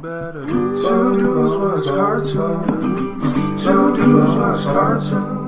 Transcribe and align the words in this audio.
Two 0.00 0.06
dudes 0.06 1.56
watch 1.58 1.84
cartoons. 1.84 3.62
Two 3.62 3.94
dudes 3.94 4.34
watch 4.38 4.64
cartoons. 4.64 5.39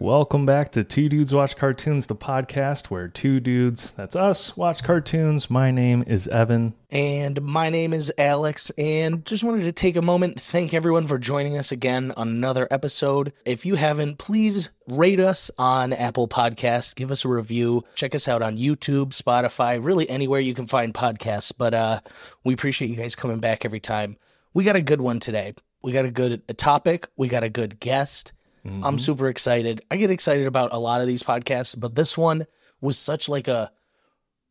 Welcome 0.00 0.46
back 0.46 0.72
to 0.72 0.82
Two 0.82 1.10
Dudes 1.10 1.34
Watch 1.34 1.58
Cartoons, 1.58 2.06
the 2.06 2.16
podcast 2.16 2.86
where 2.86 3.06
two 3.06 3.38
dudes, 3.38 3.90
that's 3.90 4.16
us, 4.16 4.56
watch 4.56 4.82
cartoons. 4.82 5.50
My 5.50 5.70
name 5.70 6.04
is 6.06 6.26
Evan. 6.26 6.72
And 6.88 7.42
my 7.42 7.68
name 7.68 7.92
is 7.92 8.10
Alex, 8.16 8.70
and 8.78 9.26
just 9.26 9.44
wanted 9.44 9.64
to 9.64 9.72
take 9.72 9.96
a 9.96 10.02
moment 10.02 10.40
thank 10.40 10.72
everyone 10.72 11.06
for 11.06 11.18
joining 11.18 11.58
us 11.58 11.70
again 11.70 12.14
on 12.16 12.28
another 12.28 12.66
episode. 12.70 13.34
If 13.44 13.66
you 13.66 13.74
haven't, 13.74 14.16
please 14.16 14.70
rate 14.88 15.20
us 15.20 15.50
on 15.58 15.92
Apple 15.92 16.28
Podcasts, 16.28 16.94
give 16.94 17.10
us 17.10 17.26
a 17.26 17.28
review, 17.28 17.84
check 17.94 18.14
us 18.14 18.26
out 18.26 18.40
on 18.40 18.56
YouTube, 18.56 19.08
Spotify, 19.08 19.84
really 19.84 20.08
anywhere 20.08 20.40
you 20.40 20.54
can 20.54 20.66
find 20.66 20.94
podcasts. 20.94 21.52
But 21.54 21.74
uh, 21.74 22.00
we 22.42 22.54
appreciate 22.54 22.88
you 22.88 22.96
guys 22.96 23.14
coming 23.14 23.40
back 23.40 23.66
every 23.66 23.80
time. 23.80 24.16
We 24.54 24.64
got 24.64 24.76
a 24.76 24.82
good 24.82 25.02
one 25.02 25.20
today. 25.20 25.56
We 25.82 25.92
got 25.92 26.06
a 26.06 26.10
good 26.10 26.40
a 26.48 26.54
topic. 26.54 27.06
We 27.18 27.28
got 27.28 27.44
a 27.44 27.50
good 27.50 27.78
guest. 27.80 28.32
I'm 28.64 28.82
mm-hmm. 28.82 28.96
super 28.98 29.28
excited. 29.28 29.80
I 29.90 29.96
get 29.96 30.10
excited 30.10 30.46
about 30.46 30.72
a 30.72 30.78
lot 30.78 31.00
of 31.00 31.06
these 31.06 31.22
podcasts, 31.22 31.78
but 31.78 31.94
this 31.94 32.16
one 32.16 32.46
was 32.80 32.98
such 32.98 33.28
like 33.28 33.48
a 33.48 33.70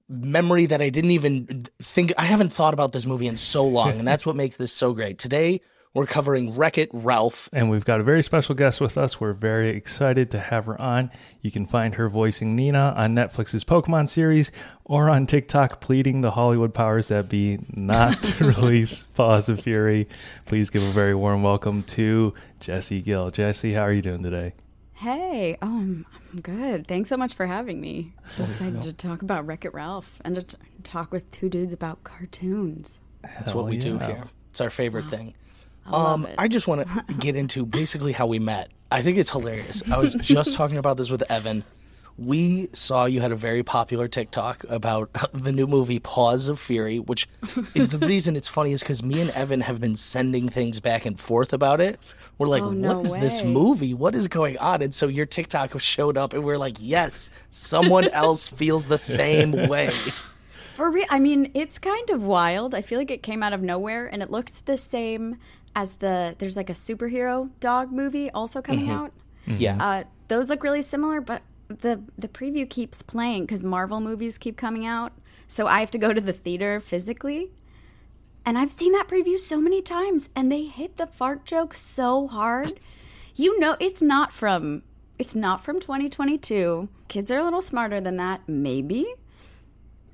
memory 0.08 0.66
that 0.66 0.82
I 0.82 0.90
didn't 0.90 1.12
even 1.12 1.64
think 1.80 2.14
I 2.18 2.24
haven't 2.24 2.52
thought 2.52 2.74
about 2.74 2.92
this 2.92 3.06
movie 3.06 3.28
in 3.28 3.38
so 3.38 3.66
long, 3.68 4.00
and 4.00 4.08
that's 4.08 4.26
what 4.26 4.36
makes 4.36 4.58
this 4.58 4.74
so 4.74 4.94
great. 4.94 5.20
Today 5.20 5.62
we're 5.96 6.06
covering 6.06 6.56
Wreck 6.56 6.78
It 6.78 6.90
Ralph. 6.94 7.50
And 7.52 7.70
we've 7.70 7.86
got 7.86 8.00
a 8.00 8.04
very 8.04 8.22
special 8.22 8.54
guest 8.54 8.80
with 8.80 8.98
us. 8.98 9.20
We're 9.20 9.34
very 9.34 9.70
excited 9.70 10.30
to 10.32 10.40
have 10.40 10.66
her 10.66 10.80
on. 10.80 11.10
You 11.42 11.50
can 11.50 11.66
find 11.66 11.96
her 11.96 12.08
voicing 12.10 12.56
Nina 12.56 12.94
on 12.96 13.16
Netflix's 13.16 13.64
Pokemon 13.64 14.08
series 14.08 14.52
or 14.86 15.10
on 15.10 15.26
TikTok 15.26 15.82
pleading 15.82 16.22
the 16.22 16.32
Hollywood 16.32 16.76
powers 16.76 17.08
that 17.08 17.28
be 17.28 17.60
not 17.74 18.22
to 18.22 18.46
release 18.50 19.06
Paws 19.06 19.50
of 19.50 19.62
Fury. 19.62 20.08
Please 20.46 20.70
give 20.70 20.84
a 20.84 20.92
very 20.92 21.16
warm 21.16 21.42
welcome 21.42 21.82
to 21.84 22.36
Jesse 22.60 23.02
Gill. 23.02 23.32
Jesse, 23.32 23.74
how 23.74 23.82
are 23.82 23.94
you 23.94 24.04
doing 24.04 24.22
today? 24.22 24.54
Hey, 24.94 25.58
oh, 25.62 25.68
I'm, 25.80 26.06
I'm 26.32 26.42
good. 26.42 26.88
Thanks 26.88 27.10
so 27.10 27.18
much 27.18 27.34
for 27.34 27.48
having 27.48 27.82
me. 27.82 28.14
So 28.28 28.44
excited 28.50 28.84
to 28.84 28.94
talk 28.94 29.24
about 29.24 29.48
Wreck 29.48 29.66
It 29.66 29.74
Ralph 29.74 30.22
and 30.24 30.36
to 30.36 30.44
t- 30.44 30.58
talk 30.84 31.12
with 31.12 31.32
two 31.32 31.50
dudes 31.50 31.74
about 31.74 32.04
cartoons. 32.04 33.00
That's 33.24 33.56
what 33.56 33.64
Hell 33.64 33.70
we 33.72 33.78
do 33.78 33.98
here. 33.98 34.26
It's 34.52 34.62
our 34.62 34.70
favorite 34.70 35.06
thing. 35.06 35.34
I 35.92 36.14
Um. 36.14 36.28
I 36.38 36.48
just 36.48 36.68
want 36.68 36.88
to 36.88 37.14
get 37.20 37.36
into 37.36 37.66
basically 37.66 38.12
how 38.12 38.28
we 38.28 38.40
met. 38.40 38.70
I 38.92 39.02
think 39.02 39.18
it's 39.18 39.30
hilarious. 39.30 39.84
I 39.92 40.00
was 40.00 40.16
just 40.16 40.56
talking 40.56 40.78
about 40.78 40.98
this 40.98 41.10
with 41.10 41.24
Evan. 41.30 41.64
We 42.18 42.68
saw 42.74 43.06
you 43.06 43.22
had 43.22 43.32
a 43.32 43.36
very 43.38 43.64
popular 43.64 44.10
TikTok 44.10 44.66
about 44.68 45.10
the 45.34 45.54
new 45.54 45.68
movie 45.68 46.00
Paws 46.00 46.50
of 46.50 46.60
Fury, 46.60 47.00
which 47.00 47.30
the 47.74 47.98
reason 48.06 48.36
it's 48.36 48.50
funny 48.50 48.74
is 48.74 48.82
because 48.82 49.02
me 49.02 49.22
and 49.22 49.30
Evan 49.32 49.62
have 49.62 49.80
been 49.80 49.96
sending 49.96 50.50
things 50.50 50.82
back 50.82 51.06
and 51.06 51.18
forth 51.18 51.54
about 51.54 51.80
it. 51.80 51.98
We're 52.38 52.48
like, 52.48 52.64
Oh, 52.64 52.72
no 52.72 52.98
what 52.98 53.06
is 53.06 53.16
this 53.18 53.44
movie? 53.44 53.94
What 53.94 54.16
is 54.16 54.28
going 54.28 54.58
on? 54.58 54.82
And 54.82 54.94
so 54.94 55.08
your 55.08 55.26
TikTok 55.26 55.80
showed 55.80 56.18
up, 56.18 56.34
and 56.34 56.44
we're 56.44 56.58
like, 56.58 56.76
yes, 56.80 57.30
someone 57.52 58.10
else 58.10 58.50
feels 58.50 58.88
the 58.88 58.98
same 58.98 59.52
way. 59.70 59.94
For 60.76 60.90
real, 60.92 61.06
I 61.10 61.20
mean, 61.20 61.52
it's 61.54 61.78
kind 61.78 62.10
of 62.10 62.22
wild. 62.24 62.74
I 62.76 62.82
feel 62.82 63.00
like 63.00 63.12
it 63.12 63.22
came 63.24 63.44
out 63.44 63.52
of 63.54 63.62
nowhere 63.62 64.08
and 64.08 64.22
it 64.24 64.30
looks 64.30 64.52
the 64.64 64.78
same 64.78 65.38
as 65.76 65.96
the, 65.96 66.36
there's 66.40 66.56
like 66.56 66.70
a 66.70 66.74
superhero 66.74 67.50
dog 67.60 67.92
movie 67.92 68.30
also 68.32 68.62
coming 68.62 68.90
out. 68.90 69.12
Yeah. 69.46 69.78
Uh, 69.80 70.04
those 70.28 70.50
look 70.50 70.64
really 70.64 70.82
similar, 70.82 71.22
but 71.22 71.42
the 71.70 72.02
the 72.18 72.28
preview 72.28 72.70
keeps 72.70 73.02
playing 73.02 73.44
because 73.44 73.64
Marvel 73.64 74.00
movies 74.00 74.38
keep 74.38 74.58
coming 74.58 74.86
out. 74.86 75.14
So 75.48 75.68
I 75.68 75.80
have 75.80 75.92
to 75.92 75.98
go 75.98 76.14
to 76.14 76.22
the 76.22 76.34
theater 76.34 76.80
physically, 76.80 77.52
and 78.46 78.58
I've 78.58 78.72
seen 78.72 78.92
that 78.94 79.08
preview 79.08 79.40
so 79.40 79.60
many 79.60 79.82
times, 79.82 80.30
and 80.36 80.52
they 80.52 80.66
hit 80.66 80.98
the 80.98 81.08
fart 81.08 81.46
joke 81.46 81.74
so 81.74 82.28
hard. 82.28 82.80
You 83.36 83.60
know, 83.60 83.76
it's 83.80 84.02
not 84.02 84.34
from 84.34 84.84
it's 85.18 85.36
not 85.36 85.64
from 85.64 85.80
2022. 85.80 86.90
Kids 87.08 87.32
are 87.32 87.40
a 87.40 87.44
little 87.44 87.62
smarter 87.62 88.02
than 88.02 88.18
that, 88.18 88.42
maybe, 88.48 89.14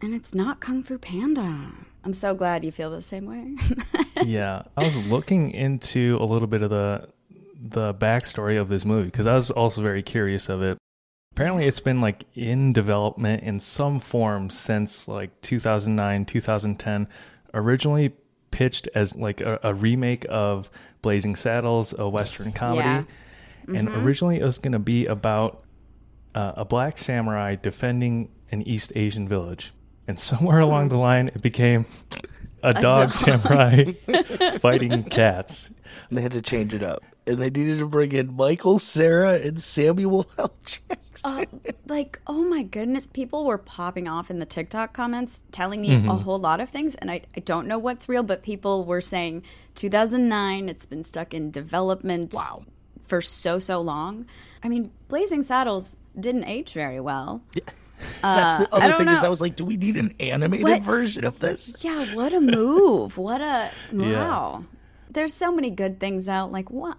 and 0.01 0.13
it's 0.13 0.33
not 0.33 0.59
Kung 0.59 0.83
Fu 0.83 0.97
Panda. 0.97 1.71
I'm 2.03 2.13
so 2.13 2.33
glad 2.35 2.63
you 2.63 2.71
feel 2.71 2.91
the 2.91 3.01
same 3.01 3.25
way. 3.25 3.55
yeah, 4.23 4.63
I 4.77 4.83
was 4.83 4.97
looking 4.97 5.51
into 5.51 6.17
a 6.19 6.25
little 6.25 6.47
bit 6.47 6.61
of 6.61 6.69
the 6.69 7.09
the 7.57 7.93
backstory 7.93 8.59
of 8.59 8.69
this 8.69 8.85
movie 8.85 9.05
because 9.05 9.25
I 9.25 9.33
was 9.33 9.49
also 9.49 9.81
very 9.81 10.03
curious 10.03 10.49
of 10.49 10.61
it. 10.61 10.77
Apparently, 11.33 11.65
it's 11.65 11.79
been 11.79 11.99
like 11.99 12.25
in 12.35 12.71
development 12.73 13.43
in 13.43 13.59
some 13.59 13.99
form 13.99 14.49
since 14.49 15.07
like 15.07 15.41
2009, 15.41 16.25
2010. 16.25 17.07
Originally 17.53 18.13
pitched 18.51 18.87
as 18.95 19.15
like 19.15 19.41
a, 19.41 19.59
a 19.63 19.73
remake 19.73 20.25
of 20.29 20.69
Blazing 21.01 21.35
Saddles, 21.35 21.93
a 21.97 22.07
western 22.07 22.51
comedy, 22.53 23.05
and 23.67 23.89
originally 23.89 24.39
it 24.39 24.43
was 24.43 24.59
going 24.59 24.71
to 24.73 24.79
be 24.79 25.05
about 25.07 25.63
uh, 26.35 26.53
a 26.57 26.65
black 26.65 26.97
samurai 26.97 27.55
defending 27.55 28.29
an 28.51 28.61
East 28.63 28.91
Asian 28.95 29.27
village. 29.27 29.73
And 30.07 30.19
somewhere 30.19 30.59
along 30.59 30.89
the 30.89 30.97
line, 30.97 31.27
it 31.29 31.41
became 31.41 31.85
a, 32.69 32.73
dog, 32.73 32.81
dog. 32.81 33.11
samurai 33.13 33.93
fighting 34.59 35.03
cats. 35.03 35.71
They 36.11 36.21
had 36.21 36.31
to 36.33 36.41
change 36.41 36.73
it 36.73 36.83
up. 36.83 37.03
And 37.27 37.37
they 37.39 37.49
needed 37.49 37.79
to 37.79 37.87
bring 37.87 38.11
in 38.11 38.35
Michael, 38.35 38.77
Cera, 38.77 39.39
and 39.39 39.59
Samuel 39.59 40.27
L. 40.37 40.53
Jackson. 40.63 41.47
Uh, 41.65 41.71
like, 41.87 42.19
oh 42.27 42.43
my 42.43 42.61
goodness, 42.61 43.07
people 43.07 43.45
were 43.45 43.57
popping 43.57 44.07
off 44.07 44.29
in 44.29 44.37
the 44.37 44.45
TikTok 44.45 44.93
comments 44.93 45.43
telling 45.51 45.81
me 45.81 45.95
a 45.95 46.13
whole 46.13 46.37
lot 46.37 46.59
of 46.59 46.69
things, 46.69 46.93
and 46.95 47.09
I, 47.09 47.21
I 47.35 47.39
don't 47.39 47.67
know 47.67 47.79
what's 47.79 48.07
real, 48.07 48.21
but 48.21 48.43
people 48.43 48.85
were 48.85 49.01
saying 49.01 49.41
2009, 49.73 50.69
it's 50.69 50.85
been 50.85 51.03
stuck 51.03 51.33
in 51.33 51.49
development 51.49 52.33
Wow. 52.33 52.63
for 53.07 53.21
so, 53.21 53.57
so 53.57 53.81
long. 53.81 54.27
I 54.63 54.69
mean, 54.69 54.91
Blazing 55.07 55.41
Saddles 55.41 55.95
didn't 56.19 56.45
age 56.45 56.73
very 56.73 56.99
well. 56.99 57.41
Uh, 58.21 58.35
That's 58.35 58.57
the 58.57 58.75
other 58.75 58.89
don't 58.89 58.97
thing 58.97 59.07
is. 59.07 59.23
I 59.23 59.29
was 59.29 59.39
like, 59.41 59.55
do 59.55 59.63
we 59.63 59.77
need 59.77 59.95
an 59.95 60.13
animated 60.19 60.65
What? 60.65 60.81
version 60.81 61.23
of 61.23 61.39
this? 61.39 61.73
Yeah, 61.79 62.05
what 62.13 62.33
a 62.33 62.41
move. 62.41 63.17
what 63.17 63.39
a. 63.39 63.71
Wow. 63.93 64.65
There's 65.09 65.33
so 65.33 65.51
many 65.51 65.69
good 65.69 65.99
things 65.99 66.27
out. 66.27 66.51
Like, 66.51 66.69
what? 66.69 66.97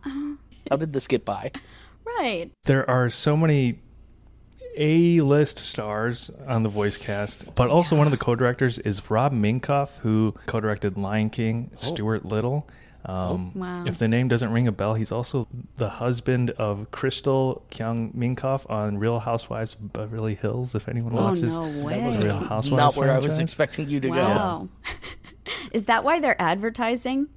How 0.70 0.76
did 0.76 0.92
this 0.94 1.06
get 1.06 1.24
by? 1.24 1.52
Right. 2.18 2.50
There 2.64 2.88
are 2.88 3.10
so 3.10 3.36
many 3.36 3.78
A 4.76 5.20
list 5.20 5.58
stars 5.58 6.30
on 6.46 6.62
the 6.62 6.68
voice 6.68 6.96
cast, 6.96 7.54
but 7.56 7.68
also 7.68 7.96
one 7.96 8.06
of 8.06 8.10
the 8.10 8.16
co 8.16 8.34
directors 8.34 8.78
is 8.78 9.10
Rob 9.10 9.32
Minkoff, 9.32 9.98
who 9.98 10.32
co 10.46 10.60
directed 10.60 10.96
Lion 10.96 11.28
King, 11.30 11.68
oh. 11.72 11.76
Stuart 11.76 12.24
Little. 12.24 12.68
Um, 13.06 13.52
Wow. 13.54 13.84
If 13.86 13.98
the 13.98 14.08
name 14.08 14.26
doesn't 14.28 14.50
ring 14.52 14.66
a 14.66 14.72
bell, 14.72 14.94
he's 14.94 15.12
also 15.12 15.46
the 15.76 15.88
husband 15.88 16.50
of 16.50 16.90
Crystal 16.90 17.62
Kung 17.70 18.10
Minkoff 18.12 18.68
on 18.68 18.98
Real 18.98 19.20
Housewives 19.20 19.74
of 19.74 19.92
Beverly 19.92 20.34
Hills. 20.34 20.74
If 20.74 20.88
anyone 20.88 21.12
Oh, 21.12 21.22
watches 21.24 21.54
no 21.56 21.70
the 21.72 21.84
way. 21.84 22.16
Real 22.18 22.36
Housewives, 22.38 22.70
Not 22.70 22.96
where 22.96 23.10
I 23.12 23.18
was 23.18 23.38
expecting 23.38 23.88
you 23.88 24.00
to 24.00 24.08
go. 24.08 24.14
Wow. 24.14 24.68
is 25.72 25.84
that 25.84 26.02
why 26.04 26.18
their 26.20 26.40
advertising 26.42 27.28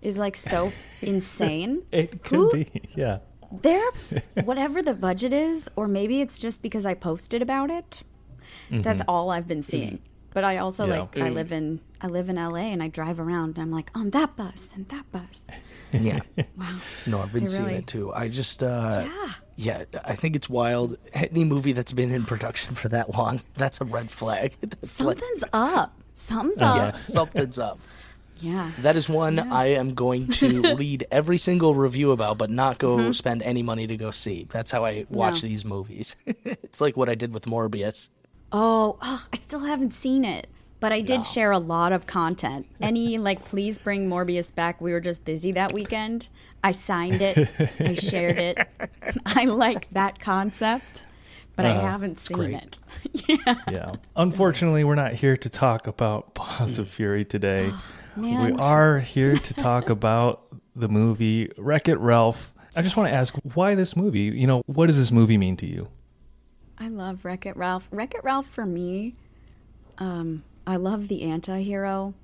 is 0.00 0.16
like 0.16 0.36
so 0.36 0.70
insane? 1.02 1.82
It 1.90 2.22
could 2.22 2.36
Who- 2.38 2.50
be, 2.52 2.70
yeah. 2.94 3.18
They're 3.62 3.90
whatever 4.44 4.82
the 4.82 4.94
budget 4.94 5.32
is, 5.32 5.68
or 5.76 5.86
maybe 5.88 6.20
it's 6.20 6.38
just 6.38 6.62
because 6.62 6.84
I 6.86 6.94
posted 6.94 7.42
about 7.42 7.70
it. 7.70 8.02
That's 8.70 9.00
all 9.08 9.30
I've 9.30 9.46
been 9.46 9.62
seeing. 9.62 10.00
But 10.34 10.44
I 10.44 10.58
also 10.58 10.86
Yeah. 10.86 11.00
like 11.00 11.18
I 11.18 11.30
live 11.30 11.50
in 11.52 11.80
I 12.00 12.06
live 12.08 12.28
in 12.28 12.36
LA 12.36 12.56
and 12.72 12.82
I 12.82 12.88
drive 12.88 13.18
around 13.18 13.56
and 13.56 13.62
I'm 13.62 13.70
like 13.70 13.90
on 13.94 14.10
that 14.10 14.36
bus 14.36 14.68
and 14.74 14.88
that 14.88 15.10
bus. 15.12 15.46
Yeah. 15.92 16.20
Wow. 16.58 16.76
No, 17.06 17.20
I've 17.20 17.32
been 17.32 17.44
They 17.44 17.46
seeing 17.50 17.64
really- 17.66 17.78
it 17.78 17.86
too. 17.86 18.12
I 18.12 18.28
just, 18.28 18.62
uh, 18.62 19.06
Yeah. 19.06 19.32
yeah, 19.56 20.00
I 20.04 20.14
think 20.16 20.34
it's 20.36 20.48
wild. 20.50 20.98
Any 21.14 21.44
movie 21.44 21.72
that's 21.72 21.92
been 21.92 22.10
in 22.10 22.24
production 22.24 22.74
for 22.74 22.88
that 22.90 23.14
long, 23.14 23.40
that's 23.56 23.80
a 23.80 23.84
red 23.84 24.10
flag. 24.10 24.56
That's 24.60 25.00
like, 25.00 25.18
Something's 25.18 25.44
up. 25.52 25.94
Something's 26.14 26.60
yeah, 26.60 26.72
up. 26.88 27.00
something's 27.00 27.58
up. 27.58 27.78
Yeah. 28.40 28.70
That 28.80 28.96
is 28.96 29.08
one 29.08 29.38
I 29.38 29.66
am 29.68 29.94
going 29.94 30.26
to 30.42 30.74
read 30.76 31.06
every 31.10 31.38
single 31.38 31.74
review 31.74 32.10
about, 32.10 32.36
but 32.36 32.50
not 32.50 32.76
go 32.78 32.98
Mm-hmm. 32.98 33.12
spend 33.12 33.42
any 33.42 33.62
money 33.62 33.86
to 33.86 33.96
go 33.96 34.10
see. 34.10 34.46
That's 34.50 34.70
how 34.70 34.84
I 34.84 35.06
watch 35.08 35.42
No. 35.42 35.48
these 35.48 35.64
movies. 35.64 36.16
it's 36.26 36.80
like 36.82 36.96
what 36.96 37.08
I 37.08 37.14
did 37.14 37.32
with 37.32 37.44
Morbius. 37.46 38.08
Oh, 38.52 38.98
ugh, 39.00 39.20
I 39.32 39.36
still 39.36 39.60
haven't 39.60 39.92
seen 39.94 40.24
it. 40.24 40.48
But 40.78 40.92
I 40.92 41.00
did 41.00 41.24
share 41.24 41.52
a 41.52 41.58
lot 41.58 41.92
of 41.92 42.06
content. 42.06 42.66
Any 42.80 43.18
like 43.18 43.44
please 43.44 43.78
bring 43.78 44.08
Morbius 44.08 44.54
back. 44.54 44.80
We 44.80 44.92
were 44.92 45.00
just 45.00 45.24
busy 45.24 45.52
that 45.52 45.72
weekend. 45.72 46.28
I 46.62 46.72
signed 46.72 47.22
it. 47.22 47.48
I 47.80 47.94
shared 47.94 48.38
it. 48.38 48.68
I 49.24 49.44
like 49.44 49.88
that 49.92 50.18
concept, 50.18 51.04
but 51.54 51.64
I 51.64 51.72
haven't 51.72 52.18
seen 52.18 52.36
great. 52.36 52.54
it. 52.54 52.78
yeah. 53.46 53.54
Yeah. 53.70 53.94
Unfortunately, 54.16 54.84
we're 54.84 54.96
not 54.96 55.12
here 55.12 55.36
to 55.36 55.48
talk 55.48 55.86
about 55.86 56.34
Paws 56.34 56.78
of 56.78 56.88
Fury 56.88 57.24
today. 57.24 57.70
we 58.16 58.34
are 58.52 58.98
here 58.98 59.36
to 59.36 59.54
talk 59.54 59.88
about 59.88 60.42
the 60.74 60.88
movie 60.88 61.50
Wreck 61.56 61.88
It 61.88 61.98
Ralph. 61.98 62.52
I 62.74 62.82
just 62.82 62.96
want 62.96 63.08
to 63.08 63.14
ask 63.14 63.34
why 63.54 63.74
this 63.74 63.96
movie? 63.96 64.20
You 64.20 64.46
know, 64.46 64.62
what 64.66 64.86
does 64.86 64.98
this 64.98 65.10
movie 65.10 65.38
mean 65.38 65.56
to 65.58 65.66
you? 65.66 65.88
I 66.78 66.88
love 66.88 67.24
Wreck 67.24 67.46
It 67.46 67.56
Ralph. 67.56 67.88
Wreck 67.90 68.14
It 68.14 68.22
Ralph 68.22 68.46
for 68.46 68.66
me 68.66 69.14
um, 69.98 70.42
I 70.66 70.76
love 70.76 71.08
the 71.08 71.22
anti-hero 71.22 72.14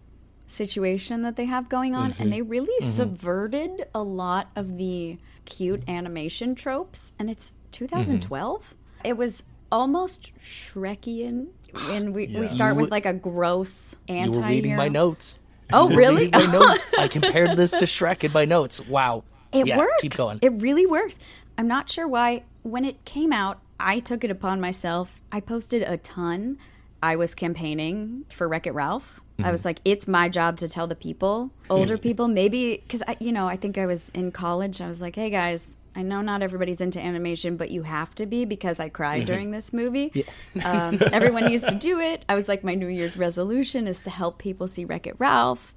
situation 0.46 1.22
that 1.22 1.36
they 1.36 1.46
have 1.46 1.68
going 1.68 1.94
on, 1.94 2.06
and 2.06 2.14
mm-hmm. 2.14 2.30
they 2.30 2.42
really 2.42 2.74
mm-hmm. 2.80 2.90
subverted 2.90 3.86
a 3.94 4.02
lot 4.02 4.50
of 4.56 4.76
the 4.76 5.18
cute 5.44 5.88
animation 5.88 6.54
tropes. 6.54 7.12
And 7.18 7.30
it's 7.30 7.52
2012. 7.72 8.60
Mm-hmm. 8.60 9.06
It 9.06 9.16
was 9.16 9.42
almost 9.70 10.32
Shrekian. 10.38 11.48
And 11.90 12.14
we, 12.14 12.26
we 12.28 12.46
start 12.46 12.76
with 12.76 12.90
like 12.90 13.06
a 13.06 13.14
gross 13.14 13.96
You 14.06 14.16
anti-hero. 14.16 14.46
were 14.46 14.50
reading 14.50 14.76
my 14.76 14.88
notes. 14.88 15.38
Oh, 15.72 15.88
really? 15.88 16.28
my 16.30 16.46
notes. 16.52 16.86
I 16.98 17.08
compared 17.08 17.56
this 17.56 17.70
to 17.70 17.86
Shrek 17.86 18.24
in 18.24 18.32
my 18.32 18.44
notes. 18.44 18.86
Wow. 18.86 19.24
It 19.52 19.66
yeah, 19.66 19.78
works. 19.78 20.02
Keep 20.02 20.16
going. 20.16 20.38
It 20.42 20.52
really 20.60 20.84
works. 20.84 21.18
I'm 21.56 21.68
not 21.68 21.88
sure 21.88 22.06
why. 22.06 22.44
When 22.62 22.84
it 22.84 23.04
came 23.04 23.32
out, 23.32 23.60
I 23.80 24.00
took 24.00 24.22
it 24.22 24.30
upon 24.30 24.60
myself. 24.60 25.20
I 25.32 25.40
posted 25.40 25.82
a 25.82 25.96
ton. 25.96 26.58
I 27.02 27.16
was 27.16 27.34
campaigning 27.34 28.24
for 28.30 28.48
Wreck 28.48 28.66
It 28.66 28.72
Ralph. 28.72 29.20
I 29.42 29.50
was 29.50 29.64
like, 29.64 29.80
it's 29.84 30.06
my 30.06 30.28
job 30.28 30.58
to 30.58 30.68
tell 30.68 30.86
the 30.86 30.94
people, 30.94 31.50
older 31.68 31.98
people, 32.08 32.28
maybe, 32.28 32.76
because 32.76 33.02
I, 33.08 33.16
you 33.18 33.32
know, 33.32 33.48
I 33.48 33.56
think 33.56 33.76
I 33.76 33.86
was 33.86 34.08
in 34.10 34.30
college. 34.30 34.80
I 34.80 34.86
was 34.86 35.02
like, 35.02 35.16
hey 35.16 35.30
guys, 35.30 35.76
I 35.96 36.02
know 36.02 36.20
not 36.20 36.42
everybody's 36.42 36.80
into 36.80 37.00
animation, 37.00 37.56
but 37.56 37.72
you 37.72 37.82
have 37.82 38.14
to 38.16 38.26
be 38.26 38.44
because 38.44 38.78
I 38.78 38.88
cried 38.88 39.26
during 39.26 39.50
this 39.50 39.72
movie. 39.72 40.24
Um, 40.64 41.00
everyone 41.12 41.46
needs 41.46 41.64
to 41.64 41.74
do 41.74 41.98
it. 41.98 42.24
I 42.28 42.36
was 42.36 42.46
like, 42.46 42.62
my 42.62 42.74
New 42.74 42.86
Year's 42.86 43.16
resolution 43.16 43.88
is 43.88 43.98
to 44.00 44.10
help 44.10 44.38
people 44.38 44.68
see 44.68 44.84
Wreck 44.84 45.08
It 45.08 45.16
Ralph. 45.18 45.74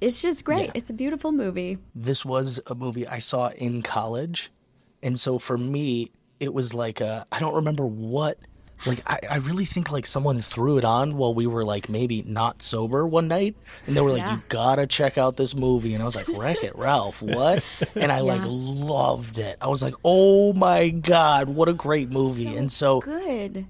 It's 0.00 0.22
just 0.22 0.44
great. 0.44 0.66
Yeah. 0.66 0.72
It's 0.74 0.90
a 0.90 0.92
beautiful 0.92 1.32
movie. 1.32 1.78
this 1.94 2.24
was 2.24 2.60
a 2.68 2.74
movie 2.76 3.06
I 3.06 3.18
saw 3.18 3.48
in 3.48 3.82
college. 3.82 4.52
And 5.02 5.18
so 5.18 5.38
for 5.40 5.56
me, 5.56 6.12
it 6.38 6.52
was 6.54 6.72
like 6.72 7.00
uh, 7.00 7.24
I 7.32 7.40
don't 7.40 7.54
remember 7.54 7.84
what 7.86 8.38
like 8.84 9.02
I, 9.06 9.18
I 9.30 9.36
really 9.38 9.64
think 9.64 9.90
like 9.90 10.06
someone 10.06 10.40
threw 10.40 10.76
it 10.78 10.84
on 10.84 11.16
while 11.16 11.32
we 11.32 11.46
were 11.46 11.64
like 11.64 11.88
maybe 11.88 12.22
not 12.22 12.62
sober 12.62 13.06
one 13.06 13.26
night 13.28 13.56
and 13.86 13.96
they 13.96 14.00
were 14.00 14.10
like, 14.10 14.18
Yeah. 14.18 14.34
You 14.36 14.42
gotta 14.48 14.86
check 14.86 15.16
out 15.16 15.36
this 15.36 15.54
movie 15.56 15.94
and 15.94 16.02
I 16.02 16.04
was 16.04 16.14
like, 16.16 16.28
Wreck 16.28 16.62
it 16.62 16.76
Ralph, 16.76 17.22
what? 17.22 17.64
And 17.96 18.12
I 18.12 18.20
like 18.20 18.42
loved 18.44 19.38
it. 19.38 19.56
I 19.60 19.68
was 19.68 19.82
like, 19.82 19.94
Oh 20.04 20.52
my 20.52 20.90
god, 20.90 21.48
what 21.48 21.68
a 21.68 21.72
great 21.72 22.10
movie. 22.10 22.54
and 22.54 22.70
so 22.70 23.00
Good. 23.00 23.66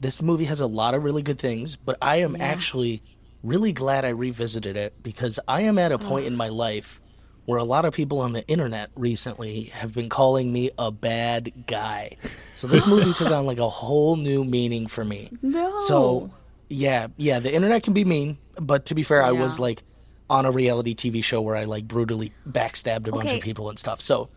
this 0.00 0.22
movie 0.22 0.44
has 0.44 0.60
a 0.60 0.66
lot 0.66 0.94
of 0.94 1.02
really 1.02 1.22
good 1.22 1.38
things, 1.38 1.76
but 1.76 1.98
I 2.00 2.16
am 2.18 2.36
actually 2.40 3.02
really 3.42 3.72
glad 3.72 4.04
I 4.04 4.10
revisited 4.10 4.76
it 4.76 5.02
because 5.02 5.40
I 5.48 5.62
am 5.62 5.76
at 5.78 5.90
a 5.92 5.98
point 5.98 6.26
in 6.26 6.36
my 6.36 6.48
life 6.48 7.00
where 7.46 7.58
a 7.58 7.64
lot 7.64 7.84
of 7.84 7.92
people 7.94 8.20
on 8.20 8.32
the 8.32 8.46
internet 8.46 8.90
recently 8.94 9.64
have 9.64 9.92
been 9.94 10.08
calling 10.08 10.52
me 10.52 10.70
a 10.78 10.90
bad 10.90 11.52
guy. 11.66 12.16
So 12.54 12.66
this 12.68 12.86
movie 12.86 13.12
took 13.12 13.30
on 13.32 13.46
like 13.46 13.58
a 13.58 13.68
whole 13.68 14.16
new 14.16 14.44
meaning 14.44 14.86
for 14.86 15.04
me. 15.04 15.30
No. 15.42 15.76
So 15.78 16.30
yeah, 16.68 17.08
yeah, 17.16 17.40
the 17.40 17.52
internet 17.52 17.82
can 17.82 17.92
be 17.94 18.04
mean, 18.04 18.38
but 18.56 18.86
to 18.86 18.94
be 18.94 19.02
fair, 19.02 19.22
I 19.22 19.32
was 19.32 19.58
like 19.58 19.82
on 20.30 20.46
a 20.46 20.50
reality 20.50 20.94
TV 20.94 21.22
show 21.22 21.40
where 21.42 21.56
I 21.56 21.64
like 21.64 21.86
brutally 21.86 22.32
backstabbed 22.48 23.08
a 23.08 23.12
bunch 23.12 23.32
of 23.32 23.40
people 23.40 23.68
and 23.68 23.78
stuff. 23.78 24.00
So, 24.00 24.28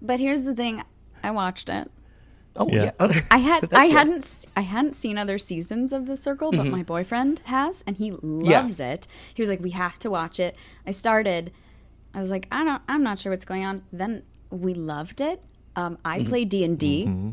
But 0.00 0.20
here's 0.20 0.42
the 0.42 0.54
thing, 0.54 0.82
I 1.24 1.30
watched 1.32 1.68
it. 1.68 1.90
oh 2.56 2.68
Yeah. 2.70 2.92
yeah, 3.00 3.20
I 3.30 3.38
had 3.38 3.64
I 3.64 3.66
good. 3.66 3.70
Mm-hmm. 3.70 3.96
hadn't 3.96 4.18
s- 4.18 4.46
I 4.56 4.60
hadn't 4.60 4.92
seen 4.94 5.16
other 5.18 5.38
seasons 5.38 5.92
of 5.92 6.06
The 6.06 6.16
Circle, 6.16 6.52
but 6.52 6.66
my 6.66 6.82
boyfriend 6.82 7.40
has 7.46 7.82
and 7.86 7.96
he 7.96 8.12
loves 8.22 8.78
it. 8.78 9.06
He 9.34 9.40
was 9.42 9.48
like 9.48 9.60
we 9.60 9.70
have 9.70 9.98
to 10.00 10.10
watch 10.10 10.38
it. 10.38 10.54
I 10.86 10.90
started 10.92 11.50
I 12.14 12.20
was 12.20 12.30
like 12.30 12.46
I 12.50 12.64
don't 12.64 12.82
I'm 12.88 13.02
not 13.02 13.18
sure 13.18 13.32
what's 13.32 13.44
going 13.44 13.64
on. 13.64 13.82
Then 13.92 14.22
we 14.50 14.74
loved 14.74 15.20
it. 15.20 15.42
Um, 15.76 15.98
I 16.04 16.24
play 16.24 16.44
D&D. 16.44 17.02
As 17.02 17.08
Mm-hmm. 17.08 17.30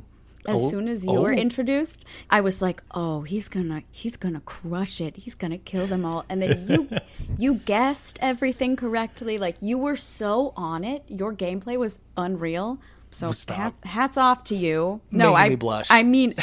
Oh, 0.65 0.69
soon 0.69 0.87
as 0.87 1.05
you 1.05 1.11
were 1.11 1.33
oh. 1.33 1.35
introduced, 1.35 2.05
I 2.29 2.39
was 2.39 2.61
like, 2.61 2.81
"Oh, 2.91 3.23
he's 3.23 3.49
gonna, 3.49 3.83
he's 3.91 4.15
gonna 4.15 4.39
crush 4.39 5.01
it. 5.01 5.17
He's 5.17 5.35
gonna 5.35 5.57
kill 5.57 5.87
them 5.87 6.05
all." 6.05 6.23
And 6.29 6.41
then 6.41 6.65
you, 6.69 6.89
you 7.37 7.55
guessed 7.55 8.17
everything 8.21 8.77
correctly. 8.77 9.37
Like 9.37 9.57
you 9.59 9.77
were 9.77 9.97
so 9.97 10.53
on 10.55 10.85
it. 10.85 11.03
Your 11.09 11.33
gameplay 11.33 11.77
was 11.77 11.99
unreal. 12.15 12.79
So 13.11 13.33
hats, 13.49 13.83
hats 13.83 14.17
off 14.17 14.45
to 14.45 14.55
you. 14.55 15.01
No, 15.11 15.33
Making 15.33 15.45
I 15.45 15.49
me 15.49 15.55
blush. 15.55 15.87
I 15.89 16.03
mean, 16.03 16.35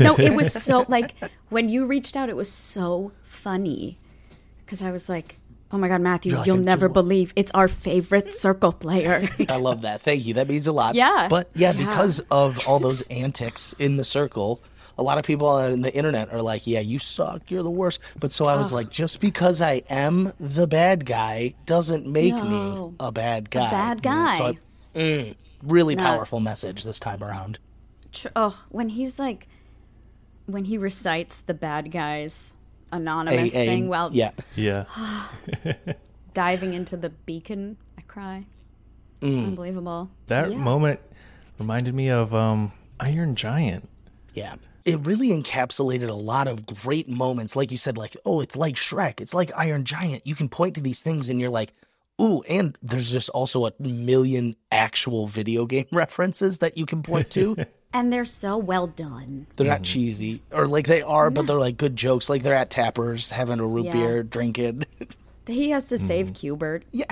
no, 0.00 0.16
it 0.16 0.34
was 0.34 0.52
so 0.52 0.84
like 0.88 1.14
when 1.48 1.68
you 1.68 1.86
reached 1.86 2.16
out, 2.16 2.28
it 2.28 2.36
was 2.36 2.50
so 2.50 3.12
funny 3.22 3.98
because 4.64 4.82
I 4.82 4.90
was 4.90 5.08
like, 5.08 5.36
"Oh 5.72 5.78
my 5.78 5.88
god, 5.88 6.00
Matthew, 6.00 6.36
like, 6.36 6.46
you'll 6.46 6.56
"I'm 6.58 6.64
never 6.64 6.88
believe 6.88 7.32
it's 7.36 7.50
our 7.52 7.68
favorite 7.68 8.30
circle 8.32 8.72
player." 8.72 9.28
I 9.48 9.56
love 9.56 9.82
that. 9.82 10.00
Thank 10.02 10.26
you. 10.26 10.34
That 10.34 10.48
means 10.48 10.66
a 10.66 10.72
lot. 10.72 10.94
Yeah. 10.94 11.28
But 11.30 11.50
yeah, 11.54 11.72
Yeah. 11.72 11.86
because 11.86 12.20
of 12.30 12.58
all 12.66 12.78
those 12.78 13.02
antics 13.02 13.74
in 13.78 13.96
the 13.96 14.04
circle, 14.04 14.62
a 14.98 15.02
lot 15.02 15.16
of 15.18 15.24
people 15.24 15.48
on 15.48 15.80
the 15.80 15.94
internet 15.94 16.32
are 16.32 16.42
like, 16.42 16.66
"Yeah, 16.66 16.80
you 16.80 16.98
suck. 16.98 17.50
You're 17.50 17.62
the 17.62 17.70
worst." 17.70 18.00
But 18.20 18.30
so 18.32 18.44
I 18.44 18.56
was 18.56 18.72
like, 18.72 18.90
just 18.90 19.20
because 19.20 19.62
I 19.62 19.82
am 19.88 20.32
the 20.38 20.66
bad 20.66 21.06
guy 21.06 21.54
doesn't 21.66 22.06
make 22.06 22.34
me 22.34 22.92
a 23.00 23.10
bad 23.10 23.50
guy. 23.50 23.68
A 23.68 23.70
bad 23.70 24.00
you 24.04 24.10
know? 24.10 24.30
So 24.32 24.52
guy. 24.52 24.58
I- 24.94 24.98
mm, 24.98 25.34
really 25.62 25.94
No. 25.96 26.02
powerful 26.04 26.40
message 26.40 26.84
this 26.84 27.00
time 27.00 27.22
around. 27.24 27.58
tr- 28.12 28.28
oh, 28.36 28.62
when 28.68 28.90
he's 28.90 29.18
like, 29.18 29.48
when 30.46 30.64
he 30.66 30.76
recites 30.76 31.38
the 31.38 31.54
bad 31.54 31.90
guys 31.90 32.52
anonymous 32.92 33.54
A- 33.54 33.62
a- 33.62 33.66
thing 33.66 33.88
while 33.88 34.10
yeah, 34.12 34.30
Yeah. 34.54 34.84
diving 36.34 36.74
into 36.74 36.96
the 36.96 37.10
beacon, 37.10 37.76
I 37.98 38.02
cry. 38.02 38.46
Mm. 39.20 39.46
Unbelievable. 39.48 40.10
That 40.26 40.50
Yeah. 40.50 40.56
moment 40.58 41.00
reminded 41.58 41.94
me 41.94 42.10
of 42.10 42.34
um, 42.34 42.72
Iron 43.00 43.34
Giant. 43.34 43.88
yeah. 44.34 44.54
It 44.84 44.98
really 45.06 45.28
encapsulated 45.28 46.08
a 46.08 46.12
lot 46.14 46.48
of 46.48 46.66
great 46.66 47.08
moments. 47.08 47.54
Like 47.54 47.70
you 47.70 47.76
said, 47.76 47.96
like, 47.96 48.16
oh, 48.24 48.40
it's 48.40 48.56
like 48.56 48.74
Shrek. 48.74 49.20
It's 49.20 49.32
like 49.32 49.52
Iron 49.56 49.84
Giant. 49.84 50.26
You 50.26 50.34
can 50.34 50.48
point 50.48 50.74
to 50.74 50.80
these 50.80 51.02
things 51.02 51.28
and 51.28 51.38
you're 51.38 51.50
like, 51.50 51.72
ooh, 52.20 52.42
and 52.48 52.76
there's 52.82 53.08
just 53.08 53.28
also 53.28 53.66
a 53.66 53.72
million 53.78 54.56
actual 54.72 55.28
video 55.28 55.66
game 55.66 55.86
references 55.92 56.58
that 56.58 56.76
you 56.76 56.84
can 56.84 57.00
point 57.04 57.30
to. 57.30 57.56
And 57.94 58.12
they're 58.12 58.24
so 58.24 58.56
well 58.56 58.86
done. 58.86 59.46
They're 59.56 59.66
not 59.66 59.82
cheesy. 59.82 60.42
Or 60.50 60.66
like 60.66 60.86
they 60.86 61.02
are, 61.02 61.30
but 61.30 61.46
they're 61.46 61.58
like 61.58 61.76
good 61.76 61.94
jokes. 61.96 62.30
Like 62.30 62.42
they're 62.42 62.54
at 62.54 62.70
Tappers 62.70 63.30
having 63.30 63.60
a 63.60 63.66
root 63.66 63.86
Yeah. 63.86 63.92
beer, 63.92 64.22
drinking. 64.22 64.84
He 65.44 65.70
has 65.70 65.86
to 65.86 65.96
Mm-hmm. 65.96 66.06
save 66.06 66.34
Q*bert. 66.34 66.84
yeah. 66.92 67.04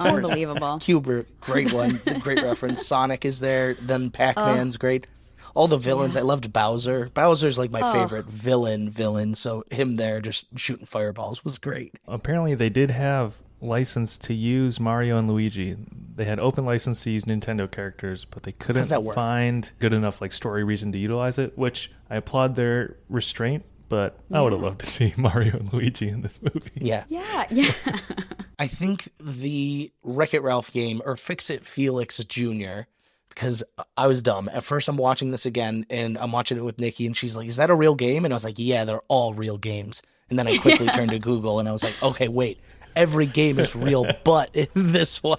Unbelievable. 0.00 0.78
Q*bert, 0.80 1.28
great 1.40 1.72
one. 1.72 2.00
great 2.20 2.42
reference. 2.42 2.84
Sonic 2.86 3.24
is 3.24 3.38
there. 3.38 3.74
Then 3.74 4.10
Pac 4.10 4.34
Man's 4.36 4.76
great. 4.76 5.06
All 5.54 5.68
the 5.68 5.76
villains. 5.78 6.16
I 6.16 6.22
loved 6.22 6.52
Bowser. 6.52 7.10
Bowser's 7.14 7.58
like 7.58 7.70
my 7.70 7.92
favorite 7.92 8.26
villain 8.26 8.90
villain. 8.90 9.34
So 9.36 9.64
him 9.70 9.96
there 9.96 10.20
just 10.20 10.46
shooting 10.56 10.84
fireballs 10.86 11.44
was 11.44 11.58
great. 11.58 11.94
Apparently, 12.08 12.54
they 12.56 12.70
did 12.70 12.90
have 12.90 13.34
license 13.60 14.18
to 14.18 14.34
use 14.34 14.80
Mario 14.80 15.18
and 15.18 15.28
Luigi. 15.30 15.76
They 16.16 16.24
had 16.24 16.38
open 16.38 16.64
license 16.64 17.02
to 17.04 17.10
use 17.10 17.24
Nintendo 17.24 17.70
characters, 17.70 18.24
but 18.24 18.42
they 18.42 18.52
couldn't 18.52 18.88
that 18.88 19.04
find 19.14 19.70
good 19.78 19.92
enough 19.94 20.20
like 20.20 20.32
story 20.32 20.64
reason 20.64 20.92
to 20.92 20.98
utilize 20.98 21.38
it. 21.38 21.56
Which 21.56 21.90
I 22.08 22.16
applaud 22.16 22.56
their 22.56 22.96
restraint, 23.08 23.64
but 23.88 24.18
I 24.32 24.40
would 24.40 24.52
have 24.52 24.60
loved 24.60 24.80
to 24.80 24.86
see 24.86 25.12
Mario 25.16 25.56
and 25.56 25.72
Luigi 25.72 26.08
in 26.08 26.22
this 26.22 26.38
movie. 26.42 26.70
Yeah. 26.76 27.04
Yeah, 27.08 27.46
yeah. 27.50 27.72
I 28.58 28.66
think 28.66 29.08
the 29.18 29.90
Wreck 30.02 30.34
It 30.34 30.42
Ralph 30.42 30.72
game 30.72 31.00
or 31.04 31.16
Fix 31.16 31.48
It 31.48 31.64
Felix 31.64 32.18
Jr. 32.24 32.82
because 33.30 33.64
I 33.96 34.06
was 34.06 34.20
dumb. 34.20 34.50
At 34.52 34.64
first, 34.64 34.88
I'm 34.88 34.98
watching 34.98 35.30
this 35.30 35.46
again 35.46 35.86
and 35.88 36.18
I'm 36.18 36.30
watching 36.32 36.58
it 36.58 36.64
with 36.64 36.78
Nikki, 36.78 37.06
and 37.06 37.16
she's 37.16 37.36
like, 37.36 37.48
"Is 37.48 37.56
that 37.56 37.70
a 37.70 37.74
real 37.74 37.94
game?" 37.94 38.24
And 38.24 38.34
I 38.34 38.36
was 38.36 38.44
like, 38.44 38.56
"Yeah, 38.58 38.84
they're 38.84 39.00
all 39.08 39.32
real 39.32 39.56
games." 39.56 40.02
And 40.28 40.38
then 40.38 40.46
I 40.46 40.58
quickly 40.58 40.86
turned 40.94 41.10
to 41.10 41.18
Google 41.18 41.58
and 41.58 41.68
I 41.68 41.72
was 41.72 41.82
like, 41.82 42.00
"Okay, 42.02 42.28
wait, 42.28 42.60
every 42.96 43.26
game 43.26 43.58
is 43.58 43.74
real, 43.76 44.06
but 44.24 44.54
in 44.54 44.68
this 44.74 45.22
one." 45.22 45.38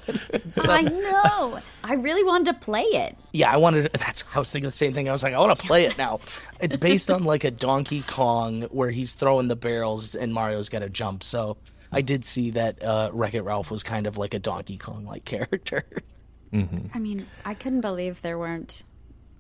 So, 0.54 0.72
I 0.72 0.82
know. 0.82 1.60
I 1.84 1.94
really 1.96 2.24
wanted 2.24 2.46
to 2.46 2.54
play 2.66 2.84
it. 2.84 3.18
yeah, 3.34 3.52
I 3.52 3.58
wanted. 3.58 3.92
That's 3.94 4.24
I 4.36 4.40
was 4.40 4.52
thinking 4.52 4.68
the 4.68 4.72
same 4.72 4.94
thing. 4.94 5.10
I 5.10 5.12
was 5.12 5.24
like, 5.24 5.34
I 5.34 5.40
want 5.40 5.58
to 5.60 5.66
play 5.66 5.86
it 5.86 5.98
now. 5.98 6.20
It's 6.60 6.78
based 6.78 7.10
on 7.10 7.24
like 7.24 7.44
a 7.44 7.52
Donkey 7.52 8.04
Kong 8.04 8.62
where 8.64 8.92
he's 8.92 9.14
throwing 9.14 9.48
the 9.48 9.56
barrels 9.56 10.16
and 10.16 10.34
Mario's 10.34 10.70
got 10.70 10.80
to 10.80 10.90
jump. 10.90 11.24
So 11.24 11.58
I 11.92 12.02
did 12.02 12.24
see 12.24 12.52
that 12.52 12.84
uh, 12.84 13.10
Wreck 13.14 13.34
It 13.34 13.42
Ralph 13.42 13.72
was 13.72 13.82
kind 13.84 14.06
of 14.08 14.18
like 14.18 14.34
a 14.34 14.40
Donkey 14.40 14.78
Kong 14.78 15.06
like 15.06 15.26
character. 15.26 15.84
I 16.54 17.00
mean, 17.00 17.28
I 17.46 17.54
couldn't 17.54 17.82
believe 17.82 18.22
there 18.22 18.38
weren't. 18.38 18.84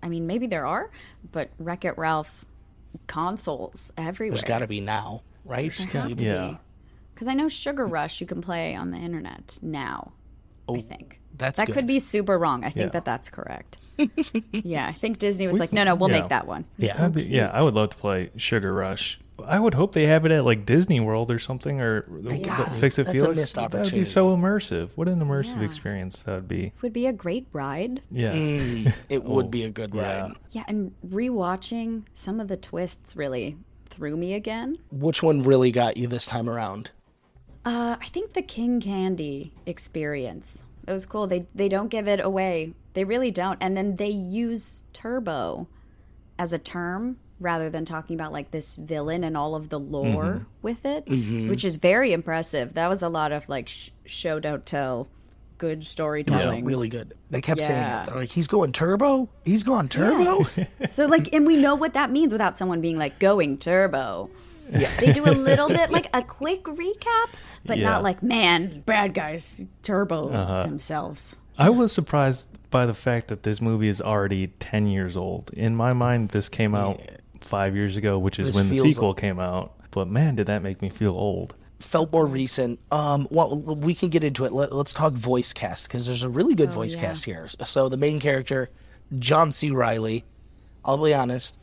I 0.01 0.08
mean, 0.08 0.25
maybe 0.27 0.48
there 0.48 0.65
are, 0.65 0.89
but 1.32 1.50
Wreck 1.60 1.86
It 1.86 1.98
Ralph 1.98 2.46
consoles 3.08 3.91
everywhere. 3.98 4.36
There's 4.38 4.44
got 4.48 4.60
to 4.60 4.68
be 4.68 4.80
now, 4.82 5.22
right? 5.46 5.72
There 5.77 5.88
'Cause 5.88 6.03
have 6.03 6.18
to 6.18 6.25
Yeah. 6.25 6.58
Be. 7.22 7.25
Because 7.25 7.32
I 7.32 7.36
know 7.36 7.50
Sugar 7.50 7.86
Rush 7.86 8.22
you 8.22 8.28
can 8.28 8.42
play 8.42 8.75
on 8.75 8.92
the 8.92 8.98
internet 8.98 9.60
now. 9.62 10.12
I 10.70 10.82
think 10.82 11.20
Oh, 11.22 11.36
that's 11.38 11.60
that 11.60 11.68
good. 11.68 11.74
could 11.74 11.88
be 11.88 12.00
super 12.00 12.38
wrong. 12.38 12.63
I 12.63 12.70
think 12.70 12.88
Yeah. 12.88 12.90
that 13.00 13.06
that's 13.06 13.30
correct. 13.30 13.78
yeah, 14.51 14.88
I 14.88 14.94
think 14.94 15.20
Disney 15.20 15.48
was 15.48 15.58
like, 15.60 15.74
no, 15.74 15.84
no, 15.84 15.96
we'll 15.96 16.10
yeah. 16.12 16.20
make 16.22 16.30
that 16.30 16.48
one. 16.48 16.66
Yeah. 16.78 16.94
That'd 16.96 17.13
be- 17.13 17.24
yeah, 17.24 17.50
I 17.51 17.62
would 17.62 17.74
love 17.74 17.90
to 17.92 17.98
play 17.98 18.30
Sugar 18.38 18.74
Rush. 18.74 19.20
I 19.44 19.60
would 19.60 19.74
hope 19.74 19.94
they 19.94 20.06
have 20.06 20.25
it 20.28 20.32
at 20.32 20.46
like 20.46 20.66
Disney 20.68 21.00
World 21.00 21.32
or 21.32 21.40
something, 21.40 21.82
or 21.82 22.04
the, 22.08 22.38
got 22.40 22.74
it. 22.74 22.80
Fix 22.80 23.00
It 23.00 23.06
That's 23.08 23.22
a 23.22 23.25
Felix. 23.25 23.40
missed 23.42 23.56
That 23.56 23.74
would 23.74 23.92
be 23.92 24.04
so 24.04 24.36
immersive. 24.38 24.90
What 24.96 25.08
an 25.08 25.20
immersive 25.20 25.58
Yeah. 25.60 25.66
experience 25.66 26.22
that 26.24 26.36
would 26.36 26.48
be. 26.48 26.66
It 26.68 26.82
would 26.84 26.94
be 26.94 27.08
a 27.08 27.13
great 27.13 27.48
ride. 27.51 28.01
Yeah. 28.12 28.32
Mm, 28.34 28.94
it 29.10 29.24
would 29.24 29.48
Oh, 29.48 29.50
be 29.50 29.63
a 29.63 29.70
good 29.70 29.94
yeah. 29.96 30.22
ride. 30.22 30.34
Yeah, 30.51 30.63
and 30.68 30.94
rewatching 31.08 32.04
some 32.13 32.40
of 32.40 32.50
the 32.50 32.58
twists 32.58 33.16
really 33.16 33.58
threw 33.90 34.16
me 34.16 34.36
again. 34.36 34.78
Which 34.92 35.24
one 35.24 35.42
really 35.42 35.72
got 35.72 35.98
you 35.98 36.06
this 36.08 36.25
time 36.28 36.48
around? 36.48 36.92
Uh, 37.65 37.96
I 38.01 38.06
think 38.08 38.34
the 38.34 38.41
King 38.41 38.80
Candy 38.82 39.53
experience. 39.65 40.60
It 40.88 40.91
was 40.91 41.06
cool. 41.06 41.27
They 41.27 41.46
they 41.53 41.70
don't 41.70 41.89
give 41.89 42.08
it 42.08 42.20
away. 42.20 42.74
They 42.94 43.03
really 43.03 43.32
don't. 43.32 43.58
And 43.62 43.77
then 43.77 43.96
they 43.98 44.10
use 44.10 44.84
turbo 44.94 45.68
as 46.39 46.53
a 46.53 46.58
term 46.58 47.18
rather 47.39 47.70
than 47.70 47.86
talking 47.86 48.15
about 48.15 48.32
like 48.32 48.51
this 48.51 48.75
villain 48.75 49.24
and 49.24 49.38
all 49.38 49.56
of 49.56 49.70
the 49.70 49.80
lore 49.80 50.46
with 50.62 50.86
it, 50.86 51.08
which 51.08 51.63
is 51.65 51.75
very 51.77 52.13
impressive. 52.13 52.74
That 52.74 52.88
was 52.89 53.01
a 53.03 53.10
lot 53.10 53.32
of 53.32 53.48
like 53.48 53.70
sh- 53.70 53.89
show 54.06 54.39
don't 54.39 54.65
tell, 54.65 55.08
good 55.58 55.86
storytelling. 55.86 56.65
Really 56.65 56.89
good. 56.89 57.13
They 57.30 57.41
kept 57.41 57.62
saying 57.62 57.80
Yeah. 57.80 58.03
it. 58.03 58.06
They're 58.08 58.15
like, 58.15 58.30
he's 58.30 58.48
going 58.48 58.72
turbo? 58.72 59.30
He's 59.46 59.63
going 59.63 59.88
turbo? 59.89 60.44
So 60.89 61.06
like, 61.06 61.34
and 61.34 61.46
we 61.48 61.56
know 61.58 61.75
what 61.75 61.94
that 61.94 62.12
means 62.12 62.32
without 62.34 62.58
someone 62.58 62.82
being 62.82 62.98
like 62.98 63.18
going 63.20 63.58
turbo. 63.58 64.30
Yeah. 64.72 64.90
They 65.00 65.12
do 65.13 65.25
a 65.25 65.32
little 65.32 65.68
bit 65.68 65.92
like 65.92 66.08
a 66.13 66.22
quick 66.24 66.63
recap, 66.63 67.30
but 67.66 67.78
Yeah. 67.78 67.90
not 67.90 68.04
like, 68.04 68.24
man, 68.24 68.82
bad 68.86 69.13
guys 69.13 69.63
turbo 69.84 70.30
themselves. 70.63 71.36
I 71.58 71.70
was 71.70 71.92
surprised 71.92 72.48
by 72.70 72.86
the 72.86 72.94
fact 72.94 73.28
that 73.28 73.44
this 73.44 73.62
movie 73.62 73.90
is 73.90 74.01
already 74.01 74.48
10 74.60 74.88
years 74.88 75.18
old. 75.18 75.51
In 75.54 75.75
my 75.75 75.94
mind, 75.94 76.30
this 76.30 76.50
came 76.50 76.74
out 76.74 77.01
five 77.40 77.75
years 77.75 77.98
ago, 77.98 78.18
which 78.18 78.40
is 78.40 78.48
This 78.48 78.56
when 78.56 78.70
the 78.70 78.75
feels- 78.75 78.88
sequel 78.88 79.13
came 79.13 79.40
out. 79.40 79.74
But 79.92 80.08
man, 80.08 80.36
did 80.36 80.48
that 80.48 80.63
make 80.63 80.82
me 80.82 80.90
feel 80.90 81.12
old. 81.12 81.54
Felt 81.80 82.13
more 82.13 82.25
recent. 82.25 82.80
Um, 82.92 83.28
well, 83.30 83.60
we 83.60 83.94
can 83.94 84.10
get 84.10 84.24
into 84.24 84.46
it. 84.46 84.54
Let, 84.54 84.72
let's 84.72 84.94
talk 84.94 85.12
voice 85.13 85.51
cast 85.51 85.88
because 85.88 86.06
there's 86.08 86.24
a 86.24 86.30
really 86.30 86.56
good 86.56 86.72
voice 86.72 86.96
yeah. 86.96 87.01
cast 87.01 87.25
here. 87.25 87.48
So 87.66 87.90
the 87.90 87.98
main 87.98 88.20
character, 88.22 88.70
John 89.20 89.51
C. 89.51 89.72
Reilly. 89.72 90.24
I'll 90.86 90.98
be 91.04 91.13
honest, 91.13 91.60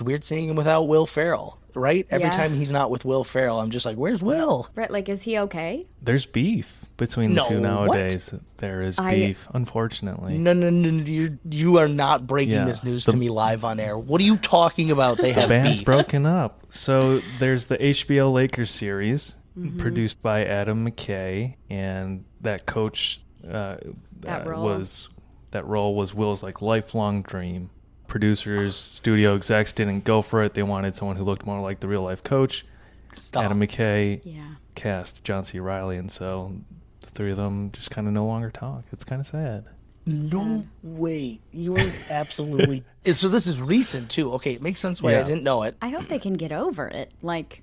it's 0.00 0.06
weird 0.06 0.24
seeing 0.24 0.48
him 0.48 0.56
without 0.56 0.88
Will 0.88 1.04
Ferrell. 1.06 1.58
Right? 1.74 2.04
Every 2.10 2.24
Yeah. 2.24 2.30
time 2.32 2.54
he's 2.54 2.72
not 2.72 2.90
with 2.90 3.04
Will 3.04 3.22
Ferrell, 3.22 3.60
I'm 3.60 3.70
just 3.70 3.86
like, 3.86 3.96
"Where's 3.96 4.24
Will?" 4.24 4.66
Brett, 4.74 4.90
like, 4.90 5.08
is 5.08 5.22
he 5.22 5.38
okay? 5.38 5.86
There's 6.02 6.26
beef 6.26 6.84
between 6.96 7.30
the 7.30 7.42
No, 7.42 7.48
two 7.48 7.54
what? 7.60 7.62
nowadays. 7.62 8.34
There 8.56 8.82
is 8.82 8.98
I- 8.98 9.14
beef, 9.14 9.46
unfortunately. 9.54 10.36
No, 10.36 10.52
no, 10.52 10.68
no, 10.68 10.90
no 10.90 11.02
you 11.04 11.38
you 11.48 11.78
are 11.78 11.86
not 11.86 12.26
breaking 12.26 12.54
Yeah. 12.54 12.64
this 12.64 12.82
news 12.82 13.04
The- 13.04 13.12
to 13.12 13.16
me 13.18 13.28
live 13.28 13.64
on 13.64 13.78
air. 13.78 13.96
What 13.96 14.20
are 14.20 14.24
you 14.24 14.36
talking 14.38 14.90
about? 14.90 15.18
They 15.18 15.30
the 15.32 15.40
have 15.42 15.48
band's 15.50 15.78
beef. 15.80 15.84
broken 15.84 16.26
up. 16.26 16.60
So 16.70 17.20
there's 17.38 17.66
the 17.66 17.80
HBO 17.80 18.32
Lakers 18.32 18.70
series 18.72 19.36
Mm-hmm. 19.56 19.78
produced 19.78 20.22
by 20.22 20.44
Adam 20.44 20.84
McKay, 20.88 21.54
and 21.68 22.24
that 22.40 22.66
coach 22.66 23.20
uh, 23.48 23.76
That 24.22 24.44
uh, 24.46 24.50
role. 24.50 24.64
was 24.64 25.08
that 25.52 25.64
role 25.66 25.94
was 25.94 26.14
Will's 26.14 26.42
like 26.42 26.60
lifelong 26.62 27.22
dream. 27.22 27.70
Producers, 28.10 28.76
studio 28.76 29.36
execs 29.36 29.72
didn't 29.72 30.02
go 30.04 30.20
for 30.20 30.42
it. 30.42 30.54
They 30.54 30.64
wanted 30.64 30.94
someone 30.96 31.16
who 31.16 31.22
looked 31.24 31.46
more 31.46 31.60
like 31.60 31.78
the 31.80 31.86
real 31.88 32.02
life 32.02 32.22
coach. 32.24 32.66
Stop. 33.14 33.44
Adam 33.44 33.60
McKay 33.60 34.20
Yeah. 34.24 34.54
cast 34.74 35.22
John 35.24 35.44
C. 35.44 35.60
Reilly, 35.60 35.96
and 35.96 36.10
so 36.10 36.52
the 37.00 37.06
three 37.06 37.30
of 37.30 37.36
them 37.36 37.70
just 37.72 37.90
kind 37.92 38.06
of 38.08 38.12
no 38.12 38.26
longer 38.26 38.50
talk. 38.50 38.84
It's 38.92 39.04
kind 39.04 39.20
of 39.20 39.26
sad. 39.28 39.64
No 40.06 40.64
way. 40.82 41.38
You 41.52 41.72
were 41.74 41.90
absolutely. 42.10 42.84
So 43.14 43.30
this 43.30 43.46
is 43.46 43.58
recent 43.62 44.10
too. 44.10 44.34
Okay, 44.34 44.52
it 44.52 44.60
makes 44.60 44.78
sense 44.80 45.00
why 45.00 45.16
I 45.18 45.22
didn't 45.22 45.42
know 45.42 45.62
it. 45.62 45.74
I 45.80 45.88
hope 45.88 46.08
they 46.08 46.18
can 46.18 46.34
get 46.34 46.52
over 46.52 46.86
it. 46.86 47.10
Like, 47.22 47.62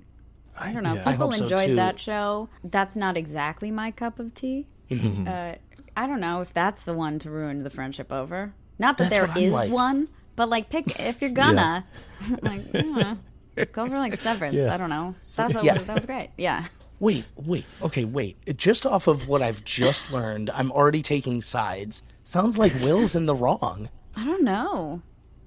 I 0.59 0.71
don't 0.73 0.81
know. 0.81 0.95
yeah. 0.95 1.03
People 1.11 1.27
hope 1.27 1.35
so, 1.35 1.43
enjoyed 1.43 1.67
too. 1.67 1.75
that 1.75 1.99
show. 1.99 2.49
That's 2.63 2.95
not 2.95 3.17
exactly 3.17 3.69
my 3.69 3.91
cup 3.91 4.17
of 4.17 4.33
tea. 4.33 4.65
Mm-hmm. 4.89 5.27
Uh, 5.27 5.53
I 5.95 6.07
don't 6.07 6.19
know 6.19 6.41
if 6.41 6.51
that's 6.53 6.81
the 6.81 6.93
one 6.93 7.19
to 7.19 7.29
ruin 7.29 7.61
the 7.61 7.69
friendship 7.69 8.11
over. 8.11 8.53
Not 8.79 8.97
that 8.97 9.09
That's 9.11 9.15
there 9.15 9.27
what 9.27 9.37
I'm 9.37 9.43
is 9.43 9.53
like. 9.53 9.69
one, 9.71 10.07
but 10.37 10.47
like, 10.47 10.69
pick 10.69 10.97
if 11.01 11.21
you're 11.21 11.31
gonna, 11.43 11.85
like, 12.41 12.61
yeah, 12.73 13.15
go 13.73 13.85
for 13.87 13.97
like 13.97 14.15
Severance. 14.15 14.55
Yeah. 14.55 14.73
I 14.73 14.77
don't 14.77 14.89
know. 14.89 15.13
That 15.35 15.53
was, 15.53 15.63
Yeah. 15.65 15.77
that 15.79 15.95
was 15.95 16.05
great. 16.05 16.29
Yeah. 16.37 16.63
Wait, 16.99 17.25
wait. 17.35 17.65
Okay, 17.83 18.05
wait. 18.05 18.37
Just 18.57 18.85
off 18.85 19.07
of 19.07 19.27
what 19.27 19.41
I've 19.43 19.63
just 19.65 20.11
learned, 20.11 20.49
I'm 20.51 20.71
already 20.71 21.01
taking 21.03 21.41
sides. 21.41 22.01
Sounds 22.23 22.57
like 22.57 22.73
Will's 22.81 23.15
in 23.15 23.25
the 23.27 23.35
wrong. 23.35 23.89
I 24.15 24.23
don't 24.25 24.43
know. 24.43 25.01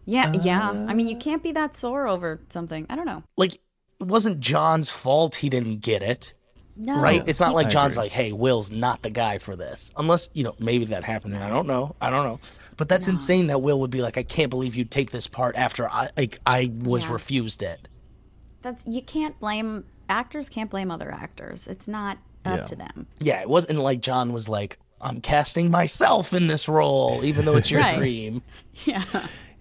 Yeah, 0.04 0.32
yeah. 0.32 0.70
I 0.70 0.94
mean, 0.94 1.08
you 1.08 1.16
Uh. 1.16 1.20
can't 1.20 1.42
be 1.42 1.52
that 1.52 1.74
sore 1.74 2.06
over 2.06 2.40
something. 2.50 2.86
I 2.90 2.94
don't 2.96 3.06
know. 3.06 3.22
Like 3.36 3.54
it 3.54 4.06
wasn't 4.06 4.40
John's 4.40 4.90
fault 4.90 5.34
he 5.36 5.48
didn't 5.48 5.80
get 5.80 6.02
it. 6.02 6.34
No. 6.76 7.00
Right? 7.00 7.22
It's 7.26 7.40
not 7.40 7.52
like 7.54 7.66
I 7.66 7.68
John's 7.70 7.96
agree. 7.96 8.04
like, 8.04 8.12
"Hey, 8.12 8.32
Will's 8.32 8.70
not 8.70 9.02
the 9.02 9.10
guy 9.10 9.36
for 9.38 9.54
this." 9.56 9.90
Unless, 9.98 10.30
you 10.32 10.44
know, 10.44 10.54
maybe 10.58 10.86
that 10.86 11.04
happened 11.04 11.34
and 11.34 11.44
I 11.44 11.50
don't 11.50 11.66
know. 11.66 11.94
I 12.00 12.08
don't 12.10 12.24
know. 12.24 12.40
But 12.80 12.88
that's 12.88 13.08
insane 13.08 13.48
that 13.48 13.60
Will 13.60 13.78
would 13.80 13.90
be 13.90 14.00
like, 14.00 14.16
"I 14.16 14.22
can't 14.22 14.48
believe 14.48 14.74
you'd 14.74 14.90
take 14.90 15.10
this 15.10 15.26
part 15.26 15.54
after 15.54 15.86
I 15.86 16.08
like 16.16 16.38
I 16.46 16.72
was 16.78 17.04
Yeah. 17.04 17.12
refused 17.12 17.62
it." 17.62 17.86
That's 18.62 18.82
you 18.86 19.02
can't 19.02 19.38
blame 19.38 19.84
actors. 20.08 20.48
Can't 20.48 20.70
blame 20.70 20.90
other 20.90 21.12
actors. 21.12 21.66
It's 21.66 21.86
not 21.86 22.16
up 22.46 22.60
Yeah. 22.60 22.64
to 22.64 22.76
them. 22.76 23.06
Yeah, 23.18 23.42
it 23.42 23.50
wasn't 23.50 23.80
like 23.80 24.00
John 24.00 24.32
was 24.32 24.48
like, 24.48 24.78
"I'm 24.98 25.20
casting 25.20 25.70
myself 25.70 26.32
in 26.32 26.46
this 26.46 26.68
role 26.68 27.22
even 27.22 27.44
though 27.44 27.56
it's 27.56 27.70
your 27.70 27.82
Right. 27.82 27.98
dream." 27.98 28.40
Yeah. 28.86 29.04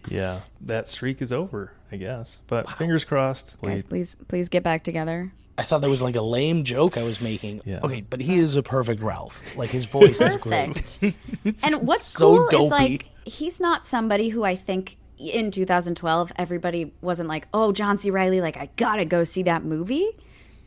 Yeah, 0.08 0.40
that 0.62 0.88
streak 0.88 1.22
is 1.22 1.34
over, 1.34 1.74
I 1.92 1.98
guess. 1.98 2.40
But 2.48 2.70
fingers 2.78 3.04
crossed. 3.04 3.62
Guys, 3.62 3.84
please, 3.84 4.16
please 4.30 4.48
get 4.48 4.64
back 4.64 4.86
together. 4.86 5.34
I 5.60 5.64
thought 5.64 5.82
that 5.82 5.90
was 5.90 6.02
like 6.02 6.16
a 6.16 6.22
lame 6.22 6.64
joke 6.64 6.98
I 6.98 7.04
was 7.04 7.22
making. 7.22 7.62
Yeah. 7.66 7.80
Okay, 7.84 8.02
but 8.02 8.22
he 8.22 8.40
is 8.40 8.56
a 8.56 8.64
perfect 8.64 9.02
Ralph. 9.02 9.56
Like 9.58 9.70
his 9.70 9.86
voice 9.86 10.22
is 10.22 10.38
great. 10.38 10.74
Perfect. 10.74 11.00
It's 11.46 11.66
and 11.66 11.88
what's 11.88 12.04
so 12.04 12.36
cool 12.36 12.48
dopey. 12.50 12.64
is 12.66 12.72
like 12.72 13.06
he's 13.26 13.60
not 13.60 13.86
somebody 13.86 14.30
who 14.30 14.44
I 14.44 14.56
think 14.56 14.98
in 15.18 15.52
2012 15.52 16.32
everybody 16.38 16.94
wasn't 17.02 17.28
like, 17.30 17.48
"Oh, 17.54 17.72
John 17.72 17.98
C. 17.98 18.10
Reilly, 18.10 18.42
like 18.42 18.58
I 18.58 18.70
gotta 18.78 19.06
go 19.06 19.24
see 19.24 19.44
that 19.44 19.64
movie," 19.64 20.08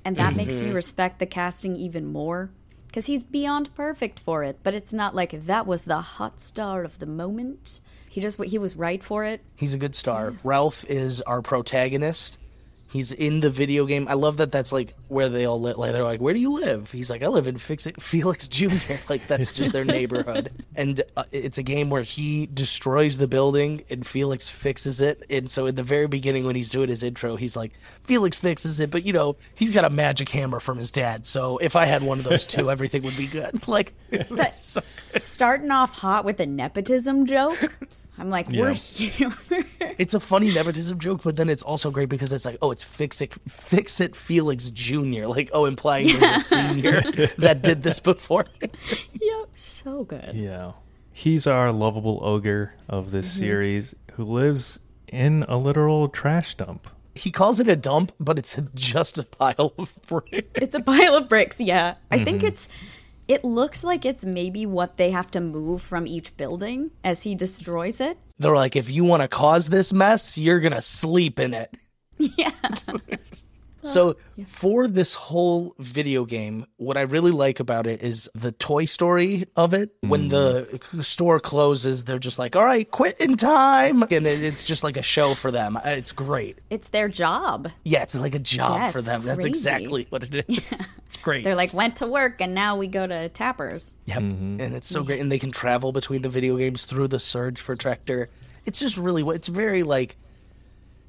and 0.04 0.16
that 0.16 0.36
makes 0.36 0.54
Mm-hmm. 0.54 0.66
me 0.66 0.72
respect 0.72 1.18
the 1.18 1.26
casting 1.26 1.76
even 1.76 2.06
more 2.06 2.50
because 2.86 3.06
he's 3.06 3.24
beyond 3.24 3.74
perfect 3.74 4.20
for 4.20 4.44
it. 4.44 4.58
But 4.62 4.74
it's 4.74 4.92
not 4.92 5.14
like 5.14 5.46
that 5.46 5.66
was 5.66 5.84
the 5.84 6.00
hot 6.00 6.40
star 6.40 6.84
of 6.84 6.98
the 6.98 7.06
moment. 7.06 7.80
He 8.08 8.20
just 8.20 8.42
he 8.44 8.58
was 8.58 8.76
right 8.76 9.02
for 9.02 9.24
it. 9.24 9.40
He's 9.56 9.72
a 9.74 9.78
good 9.78 9.94
star. 9.94 10.34
Ralph 10.44 10.84
is 10.88 11.22
our 11.22 11.40
protagonist. 11.40 12.36
He's 12.92 13.10
in 13.10 13.40
the 13.40 13.48
video 13.48 13.86
game. 13.86 14.06
I 14.06 14.14
love 14.14 14.36
that. 14.36 14.52
That's 14.52 14.70
like 14.70 14.92
where 15.08 15.30
they 15.30 15.46
all 15.46 15.58
live. 15.58 15.78
Like 15.78 15.92
they're 15.92 16.04
like, 16.04 16.20
"Where 16.20 16.34
do 16.34 16.40
you 16.40 16.50
live?" 16.52 16.90
He's 16.92 17.08
like, 17.10 17.22
"I 17.22 17.28
live 17.28 17.46
in 17.46 17.56
Fix 17.56 17.86
It 17.86 18.00
Felix 18.02 18.46
Jr." 18.56 18.68
Like 19.08 19.26
that's 19.26 19.50
just 19.52 19.72
their 19.72 19.84
neighborhood. 19.84 20.50
And 20.76 21.02
uh, 21.16 21.24
it's 21.32 21.58
a 21.58 21.62
game 21.62 21.90
where 21.90 22.02
he 22.02 22.46
destroys 22.46 23.18
the 23.18 23.28
building 23.28 23.82
and 23.90 24.06
Felix 24.06 24.48
fixes 24.48 25.00
it. 25.02 25.22
And 25.28 25.50
so 25.50 25.66
in 25.66 25.74
the 25.74 25.82
very 25.82 26.06
beginning, 26.06 26.44
when 26.44 26.56
he's 26.56 26.70
doing 26.70 26.88
his 26.88 27.02
intro, 27.02 27.36
he's 27.36 27.56
like, 27.56 27.72
"Felix 28.02 28.36
fixes 28.36 28.78
it," 28.80 28.90
but 28.90 29.04
you 29.04 29.12
know, 29.12 29.36
he's 29.54 29.70
got 29.70 29.84
a 29.84 29.90
magic 29.90 30.28
hammer 30.28 30.60
from 30.60 30.78
his 30.78 30.90
dad. 30.92 31.24
So 31.26 31.58
if 31.58 31.76
I 31.76 31.84
had 31.86 32.02
one 32.02 32.18
of 32.18 32.24
those 32.24 32.46
two, 32.46 32.70
everything 32.70 33.02
would 33.02 33.16
be 33.16 33.26
good. 33.26 33.66
Like, 33.68 33.92
so- 34.52 34.82
Starting 35.16 35.70
off 35.70 35.92
hot 35.92 36.24
with 36.24 36.40
a 36.40 36.46
nepotism 36.46 37.26
joke. 37.26 37.58
I'm 38.22 38.30
like, 38.30 38.48
we're 38.48 38.72
here. 38.72 39.32
it's 39.98 40.14
a 40.14 40.20
funny 40.20 40.52
nepotism 40.54 41.00
joke, 41.00 41.22
but 41.24 41.34
then 41.34 41.48
it's 41.48 41.62
also 41.64 41.90
great 41.90 42.08
because 42.08 42.32
it's 42.32 42.44
like, 42.44 42.56
oh, 42.62 42.70
it's 42.70 42.84
fix 42.84 43.20
it, 43.20 43.34
fix 43.48 44.00
it, 44.00 44.14
Felix 44.14 44.70
Jr. 44.70 45.26
Like, 45.26 45.50
oh, 45.52 45.64
implying 45.64 46.06
there's 46.20 46.36
a 46.36 46.40
senior 46.40 47.00
that 47.38 47.62
did 47.62 47.82
this 47.82 47.98
before. 47.98 48.46
yep, 48.60 49.48
so 49.56 50.04
good. 50.04 50.34
yeah. 50.36 50.72
He's 51.12 51.48
our 51.48 51.72
lovable 51.72 52.20
ogre 52.22 52.74
of 52.88 53.10
this 53.10 53.26
Mm-hmm. 53.28 53.38
series 53.40 53.94
who 54.12 54.22
lives 54.24 54.78
in 55.08 55.44
a 55.48 55.56
literal 55.58 56.08
trash 56.08 56.54
dump. 56.54 56.86
He 57.16 57.30
calls 57.32 57.58
it 57.60 57.66
a 57.66 57.76
dump, 57.76 58.12
but 58.20 58.38
it's 58.38 58.56
just 58.74 59.18
a 59.18 59.24
pile 59.24 59.74
of 59.78 59.94
bricks. 60.06 60.48
It's 60.54 60.74
a 60.76 60.80
pile 60.80 61.16
of 61.16 61.28
bricks, 61.28 61.60
yeah. 61.60 61.96
I 62.12 62.22
think 62.24 62.42
it's 62.44 62.68
it 63.28 63.44
looks 63.44 63.84
like 63.84 64.04
it's 64.04 64.24
maybe 64.24 64.66
what 64.66 64.96
they 64.96 65.10
have 65.10 65.30
to 65.32 65.40
move 65.40 65.82
from 65.82 66.06
each 66.06 66.36
building 66.36 66.90
as 67.04 67.22
he 67.22 67.34
destroys 67.34 68.00
it. 68.00 68.18
They're 68.38 68.54
like, 68.54 68.76
if 68.76 68.90
you 68.90 69.04
want 69.04 69.22
to 69.22 69.28
cause 69.28 69.68
this 69.68 69.92
mess, 69.92 70.36
you're 70.36 70.60
gonna 70.60 70.82
sleep 70.82 71.38
in 71.38 71.54
it. 71.54 71.76
Yeah. 72.36 72.52
So 73.82 74.16
for 74.46 74.86
this 74.86 75.14
whole 75.14 75.74
video 75.78 76.24
game, 76.24 76.66
what 76.76 76.96
I 76.96 77.02
really 77.02 77.32
like 77.32 77.58
about 77.60 77.86
it 77.86 78.02
is 78.02 78.30
the 78.34 78.52
Toy 78.52 78.84
Story 78.84 79.46
of 79.56 79.74
it. 79.74 79.90
When 80.00 80.28
the 80.28 80.80
store 81.00 81.40
closes, 81.40 82.04
they're 82.04 82.18
just 82.18 82.38
like, 82.38 82.54
"All 82.54 82.64
right, 82.64 82.88
quit 82.90 83.18
in 83.18 83.36
time," 83.36 84.02
and 84.02 84.26
it's 84.26 84.62
just 84.64 84.84
like 84.84 84.96
a 84.96 85.02
show 85.02 85.34
for 85.34 85.50
them. 85.50 85.76
Uh, 85.76 85.80
It's 85.84 86.12
great. 86.12 86.58
It's 86.70 86.88
their 86.88 87.08
job. 87.08 87.68
Yeah, 87.84 88.02
it's 88.02 88.14
like 88.14 88.34
a 88.34 88.38
job 88.38 88.78
Yeah, 88.78 88.90
for 88.92 88.98
it's 88.98 89.08
them. 89.08 89.22
That's 89.22 89.44
exactly 89.44 90.06
what 90.10 90.22
it 90.22 90.44
is. 90.48 90.82
It's 91.12 91.18
great. 91.18 91.44
They're 91.44 91.54
like 91.54 91.74
went 91.74 91.96
to 91.96 92.06
work 92.06 92.40
and 92.40 92.54
now 92.54 92.74
we 92.76 92.86
go 92.86 93.06
to 93.06 93.28
tappers. 93.28 93.92
Yep. 94.06 94.16
And 94.16 94.60
it's 94.62 94.88
so 94.88 95.02
great. 95.02 95.20
And 95.20 95.30
they 95.30 95.38
can 95.38 95.52
travel 95.52 95.92
between 95.92 96.22
the 96.22 96.30
video 96.30 96.56
games 96.56 96.86
through 96.86 97.08
the 97.08 97.20
surge 97.20 97.62
protector. 97.62 98.30
It's 98.64 98.80
just 98.80 98.96
really 98.96 99.22
it's 99.36 99.48
very 99.48 99.82
like 99.82 100.16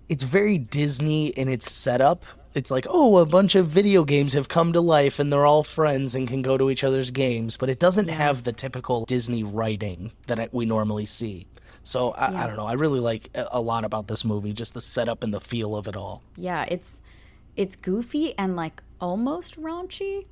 it's 0.09 0.25
very 0.25 0.57
Disney 0.57 1.27
in 1.27 1.47
its 1.47 1.71
setup. 1.71 2.25
It's 2.53 2.69
like, 2.69 2.85
oh, 2.89 3.17
a 3.17 3.25
bunch 3.25 3.55
of 3.55 3.67
video 3.67 4.03
games 4.03 4.33
have 4.33 4.47
come 4.47 4.73
to 4.73 4.81
life 4.81 5.19
and 5.19 5.33
they're 5.33 5.45
all 5.45 5.63
friends 5.63 6.13
and 6.13 6.27
can 6.27 6.43
go 6.43 6.57
to 6.57 6.69
each 6.69 6.83
other's 6.83 7.09
games, 7.09 7.57
but 7.57 7.69
it 7.69 7.79
doesn't 7.79 8.09
have 8.09 8.43
the 8.43 8.53
typical 8.53 9.05
Disney 9.05 9.43
writing 9.43 10.11
that 10.27 10.53
we 10.53 10.65
normally 10.65 11.07
see. 11.07 11.47
So 11.83 12.11
I, 12.11 12.31
Yeah. 12.31 12.43
I 12.43 12.47
don't 12.47 12.55
know. 12.55 12.67
I 12.67 12.73
really 12.73 12.99
like 12.99 13.29
a 13.35 13.59
lot 13.59 13.83
about 13.85 14.07
this 14.07 14.23
movie, 14.23 14.53
just 14.53 14.73
the 14.73 14.81
setup 14.81 15.23
and 15.23 15.33
the 15.33 15.41
feel 15.41 15.75
of 15.75 15.87
it 15.87 15.95
all. 15.95 16.21
Yeah, 16.37 16.65
it's 16.67 17.01
it's 17.55 17.75
goofy 17.75 18.37
and 18.37 18.55
like 18.55 18.81
almost 19.01 19.59
raunchy 19.59 20.25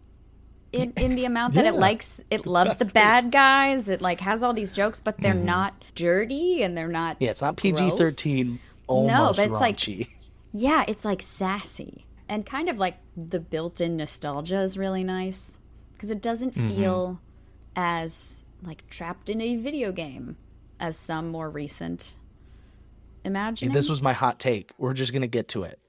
in 0.72 0.94
in 0.98 1.16
the 1.16 1.26
amount 1.26 1.56
that 1.56 1.66
it 1.66 1.76
likes 1.76 2.22
it 2.30 2.46
loves 2.46 2.76
the 2.78 2.86
bad 2.94 3.32
guys. 3.32 3.90
It 3.90 4.02
like 4.02 4.22
has 4.22 4.44
all 4.44 4.54
these 4.54 4.72
jokes, 4.72 5.00
but 5.00 5.18
they're 5.18 5.34
mm. 5.34 5.44
not 5.44 5.74
dirty 5.96 6.64
and 6.64 6.78
they're 6.78 6.88
not 6.88 7.18
Yeah, 7.20 7.32
it's 7.32 7.42
not 7.42 7.58
PG 7.58 7.92
thirteen. 7.98 8.60
Almost 8.88 9.38
but 9.38 9.50
it's 9.50 9.60
like- 9.60 9.78
raunchy. 9.78 10.08
Yeah, 10.54 10.84
it's 10.88 11.06
like 11.06 11.22
sassy 11.22 12.06
and 12.32 12.46
kind 12.46 12.70
of 12.70 12.78
like 12.78 12.96
the 13.18 13.40
built-in 13.40 13.98
nostalgia 13.98 14.62
is 14.62 14.78
really 14.78 15.04
nice 15.04 15.58
because 15.94 16.10
it 16.10 16.22
doesn't 16.22 16.56
Mm-hmm. 16.56 16.70
feel 16.70 17.20
as 17.76 18.44
like 18.64 18.88
trapped 18.90 19.30
in 19.30 19.42
a 19.42 19.56
video 19.58 19.92
game 19.92 20.38
as 20.80 20.98
some 20.98 21.28
more 21.30 21.50
recent 21.50 22.16
imagine 23.24 23.72
This 23.72 23.90
was 23.90 24.02
my 24.02 24.14
hot 24.14 24.40
take. 24.40 24.72
We're 24.78 24.94
just 24.94 25.14
gonna 25.14 25.28
get 25.28 25.50
to 25.50 25.64
it. 25.64 25.80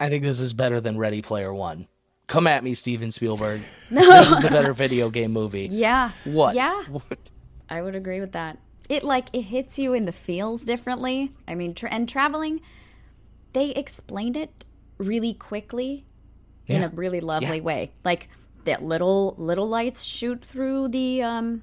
I 0.00 0.08
think 0.08 0.24
this 0.24 0.40
is 0.40 0.52
better 0.52 0.80
than 0.80 0.98
Ready 0.98 1.22
Player 1.22 1.52
One. 1.54 1.86
Come 2.26 2.46
at 2.46 2.64
me, 2.64 2.74
Steven 2.74 3.10
Spielberg. 3.12 3.60
no. 3.90 4.00
This 4.20 4.30
was 4.30 4.40
the 4.40 4.48
better 4.50 4.72
video 4.72 5.10
game 5.10 5.32
movie. 5.32 5.68
yeah. 5.70 6.10
What? 6.24 6.54
Yeah. 6.56 6.82
I 7.68 7.82
would 7.82 7.94
agree 7.94 8.20
with 8.20 8.32
that. 8.32 8.58
It 8.88 9.04
like 9.04 9.26
it 9.32 9.42
hits 9.42 9.78
you 9.78 9.92
in 9.94 10.06
the 10.06 10.12
feels 10.12 10.64
differently. 10.64 11.32
I 11.46 11.54
mean, 11.54 11.72
tra- 11.74 11.90
and 11.92 12.08
traveling, 12.08 12.60
they 13.52 13.70
explained 13.70 14.36
it 14.36 14.64
really 15.02 15.34
quickly 15.34 16.04
in 16.66 16.82
a 16.82 16.88
really 16.88 17.20
lovely 17.20 17.56
Yeah. 17.58 17.62
way. 17.62 17.92
Like 18.04 18.28
that 18.64 18.82
little 18.82 19.34
little 19.38 19.68
lights 19.68 20.04
shoot 20.04 20.44
through 20.44 20.88
the 20.88 21.22
um 21.22 21.62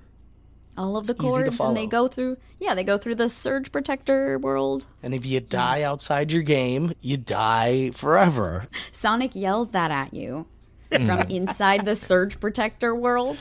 all 0.77 0.96
of 0.98 1.08
the 1.08 1.13
to 1.13 1.19
cords 1.22 1.60
and 1.60 1.75
they 1.75 1.88
go 1.88 2.08
through 2.08 2.38
yeah, 2.60 2.74
they 2.75 2.84
go 2.84 2.98
through 2.98 3.15
the 3.15 3.29
surge 3.29 3.72
protector 3.72 4.38
world. 4.38 4.86
And 5.01 5.13
if 5.13 5.25
you 5.25 5.39
die 5.39 5.81
outside 5.81 6.31
your 6.31 6.41
game, 6.43 6.93
you 7.01 7.17
die 7.17 7.91
forever. 7.91 8.67
Sonic 8.91 9.36
yells 9.36 9.72
that 9.72 9.91
at 9.91 10.13
you 10.13 10.46
from 10.89 11.22
inside 11.29 11.86
the 11.86 11.96
surge 11.96 12.39
protector 12.39 12.93
world. 12.96 13.39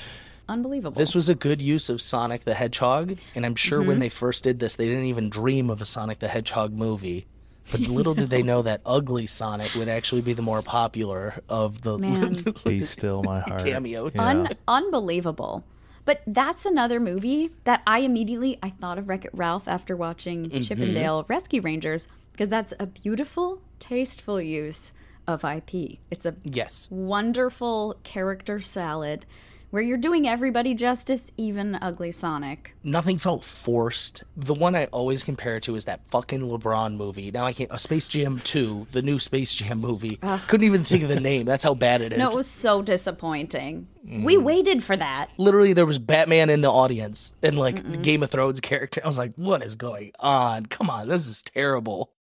Unbelievable. 0.49 0.99
This 0.99 1.15
was 1.15 1.29
a 1.29 1.35
good 1.35 1.61
use 1.61 1.91
of 1.91 2.01
Sonic 2.01 2.45
the 2.45 2.55
Hedgehog, 2.55 3.19
and 3.35 3.45
I'm 3.45 3.55
sure 3.55 3.81
Mm-hmm. 3.81 3.89
when 3.89 3.99
they 3.99 4.09
first 4.09 4.45
did 4.45 4.61
this, 4.61 4.77
they 4.77 4.87
didn't 4.87 5.05
even 5.05 5.29
dream 5.29 5.69
of 5.69 5.83
a 5.83 5.85
Sonic 5.85 6.21
the 6.21 6.29
Hedgehog 6.29 6.73
movie. 6.73 7.27
But 7.71 7.81
little 7.81 8.15
did 8.15 8.31
they 8.31 8.43
know 8.43 8.63
that 8.63 8.81
ugly 8.87 9.27
Sonic 9.27 9.75
would 9.75 9.89
actually 9.89 10.23
be 10.23 10.33
the 10.33 10.43
more 10.43 10.63
popular 10.63 11.35
of 11.49 11.83
the 11.83 11.99
Man. 11.99 12.45
Be 12.65 12.81
still 12.81 13.23
my 13.23 13.41
heart. 13.41 13.65
cameos. 13.65 14.13
Yeah. 14.15 14.23
Un- 14.27 14.49
unbelievable. 14.67 15.65
But 16.05 16.23
that's 16.27 16.65
another 16.65 17.01
movie 17.01 17.51
that 17.65 17.83
I 17.87 17.99
immediately 18.01 18.59
I 18.63 18.71
thought 18.71 18.99
of 18.99 19.09
Wreck 19.09 19.27
It 19.27 19.31
Ralph 19.35 19.69
after 19.69 19.95
watching 19.95 20.49
mm-hmm. 20.49 20.61
Chip 20.63 20.79
'n 20.79 20.95
Dale 20.95 21.27
Rescue 21.29 21.61
Rangers 21.61 22.09
because 22.33 22.49
that's 22.49 22.73
a 22.81 22.87
beautiful, 22.87 23.61
tasteful 23.79 24.41
use 24.41 24.95
of 25.27 25.45
IP. 25.45 25.99
It's 26.11 26.25
a 26.25 26.35
Yes. 26.45 26.89
wonderful 26.91 27.99
character 28.05 28.61
salad 28.61 29.27
where 29.71 29.83
you're 29.83 29.99
doing 29.99 30.27
everybody 30.27 30.75
justice, 30.75 31.31
even 31.37 31.77
ugly 31.83 32.11
Sonic. 32.11 32.75
Nothing 32.83 33.19
felt 33.19 33.45
forced. 33.45 34.23
The 34.37 34.55
one 34.55 34.75
I 34.75 34.87
always 34.87 35.23
compare 35.23 35.57
it 35.57 35.65
to 35.65 35.77
is 35.77 35.85
that 35.85 36.01
fucking 36.11 36.41
LeBron 36.41 36.97
movie. 36.97 37.31
Now 37.31 37.45
I 37.47 37.53
can't. 37.53 37.71
A 37.71 37.79
Space 37.79 38.09
Jam 38.09 38.39
2, 38.39 38.89
the 38.93 39.03
new 39.03 39.19
Space 39.19 39.53
Jam 39.53 39.81
movie. 39.81 40.17
Couldn't 40.49 40.67
even 40.67 40.85
think 40.85 41.03
of 41.03 41.11
the 41.11 41.21
name. 41.21 41.45
That's 41.47 41.65
how 41.65 41.75
bad 41.75 42.01
it 42.01 42.13
is. 42.13 42.19
No, 42.19 42.31
it 42.31 42.37
was 42.37 42.47
so 42.47 42.83
disappointing. 42.83 43.89
Mm. 44.07 44.25
We 44.25 44.39
waited 44.39 44.83
for 44.83 44.97
that. 44.97 45.31
Literally, 45.37 45.75
there 45.75 45.87
was 45.87 45.99
Batman 45.99 46.49
in 46.51 46.63
the 46.63 46.71
audience 46.71 47.35
and 47.43 47.59
like 47.59 47.83
the 47.91 47.99
Game 47.99 48.23
of 48.23 48.31
Thrones 48.31 48.61
character. 48.61 49.01
I 49.05 49.07
was 49.07 49.19
like, 49.19 49.35
what 49.37 49.63
is 49.63 49.75
going 49.75 50.13
on? 50.21 50.67
Come 50.67 50.89
on, 50.89 51.09
this 51.09 51.27
is 51.27 51.43
terrible. 51.43 52.13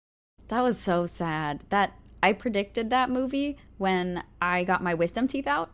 That 0.48 0.62
was 0.62 0.78
so 0.78 1.06
sad. 1.06 1.64
That 1.70 1.92
I 2.22 2.32
predicted 2.32 2.90
that 2.90 3.10
movie 3.10 3.56
when 3.78 4.24
I 4.40 4.64
got 4.64 4.82
my 4.82 4.94
wisdom 4.94 5.28
teeth 5.28 5.46
out. 5.46 5.70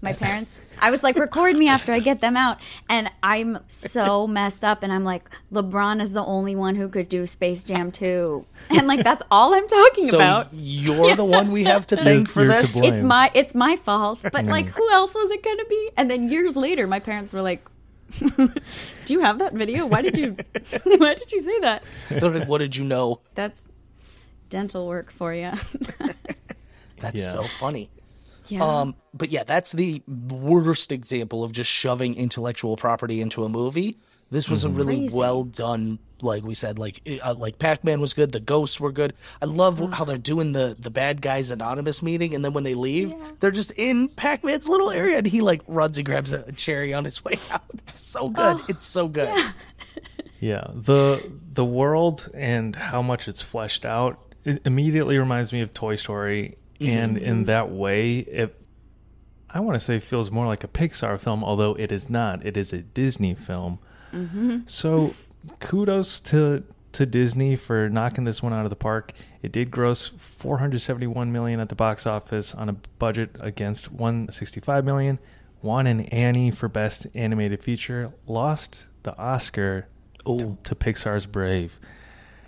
My 0.00 0.12
parents, 0.12 0.60
I 0.80 0.92
was 0.92 1.02
like, 1.02 1.16
record 1.16 1.56
me 1.56 1.66
after 1.66 1.92
I 1.92 1.98
get 1.98 2.20
them 2.20 2.36
out. 2.36 2.58
And 2.88 3.10
I'm 3.20 3.58
so 3.66 4.28
messed 4.28 4.64
up. 4.64 4.84
And 4.84 4.92
I'm 4.92 5.02
like, 5.02 5.28
LeBron 5.52 6.00
is 6.00 6.12
the 6.12 6.24
only 6.24 6.54
one 6.54 6.76
who 6.76 6.88
could 6.88 7.08
do 7.08 7.26
Space 7.26 7.64
Jam 7.64 7.90
2. 7.90 8.46
And 8.70 8.86
like, 8.86 9.02
that's 9.02 9.24
all 9.28 9.54
I'm 9.54 9.66
talking 9.66 10.06
So 10.06 10.16
about. 10.18 10.46
you're 10.52 11.16
the 11.16 11.24
one 11.24 11.50
we 11.50 11.64
have 11.64 11.84
to 11.88 11.96
thank 12.08 12.28
for 12.28 12.42
you're 12.42 12.50
this. 12.52 12.78
It's 12.80 13.00
my, 13.00 13.32
it's 13.34 13.56
my 13.56 13.74
fault. 13.74 14.20
But 14.32 14.44
like, 14.44 14.66
who 14.68 14.88
else 14.92 15.16
was 15.16 15.32
it 15.32 15.42
going 15.42 15.58
to 15.58 15.66
be? 15.68 15.90
And 15.96 16.08
then 16.08 16.28
years 16.28 16.54
later, 16.54 16.86
my 16.86 17.00
parents 17.00 17.32
were 17.32 17.42
like, 17.42 17.66
do 18.36 18.52
you 19.08 19.18
have 19.20 19.40
that 19.40 19.54
video? 19.54 19.84
Why 19.84 20.02
did 20.02 20.16
you, 20.16 20.36
why 20.84 21.14
did 21.14 21.32
you 21.32 21.40
say 21.40 21.58
that? 21.60 21.82
They're 22.08 22.30
like, 22.30 22.46
what 22.46 22.58
did 22.58 22.76
you 22.76 22.84
know? 22.84 23.20
That's 23.34 23.66
dental 24.48 24.86
work 24.86 25.10
for 25.10 25.34
you. 25.34 25.50
That's 27.00 27.20
Yeah. 27.20 27.30
so 27.30 27.42
funny. 27.42 27.90
Yeah. 28.50 28.62
Um, 28.62 28.94
but 29.14 29.30
yeah, 29.30 29.44
that's 29.44 29.72
the 29.72 30.02
worst 30.06 30.92
example 30.92 31.44
of 31.44 31.52
just 31.52 31.70
shoving 31.70 32.14
intellectual 32.16 32.76
property 32.76 33.20
into 33.20 33.44
a 33.44 33.48
movie. 33.48 33.98
This 34.30 34.50
was 34.50 34.64
a 34.64 34.68
really 34.68 34.96
Crazy. 34.96 35.16
well 35.16 35.44
done, 35.44 35.98
like 36.20 36.42
we 36.44 36.54
said, 36.54 36.78
like 36.78 37.00
uh, 37.22 37.34
like 37.38 37.58
Pac 37.58 37.82
Man 37.82 37.98
was 37.98 38.12
good, 38.12 38.30
the 38.30 38.40
ghosts 38.40 38.78
were 38.78 38.92
good. 38.92 39.14
I 39.40 39.46
love 39.46 39.78
how 39.92 40.04
they're 40.04 40.18
doing 40.18 40.52
the 40.52 40.76
the 40.78 40.90
bad 40.90 41.22
guys 41.22 41.50
anonymous 41.50 42.02
meeting, 42.02 42.34
and 42.34 42.44
then 42.44 42.52
when 42.52 42.64
they 42.64 42.74
leave, 42.74 43.14
they're 43.40 43.50
just 43.50 43.70
in 43.72 44.08
Pac 44.08 44.44
Man's 44.44 44.68
little 44.68 44.90
area, 44.90 45.16
and 45.18 45.26
he 45.26 45.40
like 45.40 45.62
runs 45.66 45.96
and 45.96 46.04
grabs 46.04 46.32
a 46.32 46.52
cherry 46.52 46.92
on 46.92 47.04
his 47.06 47.24
way 47.24 47.36
out. 47.50 47.62
It's 47.72 48.02
so 48.02 48.28
good. 48.28 48.60
it's 48.68 48.84
so 48.84 49.08
good. 49.08 49.34
Yeah, 50.40 50.66
the 50.74 51.32
the 51.54 51.64
world 51.64 52.30
and 52.34 52.76
how 52.76 53.00
much 53.00 53.28
it's 53.28 53.42
fleshed 53.42 53.86
out 53.86 54.20
it 54.44 54.62
immediately 54.64 55.18
reminds 55.18 55.52
me 55.52 55.60
of 55.60 55.74
Toy 55.74 55.96
Story, 55.96 56.56
and 56.80 57.18
in 57.18 57.44
that 57.44 57.70
way, 57.70 58.18
it 58.18 58.54
I 59.50 59.60
want 59.60 59.74
to 59.76 59.80
say 59.80 59.98
feels 59.98 60.30
more 60.30 60.46
like 60.46 60.64
a 60.64 60.68
Pixar 60.68 61.18
film, 61.18 61.42
although 61.42 61.74
it 61.74 61.90
is 61.90 62.10
not. 62.10 62.44
It 62.44 62.56
is 62.56 62.72
a 62.72 62.78
Disney 62.78 63.34
film. 63.34 63.78
So, 64.66 65.14
kudos 65.60 66.20
to 66.20 66.64
to 66.92 67.06
Disney 67.06 67.54
for 67.56 67.88
knocking 67.88 68.24
this 68.24 68.42
one 68.42 68.52
out 68.52 68.64
of 68.64 68.70
the 68.70 68.76
park. 68.76 69.12
It 69.42 69.52
did 69.52 69.70
gross 69.70 70.08
471 70.08 71.30
million 71.30 71.60
at 71.60 71.68
the 71.68 71.74
box 71.74 72.06
office 72.06 72.54
on 72.54 72.68
a 72.68 72.72
budget 72.98 73.36
against 73.40 73.92
165 73.92 74.84
million. 74.84 75.18
Won 75.62 75.86
an 75.86 76.00
Annie 76.06 76.50
for 76.50 76.68
best 76.68 77.06
animated 77.14 77.62
feature. 77.62 78.12
Lost 78.26 78.86
the 79.02 79.16
Oscar 79.18 79.86
to, 80.26 80.56
to 80.64 80.74
Pixar's 80.74 81.26
Brave. 81.26 81.78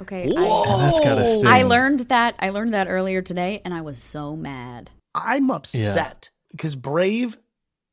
Okay. 0.00 0.24
I, 0.36 0.46
oh, 0.48 0.78
that's 0.78 1.00
got 1.00 1.16
to 1.16 1.26
sting. 1.26 1.46
I 1.46 1.62
learned 1.62 2.00
that 2.08 2.34
I 2.38 2.50
learned 2.50 2.74
that 2.74 2.88
earlier 2.88 3.22
today, 3.22 3.62
and 3.64 3.72
I 3.74 3.80
was 3.82 3.98
so 3.98 4.36
mad. 4.36 4.90
I'm 5.14 5.50
upset 5.50 6.30
because 6.50 6.76
Brave 6.76 7.36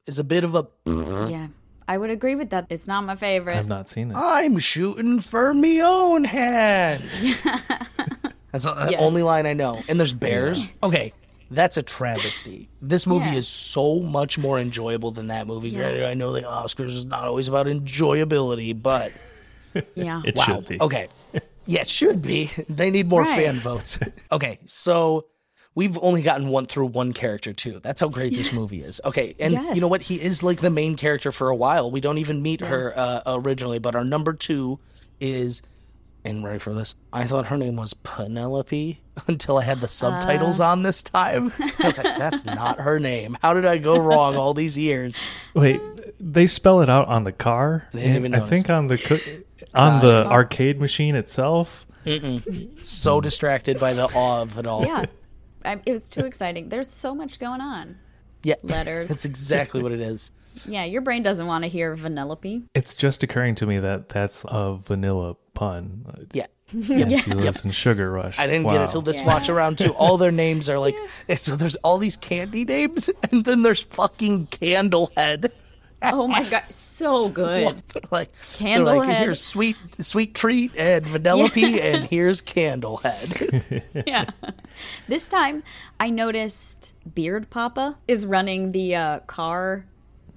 is 0.06 0.20
a 0.20 0.24
bit 0.24 0.44
of 0.44 0.56
a. 0.56 0.68
Yeah, 1.30 1.48
I 1.88 1.98
would 1.98 2.10
agree 2.10 2.36
with 2.36 2.52
that. 2.52 2.68
It's 2.70 2.88
not 2.88 3.04
my 3.04 3.16
favorite. 3.16 3.58
I've 3.58 3.68
not 3.68 3.90
seen 3.90 4.12
it. 4.12 4.18
I'm 4.18 4.60
shooting 4.60 5.20
for 5.20 5.54
me 5.54 5.82
own 5.82 6.24
hand. 6.26 7.04
That's 8.52 8.64
the 8.64 8.72
uh, 8.72 8.88
Yes. 8.92 9.02
only 9.02 9.24
line 9.24 9.46
I 9.46 9.54
know. 9.54 9.84
And 9.90 10.00
there's 10.00 10.14
bears. 10.14 10.64
Okay, 10.82 11.14
that's 11.52 11.78
a 11.78 11.84
travesty. 11.84 12.70
This 12.82 13.06
movie 13.06 13.30
Yeah. 13.32 13.36
is 13.38 13.48
so 13.48 14.00
much 14.00 14.38
more 14.38 14.58
enjoyable 14.60 15.12
than 15.12 15.28
that 15.28 15.48
movie. 15.48 15.72
Granted, 15.72 16.06
I 16.06 16.14
know 16.14 16.32
the 16.32 16.42
Oscars 16.44 16.88
is 16.96 17.06
not 17.06 17.24
always 17.26 17.48
about 17.48 17.66
enjoyability, 17.68 18.80
but 18.82 19.12
yeah, 19.96 20.22
It 20.26 20.36
wow. 20.36 20.44
should 20.44 20.68
be. 20.68 20.82
Okay. 20.82 21.08
Yeah, 21.68 21.82
it 21.82 21.90
should 21.90 22.22
be. 22.22 22.50
They 22.70 22.90
need 22.90 23.08
more 23.10 23.22
Right. 23.22 23.36
fan 23.46 23.60
votes. 23.60 24.00
Okay, 24.32 24.60
so 24.66 25.26
we've 25.76 25.98
only 26.02 26.22
gotten 26.22 26.48
one 26.50 26.66
through 26.66 26.88
one 26.88 27.14
character 27.14 27.54
too. 27.54 27.80
That's 27.84 28.02
how 28.02 28.10
great 28.10 28.34
this 28.34 28.52
movie 28.52 28.82
is. 28.82 29.00
Okay, 29.06 29.36
and 29.40 29.54
you 29.76 29.82
know 29.82 29.88
what? 29.88 30.02
He 30.02 30.16
is 30.20 30.42
like 30.44 30.60
the 30.62 30.70
main 30.72 30.96
character 30.96 31.32
for 31.32 31.50
a 31.50 31.56
while. 31.56 31.92
We 31.92 32.02
don't 32.02 32.18
even 32.18 32.42
meet 32.42 32.62
her 32.62 32.94
uh, 32.96 33.22
originally, 33.28 33.80
but 33.80 33.96
our 33.96 34.04
number 34.04 34.34
two 34.34 34.80
is. 35.20 35.62
And 36.26 36.44
ready 36.44 36.60
for 36.60 36.74
this? 36.74 36.96
I 37.14 37.24
thought 37.24 37.46
her 37.46 37.56
name 37.58 37.78
was 37.78 37.94
Penelope 37.94 39.00
until 39.28 39.58
I 39.60 39.64
had 39.64 39.80
the 39.80 39.88
subtitles 39.88 40.60
Uh. 40.60 40.66
on 40.68 40.84
this 40.84 41.02
time. 41.02 41.54
I 41.80 41.86
was 41.88 41.98
like, 42.04 42.18
"That's 42.18 42.44
not 42.44 42.80
her 42.82 43.00
name. 43.00 43.38
How 43.42 43.54
did 43.54 43.66
I 43.66 43.78
go 43.78 43.98
wrong 43.98 44.36
all 44.36 44.54
these 44.54 44.78
years?" 44.78 45.22
Wait, 45.54 45.80
they 46.20 46.46
spell 46.48 46.82
it 46.82 46.90
out 46.90 47.08
on 47.08 47.24
the 47.24 47.32
car. 47.32 47.88
They 47.94 48.00
didn't 48.02 48.16
and 48.18 48.26
even 48.26 48.36
I 48.36 48.40
notice. 48.40 48.50
think 48.50 48.70
on 48.70 48.88
the 48.88 48.98
coo- 48.98 49.44
on 49.74 50.02
the 50.02 50.26
arcade 50.28 50.80
machine 50.80 51.16
itself. 51.16 51.86
So 52.82 53.18
hmm. 53.18 53.22
distracted 53.24 53.80
by 53.80 53.94
the 53.94 54.06
awe 54.16 54.42
of 54.42 54.58
it 54.58 54.66
all. 54.66 54.86
yeah. 54.86 55.06
I, 55.66 55.82
it 55.86 55.92
was 55.92 56.10
too 56.10 56.26
exciting. 56.26 56.70
There's 56.70 56.90
so 56.90 57.14
much 57.14 57.40
going 57.40 57.60
on. 57.60 57.98
yeah. 58.44 58.56
Letters. 58.64 59.10
That's 59.10 59.26
exactly 59.26 59.82
what 59.84 59.92
it 59.92 60.00
is. 60.00 60.32
Yeah, 60.66 60.86
your 60.86 61.02
brain 61.02 61.22
doesn't 61.22 61.46
want 61.46 61.66
to 61.66 61.68
hear 61.68 61.96
Vanellope. 61.96 62.64
It's 62.74 62.96
just 62.96 63.22
occurring 63.24 63.56
to 63.56 63.68
me 63.68 63.78
that 63.80 64.10
that's 64.10 64.44
a 64.48 64.76
vanilla 64.76 65.36
pun. 65.54 66.28
Yeah. 66.32 66.48
And 66.74 67.20
she 67.20 67.32
lives 67.32 67.64
in 67.64 67.72
Sugar 67.72 68.12
Rush. 68.12 68.38
I 68.40 68.48
didn't 68.48 68.68
get 68.68 68.76
it 68.76 68.80
Wow. 68.80 68.86
till 68.88 69.02
this 69.02 69.22
Yeah. 69.22 69.28
watch 69.28 69.50
around 69.50 69.78
too. 69.78 69.94
All 69.94 70.18
their 70.18 70.32
names 70.32 70.68
are 70.70 70.80
like 70.80 70.96
so. 71.36 71.56
There's 71.56 71.76
all 71.78 71.98
these 71.98 72.18
candy 72.18 72.66
names, 72.66 73.10
and 73.32 73.46
then 73.46 73.62
there's 73.62 73.84
fucking 73.84 74.48
Candlehead. 74.48 75.52
Oh 76.02 76.28
my 76.28 76.44
god, 76.50 76.64
so 76.70 77.28
good. 77.30 77.66
like 77.66 77.88
they're 77.88 78.02
like 78.12 78.34
Candlehead. 78.36 79.18
here's 79.18 79.42
sweet 79.42 79.76
sweet 80.00 80.36
treat 80.36 80.72
and 80.78 81.04
Vanellope 81.06 81.80
and 81.82 82.06
here's 82.08 82.42
Candlehead. 82.42 83.84
yeah. 84.08 84.30
This 85.08 85.28
time, 85.28 85.64
I 86.00 86.10
noticed 86.10 86.94
Beard 87.16 87.50
Papa 87.50 87.98
is 88.08 88.26
running 88.26 88.72
the 88.74 88.96
uh, 88.96 89.20
car, 89.22 89.86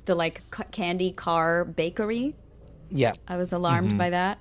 the 0.06 0.14
like 0.14 0.42
c- 0.54 0.64
candy 0.70 1.12
car 1.12 1.64
bakery. 1.64 2.34
yeah. 2.90 3.12
I 3.28 3.36
was 3.36 3.52
alarmed 3.52 3.98
by 3.98 4.10
that. 4.10 4.38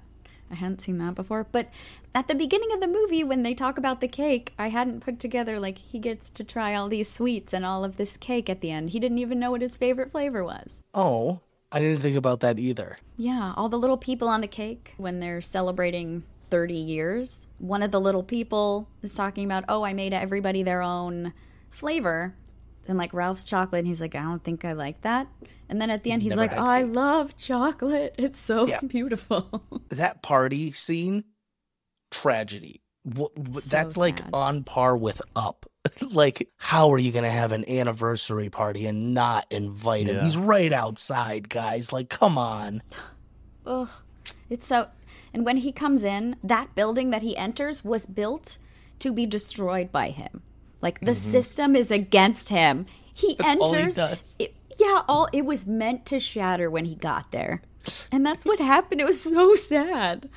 I 0.51 0.55
hadn't 0.55 0.81
seen 0.81 0.97
that 0.97 1.15
before. 1.15 1.45
But 1.51 1.69
at 2.13 2.27
the 2.27 2.35
beginning 2.35 2.71
of 2.73 2.79
the 2.79 2.87
movie, 2.87 3.23
when 3.23 3.43
they 3.43 3.53
talk 3.53 3.77
about 3.77 4.01
the 4.01 4.07
cake, 4.07 4.53
I 4.57 4.69
hadn't 4.69 5.01
put 5.01 5.19
together 5.19 5.59
like 5.59 5.77
he 5.77 5.99
gets 5.99 6.29
to 6.31 6.43
try 6.43 6.73
all 6.73 6.89
these 6.89 7.11
sweets 7.11 7.53
and 7.53 7.65
all 7.65 7.83
of 7.83 7.97
this 7.97 8.17
cake 8.17 8.49
at 8.49 8.61
the 8.61 8.71
end. 8.71 8.89
He 8.89 8.99
didn't 8.99 9.19
even 9.19 9.39
know 9.39 9.51
what 9.51 9.61
his 9.61 9.77
favorite 9.77 10.11
flavor 10.11 10.43
was. 10.43 10.81
Oh, 10.93 11.41
I 11.71 11.79
didn't 11.79 12.01
think 12.01 12.15
about 12.15 12.39
that 12.39 12.57
either. 12.57 12.97
Yeah, 13.15 13.53
all 13.55 13.69
the 13.69 13.77
little 13.77 13.97
people 13.97 14.27
on 14.27 14.41
the 14.41 14.47
cake 14.47 14.95
when 14.97 15.19
they're 15.19 15.41
celebrating 15.41 16.23
30 16.49 16.73
years. 16.73 17.47
One 17.59 17.83
of 17.83 17.91
the 17.91 18.01
little 18.01 18.23
people 18.23 18.87
is 19.03 19.13
talking 19.13 19.45
about, 19.45 19.65
oh, 19.69 19.83
I 19.83 19.93
made 19.93 20.13
everybody 20.13 20.63
their 20.63 20.81
own 20.81 21.33
flavor. 21.69 22.33
And 22.89 22.97
like 22.97 23.13
Ralph's 23.13 23.43
chocolate, 23.45 23.79
and 23.79 23.87
he's 23.87 24.01
like, 24.01 24.15
I 24.15 24.23
don't 24.23 24.43
think 24.43 24.65
I 24.65 24.73
like 24.73 25.01
that. 25.03 25.27
And 25.69 25.79
then 25.79 25.89
at 25.91 26.03
the 26.03 26.11
end, 26.11 26.23
he's 26.23 26.35
like, 26.35 26.49
had 26.49 26.59
I 26.59 26.81
love 26.81 27.37
chocolate. 27.37 28.15
It's 28.17 28.39
so 28.39 28.65
Yeah. 28.67 28.79
beautiful. 28.81 29.63
That 29.89 30.21
party 30.23 30.71
scene, 30.73 31.23
tragedy. 32.11 32.81
Wh- 33.05 33.27
wh- 33.37 33.59
So 33.59 33.69
That's 33.69 33.95
like 33.97 34.19
on 34.33 34.63
par 34.63 34.97
with 34.97 35.21
Up. 35.35 35.65
like, 36.11 36.49
how 36.57 36.91
are 36.91 36.97
you 36.97 37.11
gonna 37.11 37.29
have 37.29 37.51
an 37.51 37.67
anniversary 37.69 38.49
party 38.49 38.85
and 38.85 39.13
not 39.13 39.45
invite 39.51 40.07
him? 40.07 40.15
Yeah. 40.17 40.23
He's 40.23 40.35
right 40.37 40.73
outside, 40.73 41.47
guys. 41.49 41.93
Like, 41.93 42.09
come 42.09 42.37
on. 42.37 42.81
Ugh. 43.65 43.89
It's 44.49 44.65
so. 44.65 44.87
And 45.33 45.45
when 45.45 45.57
he 45.57 45.71
comes 45.71 46.03
in, 46.03 46.35
that 46.43 46.73
building 46.75 47.11
that 47.11 47.21
he 47.21 47.37
enters 47.37 47.83
was 47.85 48.05
built 48.07 48.57
to 48.99 49.13
be 49.13 49.25
destroyed 49.27 49.91
by 49.91 50.09
him. 50.09 50.41
Like 50.81 50.99
the 51.01 51.15
system 51.15 51.75
is 51.75 51.91
against 51.91 52.49
him. 52.49 52.85
He 53.13 53.35
Mm-hmm. 53.35 53.43
That's 53.47 53.61
all 53.61 53.73
he 53.73 53.79
enters. 53.79 53.95
does. 53.95 54.35
it- 54.39 54.55
yeah, 54.77 55.01
all 55.09 55.27
it 55.33 55.43
was 55.43 55.67
meant 55.67 56.05
to 56.05 56.21
shatter 56.21 56.69
when 56.71 56.85
he 56.85 56.95
got 56.95 57.31
there, 57.33 57.61
and 58.13 58.25
that's 58.25 58.45
what 58.45 58.59
happened. 58.59 59.01
It 59.01 59.05
was 59.05 59.21
so 59.21 59.53
sad. 59.55 60.29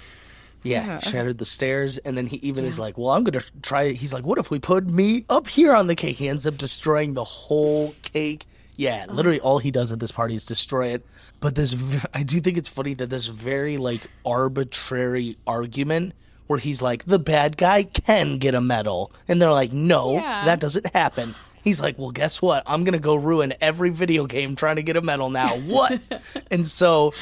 Yeah, 0.64 0.84
Yeah. 0.86 0.98
shattered 0.98 1.38
the 1.38 1.44
stairs, 1.46 1.98
and 1.98 2.16
then 2.18 2.26
he 2.26 2.38
even 2.38 2.64
is 2.64 2.76
like, 2.76 2.98
"Well, 2.98 3.10
I'm 3.10 3.22
gonna 3.22 3.44
try." 3.62 3.92
He's 3.92 4.12
like, 4.12 4.26
"What 4.26 4.38
if 4.38 4.50
we 4.50 4.58
put 4.58 4.90
me 4.90 5.24
up 5.30 5.46
here 5.46 5.72
on 5.72 5.86
the 5.86 5.94
cake?" 5.94 6.16
He 6.16 6.28
ends 6.28 6.44
up 6.44 6.56
destroying 6.58 7.14
the 7.14 7.22
whole 7.22 7.94
cake. 8.02 8.46
Yeah, 8.76 9.06
literally 9.08 9.38
all 9.38 9.58
he 9.58 9.70
does 9.70 9.92
at 9.92 10.00
this 10.00 10.10
party 10.10 10.34
is 10.34 10.44
destroy 10.44 10.88
it. 10.88 11.06
But 11.38 11.54
this, 11.54 11.76
I 12.14 12.24
do 12.24 12.40
think 12.40 12.56
it's 12.56 12.68
funny 12.68 12.94
that 12.94 13.10
this 13.10 13.26
very 13.28 13.76
like 13.76 14.08
arbitrary 14.26 15.36
argument 15.46 16.14
where 16.46 16.58
he's 16.58 16.82
like, 16.82 17.04
"The 17.04 17.18
bad 17.18 17.56
guy 17.56 17.84
can 17.84 18.38
get 18.38 18.54
a 18.54 18.60
medal," 18.60 19.12
and 19.28 19.40
they're 19.40 19.52
like, 19.52 19.72
"No, 19.72 20.14
Yeah. 20.14 20.44
that 20.44 20.60
doesn't 20.60 20.92
happen." 20.94 21.34
He's 21.62 21.80
like, 21.80 21.98
"Well, 21.98 22.10
guess 22.10 22.42
what? 22.42 22.62
I'm 22.66 22.84
gonna 22.84 22.98
go 22.98 23.14
ruin 23.14 23.54
every 23.60 23.90
video 23.90 24.26
game 24.26 24.56
trying 24.56 24.76
to 24.76 24.82
get 24.82 24.96
a 24.96 25.02
medal 25.02 25.30
now." 25.30 25.56
What? 25.56 26.00
and 26.50 26.66
so 26.66 27.12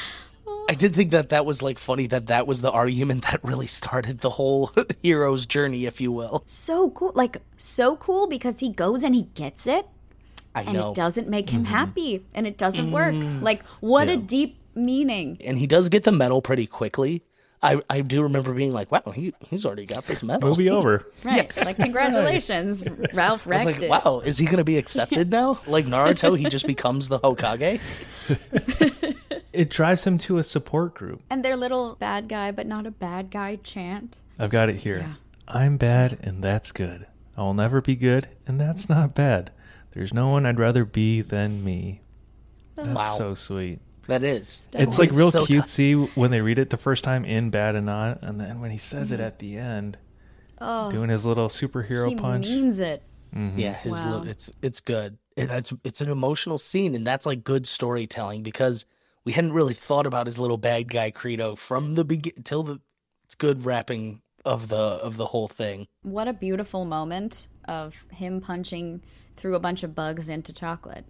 I 0.69 0.73
did 0.73 0.95
think 0.95 1.11
that 1.11 1.29
that 1.29 1.45
was 1.45 1.61
like 1.61 1.77
funny 1.77 2.07
that 2.07 2.27
that 2.27 2.47
was 2.47 2.61
the 2.61 2.71
argument 2.71 3.23
that 3.23 3.43
really 3.43 3.67
started 3.67 4.19
the 4.19 4.29
whole 4.29 4.71
hero's 5.03 5.45
journey, 5.45 5.85
if 5.85 5.99
you 5.99 6.11
will. 6.11 6.43
So 6.45 6.89
cool, 6.91 7.11
like 7.15 7.37
so 7.57 7.95
cool 7.97 8.27
because 8.27 8.59
he 8.59 8.69
goes 8.69 9.03
and 9.03 9.13
he 9.13 9.23
gets 9.33 9.67
it, 9.67 9.87
I 10.55 10.63
and 10.63 10.73
know. 10.73 10.91
it 10.91 10.95
doesn't 10.95 11.27
make 11.27 11.49
him 11.49 11.63
mm-hmm. 11.63 11.73
happy, 11.73 12.25
and 12.33 12.47
it 12.47 12.57
doesn't 12.57 12.91
work. 12.91 13.13
Mm. 13.13 13.41
Like 13.41 13.63
what 13.79 14.09
a 14.09 14.17
deep 14.17 14.57
meaning. 14.75 15.37
And 15.43 15.57
he 15.57 15.67
does 15.67 15.89
get 15.89 16.03
the 16.03 16.11
medal 16.11 16.41
pretty 16.41 16.67
quickly. 16.67 17.23
I, 17.63 17.79
I 17.89 18.01
do 18.01 18.23
remember 18.23 18.53
being 18.53 18.73
like, 18.73 18.91
wow, 18.91 19.11
he, 19.13 19.33
he's 19.47 19.65
already 19.65 19.85
got 19.85 20.05
this 20.05 20.23
medal. 20.23 20.49
Movie 20.49 20.69
over. 20.77 21.05
Right. 21.23 21.55
Like 21.63 21.75
congratulations, 21.87 22.83
Ralph 23.13 23.45
I 23.47 23.51
was 23.51 23.65
like, 23.65 23.81
it. 23.83 23.89
wow, 23.89 24.21
is 24.25 24.37
he 24.39 24.45
going 24.45 24.57
to 24.57 24.63
be 24.63 24.77
accepted 24.77 25.29
now? 25.31 25.59
Like 25.67 25.85
Naruto, 25.85 26.37
he 26.37 26.45
just 26.49 26.65
becomes 26.65 27.07
the 27.07 27.19
Hokage? 27.19 27.79
It 29.53 29.69
drives 29.69 30.05
him 30.07 30.17
to 30.19 30.37
a 30.37 30.43
support 30.43 30.93
group. 30.93 31.21
And 31.29 31.43
their 31.43 31.57
little 31.57 31.95
bad 31.95 32.29
guy, 32.29 32.51
but 32.51 32.65
not 32.67 32.85
a 32.87 32.91
bad 32.91 33.29
guy 33.31 33.57
chant. 33.57 34.17
I've 34.39 34.49
got 34.49 34.69
it 34.69 34.77
here. 34.77 34.99
Yeah. 34.99 35.13
I'm 35.47 35.75
bad, 35.77 36.17
and 36.23 36.41
that's 36.41 36.71
good. 36.71 37.05
I 37.35 37.41
will 37.41 37.53
never 37.53 37.81
be 37.81 37.95
good, 37.95 38.29
and 38.47 38.59
that's 38.61 38.87
not 38.87 39.13
bad. 39.13 39.51
There's 39.91 40.13
no 40.13 40.29
one 40.29 40.45
I'd 40.45 40.59
rather 40.59 40.85
be 40.85 41.21
than 41.21 41.63
me. 41.65 42.01
That's 42.75 42.87
Wow. 42.89 43.15
so 43.17 43.33
sweet. 43.33 43.79
That 44.11 44.23
is. 44.23 44.67
It's 44.73 44.99
like 44.99 45.09
It's 45.09 45.17
real 45.17 45.31
so 45.31 45.45
t- 45.45 45.55
cutesy 45.55 46.09
when 46.17 46.31
they 46.31 46.41
read 46.41 46.59
it 46.59 46.69
the 46.69 46.75
first 46.75 47.05
time 47.05 47.23
in 47.23 47.49
Bad-Anon, 47.49 48.19
and 48.21 48.41
then 48.41 48.59
when 48.59 48.69
he 48.69 48.77
says 48.77 49.13
it 49.13 49.15
mm-hmm. 49.15 49.23
at 49.23 49.39
the 49.39 49.57
end, 49.57 49.97
Oh, 50.59 50.91
doing 50.91 51.09
his 51.09 51.25
little 51.25 51.47
superhero 51.47 52.09
he 52.09 52.15
punch. 52.15 52.47
means 52.47 52.79
it. 52.79 53.03
Mm-hmm. 53.33 53.57
Yeah, 53.57 53.73
his 53.73 53.93
Wow. 53.93 54.17
li- 54.19 54.29
it's 54.29 54.51
it's 54.61 54.81
good. 54.81 55.17
And 55.37 55.49
it's 55.49 55.71
it's 55.85 56.01
an 56.01 56.09
emotional 56.09 56.57
scene, 56.57 56.93
and 56.93 57.07
that's 57.07 57.25
like 57.25 57.45
good 57.45 57.65
storytelling 57.65 58.43
because 58.43 58.83
we 59.23 59.31
hadn't 59.31 59.53
really 59.53 59.73
thought 59.73 60.05
about 60.05 60.25
his 60.25 60.37
little 60.37 60.57
bad 60.57 60.89
guy 60.89 61.09
credo 61.11 61.55
from 61.55 61.95
the 61.95 62.03
begin 62.03 62.33
till 62.43 62.63
the. 62.63 62.81
It's 63.23 63.35
good 63.35 63.63
wrapping 63.63 64.21
of 64.43 64.67
the 64.67 64.75
of 64.75 65.15
the 65.15 65.27
whole 65.27 65.47
thing. 65.47 65.87
What 66.03 66.27
a 66.27 66.33
beautiful 66.33 66.83
moment 66.83 67.47
of 67.65 68.03
him 68.11 68.41
punching 68.41 69.01
through 69.37 69.55
a 69.55 69.59
bunch 69.61 69.83
of 69.83 69.95
bugs 69.95 70.27
into 70.27 70.51
chocolate. 70.51 71.05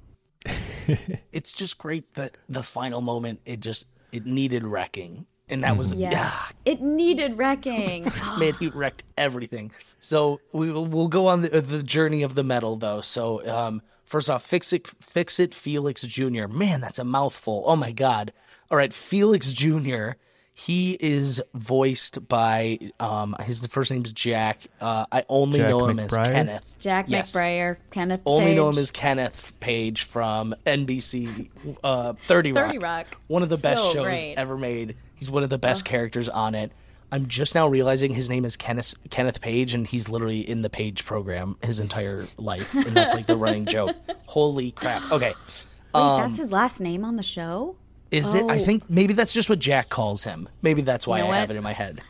It's 1.31 1.51
just 1.53 1.77
great 1.77 2.13
that 2.15 2.37
the 2.49 2.63
final 2.63 3.01
moment 3.01 3.39
it 3.45 3.59
just 3.59 3.87
it 4.11 4.25
needed 4.25 4.65
wrecking, 4.65 5.25
and 5.49 5.63
that 5.63 5.77
was 5.77 5.93
Yeah. 5.93 6.11
yeah. 6.11 6.33
It 6.65 6.81
needed 6.81 7.37
wrecking. 7.37 8.03
Man, 8.37 8.53
he 8.59 8.67
wrecked 8.67 9.03
everything. 9.17 9.71
So 9.99 10.39
we 10.51 10.71
we'll 10.71 11.07
go 11.07 11.27
on 11.27 11.41
the 11.41 11.61
the 11.61 11.81
journey 11.83 12.23
of 12.23 12.35
the 12.35 12.43
metal 12.43 12.75
though. 12.75 13.01
So 13.01 13.45
um, 13.49 13.81
first 14.03 14.29
off, 14.29 14.43
fix 14.43 14.73
it, 14.73 14.87
fix 15.01 15.39
it, 15.39 15.53
Felix 15.53 16.01
Jr. 16.03 16.47
Man, 16.47 16.81
that's 16.81 16.99
a 16.99 17.03
mouthful. 17.05 17.63
Oh 17.65 17.75
my 17.75 17.91
god. 17.91 18.33
All 18.69 18.77
right, 18.77 18.93
Felix 18.93 19.51
Jr. 19.51 20.11
He 20.53 20.97
is 20.99 21.41
voiced 21.53 22.27
by 22.27 22.77
um, 22.99 23.35
his 23.41 23.65
first 23.67 23.89
name's 23.89 24.11
Jack. 24.13 24.61
Uh, 24.79 25.05
I 25.11 25.23
only 25.29 25.59
Jack 25.59 25.69
know 25.69 25.87
him 25.87 25.99
as 25.99 26.11
Kenneth. 26.15 26.75
Jack 26.77 27.05
Yes. 27.07 27.31
McBrayer, 27.31 27.77
Kenneth 27.89 28.21
Only 28.25 28.53
know 28.53 28.69
him 28.69 28.77
as 28.77 28.91
Kenneth 28.91 29.53
Page 29.59 30.03
from 30.03 30.53
NBC 30.65 31.49
uh, 31.83 32.13
30 32.13 32.51
Rock. 32.51 32.65
30 32.67 32.77
Rock. 32.79 33.07
One 33.27 33.43
of 33.43 33.49
the 33.49 33.57
best 33.57 33.81
So 33.83 33.93
shows 33.93 34.03
great. 34.03 34.35
ever 34.37 34.57
made. 34.57 34.95
He's 35.15 35.31
one 35.31 35.43
of 35.43 35.49
the 35.49 35.57
best 35.57 35.85
characters 35.85 36.27
on 36.29 36.53
it. 36.53 36.71
I'm 37.13 37.27
just 37.27 37.55
now 37.55 37.67
realizing 37.67 38.13
his 38.13 38.29
name 38.29 38.45
is 38.45 38.55
Kenneth 38.55 38.93
Kenneth 39.09 39.41
Page, 39.41 39.73
and 39.73 39.85
he's 39.87 40.07
literally 40.09 40.47
in 40.47 40.61
the 40.61 40.69
Page 40.69 41.05
program 41.05 41.57
his 41.61 41.79
entire 41.81 42.25
life, 42.37 42.73
and 42.73 42.85
that's 42.87 43.13
like 43.13 43.27
the 43.27 43.35
running 43.35 43.65
joke. 43.65 43.95
Holy 44.27 44.71
crap! 44.71 45.11
Okay, 45.11 45.33
Wait, 45.33 45.65
um, 45.93 46.21
that's 46.21 46.37
his 46.37 46.53
last 46.53 46.79
name 46.79 47.03
on 47.03 47.17
the 47.17 47.23
show? 47.23 47.75
Is 48.11 48.33
it? 48.33 48.43
I 48.49 48.59
Oh. 48.59 48.63
think 48.63 48.89
maybe 48.89 49.13
that's 49.13 49.33
just 49.33 49.49
what 49.49 49.59
Jack 49.59 49.89
calls 49.89 50.23
him. 50.23 50.47
Maybe 50.61 50.81
that's 50.81 51.07
why 51.07 51.19
You 51.19 51.23
know 51.25 51.31
I 51.31 51.37
have 51.37 51.51
it 51.51 51.57
in 51.57 51.63
my 51.63 51.73
head. 51.73 52.01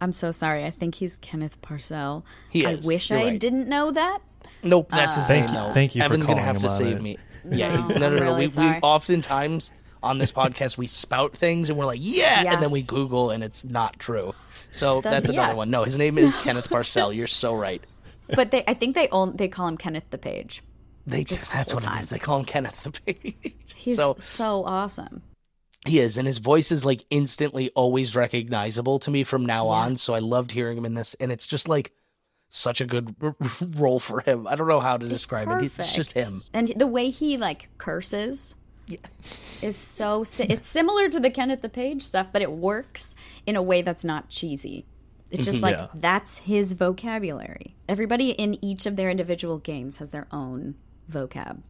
I'm 0.00 0.12
so 0.12 0.30
sorry. 0.30 0.64
I 0.64 0.70
think 0.70 0.96
he's 0.96 1.16
Kenneth 1.16 1.60
Parcell. 1.62 2.24
He 2.50 2.64
is. 2.66 2.84
I 2.84 2.88
wish 2.88 3.10
You're 3.10 3.20
I 3.20 3.24
right. 3.24 3.40
didn't 3.40 3.68
know 3.68 3.90
that. 3.92 4.18
Nope, 4.62 4.88
that's 4.90 5.16
his 5.16 5.26
Thank 5.26 5.46
name 5.46 5.54
you- 5.54 5.60
though. 5.62 5.72
thank 5.72 5.94
you 5.94 6.00
for 6.02 6.04
Evan's 6.06 6.26
gonna 6.26 6.40
have 6.42 6.56
him 6.56 6.62
to 6.62 6.70
save 6.70 6.96
it. 6.96 7.02
me. 7.02 7.18
Yeah, 7.50 7.74
No, 7.76 7.88
no, 7.88 7.94
no, 8.08 8.16
no. 8.16 8.22
really 8.22 8.46
we, 8.46 8.56
we 8.56 8.74
oftentimes 8.82 9.70
on 10.02 10.16
this 10.18 10.32
podcast 10.32 10.78
we 10.78 10.86
spout 10.86 11.36
things 11.36 11.68
and 11.68 11.78
we're 11.78 11.84
like, 11.84 12.00
yeah, 12.02 12.42
Yeah. 12.42 12.54
and 12.54 12.62
then 12.62 12.70
we 12.70 12.82
Google 12.82 13.30
and 13.30 13.44
it's 13.44 13.64
not 13.66 13.98
true. 13.98 14.34
So 14.70 15.02
That's- 15.02 15.22
that's 15.22 15.28
another 15.30 15.52
yeah. 15.52 15.56
one. 15.56 15.70
No, 15.70 15.84
his 15.84 15.98
name 15.98 16.16
is 16.18 16.38
Kenneth 16.38 16.70
Parcell. 16.70 17.12
You're 17.12 17.26
so 17.26 17.54
right. 17.54 17.82
But 18.34 18.50
they, 18.50 18.64
I 18.66 18.72
think 18.72 18.94
they 18.94 19.08
own, 19.08 19.36
they 19.36 19.48
call 19.48 19.68
him 19.68 19.76
Kenneth 19.76 20.04
the 20.10 20.16
Page. 20.16 20.62
They 21.06 21.24
the 21.24 21.34
that's 21.52 21.70
whole 21.70 21.76
what 21.80 21.84
time. 21.84 22.00
is. 22.00 22.08
They 22.08 22.18
call 22.18 22.38
him 22.38 22.46
Kenneth 22.46 22.82
the 22.84 22.90
Page. 22.92 23.54
He's 23.74 23.96
so 23.96 24.14
so, 24.16 24.64
awesome. 24.64 25.20
He 25.84 26.00
is, 26.00 26.18
and 26.18 26.26
his 26.26 26.38
voice 26.38 26.72
is 26.72 26.84
like 26.84 27.04
instantly 27.10 27.70
always 27.70 28.16
recognizable 28.16 28.98
to 29.00 29.10
me 29.10 29.24
from 29.24 29.44
now 29.44 29.66
on. 29.68 29.96
So 29.96 30.14
I 30.14 30.20
loved 30.20 30.52
hearing 30.52 30.78
him 30.78 30.84
in 30.84 30.94
this, 30.94 31.14
and 31.14 31.30
it's 31.30 31.46
just 31.46 31.68
like 31.68 31.92
such 32.48 32.80
a 32.80 32.86
good 32.86 33.14
r- 33.20 33.36
r- 33.40 33.50
role 33.76 33.98
for 33.98 34.20
him. 34.20 34.46
I 34.46 34.54
don't 34.54 34.68
know 34.68 34.80
how 34.80 34.96
to 34.96 35.08
describe 35.08 35.48
it. 35.50 35.72
It's 35.78 35.94
just 35.94 36.12
him. 36.12 36.42
And 36.52 36.72
the 36.76 36.86
way 36.86 37.10
he 37.10 37.36
like 37.36 37.68
curses 37.78 38.54
yeah. 38.86 38.98
is 39.60 39.76
so 39.76 40.24
si- 40.24 40.46
it's 40.48 40.66
similar 40.66 41.08
to 41.08 41.20
the 41.20 41.30
Kenneth 41.30 41.62
the 41.62 41.68
Page 41.68 42.02
stuff, 42.02 42.28
but 42.32 42.42
it 42.42 42.52
works 42.52 43.14
in 43.46 43.56
a 43.56 43.62
way 43.62 43.82
that's 43.82 44.04
not 44.04 44.28
cheesy. 44.28 44.86
It's 45.30 45.44
just 45.44 45.56
mm-hmm. 45.56 45.64
like 45.64 45.76
Yeah. 45.76 45.88
that's 45.94 46.38
his 46.38 46.74
vocabulary. 46.74 47.74
Everybody 47.88 48.30
in 48.30 48.62
each 48.64 48.86
of 48.86 48.96
their 48.96 49.10
individual 49.10 49.58
games 49.58 49.96
has 49.96 50.10
their 50.10 50.28
own 50.30 50.76
vocab. 51.10 51.62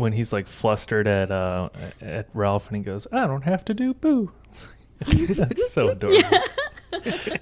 When 0.00 0.12
he's 0.14 0.32
like 0.32 0.46
flustered 0.46 1.06
at 1.06 1.30
uh 1.30 1.68
at 2.00 2.28
Ralph, 2.32 2.68
and 2.68 2.76
he 2.78 2.82
goes, 2.82 3.06
"I 3.12 3.26
don't 3.26 3.42
have 3.44 3.64
to 3.66 3.74
do 3.74 3.92
boo." 3.92 4.32
That's 5.06 5.70
so 5.72 5.88
adorable. 5.90 6.38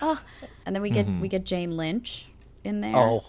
Oh, 0.00 0.20
And 0.66 0.74
then 0.74 0.82
we 0.82 0.90
get 0.90 1.06
we 1.20 1.28
get 1.28 1.44
Jane 1.44 1.76
Lynch 1.76 2.26
in 2.64 2.80
there. 2.80 2.92
Oh, 2.96 3.24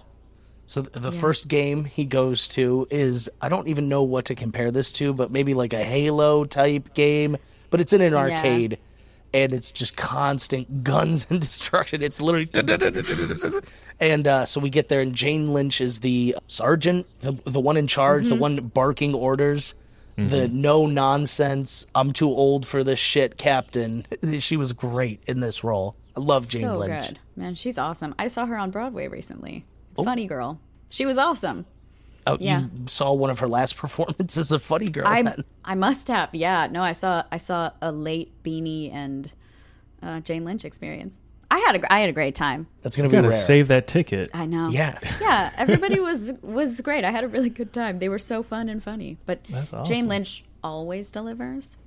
So 0.65 0.81
th- 0.81 0.93
the 0.93 1.11
first 1.11 1.47
game 1.47 1.83
he 1.85 2.05
goes 2.05 2.47
to 2.49 2.87
is 2.89 3.29
I 3.41 3.49
don't 3.49 3.67
even 3.67 3.89
know 3.89 4.01
what 4.03 4.25
to 4.25 4.35
compare 4.35 4.71
this 4.71 4.91
to, 4.93 5.13
but 5.13 5.31
maybe 5.31 5.53
like 5.53 5.73
a 5.73 5.83
Halo 5.83 6.45
type 6.45 6.93
game, 6.95 7.37
but 7.69 7.79
it's 7.81 7.93
in 7.93 8.01
an 8.01 8.13
arcade 8.15 8.79
and 9.33 9.53
it's 9.53 9.71
just 9.71 9.97
constant 9.97 10.83
guns 10.83 11.27
and 11.29 11.41
destruction. 11.41 12.01
It's 12.01 12.21
literally 12.21 12.49
and 13.99 14.27
uh, 14.27 14.45
so 14.45 14.59
we 14.59 14.69
get 14.69 14.89
there 14.89 15.01
and 15.01 15.13
Jane 15.13 15.53
Lynch 15.53 15.81
is 15.81 15.99
the 16.01 16.35
sergeant, 16.47 17.07
the 17.19 17.33
the 17.43 17.59
one 17.59 17.77
in 17.77 17.87
charge, 17.87 18.27
the 18.27 18.35
one 18.35 18.57
barking 18.67 19.13
orders. 19.13 19.75
The 20.15 20.47
no 20.47 20.85
nonsense, 20.85 21.87
I'm 21.95 22.13
too 22.13 22.29
old 22.29 22.67
for 22.67 22.83
this 22.83 22.99
shit 22.99 23.37
captain. 23.37 24.05
She 24.39 24.57
was 24.57 24.71
great 24.71 25.23
in 25.25 25.39
this 25.39 25.63
role. 25.63 25.95
I 26.15 26.19
love 26.19 26.47
Jane 26.47 26.61
so 26.61 26.77
Lynch. 26.77 27.07
good. 27.07 27.19
Man, 27.35 27.55
she's 27.55 27.79
awesome. 27.79 28.13
I 28.19 28.27
saw 28.27 28.45
her 28.45 28.55
on 28.55 28.69
Broadway 28.69 29.07
recently. 29.07 29.65
Funny 29.95 30.27
girl. 30.27 30.59
She 30.91 31.07
was 31.07 31.17
awesome. 31.17 31.65
Oh, 32.25 32.38
Yeah. 32.39 32.62
you 32.62 32.69
saw 32.88 33.12
one 33.13 33.29
of 33.29 33.39
her 33.39 33.47
last 33.47 33.75
performances 33.83 34.51
of 34.51 34.63
Funny 34.63 34.88
Girl. 34.89 35.03
I 35.07 35.21
then. 35.21 35.43
I 35.65 35.75
must 35.75 36.07
have. 36.07 36.29
Yeah. 36.33 36.67
No, 36.71 36.81
I 36.81 36.91
saw 36.93 37.23
I 37.31 37.38
saw 37.38 37.71
a 37.81 37.91
late 37.91 38.31
Beanie 38.43 38.93
and 38.93 39.31
uh, 40.01 40.19
Jane 40.21 40.45
Lynch 40.45 40.65
experience. 40.65 41.15
I 41.51 41.59
had 41.59 41.75
a 41.75 41.79
gr- 41.79 41.86
I 41.89 41.99
had 41.99 42.09
a 42.09 42.13
great 42.13 42.33
time. 42.33 42.65
That's 42.81 42.95
gonna 42.95 43.09
be 43.09 43.13
Gotta 43.17 43.29
rare. 43.29 43.38
save 43.38 43.67
that 43.67 43.86
ticket. 43.88 44.29
I 44.33 44.45
know. 44.47 44.69
yeah, 44.69 44.97
Yeah, 45.21 45.51
everybody 45.57 45.99
was 45.99 46.31
was 46.41 46.81
great. 46.81 47.03
I 47.05 47.12
had 47.12 47.23
a 47.23 47.27
really 47.27 47.49
good 47.49 47.71
time. 47.73 47.99
They 47.99 48.09
were 48.09 48.17
so 48.19 48.41
fun 48.41 48.69
and 48.69 48.81
funny. 48.81 49.17
But 49.27 49.43
That's 49.49 49.71
awesome. 49.71 49.86
Jane 49.93 50.07
Lynch 50.07 50.43
always 50.63 51.12
delivers. 51.12 51.77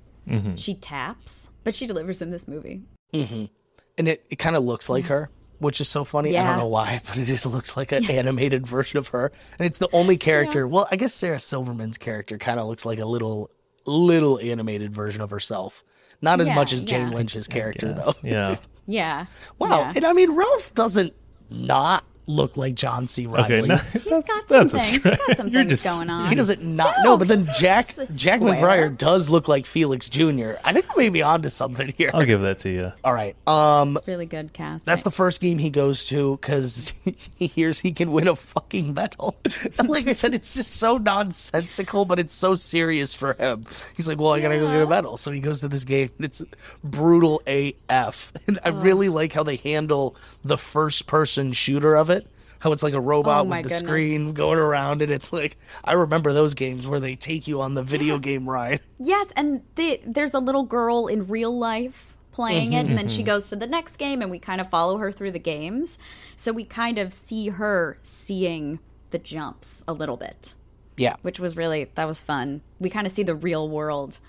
She 0.55 0.73
taps, 0.75 1.49
but 1.63 1.73
she 1.73 1.87
delivers 1.87 2.21
in 2.21 2.31
this 2.31 2.47
movie. 2.49 2.81
and 3.13 3.49
it, 3.97 4.25
it 4.29 4.35
kind 4.37 4.55
of 4.57 4.63
looks 4.63 4.89
like 4.89 5.05
her, 5.05 5.29
which 5.59 5.81
is 5.81 5.89
so 5.89 6.03
funny. 6.03 6.37
I 6.37 6.43
don't 6.45 6.57
know 6.57 6.67
why, 6.67 7.01
but 7.07 7.17
it 7.17 7.25
just 7.25 7.45
looks 7.45 7.75
like 7.77 7.91
an 7.91 8.09
animated 8.09 8.65
version 8.67 8.97
of 8.99 9.09
her, 9.09 9.31
and 9.59 9.65
it's 9.65 9.77
the 9.77 9.89
only 9.93 10.17
character. 10.17 10.67
Well, 10.67 10.87
I 10.91 10.95
guess 10.95 11.13
Sarah 11.13 11.39
Silverman's 11.39 11.97
character 11.97 12.37
kind 12.37 12.59
of 12.59 12.67
looks 12.67 12.85
like 12.85 12.99
a 12.99 13.05
little 13.05 13.49
little 13.85 14.39
animated 14.39 14.93
version 14.93 15.21
of 15.21 15.29
herself. 15.29 15.83
Not 16.21 16.41
as 16.41 16.47
Yeah, 16.49 16.55
much 16.55 16.73
as 16.73 16.83
Jane. 16.83 17.11
Lynch's 17.11 17.47
character, 17.47 17.93
though. 17.93 18.13
Yeah. 18.23 18.57
Yeah. 18.85 19.25
Wow, 19.59 19.79
Yeah. 19.81 19.93
and 19.95 20.05
I 20.05 20.13
mean 20.13 20.31
Ralph 20.31 20.73
doesn't 20.73 21.13
not 21.49 22.03
look 22.27 22.57
like 22.57 22.75
John 22.75 23.07
C. 23.07 23.25
Reilly. 23.25 23.45
Okay. 23.45 23.67
No, 23.67 23.75
He's 23.77 24.03
that's, 24.03 24.27
got 24.27 24.47
some 24.47 24.67
that's 24.67 24.73
a 24.73 24.77
things. 24.79 24.89
He's 24.89 24.99
stretch. 24.99 25.19
got 25.27 25.37
some 25.37 25.47
You're 25.47 25.61
things 25.61 25.69
just- 25.71 25.85
going 25.85 26.09
on. 26.09 26.29
He 26.29 26.35
doesn't 26.35 26.61
not 26.61 26.95
No, 26.99 27.11
no, 27.11 27.17
but 27.17 27.27
then 27.29 27.47
Jack 27.57 27.87
he's 27.95 28.07
Jack 28.13 28.39
square. 28.39 28.55
McBrayer 28.61 28.97
does 28.97 29.29
look 29.29 29.47
like 29.47 29.65
Felix 29.65 30.09
Jr. 30.09 30.53
I 30.63 30.73
think 30.73 30.93
we 30.95 31.03
may 31.03 31.09
be 31.09 31.21
onto 31.23 31.49
something 31.49 31.93
here. 31.97 32.11
I'll 32.13 32.25
give 32.25 32.41
that 32.41 32.59
to 32.59 32.69
you. 32.69 32.91
All 33.03 33.13
right. 33.13 33.35
Um 33.47 33.97
Really 34.05 34.25
good 34.25 34.51
cast. 34.53 34.85
that's 34.85 35.03
the 35.03 35.11
first 35.11 35.39
game 35.41 35.57
he 35.57 35.69
goes 35.69 36.05
to 36.05 36.37
because 36.41 36.93
he 37.35 37.47
hears 37.47 37.79
he 37.79 37.91
can 37.93 38.11
win 38.11 38.27
a 38.27 38.35
fucking 38.35 38.93
medal. 38.93 39.35
And 39.79 39.89
like 39.89 40.07
I 40.07 40.13
said, 40.13 40.33
it's 40.33 40.53
just 40.53 40.75
so 40.75 40.97
nonsensical, 40.97 42.05
but 42.05 42.19
it's 42.19 42.33
so 42.33 42.55
serious 42.55 43.13
for 43.13 43.33
him. 43.33 43.63
He's 43.95 44.07
like, 44.07 44.17
"Well, 44.19 44.31
I 44.33 44.39
gotta 44.39 44.57
go 44.57 44.71
get 44.71 44.81
a 44.81 44.87
medal," 44.87 45.17
so 45.17 45.31
he 45.31 45.39
goes 45.39 45.61
to 45.61 45.67
this 45.67 45.83
game. 45.83 46.09
and 46.17 46.25
It's 46.25 46.41
brutal 46.83 47.41
AF, 47.47 48.33
and 48.47 48.59
I 48.63 48.69
really 48.69 49.09
like 49.09 49.33
how 49.33 49.43
they 49.43 49.57
handle 49.57 50.15
the 50.43 50.57
first-person 50.57 51.53
shooter 51.53 51.95
of 51.95 52.09
it. 52.09 52.16
How 52.59 52.71
it's 52.71 52.83
like 52.83 52.93
a 52.93 52.99
robot 53.01 53.41
Oh 53.45 53.49
with 53.49 53.57
the 53.57 53.63
goodness. 53.63 53.79
screen 53.79 54.33
going 54.33 54.57
around, 54.59 55.01
and 55.01 55.11
it's 55.11 55.31
like 55.31 55.57
I 55.83 55.93
remember 55.93 56.33
those 56.33 56.53
games 56.53 56.87
where 56.87 56.99
they 56.99 57.15
take 57.15 57.47
you 57.47 57.61
on 57.61 57.73
the 57.75 57.83
video 57.83 58.17
game 58.19 58.49
ride. 58.49 58.81
Yes, 58.99 59.31
and 59.35 59.61
the, 59.75 59.99
there's 60.05 60.33
a 60.33 60.39
little 60.39 60.63
girl 60.63 61.05
in 61.07 61.27
real 61.27 61.55
life 61.57 62.15
playing 62.31 62.73
it, 62.73 62.87
and 62.87 62.97
then 62.97 63.05
Mm-hmm. 63.07 63.15
she 63.15 63.23
goes 63.23 63.49
to 63.49 63.55
the 63.55 63.67
next 63.67 63.97
game, 63.97 64.21
and 64.23 64.31
we 64.31 64.39
kind 64.39 64.59
of 64.59 64.69
follow 64.69 64.97
her 64.97 65.11
through 65.11 65.31
the 65.31 65.39
games. 65.39 65.97
So 66.35 66.51
we 66.51 66.63
kind 66.63 66.97
of 66.97 67.13
see 67.13 67.49
her 67.49 67.97
seeing 68.03 68.79
the 69.11 69.19
jumps 69.19 69.83
a 69.87 69.93
little 69.93 70.17
bit, 70.17 70.53
Yeah, 70.97 71.15
which 71.21 71.39
was 71.39 71.55
really, 71.55 71.89
that 71.95 72.05
was 72.07 72.19
fun. 72.21 72.61
We 72.79 72.89
kind 72.89 73.05
of 73.07 73.13
see 73.13 73.23
the 73.23 73.35
real 73.35 73.69
world 73.69 74.19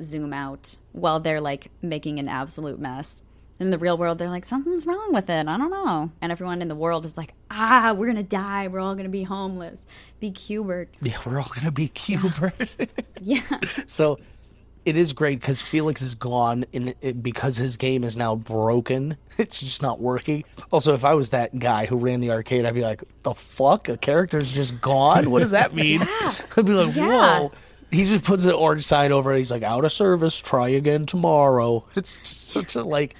zoom 0.00 0.32
out 0.32 0.76
while 0.92 1.20
they're 1.20 1.40
like 1.40 1.70
making 1.82 2.18
an 2.18 2.28
absolute 2.28 2.78
mess. 2.80 3.22
In 3.62 3.70
the 3.70 3.78
real 3.78 3.96
world, 3.96 4.18
they're 4.18 4.28
like, 4.28 4.44
something's 4.44 4.86
wrong 4.86 5.12
with 5.12 5.30
it. 5.30 5.46
I 5.46 5.56
don't 5.56 5.70
know. 5.70 6.10
And 6.20 6.32
everyone 6.32 6.60
in 6.62 6.68
the 6.68 6.74
world 6.74 7.04
is 7.06 7.16
like, 7.16 7.32
ah, 7.50 7.94
we're 7.96 8.06
going 8.06 8.16
to 8.16 8.22
die. 8.24 8.66
We're 8.66 8.80
all 8.80 8.94
going 8.94 9.04
to 9.04 9.10
be 9.10 9.22
homeless. 9.22 9.86
Be 10.18 10.32
Q*bert. 10.32 10.88
yeah, 11.00 11.16
we're 11.24 11.38
all 11.38 11.50
gonna 11.54 11.70
be 11.70 11.88
Q*bert. 11.88 12.76
Yeah. 13.22 13.40
So 13.86 14.18
it 14.84 14.96
is 14.96 15.12
great 15.12 15.38
because 15.40 15.62
Felix 15.62 16.02
is 16.02 16.16
gone 16.16 16.64
and 16.74 16.92
it, 17.00 17.22
because 17.22 17.56
his 17.56 17.76
game 17.76 18.02
is 18.02 18.16
now 18.16 18.34
broken. 18.34 19.16
It's 19.38 19.60
just 19.60 19.80
not 19.80 20.00
working. 20.00 20.42
Also, 20.72 20.92
if 20.94 21.04
I 21.04 21.14
was 21.14 21.28
that 21.30 21.56
guy 21.56 21.86
who 21.86 21.96
ran 21.96 22.18
the 22.18 22.32
arcade, 22.32 22.64
I'd 22.66 22.74
be 22.74 22.82
like, 22.82 23.04
"The 23.22 23.32
fuck? 23.32 23.88
A 23.88 23.96
character's 23.96 24.52
just 24.52 24.80
gone? 24.80 25.30
What 25.30 25.40
does 25.42 25.52
that 25.52 25.72
mean?" 25.72 26.00
yeah. 26.00 26.32
I'd 26.56 26.66
be 26.66 26.72
like, 26.72 26.96
Yeah. 26.96 27.40
"Whoa." 27.40 27.52
He 27.92 28.06
just 28.06 28.24
puts 28.24 28.44
an 28.46 28.52
orange 28.54 28.82
sign 28.82 29.12
over 29.12 29.32
it. 29.32 29.38
He's 29.38 29.52
like, 29.52 29.62
"Out 29.62 29.84
of 29.84 29.92
service. 29.92 30.40
Try 30.40 30.70
again 30.70 31.06
tomorrow." 31.06 31.84
It's 31.94 32.18
just 32.18 32.48
such 32.48 32.74
a 32.74 32.82
like. 32.82 33.14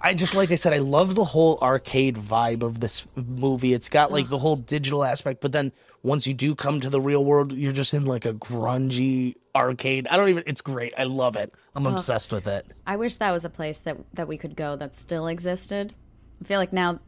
I 0.00 0.14
just 0.14 0.34
like 0.34 0.50
I 0.50 0.56
said, 0.56 0.72
I 0.72 0.78
love 0.78 1.14
the 1.14 1.24
whole 1.24 1.58
arcade 1.60 2.16
vibe 2.16 2.62
of 2.62 2.80
this 2.80 3.06
movie. 3.14 3.72
It's 3.72 3.88
got 3.88 4.12
like 4.12 4.28
the 4.28 4.38
whole 4.38 4.56
digital 4.56 5.04
aspect, 5.04 5.40
but 5.40 5.52
then 5.52 5.72
once 6.02 6.26
you 6.26 6.34
do 6.34 6.54
come 6.54 6.80
to 6.80 6.90
the 6.90 7.00
real 7.00 7.24
world, 7.24 7.52
you're 7.52 7.72
just 7.72 7.94
in 7.94 8.04
like 8.04 8.24
a 8.24 8.34
grungy 8.34 9.36
arcade. 9.54 10.06
I 10.08 10.16
don't 10.16 10.28
even. 10.28 10.44
It's 10.46 10.60
great. 10.60 10.94
I 10.96 11.04
love 11.04 11.36
it. 11.36 11.52
I'm 11.74 11.86
obsessed 11.86 12.32
with 12.32 12.46
it. 12.46 12.66
I 12.86 12.96
wish 12.96 13.16
that 13.16 13.32
was 13.32 13.44
a 13.44 13.50
place 13.50 13.78
that 13.78 13.96
that 14.14 14.28
we 14.28 14.36
could 14.36 14.54
go 14.54 14.76
that 14.76 14.94
still 14.94 15.26
existed. 15.26 15.94
I 16.40 16.44
feel 16.44 16.60
like 16.60 16.72
now 16.72 17.00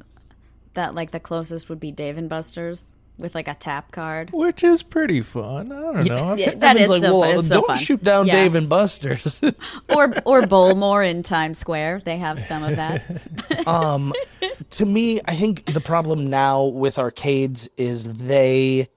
that 0.75 0.95
like 0.95 1.11
the 1.11 1.21
closest 1.21 1.69
would 1.69 1.81
be 1.81 1.93
Dave 1.93 2.19
and 2.19 2.29
Buster's 2.29 2.91
with 3.19 3.35
like 3.35 3.49
a 3.49 3.55
tap 3.55 3.91
card. 3.93 4.31
Which 4.33 4.63
is 4.65 4.83
pretty 4.83 5.23
fun. 5.23 5.73
I 5.73 5.81
don't 5.81 6.09
know. 6.09 6.35
Yeah, 6.35 6.55
that 6.55 6.77
Evan's 6.77 6.81
is 6.81 6.89
like, 6.91 7.01
so 7.03 7.19
well, 7.19 7.31
fun. 7.31 7.39
It's 7.41 7.49
so 7.49 7.55
don't 7.57 7.67
fun. 7.67 7.77
shoot 7.79 8.05
down 8.05 8.27
Yeah. 8.27 8.35
Dave 8.37 8.55
and 8.55 8.69
Buster's. 8.69 9.41
or 9.89 10.05
or 10.25 10.43
Bowlmore 10.43 11.09
in 11.09 11.23
Times 11.23 11.59
Square. 11.59 12.03
They 12.05 12.17
have 12.19 12.43
some 12.43 12.63
of 12.63 12.77
that. 12.77 13.03
Um, 13.67 14.15
to 14.71 14.87
me, 14.87 15.21
I 15.27 15.35
think 15.35 15.67
the 15.75 15.81
problem 15.81 16.31
now 16.31 16.65
with 16.65 16.99
arcades 16.99 17.69
is 17.77 18.15
they 18.15 18.89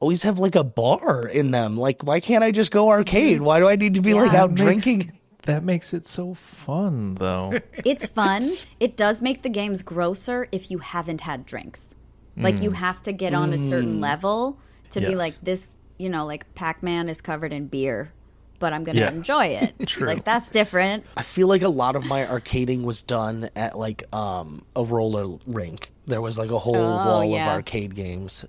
always 0.00 0.22
have 0.24 0.38
like 0.38 0.56
a 0.56 0.64
bar 0.64 1.26
in 1.26 1.52
them. 1.52 1.76
Like, 1.78 2.02
why 2.02 2.20
can't 2.20 2.44
I 2.44 2.50
just 2.50 2.70
go 2.70 2.90
arcade? 2.90 3.40
Why 3.40 3.60
do 3.60 3.68
I 3.68 3.76
need 3.76 3.94
to 3.94 4.02
be 4.02 4.12
like 4.14 4.34
out 4.34 4.50
makes- 4.50 4.60
drinking? 4.60 5.12
That 5.42 5.64
makes 5.64 5.94
it 5.94 6.04
so 6.04 6.34
fun, 6.34 7.14
though. 7.14 7.54
It's 7.84 8.06
fun. 8.06 8.50
It 8.80 8.98
does 8.98 9.22
make 9.22 9.40
the 9.42 9.48
games 9.48 9.82
grosser 9.82 10.46
if 10.52 10.70
you 10.70 10.78
haven't 10.78 11.22
had 11.22 11.46
drinks. 11.46 11.94
Like 12.38 12.60
you 12.62 12.70
have 12.72 13.02
to 13.02 13.12
get 13.12 13.34
on 13.34 13.52
a 13.52 13.58
certain 13.58 14.00
level 14.00 14.58
to 14.90 15.00
be 15.00 15.14
like 15.16 15.34
this, 15.42 15.68
you 15.98 16.08
know, 16.08 16.24
like 16.26 16.54
Pac-Man 16.54 17.08
is 17.08 17.20
covered 17.20 17.52
in 17.52 17.66
beer, 17.66 18.12
but 18.58 18.72
I'm 18.72 18.84
going 18.84 18.96
to 18.96 19.02
Yeah. 19.02 19.10
enjoy 19.12 19.46
it. 19.62 19.74
True. 19.86 20.06
Like 20.08 20.24
that's 20.24 20.48
different. 20.48 21.04
I 21.16 21.22
feel 21.22 21.48
like 21.48 21.62
a 21.62 21.68
lot 21.68 21.96
of 21.96 22.04
my 22.06 22.24
arcading 22.24 22.82
was 22.84 23.02
done 23.02 23.50
at 23.56 23.76
like 23.78 24.04
um 24.14 24.64
a 24.76 24.84
roller 24.84 25.38
rink. 25.46 25.90
There 26.06 26.20
was 26.20 26.38
like 26.38 26.50
a 26.50 26.58
whole 26.58 26.74
wall 26.74 27.22
of 27.34 27.40
Oh, 27.40 27.48
arcade 27.50 27.94
games 27.94 28.44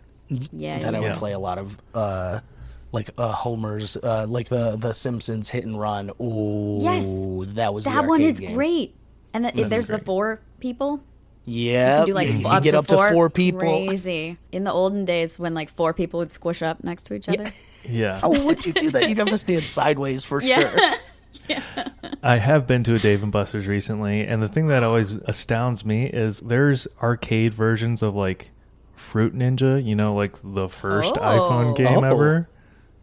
Yeah. 0.51 0.79
that 0.79 0.95
I 0.95 0.99
would 0.99 1.07
Yeah. 1.07 1.15
play 1.17 1.33
a 1.33 1.39
lot 1.39 1.57
of. 1.57 1.77
uh 1.93 2.39
like 2.91 3.11
uh 3.19 3.31
Homer's, 3.31 3.97
uh 3.97 4.25
like 4.27 4.49
the 4.49 4.75
the 4.75 4.93
Simpsons 4.93 5.49
hit 5.49 5.63
and 5.63 5.79
run. 5.79 6.09
Oh, 6.19 6.81
Yes. 6.81 7.05
that 7.55 7.71
was 7.73 7.83
the 7.83 7.91
that 7.91 8.05
one 8.07 8.19
is 8.21 8.39
game. 8.39 8.55
great. 8.55 8.95
And 9.31 9.45
the, 9.45 9.51
there's 9.65 9.89
the 9.89 9.99
four 9.99 10.41
people. 10.59 11.03
Yeah, 11.45 12.01
You 12.01 12.05
do 12.07 12.13
like 12.13 12.29
you, 12.29 12.47
up, 12.47 12.61
get 12.63 12.71
to 12.71 12.79
up 12.79 12.87
to 12.87 12.97
four 13.11 13.29
people. 13.29 13.59
Crazy. 13.87 14.37
In 14.51 14.63
the 14.65 14.71
olden 14.71 15.05
days, 15.05 15.39
when 15.39 15.53
like 15.55 15.69
four 15.69 15.93
people 15.93 16.19
would 16.19 16.29
squish 16.29 16.61
up 16.61 16.83
next 16.83 17.03
to 17.03 17.13
each 17.15 17.27
other. 17.29 17.51
Yeah. 17.89 18.19
How 18.19 18.29
would 18.29 18.65
you 18.65 18.73
do 18.73 18.91
that? 18.91 19.07
You'd 19.09 19.17
have 19.19 19.29
to 19.29 19.37
stand 19.37 19.67
sideways 19.67 20.23
for 20.23 20.41
sure. 20.41 20.71
Yeah. 21.47 21.63
I 22.23 22.37
have 22.37 22.65
been 22.67 22.83
to 22.83 22.95
a 22.95 22.99
Dave 22.99 23.21
and 23.23 23.31
Buster's 23.31 23.67
recently, 23.67 24.21
and 24.21 24.41
the 24.43 24.47
thing 24.47 24.67
that 24.67 24.83
always 24.83 25.11
astounds 25.13 25.85
me 25.85 26.05
is 26.07 26.39
there's 26.41 26.87
arcade 27.01 27.53
versions 27.53 28.01
of 28.03 28.15
like 28.15 28.51
Fruit 28.95 29.33
Ninja, 29.35 29.83
you 29.83 29.95
know, 29.95 30.13
like 30.15 30.35
the 30.43 30.67
first 30.67 31.15
Oh. 31.17 31.21
iPhone 31.21 31.75
game 31.77 32.03
Oh. 32.03 32.03
ever. 32.03 32.49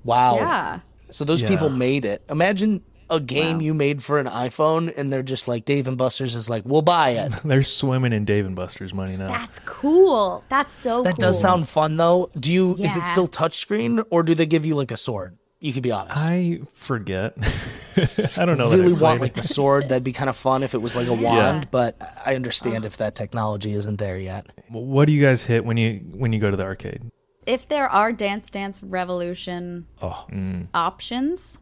Wow. 0.04 0.36
Yeah. 0.36 0.80
So 1.10 1.24
those 1.24 1.42
Yeah. 1.42 1.48
people 1.48 1.70
made 1.70 2.04
it. 2.04 2.22
Imagine 2.28 2.82
a 3.08 3.20
game 3.20 3.56
Wow. 3.58 3.62
you 3.62 3.74
made 3.74 4.02
for 4.02 4.18
an 4.18 4.26
iPhone, 4.26 4.92
and 4.96 5.12
they're 5.12 5.22
just 5.22 5.46
like 5.48 5.64
Dave 5.64 5.86
and 5.86 5.96
Buster's 5.96 6.34
is 6.34 6.50
like, 6.50 6.64
we'll 6.64 6.82
buy 6.82 7.10
it. 7.10 7.32
They're 7.44 7.62
swimming 7.62 8.12
in 8.12 8.24
Dave 8.24 8.46
and 8.46 8.56
Buster's 8.56 8.92
money 8.92 9.16
now. 9.16 9.28
That's 9.28 9.58
cool. 9.60 10.42
That's 10.48 10.72
so 10.74 11.02
That 11.02 11.14
cool. 11.16 11.20
does 11.28 11.40
sound 11.40 11.68
fun 11.68 11.96
though. 11.96 12.30
Do 12.38 12.52
you? 12.52 12.72
Is 12.72 12.96
it 12.96 13.00
Yeah. 13.00 13.02
still 13.04 13.28
touchscreen, 13.28 14.04
or 14.10 14.22
do 14.22 14.34
they 14.34 14.46
give 14.46 14.66
you 14.66 14.74
like 14.74 14.90
a 14.90 14.96
sword? 14.96 15.36
You 15.60 15.72
could 15.72 15.82
be 15.82 15.90
honest. 15.92 16.18
I 16.26 16.60
forget. 16.74 17.34
I 18.38 18.44
don't 18.44 18.58
know. 18.58 18.70
really 18.70 18.92
want 18.92 19.20
like 19.22 19.34
the 19.34 19.42
sword. 19.42 19.88
That'd 19.88 20.04
be 20.04 20.12
kind 20.12 20.28
of 20.28 20.36
fun 20.36 20.62
if 20.62 20.74
it 20.74 20.78
was 20.82 20.94
like 20.94 21.06
a 21.08 21.14
wand. 21.14 21.68
But 21.70 21.96
I 22.26 22.34
understand 22.34 22.84
if 22.84 22.98
that 22.98 23.14
technology 23.14 23.72
isn't 23.72 23.96
there 23.96 24.18
yet. 24.18 24.46
What 24.68 25.06
do 25.06 25.12
you 25.12 25.20
guys 25.20 25.44
hit 25.44 25.64
when 25.64 25.76
you 25.78 26.00
when 26.12 26.32
you 26.34 26.38
go 26.40 26.50
to 26.50 26.56
the 26.56 26.62
arcade? 26.64 27.10
If 27.46 27.68
there 27.68 27.88
are 27.88 28.12
Dance 28.12 28.50
Dance 28.50 28.82
Revolution 28.82 29.86
Oh, 30.02 30.26
mm. 30.30 30.66
options, 30.74 31.58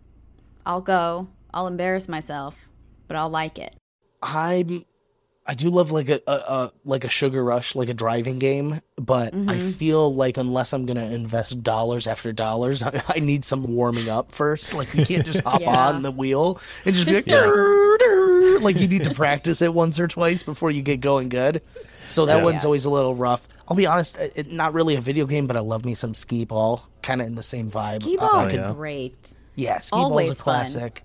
I'll 0.67 0.81
go. 0.81 1.29
I'll 1.53 1.67
embarrass 1.67 2.09
myself, 2.09 2.55
but 3.09 3.17
I'll 3.17 3.31
like 3.31 3.59
it. 3.59 3.75
I'm 4.23 4.85
I 5.47 5.53
do 5.53 5.69
love 5.69 5.91
like 5.91 6.09
a, 6.09 6.21
a, 6.27 6.33
a 6.33 6.73
like 6.85 7.05
a 7.05 7.09
sugar 7.11 7.45
rush, 7.45 7.75
like 7.75 7.91
a 7.91 7.95
driving 7.95 8.39
game, 8.39 8.81
but 8.97 9.35
I 9.35 9.37
Mm-hmm. 9.37 9.69
feel 9.73 10.15
like 10.15 10.39
unless 10.39 10.73
I'm 10.73 10.87
gonna 10.87 11.05
invest 11.11 11.63
dollars 11.63 12.07
after 12.07 12.33
dollars, 12.33 12.83
I, 12.83 13.03
I 13.09 13.19
need 13.21 13.45
some 13.45 13.63
warming 13.65 14.09
up 14.09 14.33
first. 14.33 14.73
Like 14.73 14.95
you 14.95 15.05
can't 15.05 15.27
just 15.27 15.43
hop 15.43 15.61
Yeah. 15.61 15.89
on 15.89 16.01
the 16.03 16.11
wheel 16.11 16.59
and 16.87 16.95
just 16.95 17.07
be 17.07 17.15
like, 17.17 17.27
Yeah. 17.27 17.41
"Durr, 17.43 17.99
durr." 17.99 18.59
like 18.61 18.81
you 18.81 18.89
need 18.89 19.05
to 19.05 19.13
practice 19.13 19.61
it 19.61 19.75
once 19.75 20.01
or 20.01 20.09
twice 20.09 20.43
before 20.43 20.71
you 20.71 20.81
get 20.81 21.01
going 21.01 21.29
good. 21.29 21.61
So 22.07 22.25
that 22.27 22.39
Yeah. 22.39 22.43
one's 22.45 22.63
Yeah. 22.65 22.69
always 22.69 22.87
a 22.87 22.91
little 22.91 23.15
rough. 23.15 23.47
I'll 23.69 23.77
be 23.77 23.87
honest, 23.87 24.17
it, 24.17 24.33
it- 24.37 24.53
not 24.53 24.73
really 24.73 24.97
a 24.97 25.01
video 25.03 25.27
game, 25.27 25.47
but 25.47 25.57
I 25.59 25.61
love 25.61 25.85
me 25.85 25.95
some 25.95 26.15
skee 26.15 26.47
ball, 26.47 26.89
kind 27.03 27.21
of 27.21 27.27
in 27.27 27.35
the 27.35 27.43
same 27.43 27.71
vibe. 27.71 28.03
Skee 28.03 28.17
Uh, 28.17 28.25
I 28.27 28.31
ball's 28.45 28.55
yeah. 28.55 28.73
great. 28.73 29.35
Yeah, 29.57 29.79
skee 29.79 29.97
Always 29.97 30.29
ball's 30.29 30.41
a 30.41 30.43
fun. 30.43 30.55
classic. 30.55 31.03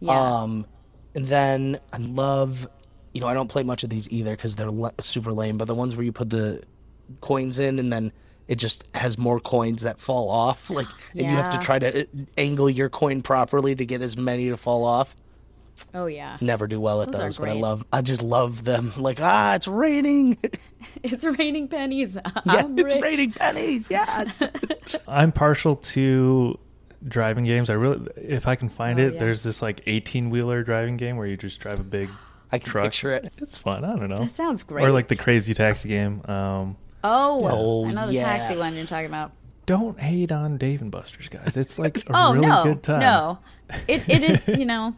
Yeah. 0.00 0.12
Um, 0.42 0.66
and 1.14 1.26
then 1.26 1.78
I 1.92 1.98
love, 1.98 2.66
you 3.12 3.20
know, 3.20 3.26
I 3.26 3.34
don't 3.34 3.48
play 3.48 3.62
much 3.62 3.84
of 3.84 3.90
these 3.90 4.10
either 4.10 4.30
because 4.32 4.56
they're 4.56 4.70
le- 4.70 4.92
super 5.00 5.32
lame. 5.32 5.58
But 5.58 5.66
the 5.66 5.74
ones 5.74 5.96
where 5.96 6.04
you 6.04 6.12
put 6.12 6.30
the 6.30 6.62
coins 7.20 7.58
in 7.58 7.78
and 7.78 7.92
then 7.92 8.12
it 8.48 8.56
just 8.56 8.84
has 8.94 9.18
more 9.18 9.40
coins 9.40 9.82
that 9.82 9.98
fall 10.00 10.30
off, 10.30 10.70
like, 10.70 10.86
and 11.12 11.22
you 11.22 11.36
have 11.36 11.52
to 11.52 11.58
try 11.58 11.78
to 11.78 12.02
uh, 12.02 12.04
angle 12.38 12.70
your 12.70 12.88
coin 12.88 13.22
properly 13.22 13.74
to 13.74 13.84
get 13.84 14.02
as 14.02 14.16
many 14.16 14.48
to 14.48 14.56
fall 14.56 14.84
off. 14.84 15.14
oh 15.94 16.06
yeah. 16.06 16.36
Never 16.40 16.66
do 16.66 16.80
well 16.80 17.02
at 17.02 17.12
Those 17.12 17.20
are 17.20 17.24
those, 17.24 17.38
but 17.38 17.48
I 17.48 17.52
love, 17.52 17.84
I 17.92 18.02
just 18.02 18.22
love 18.22 18.64
them. 18.64 18.92
Like, 18.96 19.18
ah, 19.20 19.54
it's 19.54 19.68
raining. 19.68 20.38
It's 21.02 21.24
raining 21.24 21.68
pennies. 21.68 22.14
yeah, 22.16 22.30
I'm 22.46 22.78
it's 22.78 22.94
rich. 22.94 23.02
raining 23.02 23.32
pennies. 23.32 23.88
Yes. 23.90 24.42
I'm 25.06 25.30
partial 25.32 25.76
to 25.76 26.58
driving 27.06 27.44
games. 27.44 27.70
I 27.70 27.74
really, 27.74 28.06
if 28.16 28.46
I 28.46 28.56
can 28.56 28.68
find 28.68 28.98
Oh, 29.00 29.02
it, 29.04 29.14
yeah. 29.14 29.20
there's 29.20 29.42
this 29.42 29.62
like 29.62 29.82
18 29.86 30.30
wheeler 30.30 30.62
driving 30.62 30.96
game 30.96 31.16
where 31.16 31.26
you 31.26 31.36
just 31.36 31.60
drive 31.60 31.80
a 31.80 31.84
big 31.84 32.10
I 32.52 32.58
can 32.58 32.68
truck. 32.70 32.84
picture 32.84 33.12
it. 33.14 33.32
It's 33.38 33.56
fun. 33.58 33.84
I 33.84 33.96
don't 33.96 34.08
know. 34.08 34.18
That 34.24 34.30
sounds 34.32 34.62
great. 34.62 34.84
Or 34.84 34.92
like 34.92 35.08
the 35.08 35.16
Crazy 35.16 35.54
Taxi 35.54 35.88
game. 35.88 36.22
Um, 36.26 36.76
oh, 37.04 37.48
Oh, 37.50 37.86
I 37.86 37.92
know 37.92 38.06
the 38.06 38.14
yeah. 38.14 38.22
taxi 38.24 38.56
one 38.56 38.74
you're 38.74 38.86
talking 38.86 39.06
about. 39.06 39.32
don't 39.66 39.98
hate 40.00 40.32
on 40.32 40.58
Dave 40.58 40.82
and 40.82 40.90
Buster's, 40.90 41.28
guys. 41.28 41.56
It's 41.56 41.78
like 41.78 41.98
a 42.08 42.12
Oh 42.12 42.34
really 42.34 42.46
no, 42.46 42.64
good 42.64 42.82
time. 42.82 43.00
no, 43.00 43.38
it 43.86 44.08
it 44.08 44.22
is. 44.22 44.48
You 44.48 44.66
know, 44.66 44.94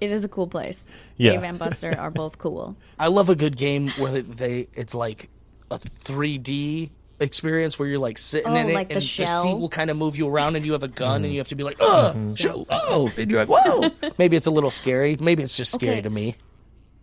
it 0.00 0.10
is 0.10 0.24
a 0.24 0.28
cool 0.28 0.46
place. 0.48 0.88
Yeah. 1.20 1.32
Dave 1.32 1.42
and 1.42 1.58
Buster 1.58 1.96
are 1.98 2.12
both 2.12 2.38
cool. 2.38 2.76
I 2.96 3.08
love 3.08 3.28
a 3.28 3.34
good 3.34 3.56
game 3.56 3.88
where 3.98 4.12
they, 4.12 4.20
they 4.20 4.68
it's 4.74 4.94
like 4.94 5.28
a 5.68 5.80
3D 5.80 6.90
experience 7.20 7.78
where 7.78 7.88
you're 7.88 7.98
like 7.98 8.18
sitting 8.18 8.52
Oh, 8.52 8.56
in 8.56 8.68
it 8.70 8.74
like 8.74 8.88
the 8.88 8.94
and 8.96 9.02
shell? 9.02 9.42
seat 9.42 9.54
will 9.54 9.68
kind 9.68 9.90
of 9.90 9.96
move 9.96 10.16
you 10.16 10.28
around 10.28 10.56
and 10.56 10.64
you 10.64 10.72
have 10.72 10.82
a 10.82 10.88
gun 10.88 11.16
Mm-hmm. 11.18 11.24
and 11.24 11.32
you 11.34 11.40
have 11.40 11.48
to 11.48 11.54
be 11.54 11.64
like, 11.64 11.76
oh, 11.80 12.34
show, 12.34 12.66
oh, 12.70 13.12
and 13.16 13.30
you're 13.30 13.44
like, 13.44 13.48
whoa. 13.48 13.90
Maybe 14.18 14.36
it's 14.36 14.46
a 14.46 14.50
little 14.50 14.70
scary. 14.70 15.16
Maybe 15.20 15.42
it's 15.42 15.56
just 15.56 15.72
scary 15.72 15.94
Okay. 15.94 16.02
to 16.02 16.10
me. 16.10 16.36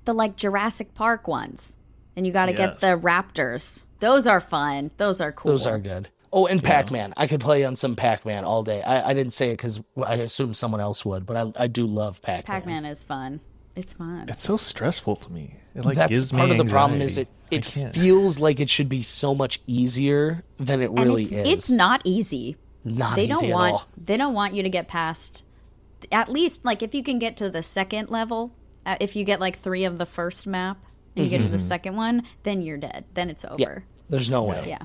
The 0.05 0.13
like 0.13 0.35
Jurassic 0.35 0.93
Park 0.93 1.27
ones, 1.27 1.75
and 2.15 2.27
you 2.27 2.31
got 2.33 2.45
to 2.45 2.53
get 2.53 2.79
the 2.79 2.97
raptors. 2.97 3.83
Those 3.99 4.27
are 4.27 4.39
fun. 4.39 4.91
Those 4.97 5.19
are 5.19 5.31
cool. 5.31 5.51
Those 5.51 5.65
are 5.65 5.79
good. 5.79 6.09
Oh, 6.31 6.45
and 6.47 6.61
Pac 6.63 6.91
Man. 6.91 7.13
I 7.17 7.27
could 7.27 7.39
play 7.39 7.63
on 7.65 7.75
some 7.75 7.95
Pac 7.95 8.25
Man 8.25 8.43
all 8.43 8.61
day. 8.61 8.83
I, 8.83 9.09
I 9.09 9.13
didn't 9.13 9.33
say 9.33 9.49
it 9.49 9.53
because 9.53 9.81
I 10.05 10.15
assumed 10.15 10.57
someone 10.57 10.81
else 10.81 11.03
would, 11.05 11.25
but 11.25 11.37
I, 11.37 11.63
I 11.63 11.67
do 11.67 11.87
love 11.87 12.21
Pac 12.21 12.47
Man. 12.47 12.59
Pac-Man 12.61 12.85
is 12.85 13.03
fun. 13.03 13.39
It's 13.75 13.93
fun. 13.93 14.25
It's 14.29 14.43
so 14.43 14.57
stressful 14.57 15.15
to 15.15 15.31
me. 15.31 15.55
It 15.75 15.85
like 15.85 15.95
That's 15.97 16.09
gives 16.11 16.31
part 16.31 16.49
me 16.49 16.57
of 16.57 16.65
the 16.65 16.71
problem 16.71 17.01
is 17.01 17.17
it, 17.17 17.27
it 17.51 17.65
feels 17.65 18.39
like 18.39 18.59
it 18.59 18.69
should 18.69 18.87
be 18.89 19.03
so 19.03 19.35
much 19.35 19.59
easier 19.67 20.43
than 20.57 20.81
it 20.81 20.89
and 20.89 20.99
really 20.99 21.23
it's, 21.23 21.31
is. 21.31 21.47
it's 21.47 21.69
not 21.69 22.01
easy. 22.05 22.55
not 22.85 23.15
They 23.15 23.23
easy 23.25 23.33
don't 23.33 23.43
at 23.45 23.53
want 23.53 23.73
all. 23.73 23.87
they 23.97 24.15
don't 24.17 24.33
want 24.33 24.53
you 24.53 24.63
to 24.63 24.69
get 24.69 24.87
past 24.87 25.43
at 26.11 26.29
least 26.29 26.63
like 26.63 26.81
if 26.83 26.93
you 26.95 27.03
can 27.03 27.19
get 27.19 27.35
to 27.37 27.49
the 27.49 27.61
second 27.63 28.09
level, 28.09 28.53
uh, 28.85 28.95
if 28.99 29.15
you 29.15 29.23
get 29.25 29.39
like 29.39 29.59
3 29.59 29.85
of 29.85 29.97
the 29.97 30.05
first 30.05 30.45
map 30.47 30.77
and 31.15 31.25
you 31.25 31.29
get 31.29 31.37
to 31.39 31.43
Mm-hmm. 31.45 31.53
the 31.53 31.59
second 31.59 31.95
one, 31.95 32.23
then 32.43 32.61
you're 32.61 32.77
dead. 32.77 33.05
Then 33.13 33.29
it's 33.29 33.43
over. 33.45 33.83
There's 34.09 34.29
no 34.29 34.43
way. 34.43 34.63
Yeah. 34.67 34.83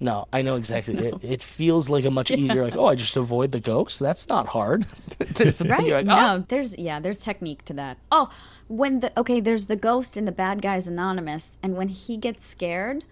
No, 0.00 0.26
I 0.32 0.42
know 0.42 0.56
exactly. 0.56 0.96
It, 0.96 1.14
it 1.22 1.42
feels 1.42 1.88
like 1.88 2.04
a 2.04 2.10
much 2.10 2.30
easier. 2.40 2.64
Like, 2.64 2.76
oh, 2.76 2.86
I 2.86 2.94
just 2.94 3.16
avoid 3.16 3.52
the 3.52 3.60
ghosts. 3.60 3.98
That's 3.98 4.28
not 4.28 4.46
hard. 4.48 4.86
Right? 5.38 5.60
Like, 5.60 6.06
no, 6.06 6.14
"Ah." 6.14 6.44
there's 6.48 6.76
yeah, 6.78 7.00
there's 7.00 7.20
technique 7.20 7.64
to 7.66 7.72
that. 7.74 7.98
Oh, 8.12 8.28
when 8.68 9.00
the 9.00 9.10
okay, 9.18 9.40
there's 9.40 9.66
the 9.66 9.76
ghost 9.76 10.16
in 10.16 10.24
the 10.24 10.32
bad 10.32 10.62
guys 10.62 10.86
anonymous, 10.86 11.58
and 11.62 11.76
when 11.76 11.88
he 11.88 12.16
gets 12.16 12.46
scared 12.46 13.04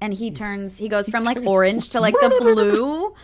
and 0.00 0.14
he 0.14 0.30
turns, 0.30 0.78
he 0.78 0.88
goes 0.88 1.08
from 1.08 1.24
like 1.24 1.38
orange 1.46 1.88
to 1.90 2.00
like 2.00 2.14
the 2.14 2.28
blue. 2.40 3.14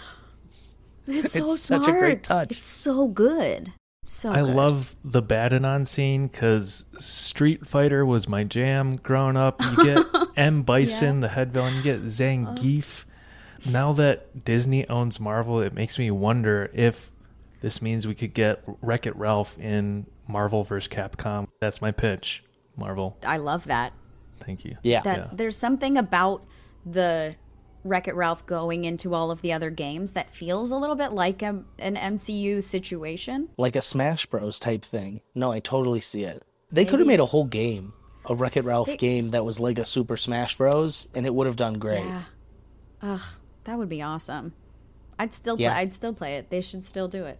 It's, 0.46 1.32
so 1.32 1.44
It's 1.44 1.60
such 1.60 1.88
a 1.88 1.92
great 1.92 2.24
smart. 2.26 2.48
touch. 2.48 2.56
It's 2.58 2.64
so 2.66 3.08
good. 3.08 3.72
So 4.02 4.32
I 4.32 4.40
good. 4.42 4.54
love 4.54 4.96
the 5.04 5.20
Bad-Anon 5.22 5.84
scene 5.84 6.26
because 6.26 6.86
Street 6.98 7.66
Fighter 7.66 8.04
was 8.06 8.26
my 8.28 8.44
jam 8.44 8.96
growing 8.96 9.36
up. 9.36 9.60
You 9.62 9.84
get 9.84 10.06
M. 10.36 10.62
Bison, 10.62 11.20
the 11.20 11.28
head 11.28 11.52
villain. 11.52 11.74
You 11.76 11.82
get 11.82 12.04
Zangief. 12.04 13.04
Oh. 13.06 13.70
Now 13.70 13.92
that 13.92 14.44
Disney 14.44 14.88
owns 14.88 15.20
Marvel, 15.20 15.60
it 15.60 15.74
makes 15.74 15.98
me 15.98 16.10
wonder 16.10 16.70
if 16.72 17.12
this 17.60 17.82
means 17.82 18.06
we 18.06 18.14
could 18.14 18.32
get 18.32 18.62
Wreck 18.80 19.06
It 19.06 19.14
Ralph 19.16 19.58
in 19.58 20.06
Marvel 20.26 20.64
vs. 20.64 20.88
Capcom. 20.88 21.46
That's 21.60 21.82
my 21.82 21.90
pitch. 21.90 22.42
Marvel. 22.76 23.18
I 23.22 23.36
love 23.36 23.66
that. 23.66 23.92
Thank 24.40 24.64
you. 24.64 24.78
Yeah. 24.82 25.02
That 25.02 25.18
Yeah. 25.18 25.28
there's 25.34 25.58
something 25.58 25.98
about 25.98 26.42
the 26.86 27.34
Wreck 27.84 28.08
It 28.08 28.14
Ralph 28.14 28.44
going 28.46 28.84
into 28.84 29.14
all 29.14 29.30
of 29.30 29.40
the 29.42 29.52
other 29.52 29.70
games 29.70 30.12
that 30.12 30.34
feels 30.34 30.70
a 30.70 30.76
little 30.76 30.96
bit 30.96 31.12
like 31.12 31.42
a, 31.42 31.62
an 31.78 31.96
MCU 31.96 32.62
situation. 32.62 33.48
like 33.56 33.76
a 33.76 33.82
Smash 33.82 34.26
Bros 34.26 34.58
type 34.58 34.84
thing. 34.84 35.20
No, 35.34 35.50
I 35.52 35.60
totally 35.60 36.00
see 36.00 36.24
it. 36.24 36.42
They 36.70 36.84
could 36.84 37.00
have 37.00 37.08
made 37.08 37.20
a 37.20 37.26
whole 37.26 37.46
game, 37.46 37.94
a 38.26 38.34
Wreck 38.34 38.56
It 38.56 38.64
Ralph 38.64 38.96
game 38.98 39.30
that 39.30 39.44
was 39.44 39.58
like 39.58 39.78
a 39.78 39.84
Super 39.84 40.16
Smash 40.16 40.56
Bros, 40.56 41.08
and 41.14 41.24
it 41.26 41.34
would 41.34 41.46
have 41.46 41.56
done 41.56 41.74
great. 41.74 42.04
Yeah. 42.04 42.22
Ugh, 43.02 43.20
that 43.64 43.78
would 43.78 43.88
be 43.88 44.02
awesome. 44.02 44.52
I'd 45.18 45.34
still 45.34 45.56
play, 45.56 45.66
I'd 45.66 45.94
still 45.94 46.12
play 46.14 46.36
it. 46.36 46.50
They 46.50 46.60
should 46.60 46.84
still 46.84 47.08
do 47.08 47.24
it. 47.26 47.38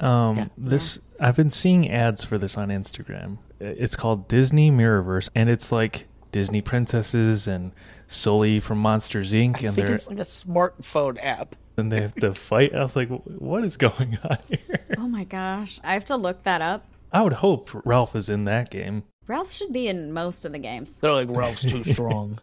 Um, 0.00 0.36
Yeah. 0.36 0.46
this 0.58 0.98
I've 1.18 1.36
been 1.36 1.48
seeing 1.50 1.90
ads 1.90 2.22
for 2.24 2.36
this 2.38 2.58
on 2.58 2.68
Instagram. 2.68 3.38
It's 3.60 3.96
called 3.96 4.28
Disney 4.28 4.70
Mirrorverse, 4.70 5.30
and 5.34 5.48
it's 5.48 5.72
like 5.72 6.06
Disney 6.32 6.60
princesses 6.60 7.48
and 7.48 7.72
Sully 8.08 8.60
from 8.60 8.78
Monsters 8.78 9.32
Inc. 9.32 9.64
I 9.64 9.68
and 9.68 9.74
think 9.74 9.86
they're 9.86 9.94
it's 9.94 10.08
like 10.08 10.18
a 10.18 10.22
smartphone 10.22 11.18
app. 11.22 11.56
and 11.76 11.90
they 11.90 12.00
have 12.00 12.14
to 12.16 12.34
fight. 12.34 12.74
I 12.74 12.80
was 12.82 12.96
like, 12.96 13.08
what 13.08 13.64
is 13.64 13.76
going 13.76 14.18
on 14.30 14.38
here? 14.48 14.80
Oh 14.98 15.08
my 15.08 15.24
gosh, 15.24 15.80
I 15.84 15.92
have 15.94 16.04
to 16.06 16.16
look 16.16 16.42
that 16.44 16.62
up. 16.62 16.86
I 17.12 17.22
would 17.22 17.34
hope 17.34 17.70
Ralph 17.86 18.14
is 18.16 18.28
in 18.28 18.44
that 18.44 18.70
game. 18.70 19.04
Ralph 19.26 19.52
should 19.52 19.72
be 19.72 19.88
in 19.88 20.12
most 20.12 20.44
of 20.44 20.52
the 20.52 20.58
games. 20.58 20.94
They're 20.98 21.12
like 21.12 21.28
Ralph's 21.30 21.62
too 21.62 21.82
strong. 21.92 22.38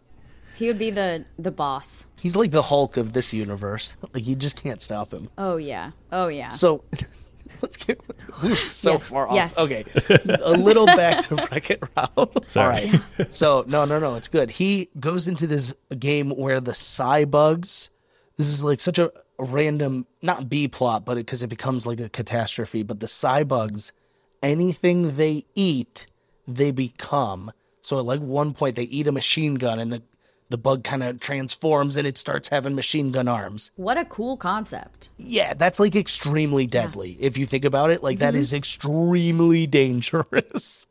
He 0.56 0.66
would 0.68 0.78
be 0.78 0.90
the 0.90 1.24
the 1.38 1.50
boss. 1.50 2.06
He's 2.20 2.36
like 2.36 2.50
the 2.50 2.62
Hulk 2.62 2.96
of 2.96 3.12
this 3.12 3.32
universe. 3.32 3.96
Like 4.12 4.26
you 4.26 4.36
just 4.36 4.62
can't 4.62 4.80
stop 4.80 5.12
him. 5.12 5.28
Oh 5.38 5.56
yeah. 5.56 5.92
Oh 6.12 6.28
yeah. 6.28 6.50
So 6.50 6.84
let's 7.62 7.76
get 7.76 8.00
we're 8.42 8.56
so 8.66 8.92
Yes, 8.92 9.06
far 9.08 9.28
off. 9.28 9.34
yes. 9.34 9.58
Okay, 9.58 9.84
a 10.42 10.52
little 10.52 10.86
back 10.86 11.20
to 11.24 11.36
Wreck 11.36 11.70
It 11.70 11.82
Ralph. 11.96 12.16
All 12.56 12.68
right. 12.68 12.88
Sorry. 12.88 13.26
So 13.30 13.64
no, 13.66 13.84
no, 13.84 13.98
no, 13.98 14.14
it's 14.16 14.28
good. 14.28 14.50
He 14.50 14.90
goes 14.98 15.28
into 15.28 15.46
this 15.46 15.74
game 15.98 16.30
where 16.30 16.60
the 16.60 16.72
cybugs. 16.72 17.88
This 18.36 18.48
is 18.48 18.64
like 18.64 18.80
such 18.80 18.98
a 18.98 19.12
random, 19.38 20.06
not 20.22 20.48
B 20.48 20.66
plot, 20.68 21.04
but 21.04 21.14
because 21.16 21.42
it, 21.42 21.48
becomes 21.48 21.86
like 21.86 22.00
a 22.00 22.08
catastrophe. 22.08 22.82
But 22.82 23.00
the 23.00 23.06
cybugs, 23.06 23.92
anything 24.42 25.16
they 25.16 25.44
eat, 25.54 26.06
they 26.46 26.70
become. 26.70 27.52
So 27.80 27.98
at 27.98 28.04
like 28.04 28.20
one 28.20 28.52
point, 28.52 28.76
they 28.76 28.84
eat 28.84 29.06
a 29.06 29.12
machine 29.12 29.54
gun, 29.54 29.78
and 29.78 29.92
the 29.92 30.02
the 30.50 30.58
bug 30.58 30.84
kind 30.84 31.02
of 31.02 31.20
transforms, 31.20 31.96
and 31.96 32.06
it 32.06 32.18
starts 32.18 32.48
having 32.48 32.74
machine 32.74 33.10
gun 33.12 33.28
arms. 33.28 33.70
what 33.76 33.96
a 33.98 34.04
cool 34.04 34.36
concept. 34.36 35.08
Yeah, 35.16 35.54
that's 35.54 35.80
like 35.80 35.96
extremely 35.96 36.66
deadly. 36.66 37.16
If 37.18 37.38
you 37.38 37.46
think 37.46 37.64
about 37.64 37.90
it, 37.90 38.02
like 38.02 38.18
that 38.18 38.34
mm-hmm. 38.34 38.40
is 38.40 38.52
extremely 38.52 39.66
dangerous. 39.80 40.86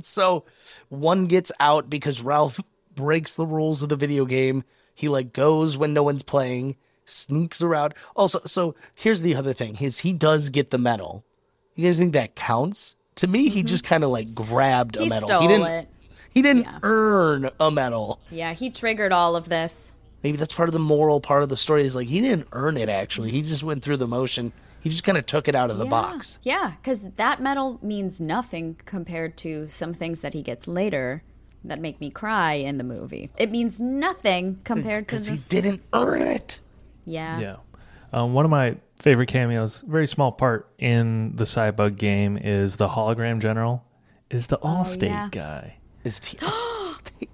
So 0.00 0.44
one 0.88 1.26
gets 1.26 1.52
out 1.60 1.90
because 1.90 2.22
Ralph 2.22 2.60
breaks 2.94 3.34
the 3.34 3.46
rules 3.46 3.82
of 3.82 3.88
the 3.88 3.96
video 3.96 4.24
game. 4.24 4.64
He 4.94 5.08
like 5.08 5.32
goes 5.32 5.76
when 5.76 5.92
no 5.92 6.02
one's 6.02 6.22
playing, 6.22 6.76
sneaks 7.06 7.62
around. 7.62 7.94
Also, 8.14 8.40
so 8.46 8.74
here's 8.94 9.22
the 9.22 9.34
other 9.34 9.52
thing: 9.52 9.76
is 9.80 9.98
he 9.98 10.12
does 10.12 10.48
get 10.48 10.70
the 10.70 10.78
medal. 10.78 11.24
You 11.74 11.86
guys 11.86 11.98
think 11.98 12.12
that 12.12 12.34
counts? 12.34 12.96
To 13.16 13.26
me, 13.26 13.48
he 13.48 13.60
mm-hmm. 13.60 13.66
just 13.66 13.84
kind 13.84 14.04
of 14.04 14.10
like 14.10 14.34
grabbed 14.34 14.96
a 14.96 15.02
He 15.02 15.08
medal. 15.08 15.28
stole 15.28 15.42
he 15.42 15.48
didn't. 15.48 15.66
it. 15.66 15.88
He 16.32 16.42
didn't 16.42 16.62
Yeah. 16.64 16.78
earn 16.82 17.50
a 17.60 17.70
medal. 17.70 18.20
Yeah, 18.30 18.52
he 18.54 18.70
triggered 18.70 19.12
all 19.12 19.36
of 19.36 19.48
this. 19.48 19.92
Maybe 20.22 20.36
that's 20.36 20.54
part 20.54 20.68
of 20.68 20.72
the 20.72 20.78
moral 20.78 21.20
part 21.20 21.42
of 21.42 21.48
the 21.48 21.56
story. 21.56 21.84
Is 21.84 21.96
like 21.96 22.08
he 22.08 22.20
didn't 22.20 22.48
earn 22.52 22.76
it. 22.76 22.88
Actually, 22.88 23.30
he 23.30 23.42
just 23.42 23.62
went 23.62 23.82
through 23.82 23.96
the 23.98 24.06
motion. 24.06 24.52
He 24.80 24.90
just 24.90 25.04
kind 25.04 25.18
of 25.18 25.26
took 25.26 25.46
it 25.48 25.54
out 25.54 25.70
of 25.70 25.78
the 25.78 25.84
yeah. 25.84 25.90
box. 25.90 26.38
Yeah, 26.42 26.72
because 26.80 27.10
that 27.16 27.40
medal 27.40 27.78
means 27.82 28.20
nothing 28.20 28.76
compared 28.84 29.36
to 29.38 29.68
some 29.68 29.94
things 29.94 30.20
that 30.20 30.34
he 30.34 30.42
gets 30.42 30.66
later 30.66 31.22
that 31.64 31.80
make 31.80 32.00
me 32.00 32.10
cry 32.10 32.54
in 32.54 32.78
the 32.78 32.84
movie. 32.84 33.30
It 33.36 33.50
means 33.52 33.78
nothing 33.78 34.60
compared 34.64 35.06
to 35.08 35.14
because 35.14 35.26
he 35.28 35.38
didn't 35.48 35.82
earn 35.92 36.22
it. 36.22 36.58
yeah. 37.04 37.38
Yeah. 37.38 37.56
Um, 38.12 38.34
one 38.34 38.44
of 38.44 38.50
my 38.50 38.76
favorite 38.98 39.28
cameos, 39.28 39.82
very 39.86 40.06
small 40.06 40.32
part 40.32 40.68
in 40.78 41.34
the 41.36 41.44
Cybug 41.44 41.96
game, 41.96 42.36
is 42.36 42.76
the 42.76 42.88
hologram 42.88 43.40
general, 43.40 43.84
is 44.30 44.48
the 44.48 44.58
Allstate 44.58 45.08
yeah. 45.08 45.28
guy. 45.30 45.76
Is 46.04 46.18
the 46.18 46.26
state. 46.82 47.28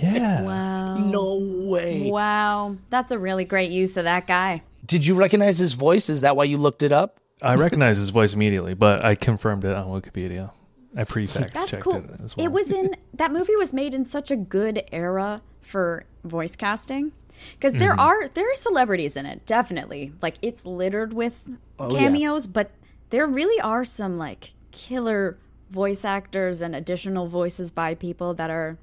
Yeah. 0.00 0.42
Wow. 0.42 0.96
No 0.98 1.34
way. 1.38 2.10
Wow. 2.10 2.76
That's 2.90 3.12
a 3.12 3.18
really 3.18 3.44
great 3.44 3.70
use 3.70 3.96
of 3.96 4.04
that 4.04 4.26
guy. 4.26 4.62
Did 4.86 5.06
you 5.06 5.14
recognize 5.14 5.58
his 5.58 5.72
voice? 5.74 6.08
Is 6.10 6.22
that 6.22 6.36
why 6.36 6.44
you 6.44 6.58
looked 6.58 6.82
it 6.82 6.92
up? 6.92 7.20
I 7.42 7.54
recognized 7.56 8.00
his 8.00 8.10
voice 8.10 8.34
immediately, 8.34 8.74
but 8.74 9.04
I 9.04 9.14
confirmed 9.14 9.64
it 9.64 9.74
on 9.74 9.86
Wikipedia. 9.88 10.50
I 10.96 11.04
pre-fact 11.04 11.52
That's 11.54 11.70
checked 11.70 11.82
cool. 11.82 11.96
it 11.96 12.04
as 12.22 12.36
well. 12.36 12.46
It 12.46 12.52
was 12.52 12.72
in 12.72 12.94
that 13.14 13.32
movie 13.32 13.56
was 13.56 13.72
made 13.72 13.94
in 13.94 14.04
such 14.04 14.30
a 14.30 14.36
good 14.36 14.82
era 14.92 15.42
for 15.60 16.04
voice 16.22 16.54
casting 16.56 17.12
because 17.58 17.72
Mm-hmm. 17.72 17.80
there 17.80 17.98
are 18.00 18.28
there 18.28 18.48
are 18.48 18.54
celebrities 18.54 19.16
in 19.16 19.26
it 19.26 19.44
definitely 19.44 20.12
like 20.22 20.36
it's 20.40 20.64
littered 20.64 21.12
with 21.12 21.34
Oh, 21.80 21.92
yeah. 21.92 21.98
cameos 21.98 22.46
but 22.46 22.70
there 23.10 23.26
really 23.26 23.60
are 23.60 23.84
some 23.84 24.16
like 24.16 24.52
killer 24.70 25.36
voice 25.70 26.04
actors 26.04 26.60
and 26.60 26.74
additional 26.74 27.26
voices 27.28 27.70
by 27.70 27.94
people 27.94 28.34
that 28.34 28.50
are 28.50 28.78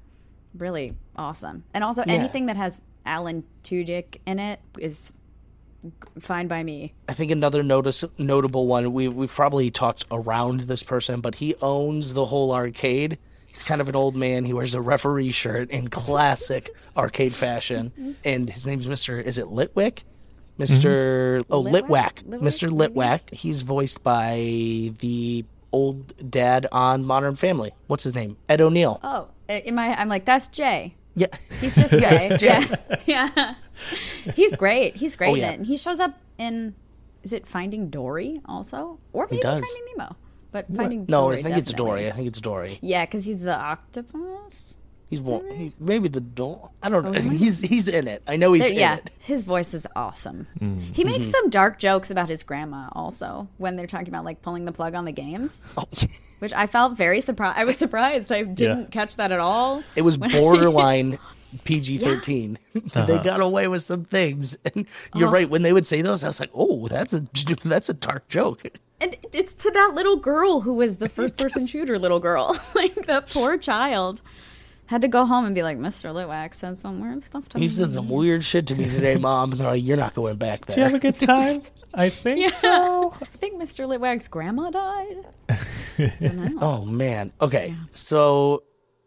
really 0.56 0.92
awesome 1.16 1.64
and 1.72 1.82
also 1.82 2.02
Yeah. 2.06 2.14
anything 2.14 2.46
that 2.46 2.56
has 2.56 2.80
Alan 3.06 3.44
Tudyk 3.64 4.18
in 4.26 4.38
it 4.38 4.60
is 4.78 5.12
fine 6.20 6.46
by 6.48 6.62
me 6.62 6.92
I 7.08 7.14
think 7.14 7.30
another 7.30 7.62
notice 7.62 8.04
notable 8.18 8.66
one. 8.66 8.92
We 8.92 9.08
we've 9.08 9.32
probably 9.32 9.70
talked 9.70 10.04
around 10.10 10.60
this 10.62 10.82
person, 10.82 11.20
but 11.20 11.34
he 11.36 11.54
owns 11.60 12.14
the 12.14 12.24
whole 12.26 12.52
arcade. 12.52 13.18
He's 13.46 13.62
kind 13.62 13.80
of 13.80 13.88
an 13.88 13.96
old 13.96 14.14
man. 14.16 14.44
He 14.44 14.52
wears 14.52 14.74
a 14.74 14.80
referee 14.80 15.32
shirt 15.32 15.70
in 15.70 15.88
classic 15.88 16.70
arcade 16.96 17.34
fashion, 17.34 17.92
mm-hmm. 17.98 18.12
and 18.24 18.48
his 18.48 18.66
name's 18.66 18.88
Mister. 18.88 19.20
Is 19.20 19.38
it 19.38 19.46
Litwick? 19.46 20.04
Mister 20.56 21.40
mm-hmm. 21.40 21.52
Oh 21.52 21.62
Litwack? 21.62 21.82
Litwack. 21.82 22.22
Litwack, 22.22 22.40
Mister 22.40 22.70
maybe? 22.70 22.94
Litwack. 22.94 23.34
He's 23.34 23.62
voiced 23.62 24.02
by 24.02 24.92
the 25.00 25.44
old 25.72 26.30
dad 26.30 26.66
on 26.72 27.04
Modern 27.04 27.34
Family. 27.34 27.72
What's 27.86 28.04
his 28.04 28.14
name? 28.14 28.36
Ed 28.48 28.60
O'Neill. 28.60 29.00
oh 29.02 29.28
uh, 29.48 29.52
in 29.52 29.74
my 29.74 29.94
I'm 29.98 30.08
like 30.08 30.24
that's 30.24 30.48
Jay 30.48 30.94
Yeah. 31.14 31.26
He's 31.60 31.76
just 31.76 31.92
Jay. 31.98 32.36
Jay. 32.36 32.66
Yeah. 33.06 33.28
yeah. 33.36 33.54
He's 34.34 34.56
great. 34.56 34.96
He's 34.96 35.16
great 35.16 35.30
Oh, 35.30 35.34
yeah. 35.34 35.50
And 35.50 35.66
he 35.66 35.76
shows 35.76 36.00
up 36.00 36.18
in 36.38 36.74
is 37.22 37.32
it 37.32 37.46
Finding 37.46 37.88
Dory 37.88 38.40
also? 38.46 38.98
Or 39.12 39.26
maybe 39.30 39.42
does. 39.42 39.62
Finding 39.62 39.84
Nemo. 39.96 40.16
But 40.50 40.66
Finding 40.74 41.06
No, 41.08 41.22
Dory. 41.22 41.38
I 41.38 41.42
think 41.42 41.56
it's. 41.56 41.72
Dory. 41.72 42.08
I 42.08 42.10
think 42.10 42.28
it's 42.28 42.40
Dory. 42.40 42.78
Yeah, 42.82 43.06
because 43.06 43.24
he's 43.24 43.40
the 43.40 43.56
octopus. 43.56 44.71
He's 45.12 45.20
one. 45.20 45.46
He, 45.50 45.74
maybe 45.78 46.08
the 46.08 46.22
do 46.22 46.58
I 46.82 46.88
don't 46.88 47.04
know. 47.04 47.12
He's 47.12 47.60
he's 47.60 47.86
in 47.86 48.08
it. 48.08 48.22
I 48.26 48.36
know 48.36 48.54
he's 48.54 48.62
There- 48.62 48.72
in 48.72 48.78
yeah, 48.78 48.96
it. 48.96 49.10
his 49.20 49.42
voice 49.42 49.74
is 49.74 49.86
awesome. 49.94 50.46
Mm. 50.58 50.80
He 50.80 51.04
makes 51.04 51.18
Mm-hmm. 51.26 51.30
some 51.30 51.50
dark 51.50 51.78
jokes 51.78 52.10
about 52.10 52.30
his 52.30 52.42
grandma 52.42 52.88
also 52.92 53.46
when 53.58 53.76
they're 53.76 53.86
talking 53.86 54.08
about 54.08 54.24
like 54.24 54.40
pulling 54.40 54.64
the 54.64 54.72
plug 54.72 54.94
on 54.94 55.04
the 55.04 55.12
games, 55.12 55.62
Oh, 55.76 55.84
which 56.38 56.54
I 56.54 56.66
felt 56.66 56.96
very 56.96 57.20
surprised. 57.20 57.58
I 57.58 57.64
was 57.64 57.76
surprised. 57.76 58.32
I 58.32 58.42
didn't 58.44 58.80
Yeah. 58.84 58.86
catch 58.90 59.16
that 59.16 59.32
at 59.32 59.38
all. 59.40 59.82
It 59.96 60.02
was 60.02 60.16
borderline 60.46 61.18
PG 61.64 61.98
thirteen. 61.98 62.58
Uh-huh. 62.74 63.04
they 63.04 63.18
got 63.18 63.40
away 63.42 63.68
with 63.68 63.82
some 63.82 64.04
things, 64.06 64.56
and 64.64 64.86
you're 65.14 65.28
Oh. 65.28 65.32
right. 65.32 65.50
When 65.50 65.60
they 65.60 65.74
would 65.74 65.86
say 65.86 66.00
those, 66.00 66.24
I 66.24 66.28
was 66.28 66.40
like, 66.40 66.48
"Oh, 66.54 66.88
that's 66.88 67.12
a 67.12 67.22
that's 67.64 67.90
a 67.90 67.94
dark 67.94 68.26
joke." 68.28 68.62
And 69.02 69.16
it's 69.32 69.52
to 69.54 69.70
that 69.72 69.92
little 69.94 70.16
girl 70.16 70.60
who 70.60 70.74
was 70.74 70.96
the 70.96 71.08
first 71.08 71.36
person 71.36 71.66
shooter 71.66 71.98
little 71.98 72.20
girl. 72.20 72.56
like 72.74 72.94
that 73.06 73.28
poor 73.28 73.58
child 73.58 74.22
had 74.92 75.02
to 75.02 75.08
go 75.08 75.24
home 75.24 75.46
and 75.46 75.54
be 75.54 75.62
like, 75.62 75.78
Mr. 75.78 76.12
Litwack 76.12 76.52
said 76.52 76.76
some 76.76 77.00
weird 77.00 77.22
stuff 77.22 77.48
to 77.48 77.58
me. 77.58 77.64
He 77.64 77.70
said 77.70 77.92
some 77.92 78.10
weird 78.10 78.44
shit 78.44 78.66
to 78.66 78.74
me 78.74 78.90
today, 78.90 79.16
Mom. 79.16 79.50
And 79.50 79.58
they're 79.58 79.70
like, 79.70 79.82
"You're 79.82 79.96
not 79.96 80.14
going 80.14 80.36
back 80.36 80.66
there. 80.66 80.76
Did 80.76 80.80
you 80.80 80.84
have 80.84 80.94
a 80.94 80.98
good 80.98 81.18
time? 81.18 81.62
I 81.94 82.10
think 82.10 82.50
so. 82.52 83.14
I 83.20 83.24
think 83.24 83.60
Mr. 83.60 83.86
Litwack's 83.86 84.28
grandma 84.28 84.70
died. 84.70 85.16
I 85.98 86.12
don't 86.20 86.36
know. 86.36 86.58
Oh 86.60 86.84
man. 86.84 87.32
Okay, 87.40 87.74
so 87.90 88.64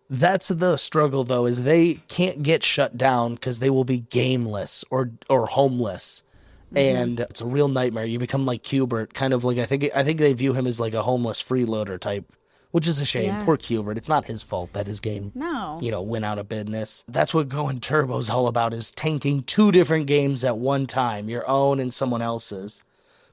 that's 0.09 0.47
the 0.47 0.75
struggle 0.77 1.23
though, 1.23 1.45
is 1.45 1.63
they 1.63 1.95
can't 2.07 2.41
get 2.41 2.63
shut 2.63 2.97
down 2.97 3.35
because 3.35 3.59
they 3.59 3.69
will 3.69 3.85
be 3.85 3.99
gameless 3.99 4.83
or 4.89 5.11
or 5.29 5.45
homeless. 5.45 6.23
Mm-hmm. 6.73 6.77
And 6.77 7.19
it's 7.19 7.41
a 7.41 7.45
real 7.45 7.67
nightmare. 7.67 8.05
You 8.05 8.17
become 8.17 8.47
like 8.47 8.63
Q*bert, 8.63 9.13
kind 9.13 9.33
of 9.33 9.43
like 9.43 9.59
I 9.59 9.67
think 9.67 9.87
I 9.95 10.03
think 10.03 10.17
they 10.17 10.33
view 10.33 10.53
him 10.53 10.65
as 10.65 10.79
like 10.79 10.95
a 10.95 11.03
homeless 11.03 11.43
freeloader 11.43 11.99
type, 11.99 12.25
which 12.75 12.89
is 12.89 12.99
a 12.99 13.05
shame. 13.05 13.27
Yeah. 13.27 13.41
Poor 13.45 13.55
Q*bert. 13.55 13.95
It's 13.97 14.09
not 14.09 14.25
his 14.25 14.41
fault 14.41 14.73
that 14.73 14.85
his 14.85 14.99
game 14.99 15.31
No. 15.33 15.79
you 15.81 15.91
know, 15.91 16.01
went 16.01 16.25
out 16.25 16.37
of 16.37 16.49
business. 16.49 17.05
That's 17.07 17.33
what 17.33 17.47
going 17.47 17.79
turbo's 17.79 18.29
all 18.29 18.47
about 18.47 18.73
is 18.73 18.91
tanking 18.91 19.43
two 19.43 19.71
different 19.71 20.07
games 20.07 20.43
at 20.43 20.57
one 20.57 20.85
time, 20.85 21.29
your 21.29 21.49
own 21.49 21.79
and 21.79 21.93
someone 21.93 22.21
else's. 22.21 22.83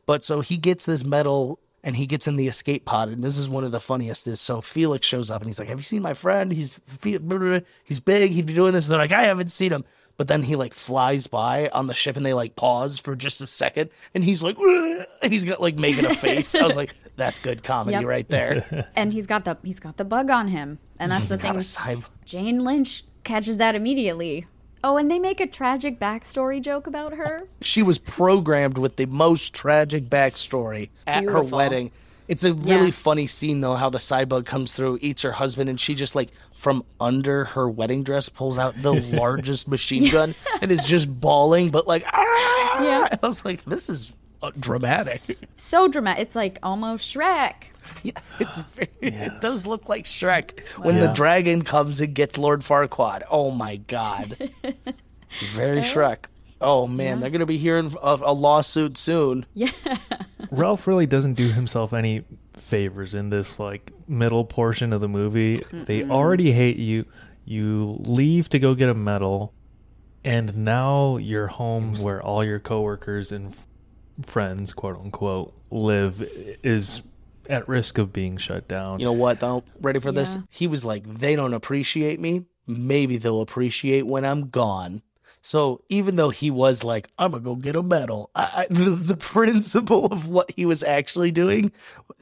But 0.07 0.25
so 0.25 0.43
he 0.43 0.57
gets 0.57 0.87
this 0.87 1.05
medal 1.05 1.59
and 1.83 1.97
he 1.97 2.07
gets 2.07 2.29
in 2.29 2.37
the 2.37 2.47
escape 2.47 2.85
pod, 2.85 3.09
and 3.09 3.25
this 3.25 3.37
is 3.37 3.49
one 3.49 3.65
of 3.65 3.73
the 3.73 3.81
funniest. 3.81 4.29
Is 4.29 4.41
so 4.41 4.61
Felix 4.61 5.05
shows 5.05 5.29
up 5.29 5.41
and 5.43 5.49
he's 5.49 5.59
like, 5.59 5.67
"Have 5.67 5.81
you 5.81 5.83
seen 5.83 6.03
my 6.03 6.15
friend? 6.15 6.53
He's 6.53 6.79
he's 7.03 7.99
big. 7.99 8.31
He'd 8.31 8.47
be 8.47 8.55
doing 8.55 8.73
this." 8.73 8.87
And 8.87 8.93
they're 8.93 9.01
like, 9.01 9.11
"I 9.11 9.23
haven't 9.25 9.51
seen 9.51 9.73
him." 9.73 9.85
But 10.17 10.29
then 10.29 10.45
he 10.45 10.55
like 10.57 10.75
flies 10.75 11.27
by 11.27 11.69
on 11.71 11.87
the 11.87 11.95
ship 11.95 12.17
and 12.17 12.25
they 12.25 12.35
like 12.35 12.55
pause 12.55 12.99
for 12.99 13.17
just 13.17 13.41
a 13.41 13.47
second 13.47 13.91
and 14.15 14.23
he's 14.23 14.43
like, 14.43 14.57
and 15.23 15.33
he's 15.33 15.45
got 15.45 15.61
like 15.61 15.79
making 15.79 16.05
a 16.05 16.15
face. 16.15 16.55
I 16.55 16.63
was 16.65 16.77
like, 16.77 16.95
"That's 17.25 17.39
good 17.39 17.63
comedy 17.63 17.97
Yep. 17.99 18.05
right 18.05 18.29
there." 18.29 18.89
And 18.97 19.13
he's 19.13 19.27
got 19.27 19.45
the 19.45 19.57
he's 19.63 19.81
got 19.81 19.97
the 19.97 20.05
bug 20.05 20.31
on 20.31 20.49
him. 20.49 20.79
And 20.99 21.11
that's 21.11 21.23
He's 21.29 21.31
the 21.31 21.39
thing. 21.39 21.61
side. 21.61 22.03
Jane 22.25 22.65
Lynch 22.65 23.05
catches 23.25 23.57
that 23.59 23.75
immediately. 23.75 24.47
Oh, 24.85 24.97
and 24.97 25.09
they 25.11 25.19
make 25.21 25.41
a 25.41 25.47
tragic 25.47 26.01
backstory 26.01 26.61
joke 26.61 26.87
about 26.89 27.15
her. 27.15 27.49
she 27.61 27.83
was 27.83 27.99
programmed 27.99 28.79
with 28.79 28.97
the 28.97 29.07
most 29.07 29.55
tragic 29.55 30.09
backstory 30.11 30.91
at 31.07 31.25
her 31.25 31.43
wedding. 31.43 31.93
It's 32.29 32.45
a 32.45 32.53
really 32.55 32.87
Yeah. 32.87 32.91
funny 32.93 33.27
scene 33.27 33.61
though, 33.61 33.75
how 33.75 33.91
the 33.91 33.99
cybug 33.99 34.45
comes 34.47 34.73
through, 34.73 34.99
eats 35.01 35.23
her 35.23 35.33
husband, 35.33 35.69
and 35.71 35.79
she 35.79 35.95
just 35.95 36.15
like 36.15 36.31
from 36.55 36.85
under 37.01 37.45
her 37.45 37.69
wedding 37.69 38.03
dress 38.05 38.29
pulls 38.29 38.59
out 38.59 38.75
the 38.81 38.95
largest 39.17 39.67
machine 39.69 40.11
gun 40.11 40.35
and 40.63 40.71
is 40.73 40.85
just 40.85 41.07
bawling, 41.21 41.71
but 41.71 41.87
like 41.87 42.05
ah! 42.07 42.83
Yeah. 42.83 43.09
I 43.23 43.27
was 43.27 43.45
like, 43.45 43.65
this 43.65 43.89
is 43.89 44.13
Uh, 44.43 44.51
dramatic. 44.59 45.21
So 45.57 45.89
dramatic. 45.89 46.23
It's 46.23 46.37
like 46.37 46.59
almost 46.63 47.15
Shrek. 47.15 47.55
Yeah, 48.05 48.13
it's 48.41 48.61
very, 48.61 48.89
it 49.01 49.41
does 49.41 49.67
look 49.67 49.89
like 49.89 50.05
Shrek 50.05 50.61
when 50.79 51.01
the 51.01 51.09
dragon 51.09 51.63
comes 51.63 52.01
and 52.01 52.15
gets 52.15 52.39
Lord 52.39 52.61
Farquaad. 52.61 53.23
Oh 53.31 53.51
my 53.51 53.77
god, 53.77 54.37
very 55.53 55.81
Shrek. 55.81 56.27
Oh 56.61 56.87
man, 56.87 57.19
they're 57.21 57.29
gonna 57.31 57.45
be 57.45 57.59
hearing 57.59 57.93
of 58.01 58.23
a 58.23 58.33
lawsuit 58.33 58.97
soon. 58.97 59.45
Yeah. 59.55 59.71
Ralph 60.53 60.87
really 60.87 61.07
doesn't 61.07 61.35
do 61.35 61.51
himself 61.51 61.93
any 61.93 62.25
favors 62.57 63.15
in 63.15 63.31
this 63.31 63.59
like 63.59 63.91
middle 64.07 64.45
portion 64.45 64.93
of 64.93 65.01
the 65.01 65.09
movie. 65.09 65.61
They 65.73 66.05
already 66.05 66.53
hate 66.53 66.77
you. 66.77 67.05
You 67.45 67.97
leave 68.01 68.49
to 68.51 68.59
go 68.61 68.75
get 68.75 68.89
a 68.89 68.95
medal, 68.95 69.53
and 70.25 70.57
now 70.59 71.17
your 71.17 71.49
home 71.49 71.95
where 71.97 72.23
all 72.23 72.45
your 72.45 72.61
coworkers 72.61 73.33
and 73.33 73.53
f- 73.53 73.67
friends, 74.25 74.73
quote 74.73 74.97
unquote, 74.97 75.55
live 75.71 76.23
is 76.63 77.03
at 77.49 77.69
risk 77.69 77.99
of 77.99 78.13
being 78.13 78.37
shut 78.37 78.69
down. 78.69 79.01
You 79.01 79.07
know 79.07 79.13
what 79.13 79.41
though? 79.41 79.65
Ready 79.81 80.01
for 80.01 80.13
this? 80.13 80.39
He 80.51 80.67
was 80.67 80.85
like, 80.85 81.05
they 81.05 81.37
don't 81.37 81.55
appreciate 81.55 82.21
me. 82.21 82.47
Maybe 82.67 83.17
they'll 83.17 83.41
appreciate 83.41 84.07
when 84.07 84.25
I'm 84.25 84.49
gone. 84.51 85.03
So 85.45 85.83
even 85.89 86.15
though 86.15 86.31
he 86.31 86.53
was 86.53 86.85
like, 86.85 87.09
I'm 87.19 87.33
gonna 87.33 87.43
go 87.43 87.57
get 87.57 87.75
a 87.75 87.83
medal, 87.83 88.31
I, 88.35 88.43
I, 88.43 88.67
the, 88.71 88.91
the 88.91 89.17
principle 89.17 90.07
of 90.07 90.29
what 90.29 90.53
he 90.53 90.65
was 90.65 90.85
actually 90.85 91.33
doing 91.33 91.73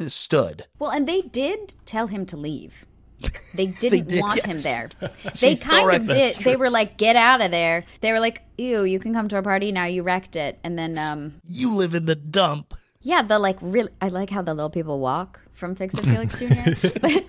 stood. 0.07 0.65
Well, 0.79 0.91
and 0.91 1.07
they 1.07 1.21
did 1.21 1.75
tell 1.85 2.07
him 2.07 2.25
to 2.27 2.39
leave. 2.39 2.87
They 3.55 3.67
didn't 3.67 4.09
did, 4.09 4.21
want 4.21 4.37
yes. 4.37 4.45
him 4.47 4.59
there. 4.59 4.89
They 5.41 5.57
kind 5.57 5.91
of 6.03 6.07
did. 6.07 6.37
They 6.37 6.57
were 6.57 6.71
like, 6.71 6.97
"Get 6.97 7.17
out 7.17 7.41
of 7.43 7.51
there." 7.51 7.85
They 8.01 8.13
were 8.13 8.21
like, 8.21 8.43
"Ew, 8.57 8.85
you 8.85 8.99
can 8.99 9.13
come 9.13 9.27
to 9.29 9.37
our 9.37 9.43
party 9.43 9.73
now. 9.73 9.85
You 9.87 10.03
wrecked 10.03 10.37
it." 10.37 10.59
And 10.65 10.79
then, 10.79 10.97
um, 10.97 11.35
You 11.47 11.75
live 11.75 11.95
in 11.95 12.07
the 12.07 12.15
dump. 12.15 12.75
yeah, 13.03 13.23
the 13.23 13.39
like 13.39 13.59
really. 13.61 13.91
I 14.01 14.09
like 14.09 14.31
how 14.31 14.41
the 14.43 14.55
little 14.55 14.71
people 14.71 15.01
walk 15.01 15.41
from 15.53 15.75
Fix 15.75 15.95
It 15.95 16.07
Felix 16.07 16.39
Jr. 16.39 16.47
But 17.01 17.27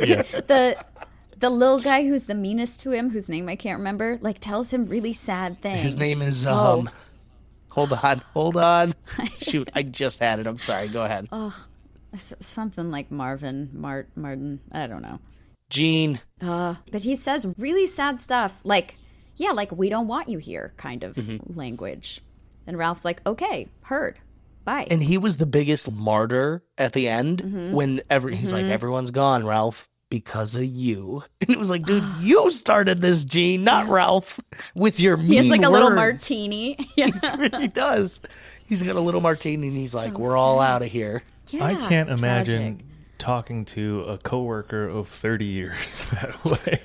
the 0.47 0.77
the 1.39 1.49
little 1.49 1.79
guy 1.79 2.05
who's 2.07 2.23
the 2.23 2.35
meanest 2.35 2.79
to 2.81 2.91
him, 2.91 3.09
whose 3.09 3.27
name 3.27 3.49
I 3.49 3.55
can't 3.55 3.79
remember, 3.79 4.19
like 4.21 4.37
tells 4.39 4.71
him 4.71 4.85
really 4.85 5.13
sad 5.13 5.59
things. 5.61 5.81
His 5.81 5.97
name 5.97 6.21
is 6.21 6.45
Oh. 6.47 6.81
um. 6.81 6.89
Hold 7.71 7.93
on, 7.93 8.17
hold 8.33 8.57
on. 8.57 8.93
Shoot, 9.37 9.69
I 9.73 9.83
just 9.83 10.19
had 10.19 10.39
it. 10.39 10.45
I'm 10.47 10.59
sorry. 10.59 10.87
Go 10.89 11.03
ahead. 11.03 11.27
Oh, 11.31 11.55
something 12.15 12.91
like 12.91 13.09
Marvin 13.11 13.69
Mart 13.73 14.09
Martin. 14.15 14.59
I 14.71 14.87
don't 14.87 15.01
know. 15.01 15.19
Gene. 15.71 16.19
Uh, 16.41 16.75
but 16.91 17.01
he 17.01 17.15
says 17.15 17.47
really 17.57 17.87
sad 17.87 18.19
stuff, 18.19 18.59
like, 18.63 18.95
yeah, 19.37 19.51
like, 19.51 19.71
we 19.71 19.89
don't 19.89 20.07
want 20.07 20.29
you 20.29 20.37
here 20.37 20.73
kind 20.77 21.03
of 21.03 21.15
Mm-hmm. 21.15 21.57
language. 21.59 22.21
And 22.67 22.77
Ralph's 22.77 23.03
like, 23.03 23.25
okay, 23.25 23.67
heard. 23.83 24.19
Bye. 24.65 24.85
And 24.91 25.01
he 25.01 25.17
was 25.17 25.37
the 25.37 25.47
biggest 25.47 25.91
martyr 25.91 26.63
at 26.77 26.93
the 26.93 27.07
end 27.07 27.41
Mm-hmm. 27.41 27.71
when 27.71 28.01
every 28.09 28.35
he's 28.35 28.53
like, 28.53 28.65
everyone's 28.65 29.09
gone, 29.09 29.43
Ralph, 29.45 29.87
because 30.09 30.55
of 30.55 30.63
you. 30.65 31.23
And 31.41 31.49
it 31.49 31.57
was 31.57 31.71
like, 31.71 31.83
dude, 31.85 32.03
you 32.19 32.51
started 32.51 33.01
this, 33.01 33.25
Gene, 33.25 33.63
not 33.63 33.87
Ralph, 33.87 34.39
with 34.75 34.99
your 34.99 35.17
mean 35.17 35.27
he 35.27 35.35
has 35.37 35.47
like 35.47 35.63
a 35.63 35.69
little 35.69 35.89
martini. 35.89 36.77
Yeah. 36.95 37.07
he 37.59 37.67
does. 37.67 38.21
He's 38.65 38.83
got 38.83 38.95
a 38.95 38.99
little 39.01 39.21
martini 39.21 39.67
and 39.69 39.75
he's 39.77 39.95
like, 39.95 40.17
we're 40.19 40.37
all 40.37 40.59
out 40.59 40.81
of 40.83 40.89
here. 40.91 41.23
I 41.59 41.75
can't 41.75 42.09
imagine 42.09 42.77
tragic. 42.77 42.85
Talking 43.21 43.63
to 43.65 44.01
a 44.01 44.17
coworker 44.17 44.87
of 44.87 45.07
30 45.07 45.45
years 45.45 46.05
that 46.11 46.43
way. 46.43 46.79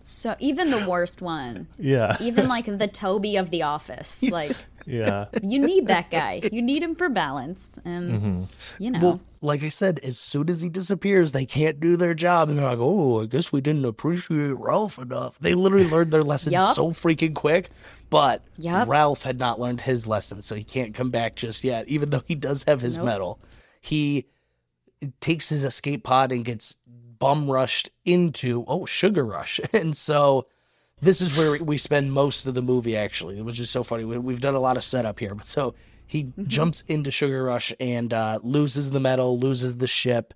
So 0.00 0.34
even 0.40 0.70
the 0.70 0.88
worst 0.88 1.22
one, 1.22 1.68
Yeah. 1.78 2.16
even 2.20 2.48
like 2.54 2.66
the 2.66 2.88
Toby 2.88 3.36
of 3.36 3.50
the 3.50 3.62
Office, 3.62 4.22
like 4.22 4.56
yeah. 4.86 5.26
you 5.42 5.58
need 5.58 5.86
that 5.86 6.10
guy. 6.10 6.42
You 6.52 6.62
need 6.62 6.82
him 6.82 6.94
for 6.94 7.08
balance, 7.08 7.78
and 7.84 8.12
mm-hmm. 8.12 8.82
you 8.82 8.90
know. 8.90 8.98
Well, 9.00 9.20
like 9.40 9.62
I 9.64 9.68
said, 9.68 9.98
as 10.04 10.16
soon 10.18 10.48
as 10.48 10.60
he 10.60 10.68
disappears, 10.68 11.32
they 11.32 11.44
can't 11.44 11.80
do 11.80 11.96
their 11.96 12.14
job, 12.14 12.48
and 12.48 12.56
they're 12.58 12.64
like, 12.64 12.78
"Oh, 12.80 13.22
I 13.22 13.26
guess 13.26 13.52
we 13.52 13.60
didn't 13.60 13.84
appreciate 13.84 14.56
Ralph 14.56 14.98
enough." 14.98 15.38
They 15.40 15.54
literally 15.54 15.88
learned 15.88 16.12
their 16.12 16.22
lesson 16.22 16.52
Yup. 16.52 16.76
so 16.76 16.90
freaking 16.90 17.34
quick, 17.34 17.70
but 18.10 18.44
Yup. 18.58 18.88
Ralph 18.88 19.22
had 19.22 19.40
not 19.40 19.58
learned 19.58 19.80
his 19.80 20.06
lesson, 20.06 20.40
so 20.40 20.54
he 20.54 20.62
can't 20.64 20.94
come 20.94 21.10
back 21.10 21.34
just 21.34 21.64
yet. 21.64 21.88
Even 21.88 22.10
though 22.10 22.22
he 22.24 22.36
does 22.36 22.62
have 22.64 22.80
his 22.80 22.96
Nope. 22.96 23.06
medal, 23.06 23.40
he 23.80 24.26
takes 25.20 25.48
his 25.48 25.64
escape 25.64 26.04
pod 26.04 26.32
and 26.32 26.44
gets 26.44 26.76
bum 27.18 27.50
rushed 27.50 27.90
into 28.04 28.64
oh 28.68 28.84
Sugar 28.86 29.24
Rush, 29.24 29.60
and 29.72 29.96
so. 29.96 30.46
This 31.02 31.20
is 31.20 31.36
where 31.36 31.62
we 31.62 31.76
spend 31.76 32.10
most 32.10 32.46
of 32.46 32.54
the 32.54 32.62
movie, 32.62 32.96
actually, 32.96 33.42
which 33.42 33.60
is 33.60 33.68
so 33.68 33.82
funny. 33.82 34.06
We, 34.06 34.16
we've 34.16 34.40
done 34.40 34.54
a 34.54 34.58
lot 34.60 34.78
of 34.78 34.82
setup 34.84 35.18
here, 35.18 35.34
but 35.34 35.46
so 35.46 35.74
he 36.06 36.24
Mm-hmm. 36.24 36.44
jumps 36.46 36.84
into 36.88 37.10
Sugar 37.10 37.44
Rush 37.44 37.70
and 37.78 38.14
uh, 38.14 38.38
loses 38.42 38.92
the 38.92 38.98
medal, 39.00 39.38
loses 39.38 39.76
the 39.76 39.86
ship, 39.86 40.32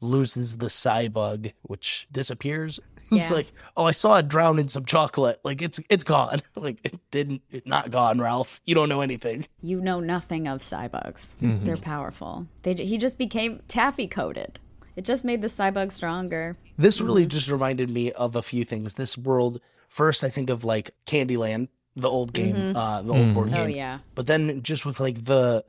loses 0.00 0.56
the 0.56 0.66
Cybug, 0.66 1.52
which 1.62 2.08
disappears. 2.10 2.80
He's 3.20 3.28
Yeah. 3.28 3.36
like, 3.36 3.52
"Oh, 3.76 3.84
I 3.84 3.90
saw 3.90 4.16
it 4.18 4.28
drown 4.28 4.58
in 4.58 4.68
some 4.68 4.84
chocolate. 4.84 5.40
Like 5.44 5.62
it's 5.62 5.80
it's 5.88 6.04
gone. 6.04 6.38
like 6.56 6.78
it 6.84 6.98
didn't. 7.10 7.42
It's 7.50 7.66
not 7.66 7.90
gone, 7.90 8.20
Ralph. 8.20 8.60
You 8.64 8.74
don't 8.74 8.88
know 8.88 9.00
anything." 9.00 9.46
you 9.62 9.80
know 9.80 10.00
nothing 10.00 10.48
of 10.48 10.60
cybugs. 10.60 11.36
Mm-hmm. 11.42 11.64
They're 11.64 11.76
powerful. 11.76 12.46
They 12.62 12.74
he 12.74 12.98
just 12.98 13.18
became 13.18 13.60
taffy 13.68 14.06
coated. 14.06 14.58
It 14.96 15.04
just 15.04 15.24
made 15.24 15.40
the 15.42 15.48
cybug 15.48 15.92
stronger. 15.92 16.56
This 16.76 17.00
really 17.00 17.26
just 17.26 17.48
reminded 17.48 17.90
me 17.90 18.12
of 18.12 18.36
a 18.36 18.42
few 18.42 18.64
things. 18.64 18.94
This 18.94 19.16
world, 19.16 19.60
first, 19.88 20.24
I 20.24 20.30
think 20.30 20.50
of 20.50 20.64
like 20.64 20.90
Candyland, 21.06 21.68
the 21.96 22.10
old 22.10 22.32
game, 22.32 22.56
mm-hmm. 22.56 22.76
uh, 22.76 23.02
the 23.02 23.12
old 23.12 23.34
board 23.34 23.48
mm-hmm. 23.48 23.54
game. 23.56 23.64
Oh 23.64 23.68
yeah. 23.68 23.98
But 24.14 24.26
then 24.26 24.62
just 24.62 24.84
with 24.86 25.00
like 25.00 25.24
the 25.24 25.64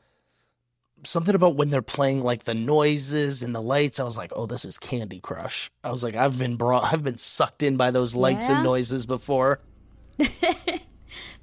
something 1.03 1.33
about 1.35 1.55
when 1.55 1.69
they're 1.69 1.81
playing 1.81 2.21
like 2.23 2.43
the 2.43 2.53
noises 2.53 3.43
and 3.43 3.53
the 3.55 3.61
lights, 3.61 3.99
I 3.99 4.03
was 4.03 4.17
like, 4.17 4.31
oh, 4.35 4.45
this 4.45 4.65
is 4.65 4.77
Candy 4.77 5.19
Crush. 5.19 5.71
I 5.83 5.89
was 5.91 6.03
like, 6.03 6.15
I've 6.15 6.37
been 6.37 6.55
brought, 6.55 6.91
I've 6.91 7.03
been 7.03 7.17
sucked 7.17 7.63
in 7.63 7.77
by 7.77 7.91
those 7.91 8.15
lights 8.15 8.49
Yeah? 8.49 8.55
and 8.55 8.63
noises 8.63 9.05
before. 9.05 9.59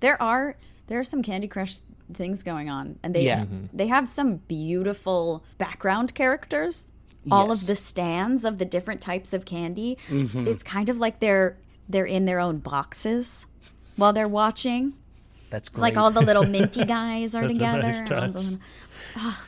There 0.00 0.20
are 0.22 0.56
there 0.86 0.98
are 1.00 1.04
some 1.04 1.22
Candy 1.22 1.48
Crush 1.48 1.78
things 2.14 2.42
going 2.42 2.70
on, 2.70 2.98
and 3.02 3.14
they 3.14 3.22
Yeah. 3.26 3.44
they 3.72 3.88
have 3.88 4.08
some 4.08 4.36
beautiful 4.36 5.44
background 5.58 6.14
characters. 6.14 6.92
All 7.30 7.48
Yes. 7.48 7.62
of 7.62 7.66
the 7.66 7.76
stands 7.76 8.44
of 8.44 8.58
the 8.58 8.64
different 8.64 9.00
types 9.00 9.32
of 9.34 9.44
candy. 9.44 9.98
Mm-hmm. 10.08 10.46
It's 10.46 10.62
kind 10.62 10.88
of 10.88 10.98
like 10.98 11.18
they're 11.20 11.58
they're 11.88 12.06
in 12.06 12.24
their 12.26 12.38
own 12.40 12.58
boxes 12.58 13.46
while 13.96 14.12
they're 14.12 14.28
watching. 14.28 14.94
That's 15.50 15.68
It's 15.68 15.78
like 15.78 15.96
all 15.96 16.10
the 16.10 16.20
little 16.22 16.44
minty 16.46 16.84
guys 16.86 17.34
are 17.34 17.42
That's 17.42 17.50
a 17.50 17.54
together. 17.54 17.82
nice 17.82 18.56
and 19.14 19.24
all 19.24 19.30
touch. 19.32 19.38
the- 19.40 19.40
Ah, 19.40 19.46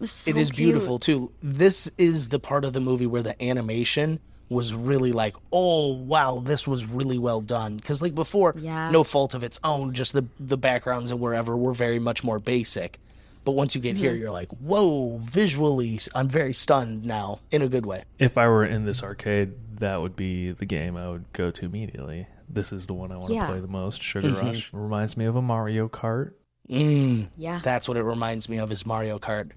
it 0.00 0.06
so 0.06 0.30
it 0.30 0.36
is 0.36 0.50
cute. 0.50 0.66
beautiful 0.72 0.98
too. 0.98 1.30
This 1.42 1.90
is 1.98 2.28
the 2.28 2.38
part 2.38 2.64
of 2.64 2.72
the 2.72 2.80
movie 2.80 3.06
where 3.06 3.22
the 3.22 3.40
animation 3.42 4.18
was 4.48 4.74
really 4.74 5.12
like, 5.12 5.34
oh 5.52 5.94
wow, 5.94 6.42
this 6.44 6.66
was 6.68 6.84
really 6.84 7.18
well 7.18 7.40
done. 7.40 7.76
Because 7.76 8.02
like 8.02 8.14
before, 8.14 8.54
Yeah. 8.58 8.90
no 8.90 9.02
fault 9.04 9.32
of 9.34 9.42
its 9.44 9.58
own, 9.64 9.94
just 9.94 10.12
the 10.12 10.24
the 10.40 10.58
backgrounds 10.58 11.10
and 11.10 11.20
wherever 11.20 11.56
were 11.56 11.72
very 11.72 11.98
much 11.98 12.22
more 12.24 12.38
basic. 12.38 12.98
But 13.44 13.52
once 13.52 13.74
you 13.74 13.80
get 13.80 13.94
Mm-hmm. 13.96 14.04
here, 14.04 14.14
you're 14.14 14.30
like, 14.30 14.48
whoa, 14.60 15.18
visually, 15.18 15.98
I'm 16.14 16.28
very 16.28 16.52
stunned 16.52 17.04
now 17.04 17.40
in 17.50 17.62
a 17.62 17.68
good 17.68 17.86
way. 17.86 18.04
If 18.18 18.38
I 18.38 18.46
were 18.46 18.64
in 18.64 18.84
this 18.84 19.02
arcade, 19.02 19.52
that 19.80 20.00
would 20.00 20.14
be 20.14 20.52
the 20.52 20.66
game 20.66 20.96
I 20.96 21.08
would 21.08 21.24
go 21.32 21.50
to 21.50 21.64
immediately. 21.64 22.26
This 22.48 22.72
is 22.72 22.86
the 22.86 22.92
one 22.94 23.10
I 23.10 23.16
want 23.16 23.28
to 23.28 23.34
Yeah. 23.34 23.46
play 23.46 23.58
the 23.60 23.66
most. 23.66 24.00
Sugar 24.02 24.28
Mm-hmm. 24.28 24.46
Rush 24.46 24.70
reminds 24.72 25.16
me 25.16 25.24
of 25.24 25.34
a 25.34 25.42
Mario 25.42 25.88
Kart, 25.88 26.32
Mm, 26.72 27.28
Yeah. 27.36 27.60
that's 27.62 27.86
what 27.86 27.96
it 27.96 28.02
reminds 28.02 28.48
me 28.48 28.58
of 28.58 28.72
is 28.72 28.86
Mario 28.86 29.18
Kart. 29.18 29.50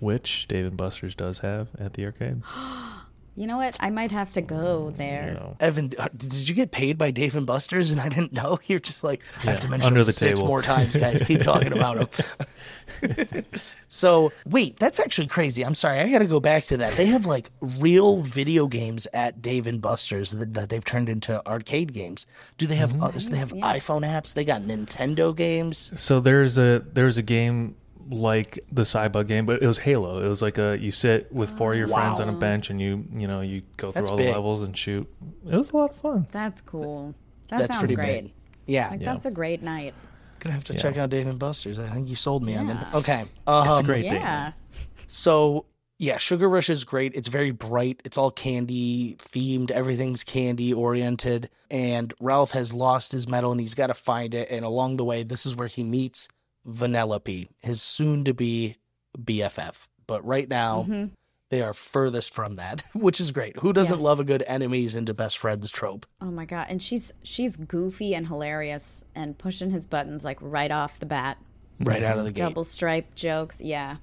which 0.00 0.46
Dave 0.48 0.66
and 0.66 0.76
Buster's 0.76 1.14
does 1.14 1.38
have 1.40 1.68
at 1.78 1.94
the 1.94 2.04
arcade. 2.04 2.42
You 3.36 3.48
know 3.48 3.56
what? 3.56 3.76
I 3.80 3.90
might 3.90 4.12
have 4.12 4.30
to 4.32 4.40
go 4.42 4.90
You 4.90 4.96
there. 4.96 5.34
know. 5.34 5.56
Evan, 5.58 5.90
uh, 5.98 6.08
did 6.16 6.48
you 6.48 6.54
get 6.54 6.70
paid 6.70 6.96
by 6.96 7.10
Dave 7.10 7.34
and 7.34 7.44
Buster's? 7.46 7.90
And 7.90 8.00
I 8.00 8.08
didn't 8.08 8.32
know. 8.32 8.60
You're 8.66 8.78
just 8.78 9.02
like, 9.02 9.22
I 9.40 9.50
have 9.50 9.60
to 9.60 9.68
mention 9.68 9.88
under 9.88 10.04
the 10.04 10.12
six 10.12 10.38
table. 10.38 10.46
more 10.48 10.62
times, 10.62 10.96
guys. 10.96 11.20
Keep 11.26 11.42
talking 11.52 11.72
about 11.72 12.12
them. 13.00 13.44
so, 13.88 14.32
wait, 14.46 14.78
that's 14.78 15.00
actually 15.00 15.26
crazy. 15.26 15.64
I'm 15.64 15.74
sorry. 15.74 15.98
I 16.00 16.08
got 16.10 16.20
to 16.20 16.26
go 16.26 16.38
back 16.40 16.64
to 16.64 16.76
that. 16.76 16.92
They 16.96 17.06
have 17.06 17.26
like 17.26 17.50
real 17.80 18.22
video 18.22 18.66
games 18.68 19.08
at 19.12 19.42
Dave 19.42 19.66
and 19.66 19.80
Buster's 19.82 20.30
that, 20.30 20.54
that 20.54 20.68
they've 20.68 20.84
turned 20.84 21.08
into 21.08 21.44
arcade 21.46 21.92
games. 21.92 22.26
Do 22.58 22.66
they 22.66 22.76
have 22.76 22.92
Mm-hmm. 22.94 23.02
others? 23.02 23.30
They 23.30 23.38
have 23.38 23.52
iPhone 23.52 24.02
apps. 24.06 24.34
They 24.34 24.44
got 24.44 24.62
Nintendo 24.62 25.34
games. 25.34 25.90
So 26.00 26.20
there's 26.20 26.58
a 26.58 26.84
there's 26.92 27.16
a 27.16 27.22
game 27.22 27.74
like 28.10 28.58
the 28.72 28.82
Cybug 28.82 29.26
game, 29.26 29.46
but 29.46 29.62
it 29.62 29.66
was 29.66 29.78
Halo. 29.78 30.24
It 30.24 30.28
was 30.28 30.42
like 30.42 30.58
a 30.58 30.76
you 30.80 30.90
sit 30.90 31.32
with 31.32 31.50
four 31.50 31.72
of 31.72 31.78
your 31.78 31.88
friends 31.88 32.20
on 32.20 32.28
a 32.28 32.32
bench 32.32 32.70
and 32.70 32.80
you 32.80 33.04
you 33.12 33.26
know 33.26 33.40
you 33.40 33.62
go 33.76 33.90
through 33.90 34.00
That's 34.00 34.10
all 34.10 34.16
big. 34.16 34.26
the 34.28 34.32
levels 34.32 34.62
and 34.62 34.76
shoot. 34.76 35.08
It 35.50 35.56
was 35.56 35.70
a 35.72 35.76
lot 35.76 35.90
of 35.90 35.96
fun. 35.96 36.26
That's 36.32 36.60
cool. 36.60 37.14
That 37.50 37.60
That's 37.60 37.72
sounds 37.74 37.80
pretty 37.82 37.94
great. 37.96 38.22
big. 38.24 38.32
Yeah. 38.66 38.90
Like 38.90 39.00
Yeah. 39.00 39.12
that's 39.14 39.26
a 39.26 39.30
great 39.30 39.62
night. 39.62 39.94
Gonna 40.40 40.54
have 40.54 40.64
to 40.64 40.74
check 40.74 40.98
out 40.98 41.10
Dave 41.10 41.26
and 41.26 41.38
Buster's. 41.38 41.78
I 41.78 41.88
think 41.88 42.08
you 42.08 42.16
sold 42.16 42.42
me 42.42 42.56
on 42.56 42.66
them. 42.66 42.78
Yeah. 42.80 42.98
Okay. 42.98 43.20
It's 43.22 43.30
Um, 43.46 43.78
a 43.78 43.82
great 43.82 44.02
date. 44.02 44.12
Yeah. 44.20 44.52
So 45.06 45.66
yeah, 45.98 46.16
Sugar 46.18 46.48
Rush 46.48 46.68
is 46.70 46.84
great. 46.84 47.14
It's 47.14 47.28
very 47.28 47.52
bright. 47.52 48.02
It's 48.04 48.18
all 48.18 48.30
candy 48.30 49.16
themed. 49.18 49.70
Everything's 49.70 50.24
candy 50.24 50.74
oriented. 50.74 51.48
And 51.70 52.12
Ralph 52.20 52.50
has 52.50 52.72
lost 52.74 53.12
his 53.12 53.28
medal 53.28 53.52
and 53.52 53.60
he's 53.60 53.74
got 53.74 53.86
to 53.86 53.94
find 53.94 54.34
it. 54.34 54.50
And 54.50 54.64
along 54.64 54.96
the 54.96 55.04
way, 55.04 55.22
this 55.22 55.46
is 55.46 55.54
where 55.56 55.68
he 55.68 55.82
meets 55.84 56.28
Vanellope, 56.68 57.48
his 57.60 57.82
soon 57.82 58.24
to 58.24 58.34
be 58.34 58.76
BFF. 59.18 59.86
But 60.06 60.24
right 60.24 60.48
now, 60.48 60.86
Mhm. 60.88 61.10
they 61.50 61.62
are 61.62 61.74
furthest 61.74 62.34
from 62.34 62.56
that, 62.56 62.82
which 62.94 63.20
is 63.20 63.30
great. 63.32 63.56
Who 63.58 63.72
doesn't 63.72 63.98
Yes. 63.98 64.04
love 64.04 64.20
a 64.20 64.24
good 64.24 64.42
enemies 64.46 64.96
into 64.96 65.14
best 65.14 65.38
friends 65.38 65.70
trope? 65.70 66.06
Oh 66.20 66.30
my 66.30 66.44
god, 66.44 66.66
and 66.70 66.82
she's 66.82 67.12
she's 67.22 67.56
goofy 67.56 68.14
and 68.14 68.26
hilarious 68.26 69.04
and 69.14 69.36
pushing 69.36 69.70
his 69.70 69.86
buttons 69.86 70.24
like 70.24 70.38
right 70.40 70.70
off 70.70 70.98
the 71.00 71.06
bat. 71.06 71.36
Right 71.80 72.02
out 72.04 72.18
of 72.18 72.24
the 72.24 72.32
gate. 72.32 72.42
Double 72.42 72.64
stripe 72.64 73.14
jokes, 73.14 73.60
yeah. 73.60 73.96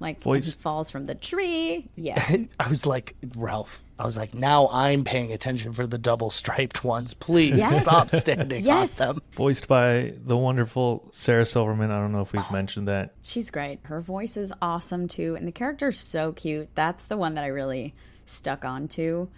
Like 0.00 0.24
when 0.24 0.42
he 0.42 0.50
falls 0.50 0.90
from 0.90 1.04
the 1.04 1.14
tree, 1.14 1.88
yeah. 1.94 2.20
I 2.58 2.68
was 2.68 2.84
like, 2.86 3.14
Ralph, 3.36 3.83
I 3.98 4.04
was 4.04 4.16
like, 4.16 4.34
now 4.34 4.68
I'm 4.72 5.04
paying 5.04 5.32
attention 5.32 5.72
for 5.72 5.86
the 5.86 5.98
double 5.98 6.30
striped 6.30 6.82
ones. 6.82 7.14
Please 7.14 7.56
Yes. 7.56 7.80
stop 7.82 8.10
standing 8.10 8.64
Yes. 8.64 9.00
on 9.00 9.06
them. 9.06 9.22
Voiced 9.32 9.68
by 9.68 10.14
the 10.24 10.36
wonderful 10.36 11.06
Sarah 11.10 11.46
Silverman. 11.46 11.90
I 11.90 12.00
don't 12.00 12.10
know 12.12 12.20
if 12.20 12.32
we've 12.32 12.42
oh, 12.48 12.52
mentioned 12.52 12.88
that. 12.88 13.14
She's 13.22 13.50
great. 13.50 13.80
Her 13.84 14.00
voice 14.00 14.36
is 14.36 14.52
awesome 14.60 15.06
too, 15.06 15.36
and 15.36 15.46
the 15.46 15.52
character's 15.52 16.00
so 16.00 16.32
cute. 16.32 16.68
That's 16.74 17.04
the 17.04 17.16
one 17.16 17.34
that 17.34 17.44
I 17.44 17.48
really 17.48 17.94
stuck 18.24 18.64
on 18.64 18.88
to. 18.88 19.28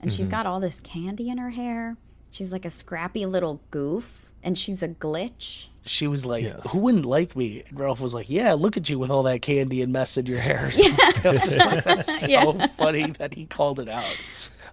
And 0.00 0.12
she's 0.12 0.26
mm-hmm. 0.26 0.36
got 0.36 0.46
all 0.46 0.60
this 0.60 0.80
candy 0.80 1.28
in 1.28 1.38
her 1.38 1.50
hair. 1.50 1.96
She's 2.30 2.52
like 2.52 2.64
a 2.64 2.70
scrappy 2.70 3.26
little 3.26 3.60
goof, 3.70 4.25
and 4.46 4.56
she's 4.58 4.82
a 4.82 4.88
glitch. 4.88 5.66
she 5.84 6.06
was 6.08 6.24
like, 6.24 6.44
Yes. 6.44 6.70
"Who 6.72 6.78
wouldn't 6.80 7.04
like 7.04 7.36
me?" 7.36 7.62
And 7.68 7.78
Ralph 7.78 8.00
was 8.00 8.14
like, 8.14 8.30
"Yeah, 8.30 8.54
look 8.54 8.76
at 8.78 8.88
you 8.88 8.98
with 8.98 9.10
all 9.10 9.22
that 9.24 9.42
candy 9.42 9.82
and 9.82 9.92
mess 9.92 10.16
in 10.16 10.24
your 10.26 10.38
hair." 10.40 10.70
I 11.24 11.28
was 11.28 11.42
just 11.44 11.58
like, 11.58 11.84
"That's 11.84 12.20
so 12.26 12.26
Yeah. 12.54 12.66
funny 12.68 13.10
that 13.18 13.34
he 13.34 13.44
called 13.46 13.78
it 13.80 13.88
out." 13.88 14.16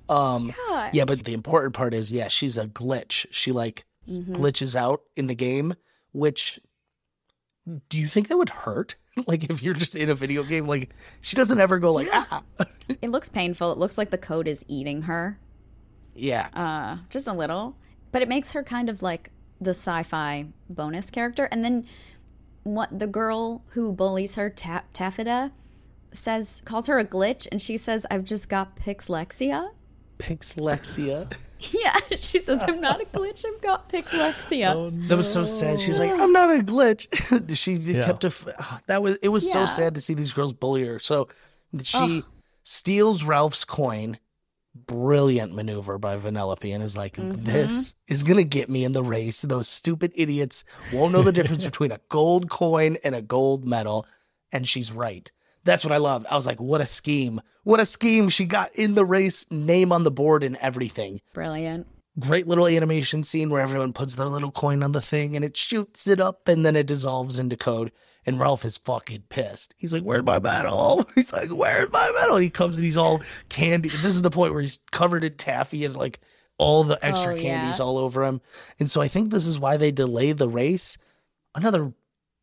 Um, 0.09 0.53
Yeah. 0.69 0.89
yeah, 0.93 1.05
but 1.05 1.23
the 1.25 1.33
important 1.33 1.73
part 1.73 1.93
is, 1.93 2.09
yeah, 2.11 2.29
she's 2.29 2.57
a 2.57 2.67
glitch. 2.67 3.25
She 3.31 3.51
like 3.51 3.85
Mm-hmm. 4.09 4.35
glitches 4.35 4.75
out 4.75 5.01
in 5.15 5.27
the 5.27 5.35
game. 5.35 5.75
Which, 6.11 6.59
do 7.89 7.97
you 7.97 8.07
think 8.07 8.27
that 8.27 8.37
would 8.37 8.49
hurt? 8.49 8.95
like 9.27 9.49
if 9.49 9.63
you're 9.63 9.73
just 9.73 9.95
in 9.95 10.09
a 10.09 10.15
video 10.15 10.43
game, 10.43 10.65
like 10.67 10.89
she 11.21 11.35
doesn't 11.35 11.59
ever 11.59 11.79
go 11.79 11.93
like, 11.93 12.09
ah, 12.11 12.43
It 13.01 13.09
looks 13.11 13.29
painful. 13.29 13.71
It 13.71 13.77
looks 13.77 13.97
like 13.97 14.09
the 14.09 14.17
code 14.17 14.47
is 14.47 14.65
eating 14.67 15.03
her. 15.03 15.39
yeah, 16.15 16.49
uh, 16.53 16.97
just 17.09 17.27
a 17.27 17.33
little, 17.33 17.77
but 18.11 18.21
it 18.21 18.27
makes 18.27 18.51
her 18.51 18.61
kind 18.63 18.89
of 18.89 19.01
like 19.01 19.29
the 19.61 19.71
sci-fi 19.71 20.47
bonus 20.69 21.09
character. 21.09 21.45
And 21.51 21.63
then 21.63 21.85
what 22.63 22.97
the 22.97 23.07
girl 23.07 23.63
who 23.69 23.91
bullies 23.93 24.35
her, 24.35 24.49
Ta- 24.49 24.83
Taffyta, 24.93 25.51
says 26.11 26.61
calls 26.65 26.87
her 26.87 26.99
a 26.99 27.05
glitch, 27.05 27.47
and 27.51 27.61
she 27.61 27.75
says, 27.77 28.05
"I've 28.11 28.23
just 28.23 28.49
got 28.49 28.75
pixlexia." 28.75 29.69
Pixlexia. 30.19 31.31
Yeah, 31.71 31.97
she 32.19 32.39
says, 32.39 32.61
"I'm 32.61 32.81
not 32.81 32.99
a 33.01 33.05
glitch. 33.05 33.45
I've 33.45 33.61
got 33.61 33.87
pixlexia." 33.87 35.07
That 35.07 35.15
was 35.15 35.31
so 35.31 35.45
sad. 35.45 35.79
She's 35.79 35.97
like, 35.97 36.11
I'm 36.11 36.33
not 36.33 36.49
a 36.49 36.61
glitch. 36.61 37.07
she 37.55 37.77
kept 37.93 38.25
a. 38.25 38.27
f- 38.27 38.47
ah, 38.59 38.81
That 38.87 39.01
was. 39.01 39.15
It 39.21 39.29
was 39.29 39.49
so 39.49 39.65
sad 39.65 39.95
to 39.95 40.01
see 40.01 40.13
these 40.13 40.33
girls 40.33 40.51
bully 40.51 40.85
her. 40.85 40.99
So 40.99 41.29
she 41.81 42.23
steals 42.63 43.23
Ralph's 43.23 43.63
coin. 43.63 44.17
Brilliant 44.75 45.53
maneuver 45.53 45.99
by 45.99 46.17
Vanellope, 46.17 46.73
and 46.73 46.81
is 46.83 46.97
like, 46.97 47.17
Mm-hmm. 47.17 47.43
"This 47.43 47.93
is 48.07 48.23
gonna 48.23 48.43
get 48.43 48.69
me 48.69 48.83
in 48.83 48.91
the 48.91 49.03
race. 49.03 49.43
Those 49.43 49.67
stupid 49.69 50.11
idiots 50.15 50.63
won't 50.91 51.13
know 51.13 51.21
the 51.21 51.31
difference 51.31 51.63
between 51.71 51.91
a 51.91 51.99
gold 52.09 52.49
coin 52.49 52.97
and 53.03 53.13
a 53.13 53.21
gold 53.21 53.65
medal." 53.67 54.07
And 54.51 54.67
she's 54.67 54.91
right. 54.91 55.31
That's 55.63 55.85
what 55.85 55.91
I 55.93 55.97
loved. 55.97 56.25
I 56.29 56.35
was 56.35 56.47
like, 56.47 56.59
"What 56.59 56.81
a 56.81 56.87
scheme! 56.87 57.39
What 57.63 57.79
a 57.79 57.85
scheme!" 57.85 58.29
She 58.29 58.45
got 58.45 58.73
in 58.75 58.95
the 58.95 59.05
race, 59.05 59.45
name 59.51 59.91
on 59.91 60.03
the 60.05 60.11
board, 60.11 60.43
and 60.43 60.55
everything. 60.57 61.21
Brilliant. 61.33 61.85
great 62.19 62.47
little 62.47 62.67
animation 62.67 63.23
scene 63.23 63.49
where 63.49 63.61
everyone 63.61 63.91
puts 63.93 64.15
their 64.15 64.27
little 64.27 64.51
coin 64.51 64.83
on 64.83 64.91
the 64.91 65.01
thing 65.01 65.35
and 65.35 65.43
it 65.43 65.57
shoots 65.57 66.05
it 66.07 66.19
up 66.19 66.47
and 66.47 66.63
then 66.63 66.75
it 66.75 66.85
dissolves 66.85 67.39
into 67.39 67.57
code. 67.57 67.91
And 68.25 68.39
Ralph 68.39 68.63
is 68.65 68.77
fucking 68.77 69.23
pissed. 69.29 69.75
He's 69.77 69.93
like, 69.93 70.03
Where's 70.03 70.23
my 70.23 70.39
medal? 70.39 71.05
He's 71.15 71.33
like, 71.33 71.49
Where's 71.49 71.91
my 71.91 72.11
medal? 72.15 72.35
And 72.35 72.43
He 72.43 72.49
comes 72.49 72.77
and 72.77 72.85
he's 72.85 72.97
all 72.97 73.21
candy. 73.49 73.89
This 73.89 74.13
is 74.13 74.21
the 74.21 74.29
point 74.29 74.53
where 74.53 74.61
he's 74.61 74.79
covered 74.91 75.23
in 75.23 75.35
taffy 75.35 75.83
and 75.85 75.95
like 75.95 76.19
all 76.57 76.83
the 76.83 77.03
extra 77.05 77.33
Oh, 77.35 77.39
candies 77.39 77.79
yeah. 77.79 77.85
all 77.85 77.97
over 77.97 78.23
him. 78.23 78.39
And 78.79 78.89
so 78.89 79.01
I 79.01 79.07
think 79.07 79.31
this 79.31 79.45
is 79.47 79.59
why 79.59 79.75
they 79.77 79.91
delay 79.91 80.31
the 80.31 80.47
race. 80.47 80.97
Another 81.55 81.93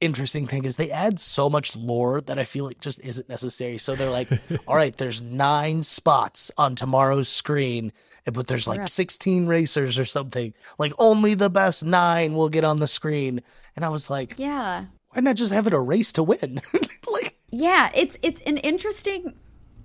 interesting 0.01 0.47
thing 0.47 0.65
is 0.65 0.77
they 0.77 0.91
add 0.91 1.21
so 1.21 1.49
much 1.51 1.77
lore 1.77 2.21
that 2.23 2.39
I 2.39 2.45
feel 2.45 2.65
like 2.65 2.81
just 2.81 3.01
isn't 3.05 3.29
necessary. 3.29 3.79
So 3.79 3.95
they're 3.95 4.11
like, 4.11 4.29
all 4.67 4.77
right, 4.77 4.97
there's 4.97 5.23
nine 5.23 5.83
spots 5.83 6.51
on 6.59 6.75
tomorrow's 6.75 7.29
screen, 7.29 7.93
but 8.33 8.47
there's 8.49 8.67
like 8.67 8.89
16 8.89 9.47
racers 9.47 9.99
or 9.99 10.05
something. 10.05 10.53
Like 10.79 10.93
only 10.99 11.35
the 11.35 11.51
best 11.51 11.85
nine 11.85 12.35
will 12.35 12.49
get 12.49 12.65
on 12.65 12.79
the 12.79 12.87
screen. 12.87 13.43
And 13.77 13.85
I 13.85 13.89
was 13.91 14.11
like, 14.11 14.35
Yeah. 14.39 14.87
Why 15.11 15.21
not 15.21 15.37
just 15.37 15.53
have 15.53 15.67
it 15.67 15.73
a 15.73 15.81
race 15.81 16.13
to 16.15 16.23
win? 16.23 16.61
like, 17.11 17.37
Yeah, 17.51 17.91
it's 17.95 18.17
it's 18.23 18.41
an 18.43 18.59
interesting 18.59 19.35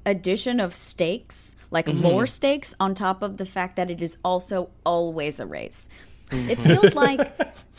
addition 0.05 0.59
of 0.59 0.75
stakes, 0.75 1.55
like 1.71 1.85
Mm-hmm. 1.87 2.01
more 2.01 2.27
stakes 2.27 2.73
on 2.79 2.93
top 2.95 3.21
of 3.21 3.37
the 3.37 3.45
fact 3.45 3.75
that 3.75 3.89
it 3.91 4.01
is 4.01 4.17
also 4.23 4.69
always 4.85 5.39
a 5.39 5.45
race. 5.45 5.87
Mm-hmm. 6.29 6.49
It 6.49 6.57
feels 6.59 6.95
like 6.95 7.19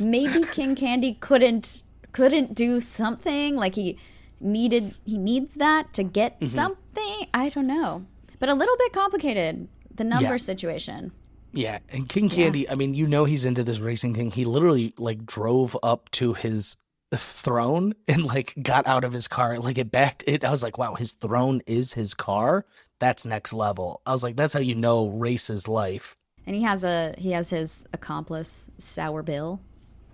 maybe 0.01 0.43
King 0.53 0.75
Candy 0.77 1.15
couldn't 1.21 1.83
couldn't 2.13 2.55
do 2.55 2.81
something 2.81 3.55
like 3.55 3.75
he 3.75 3.99
needed 4.41 4.95
he 5.05 5.19
needs 5.19 5.55
that 5.57 5.93
to 5.95 6.03
get 6.03 6.39
Mm-hmm. 6.41 6.49
something. 6.49 7.27
I 7.35 7.49
don't 7.51 7.67
know. 7.67 8.07
But 8.39 8.49
a 8.49 8.55
little 8.55 8.77
bit 8.77 8.93
complicated 8.93 9.69
the 9.95 10.05
number 10.05 10.31
Yeah. 10.33 10.37
situation. 10.37 11.13
yeah. 11.53 11.79
And 11.89 12.07
King 12.09 12.29
Candy, 12.29 12.69
I 12.69 12.75
mean, 12.75 12.93
you 12.95 13.07
know, 13.07 13.25
he's 13.25 13.45
into 13.47 13.63
this 13.65 13.79
racing 13.81 14.15
thing. 14.15 14.31
He 14.31 14.45
literally 14.45 14.93
like 14.99 15.25
drove 15.25 15.77
up 15.83 16.11
to 16.13 16.35
his 16.35 16.77
throne 17.15 17.95
and 18.09 18.25
like 18.25 18.55
got 18.63 18.87
out 18.87 19.05
of 19.05 19.13
his 19.13 19.29
car. 19.29 19.59
Like 19.59 19.79
it 19.79 19.91
backed 19.93 20.25
it. 20.27 20.45
I 20.45 20.51
was 20.51 20.63
like, 20.63 20.79
wow, 20.79 20.95
his 20.95 21.13
throne 21.13 21.63
is 21.67 21.93
his 21.93 22.15
car. 22.15 22.67
That's 22.99 23.25
next 23.25 23.53
level. 23.53 24.01
I 24.07 24.13
was 24.13 24.23
like, 24.23 24.37
that's 24.37 24.55
how 24.55 24.61
you 24.61 24.75
know 24.75 25.09
race 25.09 25.51
is 25.51 25.69
life. 25.69 26.17
And 26.47 26.55
he 26.57 26.63
has 26.63 26.85
a 26.85 27.15
he 27.19 27.33
has 27.33 27.51
his 27.51 27.87
accomplice 27.93 28.71
Sour 28.79 29.23
Bill. 29.23 29.61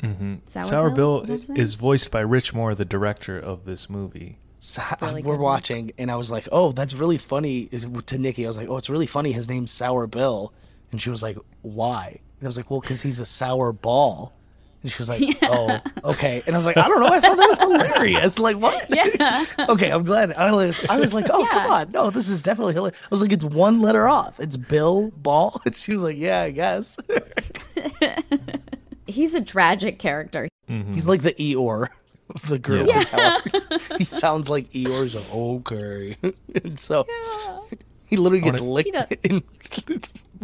Mm-hmm. 0.03 0.34
Sour, 0.47 0.64
Sour 0.64 0.90
Bill 0.90 1.20
Is 1.22 1.28
that 1.28 1.32
his 1.40 1.49
name? 1.49 1.59
is 1.59 1.74
voiced 1.74 2.11
by 2.11 2.20
Rich 2.20 2.55
Moore, 2.55 2.74
the 2.74 2.84
director 2.84 3.38
of 3.38 3.64
this 3.64 3.88
movie. 3.88 4.38
So 4.59 4.82
Really 5.01 5.22
we're 5.22 5.34
good 5.34 5.40
one. 5.40 5.53
watching, 5.53 5.93
and 5.99 6.11
I 6.11 6.16
was 6.16 6.30
like, 6.30 6.49
"Oh, 6.53 6.70
that's 6.72 6.95
really 6.95 7.18
funny." 7.18 7.66
To 7.66 8.18
Nikki, 8.18 8.45
I 8.45 8.49
was 8.49 8.57
like, 8.57 8.68
"Oh, 8.68 8.76
it's 8.76 8.88
really 8.90 9.07
funny. 9.07 9.32
His 9.32 9.49
name's 9.49 9.72
Sour 9.72 10.07
Bill," 10.07 10.53
and 10.93 11.01
she 11.01 11.11
was 11.11 11.20
like, 11.22 11.36
"Why?" 11.62 12.20
And 12.38 12.47
I 12.47 12.49
was 12.49 12.57
like, 12.57 12.70
"Well, 12.70 12.80
because 12.80 13.03
he's 13.03 13.18
a 13.18 13.26
sour 13.26 13.72
ball." 13.72 14.32
And 14.83 14.91
she 14.91 14.99
was 14.99 15.09
like, 15.09 15.22
"Oh, 15.43 15.78
okay." 16.05 16.43
And 16.47 16.57
I 16.57 16.59
was 16.59 16.66
like, 16.66 16.76
"I 16.76 16.89
don't 16.89 17.01
know. 17.01 17.07
I 17.07 17.20
thought 17.20 17.37
that 17.37 17.49
was 17.49 17.59
hilarious. 17.59 18.39
Like, 18.39 18.57
what?" 18.57 18.85
Yeah. 18.91 19.45
okay, 19.68 19.91
I'm 19.91 20.03
glad. 20.05 20.33
I 20.33 20.51
was, 20.53 20.85
I 20.89 20.99
was 20.99 21.14
like, 21.14 21.26
"Oh, 21.33 21.47
come 21.51 21.70
on, 21.70 21.93
no, 21.93 22.11
this 22.11 22.28
is 22.28 22.43
definitely 22.43 22.74
hilarious." 22.74 23.01
I 23.05 23.09
was 23.11 23.22
like, 23.22 23.33
"It's 23.33 23.45
one 23.45 23.80
letter 23.80 24.09
off. 24.09 24.41
It's 24.41 24.57
Bill 24.57 25.11
Ball." 25.16 25.61
And 25.66 25.74
she 25.76 25.93
was 25.93 26.03
like, 26.03 26.16
"Yeah, 26.16 26.41
I 26.43 26.51
guess." 26.51 26.97
He's 29.07 29.35
a 29.35 29.43
tragic 29.43 29.99
character. 29.99 30.49
Mm-hmm. 30.68 30.93
He's 30.95 31.07
like 31.07 31.22
the 31.22 31.35
Eeyore 31.35 31.89
of 32.35 32.49
the 32.49 32.59
group. 32.59 32.89
Yeah. 32.89 32.99
is 32.99 33.09
how- 33.11 33.41
he 33.99 34.05
sounds 34.05 34.49
like 34.49 34.70
Eeyore's 34.70 35.14
okay. 35.33 36.16
and 36.64 36.78
so 36.78 37.05
he 38.07 38.16
literally 38.16 38.43
gets 38.43 38.61
Wanna- 38.61 38.72
licked 38.72 39.18
He 39.24 39.30
and 39.30 39.43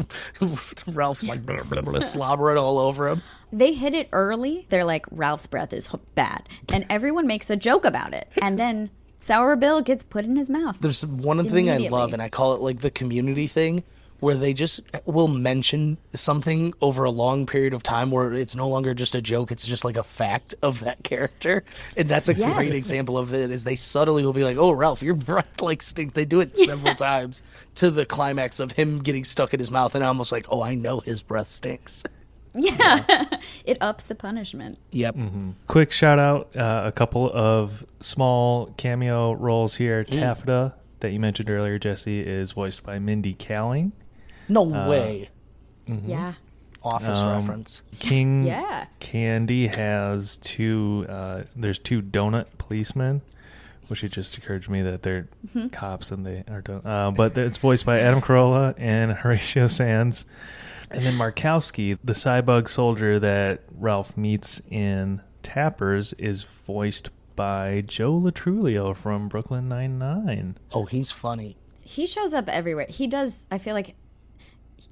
Ralph's 0.88 1.28
like 1.28 1.44
blah, 1.44 1.62
blah, 1.62 1.82
blah, 1.82 2.00
slobbering 2.00 2.58
all 2.58 2.78
over 2.78 3.08
him. 3.08 3.22
they 3.52 3.72
hit 3.72 3.94
it 3.94 4.08
early. 4.12 4.66
They're 4.68 4.84
like, 4.84 5.06
Ralph's 5.10 5.46
breath 5.46 5.72
is 5.72 5.88
bad. 6.14 6.48
And 6.72 6.86
everyone 6.90 7.26
makes 7.26 7.50
a 7.50 7.56
joke 7.56 7.84
about 7.84 8.14
it. 8.14 8.28
And 8.40 8.58
then 8.58 8.90
Sour 9.20 9.56
Bill 9.56 9.80
gets 9.80 10.04
put 10.04 10.24
in 10.24 10.36
his 10.36 10.50
mouth. 10.50 10.76
There's 10.80 11.04
one 11.04 11.46
thing 11.48 11.70
I 11.70 11.78
love, 11.78 12.12
and 12.12 12.22
I 12.22 12.28
call 12.28 12.54
it 12.54 12.60
like 12.60 12.80
the 12.80 12.90
community 12.90 13.46
thing, 13.46 13.82
where 14.20 14.34
they 14.34 14.52
just 14.52 14.80
will 15.04 15.28
mention 15.28 15.96
something 16.14 16.74
over 16.80 17.04
a 17.04 17.10
long 17.10 17.46
period 17.46 17.72
of 17.74 17.82
time 17.82 18.10
where 18.10 18.32
it's 18.32 18.56
no 18.56 18.68
longer 18.68 18.92
just 18.94 19.14
a 19.14 19.22
joke, 19.22 19.52
it's 19.52 19.66
just 19.66 19.84
like 19.84 19.96
a 19.96 20.02
fact 20.02 20.54
of 20.62 20.80
that 20.80 21.04
character. 21.04 21.62
And 21.96 22.08
that's 22.08 22.28
a 22.28 22.34
Yes. 22.34 22.54
great 22.54 22.74
example 22.74 23.16
of 23.16 23.32
it 23.32 23.50
is 23.50 23.64
they 23.64 23.76
subtly 23.76 24.24
will 24.24 24.32
be 24.32 24.42
like, 24.44 24.56
Oh 24.56 24.72
Ralph, 24.72 25.02
your 25.02 25.14
breath 25.14 25.48
like 25.60 25.82
stinks. 25.82 26.14
They 26.14 26.24
do 26.24 26.40
it 26.40 26.56
several 26.56 26.94
times 26.94 27.42
to 27.76 27.90
the 27.90 28.04
climax 28.04 28.58
of 28.60 28.72
him 28.72 28.98
getting 28.98 29.24
stuck 29.24 29.54
in 29.54 29.60
his 29.60 29.70
mouth 29.70 29.94
and 29.94 30.02
almost 30.02 30.32
like, 30.32 30.46
Oh, 30.48 30.62
I 30.62 30.74
know 30.74 31.00
his 31.00 31.22
breath 31.22 31.48
stinks. 31.48 32.04
Yeah. 32.54 33.24
it 33.66 33.78
ups 33.80 34.04
the 34.04 34.14
punishment. 34.16 34.78
Yep. 34.90 35.16
Quick 35.68 35.92
shout 35.92 36.18
out 36.18 36.56
uh, 36.56 36.82
a 36.86 36.90
couple 36.90 37.30
of 37.32 37.84
small 38.00 38.74
cameo 38.76 39.32
roles 39.32 39.76
here. 39.76 40.02
Taffyta, 40.02 40.72
that 41.00 41.12
you 41.12 41.20
mentioned 41.20 41.50
earlier, 41.50 41.78
Jesse, 41.78 42.20
is 42.20 42.52
voiced 42.52 42.82
by 42.82 42.98
Mindy 42.98 43.34
Kaling. 43.34 43.92
No 44.48 44.62
way. 44.62 45.28
Yeah. 45.86 46.34
Office 46.82 47.18
Um, 47.20 47.38
reference. 47.40 47.82
King 47.98 48.42
Yeah. 48.46 48.86
Candy 49.00 49.66
has 49.66 50.36
two. 50.38 51.06
Uh, 51.08 51.42
there's 51.56 51.78
two 51.78 52.02
donut 52.02 52.46
policemen, 52.58 53.20
which 53.88 54.04
it 54.04 54.12
just 54.12 54.36
occurred 54.38 54.62
to 54.64 54.70
me 54.72 54.82
that 54.82 55.02
they're 55.02 55.28
cops 55.72 56.10
and 56.12 56.24
they 56.24 56.44
are. 56.48 56.60
Don- 56.60 56.82
uh, 56.86 57.10
but 57.10 57.36
it's 57.36 57.58
voiced 57.58 57.84
by 57.86 57.98
Adam 58.00 58.20
Carolla 58.20 58.74
and 58.78 59.12
Horatio 59.18 59.66
Sanz, 59.66 60.24
and 60.90 61.04
then 61.04 61.14
Markowski, 61.14 61.98
the 62.04 62.12
cybug 62.12 62.68
soldier 62.68 63.18
that 63.18 63.62
Ralph 63.76 64.16
meets 64.16 64.62
in 64.70 65.20
Tappers, 65.42 66.12
is 66.14 66.44
voiced 66.66 67.10
by 67.34 67.82
Joe 67.86 68.12
Lo 68.14 68.30
Truglio 68.30 68.94
from 68.96 69.28
Brooklyn 69.28 69.68
Nine 69.68 69.98
Nine. 69.98 70.56
Oh, 70.72 70.84
he's 70.84 71.10
funny. 71.10 71.56
He 71.80 72.06
shows 72.06 72.34
up 72.34 72.48
everywhere. 72.48 72.86
He 72.88 73.06
does, 73.06 73.46
I 73.50 73.56
feel 73.58 73.74
like 73.74 73.94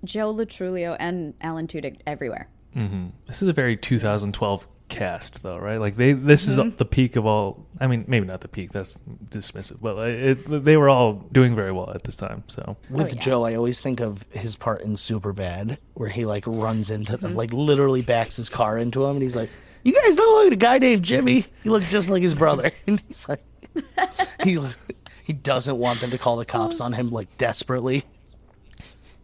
Joe 0.05 0.31
Lo 0.31 0.45
Truglio 0.45 0.97
and 0.99 1.35
Alan 1.41 1.67
Tudyk 1.67 2.01
everywhere. 2.07 2.49
Mm-hmm. 2.77 3.07
This 3.27 3.43
is 3.43 3.49
a 3.49 3.53
very 3.53 3.77
2012 3.77 4.69
cast, 4.89 5.43
though, 5.43 5.59
right? 5.59 5.79
Like 5.79 5.97
they, 5.97 6.13
this 6.13 6.47
is 6.47 6.59
mm-hmm. 6.59 6.77
the 6.77 6.85
peak 6.85 7.17
of 7.17 7.27
all. 7.27 7.67
I 7.81 7.87
mean, 7.87 8.05
maybe 8.07 8.27
not 8.27 8.41
the 8.41 8.49
peak. 8.49 8.73
That's 8.73 8.99
dismissive, 9.25 9.81
but 9.81 9.97
like, 9.97 10.13
it, 10.13 10.65
they 10.65 10.77
were 10.77 10.89
all 10.89 11.15
doing 11.33 11.55
very 11.55 11.73
well 11.73 11.91
at 11.95 12.05
this 12.05 12.17
time. 12.17 12.45
So 12.49 12.77
With 12.91 13.07
oh, 13.07 13.09
yeah. 13.09 13.21
Joe, 13.21 13.45
I 13.45 13.55
always 13.55 13.81
think 13.81 14.01
of 14.01 14.25
his 14.31 14.57
part 14.57 14.83
in 14.83 14.95
Superbad, 14.95 15.79
where 15.95 16.09
he 16.09 16.25
like 16.25 16.45
runs 16.47 16.91
into, 16.91 17.17
them, 17.17 17.31
mm-hmm. 17.31 17.39
like 17.39 17.53
literally 17.53 18.03
backs 18.03 18.37
his 18.37 18.49
car 18.49 18.79
into 18.79 19.05
him, 19.05 19.17
and 19.17 19.23
he's 19.23 19.37
like, 19.37 19.51
"You 19.83 19.95
guys 19.95 20.17
know 20.17 20.47
a 20.47 20.57
guy 20.57 20.79
named 20.79 21.03
Jimmy? 21.03 21.47
He 21.63 21.71
looks 21.71 21.91
just 21.91 22.11
like 22.11 22.23
his 22.23 22.35
brother." 22.35 22.71
And 22.87 23.03
he's 23.09 23.29
like, 23.29 23.43
he 24.45 24.59
he 25.25 25.33
doesn't 25.33 25.77
want 25.77 26.01
them 26.01 26.11
to 26.11 26.19
call 26.19 26.37
the 26.37 26.45
cops 26.45 26.81
oh. 26.81 26.85
on 26.85 26.93
him 26.93 27.11
like 27.11 27.37
desperately. 27.39 28.05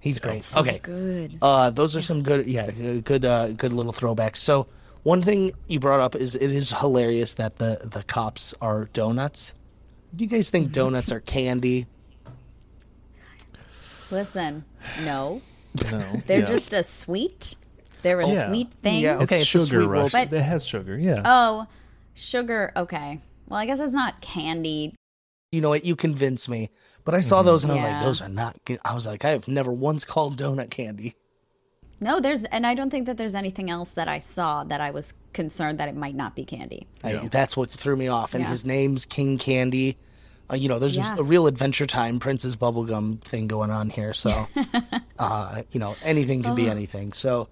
He's 0.03 0.19
great. 0.19 0.43
So 0.43 0.61
okay, 0.61 0.81
Good. 0.83 1.39
uh, 1.41 1.71
those 1.71 1.95
are 1.97 2.01
some 2.03 2.23
good, 2.25 2.47
yeah, 2.49 2.69
good, 2.73 3.25
uh, 3.25 3.53
good 3.53 3.73
little 3.73 3.93
throwbacks. 3.93 4.37
So, 4.39 4.67
one 5.05 5.23
thing 5.23 5.53
you 5.69 5.79
brought 5.79 6.01
up 6.01 6.17
is 6.17 6.35
it 6.35 6.51
is 6.51 6.73
hilarious 6.73 7.35
that 7.35 7.57
the 7.59 7.81
the 7.85 8.03
cops 8.03 8.53
are 8.61 8.87
donuts. 8.93 9.55
Do 10.17 10.25
you 10.25 10.29
guys 10.29 10.51
think 10.51 10.73
donuts 10.81 11.13
are 11.13 11.21
candy? 11.21 11.87
Listen, 14.11 14.65
no. 15.05 15.41
no, 15.91 15.99
They're 16.27 16.41
yeah. 16.41 16.45
just 16.47 16.73
a 16.73 16.83
sweet. 16.83 17.55
They're 18.03 18.21
a 18.21 18.29
Yeah. 18.29 18.49
sweet 18.49 18.73
thing. 18.75 19.03
Yeah. 19.03 19.19
okay, 19.21 19.37
it's 19.41 19.45
a 19.55 19.59
sugar 19.59 19.65
sweet 19.67 19.87
roll. 19.87 20.03
rush. 20.03 20.13
But- 20.13 20.33
it 20.33 20.43
has 20.43 20.65
sugar. 20.67 20.99
Yeah. 20.99 21.23
Oh, 21.25 21.67
sugar. 22.15 22.73
Okay. 22.77 23.21
Well, 23.49 23.59
I 23.61 23.67
guess 23.67 23.81
it's 23.81 23.93
not 23.95 24.21
candy. 24.21 24.95
you 25.53 25.61
know 25.61 25.69
what? 25.69 25.85
You 25.85 25.95
convinced 25.97 26.49
me. 26.49 26.71
But 27.05 27.15
I 27.15 27.21
saw 27.21 27.43
those 27.43 27.65
and 27.65 27.73
I 27.73 27.75
was 27.77 27.85
like, 27.85 28.03
those 28.05 28.21
are 28.23 28.29
not. 28.29 28.57
good. 28.65 28.79
I 28.85 28.95
was 28.95 29.07
like, 29.07 29.25
I 29.25 29.31
have 29.31 29.49
never 29.49 29.73
once 29.73 30.05
called 30.05 30.37
donut 30.37 30.71
candy. 30.71 31.17
No, 32.01 32.21
there's, 32.21 32.45
and 32.45 32.67
I 32.67 32.75
don't 32.75 32.91
think 32.91 33.07
that 33.07 33.17
there's 33.17 33.35
anything 33.35 33.71
else 33.71 33.93
that 33.93 34.09
I 34.09 34.19
saw 34.19 34.65
that 34.65 34.81
I 34.81 34.91
was 34.91 35.15
concerned 35.33 35.79
that 35.79 35.89
it 35.89 35.95
might 35.97 36.15
not 36.17 36.35
be 36.35 36.45
candy. 36.45 36.87
I, 37.05 37.15
that's 37.29 37.57
what 37.57 37.71
threw 37.71 37.95
me 37.97 38.09
off. 38.09 38.35
And 38.35 38.43
Yeah. 38.43 38.51
his 38.51 38.65
name's 38.65 39.05
King 39.05 39.39
Candy. 39.39 39.97
Uh, 40.51 40.57
you 40.57 40.69
know, 40.69 40.79
there's 40.81 40.97
Yeah. 40.97 41.15
a 41.17 41.23
real 41.23 41.47
Adventure 41.47 41.87
Time 41.87 42.19
Princess 42.19 42.57
Bubblegum 42.57 43.21
thing 43.23 43.47
going 43.47 43.71
on 43.71 43.89
here. 43.91 44.13
So, 44.13 44.49
uh, 45.19 45.63
you 45.71 45.79
know, 45.81 45.95
anything 46.03 46.43
can 46.43 46.55
be 46.55 46.69
anything. 46.69 47.13
So, 47.13 47.49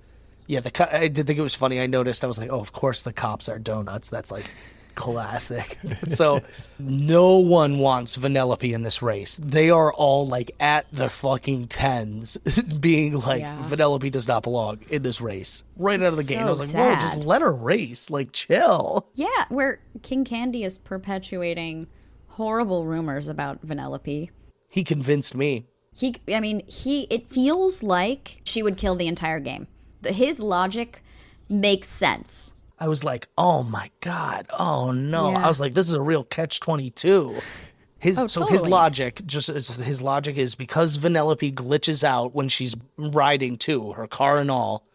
yeah, 0.47 0.61
the 0.61 0.71
co- 0.73 0.89
I 0.91 1.07
did 1.09 1.27
think 1.29 1.39
it 1.39 1.43
was 1.43 1.55
funny. 1.55 1.81
I 1.81 1.87
noticed. 1.87 2.25
I 2.25 2.27
was 2.27 2.39
like, 2.39 2.51
oh, 2.51 2.59
of 2.61 2.73
course 2.73 3.03
the 3.03 3.13
cops 3.13 3.49
are 3.49 3.59
donuts. 3.59 4.09
That's 4.09 4.33
like 4.33 4.53
classic. 4.91 5.79
so, 6.09 6.41
no 6.79 7.39
one 7.39 7.79
wants 7.79 8.17
Vanellope 8.17 8.73
in 8.73 8.83
this 8.83 9.01
race. 9.03 9.37
They 9.43 9.71
are 9.71 9.93
all 9.93 10.27
like 10.27 10.51
at 10.61 10.87
the 10.93 11.09
fucking 11.09 11.69
tens, 11.69 12.37
being 12.81 13.17
like, 13.17 13.41
Yeah. 13.41 13.59
Vanellope 13.63 14.11
does 14.11 14.29
not 14.29 14.43
belong 14.43 14.81
in 14.91 15.03
this 15.03 15.21
race 15.21 15.65
right 15.77 16.01
out 16.01 16.09
of 16.09 16.17
the 16.17 16.25
gate. 16.25 16.37
And 16.37 16.47
I 16.47 16.51
was 16.51 16.59
so 16.71 16.79
like, 16.79 16.95
whoa, 16.97 17.01
just 17.01 17.17
let 17.17 17.43
her 17.43 17.53
race. 17.53 18.11
Like, 18.11 18.33
chill. 18.33 19.09
Yeah, 19.15 19.29
where 19.49 19.81
King 20.03 20.25
Candy 20.25 20.65
is 20.65 20.79
perpetuating 20.79 21.87
horrible 22.29 22.85
rumors 22.87 23.29
about 23.29 23.67
Vanellope. 23.67 24.31
he 24.69 24.85
convinced 24.85 25.35
me. 25.35 25.67
He, 25.93 26.15
I 26.33 26.39
mean, 26.41 26.63
he. 26.67 27.03
It 27.11 27.31
feels 27.31 27.83
like 27.83 28.41
she 28.45 28.63
would 28.63 28.77
kill 28.77 28.95
the 28.95 29.09
entire 29.09 29.41
game. 29.41 29.67
His 30.07 30.39
logic 30.39 31.03
makes 31.49 31.89
sense. 31.89 32.53
I 32.81 32.89
was 32.89 33.05
like, 33.05 33.29
oh 33.37 33.63
my 33.63 33.91
god, 34.01 34.47
oh 34.59 34.91
no. 34.91 35.31
Yeah. 35.31 35.45
I 35.45 35.49
was 35.49 35.61
like, 35.61 35.75
this 35.75 35.87
is 35.87 35.95
a 35.95 36.01
real 36.01 36.25
catch 36.25 36.61
twenty 36.61 36.91
two. 36.91 37.37
His 37.99 38.19
Oh, 38.19 38.27
so 38.27 38.47
his 38.47 38.67
logic 38.67 39.21
just 39.27 39.49
his 39.49 40.01
logic 40.01 40.39
is 40.39 40.55
because 40.55 40.97
Vanellope 40.97 41.53
glitches 41.55 42.03
out 42.03 42.35
when 42.35 42.49
she's 42.49 42.75
riding 42.97 43.59
too, 43.59 43.93
her 43.93 44.07
car 44.07 44.39
and 44.39 44.51
all, 44.51 44.87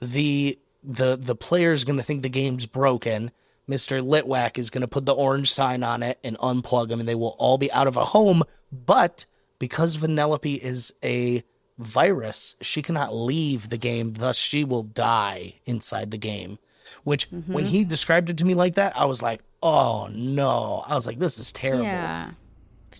the 0.00 0.58
the 0.82 1.16
the 1.16 1.36
player's 1.36 1.84
gonna 1.84 2.02
think 2.02 2.22
the 2.22 2.28
game's 2.28 2.66
broken. 2.66 3.30
Mr. 3.70 4.02
Litwack 4.02 4.58
is 4.58 4.70
gonna 4.70 4.88
put 4.88 5.06
the 5.06 5.14
orange 5.14 5.52
sign 5.52 5.84
on 5.84 6.02
it 6.02 6.18
and 6.24 6.36
unplug 6.38 6.88
them 6.88 6.98
and 6.98 7.08
they 7.08 7.14
will 7.14 7.36
all 7.38 7.58
be 7.58 7.70
out 7.70 7.86
of 7.86 7.96
a 7.96 8.04
home. 8.04 8.42
But 8.72 9.26
because 9.60 9.96
Vanellope 9.96 10.58
is 10.58 10.92
a 11.04 11.44
virus, 11.78 12.56
she 12.60 12.82
cannot 12.82 13.14
leave 13.14 13.68
the 13.68 13.76
game, 13.76 14.14
thus 14.14 14.36
she 14.36 14.64
will 14.64 14.82
die 14.82 15.54
inside 15.64 16.10
the 16.10 16.18
game. 16.18 16.58
Which 17.04 17.28
when 17.46 17.64
he 17.64 17.84
described 17.84 18.30
it 18.30 18.38
to 18.38 18.44
me 18.44 18.54
like 18.54 18.74
that, 18.74 18.96
I 18.96 19.04
was 19.06 19.22
like, 19.22 19.40
oh 19.62 20.08
no. 20.12 20.84
I 20.86 20.94
was 20.94 21.06
like, 21.06 21.18
this 21.18 21.38
is 21.38 21.52
terrible. 21.52 21.84
Yeah. 21.84 22.30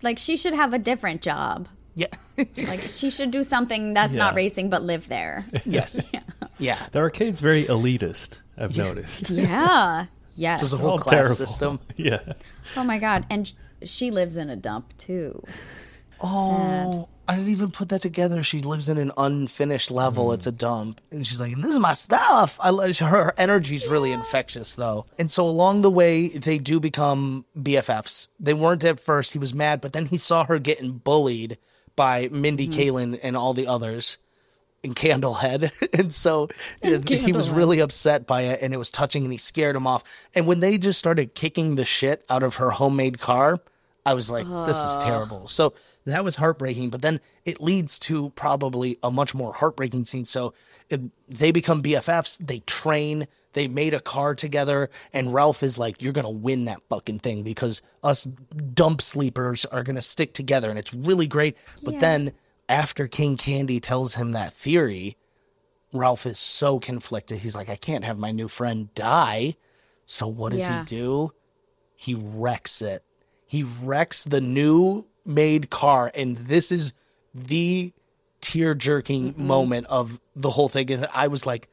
Like 0.02 0.18
she 0.18 0.36
should 0.36 0.54
have 0.54 0.72
a 0.72 0.78
different 0.78 1.22
job. 1.22 1.68
Yeah. 1.94 2.08
Like 2.56 2.80
she 2.80 3.10
should 3.10 3.32
do 3.32 3.42
something 3.42 3.94
that's 3.94 4.14
not 4.14 4.36
racing 4.36 4.70
but 4.70 4.82
live 4.82 5.08
there. 5.08 5.44
yes. 5.64 6.06
Yeah. 6.60 6.78
The 6.90 6.98
arcade's 6.98 7.40
very 7.40 7.66
elitist, 7.66 8.40
I've 8.56 8.76
noticed. 8.76 9.30
Yeah. 9.30 10.06
Yes. 10.34 10.60
There's 10.60 10.72
a 10.72 10.76
whole 10.76 10.98
class 10.98 11.12
terrible. 11.12 11.34
system. 11.34 11.80
Yeah. 11.96 12.20
Oh 12.76 12.82
my 12.82 12.98
god. 12.98 13.26
And 13.30 13.52
she 13.84 14.10
lives 14.10 14.36
in 14.36 14.50
a 14.50 14.56
dump 14.56 14.96
too. 14.98 15.42
Oh, 16.20 17.08
I 17.28 17.36
didn't 17.36 17.50
even 17.50 17.70
put 17.70 17.90
that 17.90 18.00
together. 18.00 18.42
She 18.42 18.60
lives 18.60 18.88
in 18.88 18.96
an 18.96 19.12
unfinished 19.18 19.90
level. 19.90 20.32
It's 20.32 20.46
a 20.46 20.52
dump, 20.52 21.00
and 21.10 21.26
she's 21.26 21.40
like, 21.40 21.54
"This 21.56 21.72
is 21.72 21.78
my 21.78 21.92
stuff." 21.92 22.56
I 22.58 22.70
her. 22.72 23.06
Her 23.06 23.34
energy's 23.36 23.88
really 23.88 24.12
infectious, 24.12 24.74
though. 24.74 25.04
And 25.18 25.30
so 25.30 25.46
along 25.46 25.82
the 25.82 25.90
way, 25.90 26.28
they 26.28 26.58
do 26.58 26.80
become 26.80 27.44
BFFs. 27.54 28.28
They 28.40 28.54
weren't 28.54 28.82
at 28.84 28.98
first. 28.98 29.32
He 29.32 29.38
was 29.38 29.52
mad, 29.52 29.82
but 29.82 29.92
then 29.92 30.06
he 30.06 30.16
saw 30.16 30.44
her 30.44 30.58
getting 30.58 30.92
bullied 30.92 31.58
by 31.96 32.28
Mindy 32.28 32.68
Kaling 32.68 33.20
and 33.22 33.36
all 33.36 33.52
the 33.52 33.66
others. 33.66 34.16
And 34.84 34.94
Candlehead, 34.94 35.72
and 35.98 36.12
so 36.12 36.48
he 36.80 37.32
was 37.32 37.50
really 37.50 37.80
upset 37.80 38.28
by 38.28 38.42
it, 38.42 38.62
and 38.62 38.72
it 38.72 38.76
was 38.76 38.92
touching, 38.92 39.24
and 39.24 39.32
he 39.32 39.36
scared 39.36 39.74
him 39.74 39.88
off. 39.88 40.04
And 40.36 40.46
when 40.46 40.60
they 40.60 40.78
just 40.78 41.00
started 41.00 41.34
kicking 41.34 41.74
the 41.74 41.84
shit 41.84 42.24
out 42.30 42.44
of 42.44 42.56
her 42.56 42.70
homemade 42.70 43.18
car, 43.18 43.58
I 44.08 44.14
was 44.14 44.30
like, 44.30 44.46
this 44.66 44.82
is 44.82 44.96
terrible. 44.98 45.48
So 45.48 45.74
that 46.06 46.24
was 46.24 46.36
heartbreaking. 46.36 46.88
But 46.88 47.02
then 47.02 47.20
it 47.44 47.60
leads 47.60 47.98
to 48.00 48.30
probably 48.30 48.98
a 49.02 49.10
much 49.10 49.34
more 49.34 49.52
heartbreaking 49.52 50.06
scene. 50.06 50.24
So 50.24 50.54
it, 50.88 51.02
they 51.28 51.50
become 51.52 51.82
BFFs. 51.82 52.38
They 52.38 52.60
train. 52.60 53.28
They 53.52 53.68
made 53.68 53.92
a 53.92 54.00
car 54.00 54.34
together. 54.34 54.88
And 55.12 55.34
Ralph 55.34 55.62
is 55.62 55.78
like, 55.78 56.00
you're 56.02 56.14
going 56.14 56.24
to 56.24 56.30
win 56.30 56.64
that 56.64 56.80
fucking 56.88 57.18
thing 57.18 57.42
because 57.42 57.82
us 58.02 58.24
dump 58.24 59.02
sleepers 59.02 59.66
are 59.66 59.82
going 59.82 59.96
to 59.96 60.02
stick 60.02 60.32
together. 60.32 60.70
And 60.70 60.78
it's 60.78 60.94
really 60.94 61.26
great. 61.26 61.58
But 61.82 61.94
Yeah. 61.94 62.00
then 62.00 62.32
after 62.68 63.08
King 63.08 63.36
Candy 63.36 63.78
tells 63.78 64.14
him 64.14 64.32
that 64.32 64.54
theory, 64.54 65.16
Ralph 65.92 66.24
is 66.24 66.38
so 66.38 66.78
conflicted. 66.78 67.40
He's 67.40 67.54
like, 67.56 67.68
I 67.68 67.76
can't 67.76 68.04
have 68.04 68.18
my 68.18 68.30
new 68.30 68.48
friend 68.48 68.92
die. 68.94 69.56
So 70.06 70.26
what 70.26 70.52
does 70.52 70.62
Yeah. 70.66 70.80
he 70.80 70.84
do? 70.86 71.32
He 71.94 72.14
wrecks 72.14 72.80
it. 72.80 73.02
He 73.48 73.64
wrecks 73.64 74.24
the 74.24 74.40
new 74.40 75.06
made 75.24 75.70
car. 75.70 76.12
And 76.14 76.36
this 76.36 76.70
is 76.70 76.92
the 77.34 77.92
tear 78.40 78.74
jerking 78.74 79.32
mm-hmm. 79.32 79.46
moment 79.46 79.86
of 79.88 80.20
the 80.36 80.50
whole 80.50 80.68
thing. 80.68 80.90
And 80.92 81.08
I 81.12 81.26
was 81.28 81.46
like, 81.46 81.68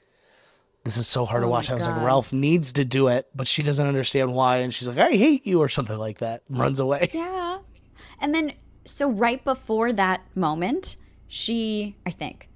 this 0.85 0.97
is 0.97 1.07
so 1.07 1.25
hard 1.25 1.41
to 1.41 1.47
Oh 1.47 1.49
watch. 1.49 1.69
I 1.69 1.75
was 1.75 1.87
like, 1.87 2.01
Ralph 2.01 2.31
needs 2.31 2.73
to 2.73 2.85
do 2.85 3.07
it, 3.09 3.27
but 3.35 3.47
she 3.47 3.61
doesn't 3.61 3.85
understand 3.85 4.33
why. 4.33 4.57
And 4.57 4.73
she's 4.73 4.87
like, 4.87 4.99
I 4.99 5.11
hate 5.11 5.45
you 5.45 5.59
or 5.61 5.67
something 5.67 5.97
like 5.97 6.19
that. 6.19 6.43
Runs 6.49 6.79
away. 6.79 7.09
Yeah. 7.13 7.59
And 8.19 8.35
then, 8.35 8.53
so 8.85 9.09
right 9.09 9.43
before 9.43 9.91
that 9.93 10.21
moment, 10.35 10.95
she, 11.27 11.95
I 12.05 12.11
think, 12.11 12.49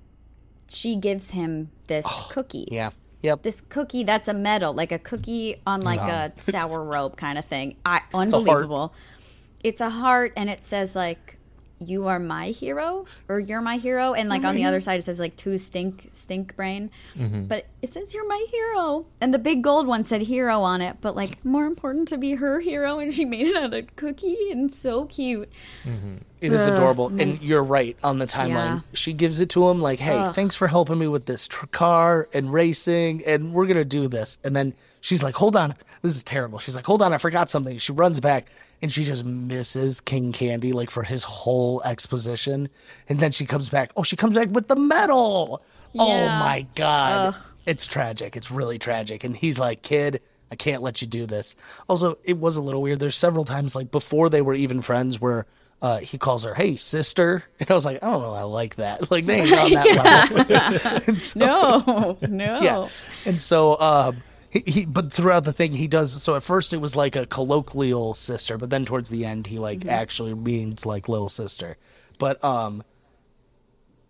she 0.69 0.95
gives 0.95 1.31
him 1.31 1.71
this 1.87 2.05
oh, 2.07 2.27
cookie. 2.31 2.67
Yeah. 2.71 2.91
Yep. 3.21 3.43
This 3.43 3.61
cookie 3.61 4.03
that's 4.03 4.27
a 4.27 4.33
medal, 4.33 4.73
like 4.73 4.91
a 4.91 4.99
cookie 4.99 5.61
on 5.67 5.81
like 5.81 5.99
a 5.99 6.31
sour 6.37 6.83
rope 6.83 7.17
kind 7.17 7.37
of 7.37 7.45
thing. 7.45 7.75
I 7.85 7.97
a 7.97 8.17
heart. 8.17 8.33
unbelievable. 8.33 8.93
It's 9.63 9.81
a 9.81 9.89
heart 9.89 10.33
and 10.37 10.49
it 10.49 10.63
says 10.63 10.95
like 10.95 11.37
you 11.79 12.07
are 12.07 12.19
my 12.19 12.47
hero 12.49 13.05
or 13.27 13.39
you're 13.39 13.61
my 13.61 13.77
hero 13.77 14.13
and 14.13 14.29
like 14.29 14.43
on 14.43 14.55
the 14.55 14.65
other 14.65 14.81
side 14.81 14.99
it 14.99 15.05
says 15.05 15.19
like 15.19 15.35
two 15.35 15.57
stink 15.57 16.09
stink 16.11 16.55
brain. 16.55 16.91
Mm-hmm. 17.15 17.45
But 17.45 17.67
it 17.81 17.93
says 17.93 18.13
you're 18.13 18.27
my 18.27 18.45
hero. 18.51 19.05
And 19.21 19.33
the 19.33 19.39
big 19.39 19.63
gold 19.63 19.87
one 19.87 20.03
said 20.03 20.21
hero 20.21 20.61
on 20.61 20.81
it, 20.81 20.97
but 21.01 21.15
like 21.15 21.43
more 21.45 21.65
important 21.65 22.07
to 22.09 22.17
be 22.17 22.35
her 22.35 22.59
hero 22.59 22.99
and 22.99 23.13
she 23.13 23.25
made 23.25 23.47
it 23.47 23.55
out 23.55 23.73
of 23.73 23.95
cookie 23.95 24.51
and 24.51 24.71
so 24.71 25.05
cute. 25.05 25.49
Mm-hmm. 25.85 26.17
It 26.41 26.53
is 26.53 26.67
Ugh. 26.67 26.73
adorable, 26.73 27.07
and 27.19 27.41
you're 27.41 27.63
right 27.63 27.97
on 28.01 28.17
the 28.19 28.25
timeline. 28.25 28.75
Yeah. 28.75 28.79
She 28.93 29.11
gives 29.11 29.41
it 29.41 29.49
to 29.49 29.67
him 29.69 29.81
like, 29.81 29.99
"Hey, 29.99 30.31
thanks 30.33 30.55
for 30.55 30.69
helping 30.69 30.97
me 30.97 31.05
with 31.07 31.25
this 31.25 31.49
tr- 31.49 31.65
car 31.65 32.29
and 32.33 32.53
racing, 32.53 33.23
and 33.25 33.53
we're 33.53 33.65
gonna 33.65 33.83
do 33.83 34.07
this." 34.07 34.37
And 34.43 34.55
then 34.55 34.73
she's 35.01 35.21
like, 35.21 35.35
"Hold 35.35 35.57
on, 35.57 35.75
this 36.01 36.15
is 36.15 36.23
terrible." 36.23 36.57
She's 36.57 36.77
like, 36.77 36.85
"Hold 36.85 37.01
on, 37.01 37.11
I 37.11 37.17
forgot 37.17 37.49
something." 37.49 37.77
She 37.77 37.91
runs 37.91 38.21
back, 38.21 38.47
and 38.81 38.91
she 38.91 39.03
just 39.03 39.23
misses 39.25 39.99
King 40.01 40.31
Candy 40.31 40.71
like 40.73 40.89
for 40.89 41.03
his 41.03 41.23
whole 41.23 41.81
exposition, 41.83 42.69
and 43.07 43.19
then 43.19 43.31
she 43.31 43.45
comes 43.45 43.69
back. 43.69 43.91
Oh, 43.95 44.03
she 44.03 44.15
comes 44.15 44.35
back 44.35 44.49
with 44.49 44.67
the 44.67 44.75
medal. 44.75 45.61
Oh 45.97 46.25
my 46.27 46.65
god, 46.75 47.33
Ugh. 47.33 47.41
it's 47.65 47.87
tragic. 47.87 48.37
It's 48.37 48.51
really 48.51 48.77
tragic. 48.79 49.23
And 49.23 49.35
he's 49.35 49.57
like, 49.59 49.81
"Kid." 49.81 50.21
I 50.51 50.55
can't 50.55 50.81
let 50.81 50.99
you 50.99 51.07
do 51.07 51.27
this. 51.27 51.55
Also, 51.87 52.17
it 52.23 52.35
was 52.39 52.57
a 52.57 52.61
little 52.63 52.81
weird. 52.81 52.99
There's 52.99 53.15
several 53.15 53.45
times, 53.45 53.75
like 53.75 53.91
before 53.91 54.31
they 54.31 54.41
were 54.41 54.55
even 54.55 54.81
friends, 54.81 55.21
where 55.21 55.45
uh, 55.79 55.99
he 55.99 56.17
calls 56.17 56.43
her, 56.43 56.55
"Hey, 56.55 56.75
sister," 56.75 57.43
and 57.59 57.69
I 57.69 57.73
was 57.75 57.85
like, 57.85 58.01
"I 58.01 58.09
don't 58.09 58.23
know, 58.23 58.33
I 58.33 58.41
like 58.41 58.77
that." 58.77 59.11
Like 59.11 59.25
they 59.25 59.41
ain't 59.41 59.53
on 59.53 59.71
that 59.73 60.31
level. 61.05 61.17
so, 61.17 61.39
No, 61.39 62.17
no. 62.27 62.61
yeah, 62.61 62.87
and 63.25 63.39
so, 63.39 63.79
um, 63.79 64.23
he, 64.49 64.63
he, 64.65 64.85
but 64.85 65.11
throughout 65.11 65.43
the 65.43 65.53
thing, 65.53 65.73
he 65.73 65.87
does. 65.87 66.21
So 66.23 66.35
at 66.35 66.43
first, 66.43 66.73
it 66.73 66.77
was 66.77 66.95
like 66.95 67.15
a 67.15 67.25
colloquial 67.25 68.13
sister, 68.13 68.57
but 68.57 68.69
then 68.69 68.85
towards 68.85 69.09
the 69.09 69.25
end, 69.25 69.47
he 69.47 69.59
like 69.59 69.79
Mm-hmm. 69.79 69.89
actually 69.89 70.33
means 70.33 70.85
like 70.85 71.07
little 71.07 71.29
sister. 71.29 71.77
But 72.17 72.43
um, 72.43 72.83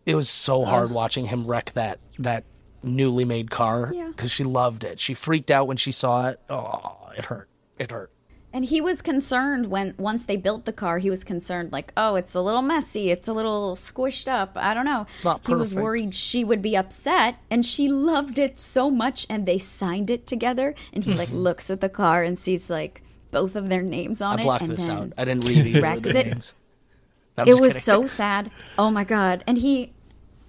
it 0.06 0.16
was 0.16 0.30
so 0.30 0.66
hard 0.66 0.92
watching 0.92 1.26
him 1.26 1.46
wreck 1.46 1.72
that 1.74 2.00
that 2.20 2.44
newly 2.82 3.26
made 3.26 3.52
car 3.52 3.92
Yeah. 3.94 4.08
because 4.08 4.32
she 4.32 4.44
loved 4.44 4.84
it. 4.84 5.00
She 5.00 5.14
freaked 5.14 5.52
out 5.52 5.68
when 5.68 5.78
she 5.78 5.92
saw 5.92 6.30
it. 6.30 6.40
Oh, 6.50 7.10
it 7.18 7.26
hurt. 7.26 7.50
It 7.78 7.92
hurt. 7.92 8.12
And 8.52 8.66
he 8.66 8.82
was 8.82 9.02
concerned 9.04 9.68
when 9.68 9.94
once 9.98 10.26
they 10.26 10.36
built 10.36 10.66
the 10.66 10.74
car, 10.74 10.98
he 10.98 11.10
was 11.10 11.24
concerned 11.24 11.72
like, 11.72 11.94
"Oh, 11.96 12.16
it's 12.16 12.34
a 12.34 12.42
little 12.42 12.64
messy, 12.64 13.12
it's 13.12 13.28
a 13.28 13.34
little 13.34 13.76
squished 13.76 14.28
up. 14.28 14.54
I 14.56 14.74
don't 14.74 14.86
know." 14.86 15.06
It's 15.14 15.24
not 15.24 15.44
perfect. 15.44 15.48
he 15.48 15.56
was 15.56 15.76
worried 15.76 16.16
she 16.16 16.44
would 16.44 16.62
be 16.62 16.76
upset, 16.76 17.36
and 17.52 17.64
she 17.64 17.88
loved 17.90 18.40
it 18.40 18.58
so 18.58 18.90
much 18.90 19.28
and 19.30 19.46
they 19.46 19.60
signed 19.60 20.10
it 20.10 20.26
together 20.26 20.74
and 20.94 21.04
he 21.04 21.14
like 21.14 21.30
looks 21.34 21.70
at 21.70 21.82
the 21.82 21.90
car 21.90 22.24
and 22.24 22.40
sees 22.40 22.70
like 22.70 23.04
both 23.32 23.56
of 23.56 23.70
their 23.70 23.84
names 23.84 24.22
on 24.22 24.38
I 24.38 24.42
it 24.42 24.44
blocked 24.44 24.64
and 24.64 24.72
this 24.72 24.90
out. 24.90 25.14
I 25.18 25.26
didn't 25.26 25.46
read 25.46 25.66
either 25.68 25.86
of 25.86 26.04
the 26.04 26.20
it. 26.20 26.26
names. 26.28 26.54
No, 27.38 27.46
it 27.46 27.62
was 27.62 27.72
kidding. 27.72 27.82
so 27.82 28.06
sad. 28.06 28.52
Oh 28.78 28.92
my 28.92 29.06
god. 29.06 29.46
And 29.48 29.58
he 29.58 29.94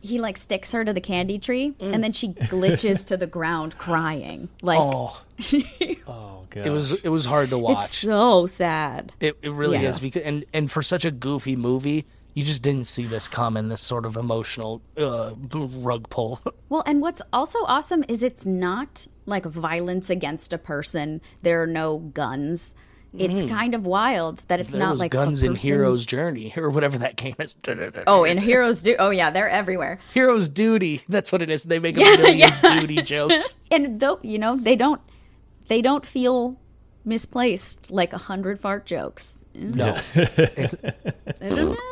he 0.01 0.19
like 0.19 0.37
sticks 0.37 0.73
her 0.73 0.85
to 0.85 0.93
the 0.93 1.01
candy 1.01 1.39
tree 1.39 1.75
and 1.79 1.95
mm. 1.95 2.01
then 2.01 2.13
she 2.13 2.31
glitches 2.31 3.07
to 3.07 3.17
the 3.17 3.29
ground 3.29 3.79
crying. 3.79 4.49
Like 4.61 4.81
Oh, 4.81 5.23
Oh 6.09 6.40
god. 6.51 6.67
it 6.67 6.71
was 6.71 6.93
it 6.93 7.09
was 7.09 7.25
hard 7.25 7.51
to 7.51 7.59
watch. 7.59 7.79
it's 7.85 7.99
so 7.99 8.47
sad. 8.47 9.13
It, 9.21 9.37
it 9.43 9.53
really 9.53 9.79
Yeah. 9.83 9.89
is 9.89 10.01
because 10.01 10.23
and 10.23 10.45
and 10.53 10.71
for 10.71 10.83
such 10.83 11.05
a 11.05 11.11
goofy 11.11 11.57
movie, 11.57 12.07
you 12.35 12.45
just 12.45 12.63
didn't 12.63 12.85
see 12.87 13.07
this 13.07 13.27
coming. 13.29 13.69
This 13.69 13.81
sort 13.81 14.05
of 14.07 14.17
emotional 14.17 14.83
uh, 14.97 15.33
rug 15.55 16.09
pull. 16.11 16.41
Well, 16.71 16.85
and 16.87 17.01
what's 17.03 17.21
also 17.33 17.59
awesome 17.65 18.05
is 18.07 18.23
it's 18.23 18.47
not 18.47 19.09
like 19.27 19.45
violence 19.45 20.09
against 20.09 20.53
a 20.53 20.59
person. 20.59 21.21
There 21.43 21.61
are 21.61 21.67
no 21.67 21.99
guns. 21.99 22.75
It's 23.13 23.43
kind 23.51 23.75
of 23.75 23.85
wild 23.85 24.45
that 24.47 24.61
it's 24.61 24.69
Mm. 24.69 24.75
there 24.75 24.81
not 24.83 24.91
was 24.93 25.01
like 25.01 25.13
a 25.13 25.17
guns 25.17 25.43
in 25.43 25.55
person- 25.55 25.69
Hero's 25.69 26.07
Journey 26.07 26.55
or 26.57 26.71
whatever 26.71 26.97
that 26.99 27.17
game 27.17 27.35
is. 27.41 27.57
Oh, 28.07 28.25
and 28.25 28.41
heroes 28.41 28.83
do. 28.83 28.95
Oh 29.01 29.11
yeah, 29.11 29.31
they're 29.31 29.51
everywhere. 29.51 29.99
Hero's 30.15 30.49
Duty. 30.49 31.03
That's 31.09 31.33
what 31.33 31.43
it 31.43 31.51
is. 31.51 31.65
They 31.65 31.81
make 31.81 31.97
a 31.97 32.03
Yeah, 32.03 32.17
million 32.19 32.39
yeah. 32.39 32.81
duty 32.81 33.03
jokes. 33.03 33.57
And 33.73 33.99
though 33.99 34.21
you 34.23 34.39
know 34.39 34.55
they 34.55 34.77
don't, 34.77 35.01
they 35.71 35.81
don't 35.81 36.05
feel 36.05 36.59
misplaced 37.05 37.91
like 37.93 38.13
a 38.13 38.19
hundred 38.19 38.59
fart 38.61 38.85
jokes. 38.87 39.45
No, 39.55 39.95
I 39.95 40.03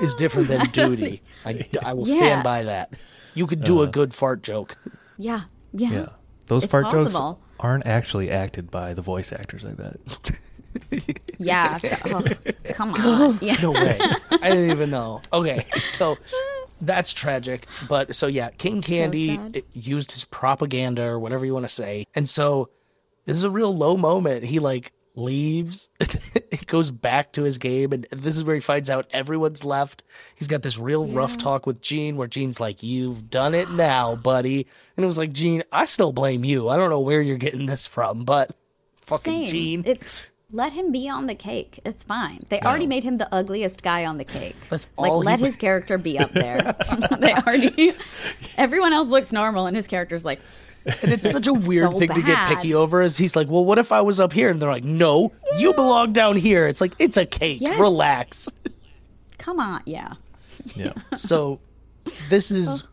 it's 0.00 0.14
different 0.18 0.48
than 0.48 0.68
duty. 0.70 1.22
I, 1.46 1.64
I 1.84 1.92
will 1.94 2.06
Yeah. 2.06 2.16
stand 2.16 2.42
by 2.42 2.64
that. 2.64 2.92
You 3.34 3.46
could 3.46 3.62
do 3.62 3.80
a 3.80 3.84
uh. 3.84 3.86
good 3.86 4.12
fart 4.12 4.42
joke. 4.42 4.76
Yeah, 5.16 5.42
yeah. 5.72 5.90
yeah. 5.90 6.08
Those 6.48 6.64
It's 6.64 6.72
fart 6.72 6.86
possible. 6.86 7.34
jokes 7.34 7.40
aren't 7.60 7.86
actually 7.86 8.30
acted 8.30 8.68
by 8.70 8.94
the 8.94 9.02
voice 9.02 9.32
actors, 9.32 9.64
I 9.64 9.72
bet. 9.72 9.96
Yeah. 11.38 11.78
Ugh, 11.82 12.36
oh, 12.46 12.52
come 12.72 12.94
on. 12.94 13.38
Yeah. 13.40 13.56
No 13.62 13.70
way. 13.70 13.96
I 14.30 14.50
didn't 14.50 14.70
even 14.70 14.90
know. 14.90 15.22
Okay, 15.32 15.66
so 15.92 16.18
That's 16.80 17.12
tragic. 17.12 17.64
But 17.88 18.14
so 18.14 18.26
yeah, 18.26 18.50
King 18.50 18.82
Candy 18.82 19.36
sad. 19.36 19.56
it 19.56 19.66
used 19.72 20.12
his 20.12 20.24
propaganda 20.24 21.04
or 21.04 21.18
whatever 21.18 21.44
you 21.46 21.54
want 21.54 21.64
to 21.64 21.72
say. 21.72 22.06
And 22.14 22.28
so 22.28 22.70
this 23.28 23.36
is 23.36 23.44
a 23.44 23.50
real 23.50 23.76
low 23.76 23.94
moment. 23.98 24.42
He 24.42 24.58
like 24.58 24.90
leaves. 25.14 25.90
it 26.00 26.66
goes 26.66 26.90
back 26.90 27.32
to 27.32 27.42
his 27.42 27.58
game 27.58 27.92
and 27.92 28.06
this 28.10 28.38
is 28.38 28.42
where 28.42 28.54
he 28.54 28.60
finds 28.60 28.88
out 28.88 29.06
everyone's 29.10 29.66
left. 29.66 30.02
He's 30.34 30.48
got 30.48 30.62
this 30.62 30.78
real 30.78 31.06
rough 31.06 31.36
talk 31.36 31.66
with 31.66 31.82
Gene 31.82 32.16
where 32.16 32.26
Gene's 32.26 32.58
like, 32.58 32.82
"You've 32.82 33.28
done 33.28 33.54
it 33.54 33.70
now, 33.70 34.16
buddy." 34.16 34.66
And 34.96 35.04
it 35.04 35.06
was 35.06 35.18
like, 35.18 35.32
"Gene, 35.32 35.62
I 35.70 35.84
still 35.84 36.10
blame 36.10 36.42
you. 36.42 36.70
I 36.70 36.78
don't 36.78 36.88
know 36.88 37.00
where 37.00 37.20
you're 37.20 37.36
getting 37.36 37.66
this 37.66 37.86
from, 37.86 38.24
but 38.24 38.50
fucking 39.02 39.44
Same. 39.44 39.46
Gene." 39.46 39.82
It's 39.84 40.26
let 40.50 40.72
him 40.72 40.90
be 40.90 41.06
on 41.06 41.26
the 41.26 41.34
cake. 41.34 41.80
It's 41.84 42.02
fine. 42.02 42.46
They 42.48 42.60
already 42.60 42.86
made 42.86 43.04
him 43.04 43.18
the 43.18 43.32
ugliest 43.34 43.82
guy 43.82 44.06
on 44.06 44.16
the 44.16 44.24
cake. 44.24 44.56
That's 44.70 44.88
like 44.96 45.12
let 45.12 45.40
was- 45.40 45.48
his 45.48 45.56
character 45.58 45.98
be 45.98 46.18
up 46.18 46.32
there. 46.32 46.74
they 47.18 47.34
already 47.34 47.92
everyone 48.56 48.94
else 48.94 49.10
looks 49.10 49.32
normal 49.32 49.66
and 49.66 49.76
his 49.76 49.86
character's 49.86 50.24
like 50.24 50.40
And 51.02 51.12
it's 51.12 51.30
such 51.30 51.46
a 51.46 51.52
weird 51.68 51.92
so 51.92 51.98
thing 51.98 52.08
to 52.10 52.22
get 52.22 52.48
picky 52.48 52.74
over. 52.74 53.02
Is 53.02 53.16
he's 53.16 53.36
like, 53.36 53.48
well, 53.48 53.64
what 53.64 53.78
if 53.78 53.92
I 53.92 54.00
was 54.00 54.20
up 54.20 54.32
here? 54.32 54.50
And 54.50 54.60
they're 54.60 54.70
like, 54.70 54.84
no, 54.84 55.32
you 55.58 55.72
belong 55.74 56.12
down 56.12 56.36
here. 56.36 56.66
It's 56.66 56.80
like 56.80 56.94
it's 56.98 57.16
a 57.16 57.26
cake. 57.26 57.60
Yes. 57.60 57.78
Relax. 57.78 58.48
come 59.38 59.60
on, 59.60 59.82
yeah. 59.84 60.14
Yeah. 60.74 60.92
So 61.16 61.60
this 62.28 62.50
is 62.50 62.84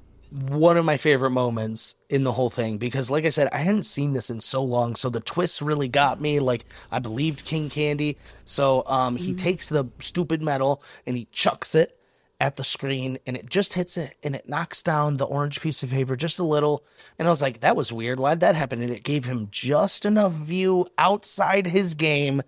one 0.50 0.78
of 0.78 0.84
my 0.84 0.98
favorite 0.98 1.30
moments 1.30 1.96
in 2.10 2.24
the 2.24 2.32
whole 2.32 2.50
thing 2.50 2.78
because, 2.78 3.10
like 3.10 3.26
I 3.26 3.30
said, 3.30 3.48
I 3.54 3.60
hadn't 3.60 3.84
seen 3.84 4.14
this 4.14 4.30
in 4.30 4.42
so 4.42 4.64
long. 4.64 4.96
So 4.96 5.10
the 5.10 5.22
twists 5.22 5.62
really 5.62 5.88
got 5.88 6.20
me. 6.20 6.40
Like 6.40 6.66
I 6.92 7.00
believed 7.00 7.46
King 7.46 7.70
Candy. 7.70 8.18
So 8.44 8.84
um, 8.88 9.16
he 9.16 9.34
takes 9.34 9.70
the 9.70 9.86
stupid 10.00 10.42
medal 10.42 10.84
and 11.06 11.16
he 11.16 11.28
chucks 11.32 11.76
it 11.76 11.98
at 12.40 12.58
the 12.58 12.64
screen 12.64 13.18
and 13.26 13.38
it 13.38 13.50
just 13.50 13.74
hits 13.74 13.98
it 13.98 14.18
and 14.24 14.36
it 14.36 14.50
knocks 14.50 14.84
down 14.84 15.18
the 15.18 15.26
orange 15.26 15.62
piece 15.62 15.84
of 15.84 15.90
paper 15.90 16.16
just 16.16 16.40
a 16.40 16.44
little. 16.44 16.84
And 17.18 17.28
I 17.28 17.32
was 17.32 17.42
like, 17.42 17.62
that 17.62 17.76
was 17.76 17.94
weird. 17.94 18.20
Why'd 18.20 18.42
that 18.42 18.56
happen? 18.56 18.82
And 18.82 18.92
it 18.92 19.04
gave 19.04 19.26
him 19.26 19.48
just 19.52 20.06
enough 20.06 20.34
view 20.34 20.88
outside 20.98 21.68
his 21.68 21.94
game, 21.94 22.42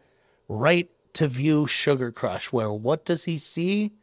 right 0.48 0.90
to 1.14 1.28
view 1.28 1.68
Sugar 1.68 2.12
Crush. 2.12 2.52
Where 2.52 2.72
what 2.72 3.06
does 3.06 3.26
he 3.26 3.38
see? 3.38 3.94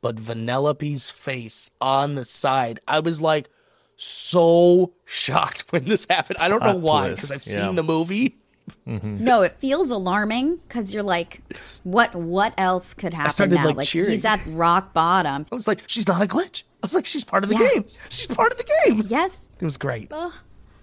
But 0.00 0.16
Vanellope's 0.16 1.10
face 1.10 1.70
on 1.80 2.14
the 2.14 2.24
side. 2.24 2.80
I 2.88 3.00
was 3.00 3.20
like 3.20 3.48
so 3.96 4.92
shocked 5.04 5.64
when 5.70 5.84
this 5.84 6.06
happened. 6.08 6.38
I 6.38 6.48
don't 6.48 6.62
know 6.62 6.76
why 6.76 7.10
because 7.10 7.32
I've 7.32 7.46
yeah. 7.46 7.66
seen 7.66 7.74
the 7.74 7.82
movie. 7.82 8.36
Mm-hmm. 8.86 9.22
No, 9.22 9.42
it 9.42 9.56
feels 9.58 9.90
alarming 9.90 10.56
because 10.56 10.92
you're 10.94 11.02
like, 11.02 11.40
what? 11.84 12.14
What 12.14 12.52
else 12.58 12.94
could 12.94 13.14
happen 13.14 13.30
started, 13.30 13.54
now? 13.56 13.70
like, 13.70 13.86
cheering. 13.86 14.10
he's 14.10 14.24
at 14.24 14.44
rock 14.50 14.92
bottom. 14.92 15.46
I 15.50 15.54
was 15.54 15.68
like, 15.68 15.82
she's 15.86 16.06
not 16.08 16.22
a 16.22 16.26
glitch. 16.26 16.62
I 16.82 16.86
was 16.86 16.94
like, 16.94 17.06
she's 17.06 17.24
part 17.24 17.42
of 17.44 17.48
the 17.50 17.56
Yeah. 17.56 17.68
game. 17.74 17.84
She's 18.08 18.26
part 18.26 18.52
of 18.52 18.58
the 18.58 18.64
game. 18.86 19.02
Yes, 19.06 19.46
It 19.60 19.64
was 19.64 19.76
great. 19.76 20.10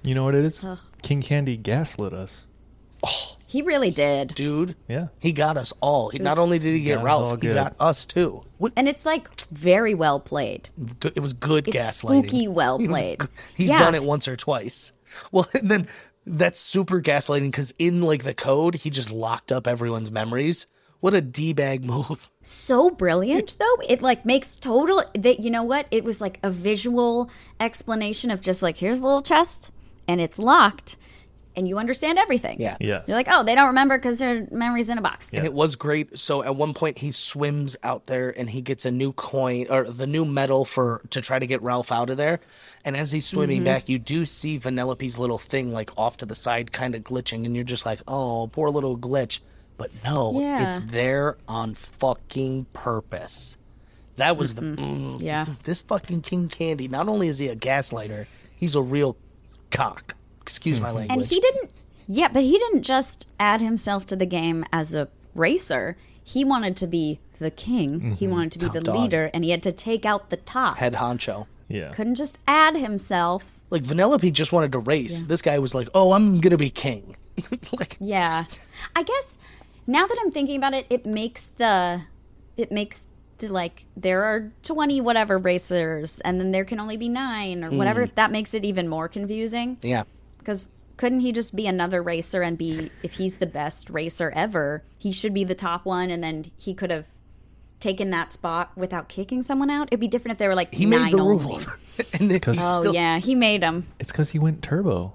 You 0.03 0.13
know 0.15 0.23
what 0.23 0.35
it 0.35 0.43
is? 0.45 0.65
King 1.01 1.21
Candy 1.21 1.55
gaslit 1.57 2.13
us. 2.13 2.45
Oh, 3.05 3.35
he 3.45 3.61
really 3.61 3.91
did. 3.91 4.29
Dude, 4.33 4.75
Yeah. 4.87 5.07
he 5.19 5.33
got 5.33 5.57
us 5.57 5.73
all. 5.81 6.09
He, 6.09 6.19
not 6.19 6.37
only 6.37 6.57
did 6.59 6.73
he 6.73 6.81
get 6.81 7.01
Ralph, 7.03 7.41
he 7.41 7.53
got 7.53 7.75
us 7.79 8.05
too. 8.05 8.43
What, 8.59 8.71
And 8.77 8.87
it's 8.87 9.05
like 9.05 9.27
very 9.51 9.93
well 9.93 10.19
played. 10.21 10.69
it 11.03 11.19
was 11.19 11.33
good 11.33 11.67
It's 11.67 11.75
gaslighting. 11.75 12.19
spooky 12.29 12.47
well 12.47 12.79
He 12.79 12.87
was 12.87 12.99
played. 12.99 13.21
he's 13.55 13.69
Yeah. 13.69 13.79
done 13.79 13.93
it 13.95 14.03
once 14.03 14.27
or 14.29 14.37
twice. 14.37 14.93
Well, 15.33 15.45
and 15.53 15.69
then 15.69 15.87
that's 16.25 16.59
super 16.59 17.01
gaslighting 17.01 17.47
because 17.51 17.73
in 17.79 18.01
like 18.01 18.23
the 18.23 18.33
code, 18.33 18.75
he 18.75 18.89
just 18.89 19.11
locked 19.11 19.51
up 19.51 19.67
everyone's 19.67 20.11
memories. 20.11 20.67
What 20.99 21.13
a 21.13 21.21
d 21.21 21.53
bag 21.53 21.83
move. 21.93 22.29
so 22.41 22.89
brilliant 22.89 23.57
though 23.59 23.75
it 23.89 24.01
like 24.01 24.25
makes 24.25 24.57
total 24.59 25.03
that 25.15 25.39
you 25.41 25.51
know 25.51 25.63
what 25.63 25.85
it 25.91 26.03
was 26.03 26.21
like 26.21 26.39
a 26.43 26.49
visual 26.49 27.29
explanation 27.59 28.31
of 28.31 28.39
just 28.39 28.61
like 28.61 28.77
here's 28.77 28.99
a 28.99 29.03
little 29.03 29.21
chest 29.21 29.71
and 30.07 30.21
it's 30.21 30.39
locked 30.39 30.95
and 31.55 31.67
you 31.67 31.77
understand 31.77 32.17
everything 32.17 32.59
Yeah. 32.59 32.77
Yeah. 32.79 33.01
you're 33.07 33.15
like 33.17 33.27
oh 33.29 33.43
they 33.43 33.55
don't 33.55 33.67
remember 33.67 33.97
because 33.97 34.17
their 34.17 34.47
memory's 34.51 34.89
in 34.89 34.97
a 34.97 35.01
box 35.01 35.33
And 35.33 35.45
it 35.45 35.53
was 35.53 35.75
great. 35.75 36.17
So 36.17 36.43
at 36.43 36.55
one 36.55 36.73
point 36.73 36.97
he 36.97 37.11
swims 37.11 37.77
out 37.83 38.05
there 38.07 38.37
and 38.37 38.49
he 38.49 38.61
gets 38.61 38.85
a 38.85 38.91
new 38.91 39.13
coin 39.13 39.67
or 39.69 39.83
the 39.83 40.07
new 40.07 40.25
medal 40.25 40.65
for 40.65 41.01
to 41.11 41.21
try 41.21 41.39
to 41.39 41.45
get 41.47 41.61
Ralph 41.61 41.91
out 41.91 42.09
of 42.09 42.17
there. 42.17 42.39
And 42.85 42.97
as 42.97 43.11
he's 43.11 43.25
swimming 43.27 43.57
Mm-hmm. 43.59 43.65
back, 43.65 43.89
you 43.89 43.99
do 43.99 44.25
see 44.25 44.59
Vanellope's 44.59 45.17
little 45.17 45.37
thing 45.37 45.71
like 45.73 45.91
off 45.97 46.17
to 46.17 46.25
the 46.25 46.35
side, 46.35 46.71
kind 46.71 46.95
of 46.95 47.03
glitching, 47.03 47.45
and 47.45 47.55
you're 47.55 47.63
just 47.63 47.85
like, 47.85 48.01
oh, 48.07 48.49
poor 48.51 48.69
little 48.69 48.97
glitch. 48.97 49.39
But 49.77 49.91
no, 50.03 50.39
Yeah. 50.39 50.67
it's 50.67 50.79
there 50.91 51.37
on 51.47 51.73
fucking 51.75 52.65
purpose. 52.73 53.57
That 54.17 54.37
was 54.37 54.53
the 54.55 54.61
mm, 54.61 55.19
yeah 55.21 55.45
this 55.63 55.81
fucking 55.81 56.21
King 56.21 56.47
Candy. 56.47 56.87
Not 56.87 57.07
only 57.09 57.27
is 57.29 57.39
he 57.39 57.47
a 57.47 57.55
gaslighter, 57.55 58.27
he's 58.55 58.75
a 58.75 58.81
real 58.81 59.17
cock. 59.71 60.15
Excuse 60.43 60.79
my 60.79 60.89
mm-hmm. 60.89 60.97
language. 60.97 61.17
and 61.17 61.25
he 61.25 61.39
didn't 61.39 61.73
yeah 62.07 62.27
but 62.27 62.43
he 62.43 62.57
didn't 62.57 62.83
just 62.83 63.27
add 63.39 63.61
himself 63.61 64.05
to 64.05 64.15
the 64.15 64.25
game 64.25 64.63
as 64.71 64.93
a 64.93 65.07
racer 65.33 65.97
he 66.23 66.43
wanted 66.43 66.77
to 66.77 66.85
be 66.85 67.19
the 67.39 67.49
king 67.49 68.15
he 68.15 68.25
mm-hmm. 68.25 68.35
wanted 68.35 68.51
to 68.51 68.59
be 68.59 68.67
the 68.67 68.81
dog. 68.81 68.95
leader 68.95 69.31
and 69.33 69.43
he 69.43 69.49
had 69.51 69.63
to 69.63 69.71
take 69.71 70.05
out 70.05 70.29
the 70.29 70.37
top 70.37 70.77
head 70.77 70.93
honcho. 70.93 71.47
Yeah. 71.67 71.91
couldn't 71.91 72.15
just 72.15 72.37
add 72.47 72.75
himself 72.75 73.43
Like 73.69 73.83
Vanellope 73.83 74.31
just 74.31 74.51
wanted 74.51 74.71
to 74.73 74.79
race. 74.79 75.23
This 75.23 75.41
guy 75.41 75.57
was 75.57 75.73
like, 75.73 75.89
"Oh, 75.95 76.11
I'm 76.11 76.39
gonna 76.41 76.57
be 76.57 76.69
king." 76.69 77.15
like, 77.79 77.97
Yeah. 77.99 78.45
I 78.95 79.01
guess 79.01 79.35
now 79.87 80.05
that 80.05 80.17
I'm 80.21 80.31
thinking 80.31 80.57
about 80.57 80.73
it, 80.73 80.85
it 80.89 81.05
makes 81.07 81.47
the 81.47 82.03
it 82.55 82.71
makes 82.71 83.03
the 83.39 83.47
like 83.47 83.85
there 83.97 84.23
are 84.23 84.51
20 84.61 85.01
whatever 85.01 85.37
racers 85.37 86.21
and 86.21 86.39
then 86.39 86.51
there 86.51 86.65
can 86.65 86.79
only 86.79 86.97
be 86.97 87.09
9 87.09 87.63
or 87.63 87.71
whatever. 87.71 88.05
Mm. 88.05 88.15
That 88.15 88.31
makes 88.31 88.53
it 88.53 88.63
even 88.63 88.87
more 88.87 89.07
confusing 89.07 89.77
yeah, 89.81 90.03
because 90.43 90.67
couldn't 90.97 91.21
he 91.21 91.31
just 91.31 91.55
be 91.55 91.65
another 91.65 92.03
racer 92.03 92.41
and 92.41 92.57
be 92.57 92.91
if 93.01 93.13
he's 93.13 93.37
the 93.37 93.47
best 93.47 93.89
racer 93.89 94.31
ever, 94.35 94.83
he 94.97 95.11
should 95.11 95.33
be 95.33 95.43
the 95.43 95.55
top 95.55 95.85
one 95.85 96.09
and 96.11 96.23
then 96.23 96.51
he 96.57 96.73
could 96.73 96.91
have 96.91 97.05
taken 97.79 98.11
that 98.11 98.31
spot 98.31 98.71
without 98.77 99.09
kicking 99.09 99.41
someone 99.43 99.69
out? 99.69 99.87
It'd 99.91 99.99
be 99.99 100.07
different 100.07 100.33
if 100.33 100.37
they 100.39 100.47
were 100.47 100.55
like 100.55 100.73
he 100.73 100.85
nine 100.85 101.05
made 101.05 101.13
the 101.13 101.19
only. 101.19 101.37
rules, 101.45 101.67
and 102.19 102.29
then 102.31 102.39
Oh 102.59 102.79
still, 102.81 102.93
yeah, 102.93 103.17
he 103.19 103.35
made 103.35 103.61
them. 103.61 103.87
It's 103.99 104.11
because 104.11 104.29
he 104.29 104.39
went 104.39 104.61
turbo. 104.61 105.13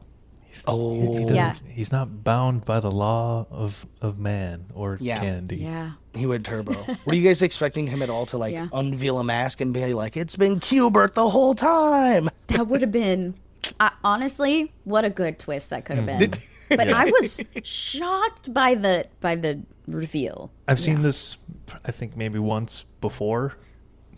He's, 0.49 0.65
Oh. 0.67 0.95
he 1.13 1.21
doesn't- 1.21 1.35
Yeah. 1.37 1.55
He's 1.69 1.93
not 1.93 2.25
bound 2.25 2.65
by 2.65 2.81
the 2.81 2.91
law 2.91 3.47
of 3.51 3.87
of 4.01 4.19
man 4.19 4.65
or 4.75 4.97
Yeah. 5.01 5.21
candy. 5.21 5.57
Yeah. 5.59 5.93
he 6.15 6.27
went 6.27 6.45
turbo. 6.47 6.75
Were 7.05 7.15
you 7.15 7.23
guys 7.23 7.43
expecting 7.43 7.87
him 7.87 8.03
at 8.03 8.11
all 8.11 8.27
to 8.27 8.39
like 8.39 8.53
Yeah. 8.55 8.67
unveil 8.73 9.19
a 9.19 9.25
mask 9.25 9.61
and 9.61 9.73
be 9.73 9.95
like, 9.95 10.17
"It's 10.17 10.35
been 10.37 10.59
Q*bert 10.59 11.15
the 11.15 11.29
whole 11.31 11.55
time"? 11.55 12.29
That 12.49 12.67
would 12.67 12.81
have 12.83 12.91
been, 12.91 13.35
uh, 13.81 13.91
honestly, 14.05 14.73
what 14.85 15.05
a 15.05 15.11
good 15.11 15.39
twist 15.39 15.71
that 15.71 15.85
could 15.85 15.97
have 15.99 16.07
Mm-hmm. 16.07 16.31
been. 16.31 16.41
But 16.71 16.91
I 16.91 17.07
was 17.07 17.41
shocked 17.65 18.53
by 18.53 18.75
the 18.75 19.07
by 19.21 19.37
the 19.37 19.63
reveal. 19.87 20.51
I've 20.69 20.79
seen 20.79 21.01
this, 21.01 21.39
I 21.83 21.91
think 21.93 22.15
maybe 22.15 22.39
once 22.39 22.85
before. 23.01 23.55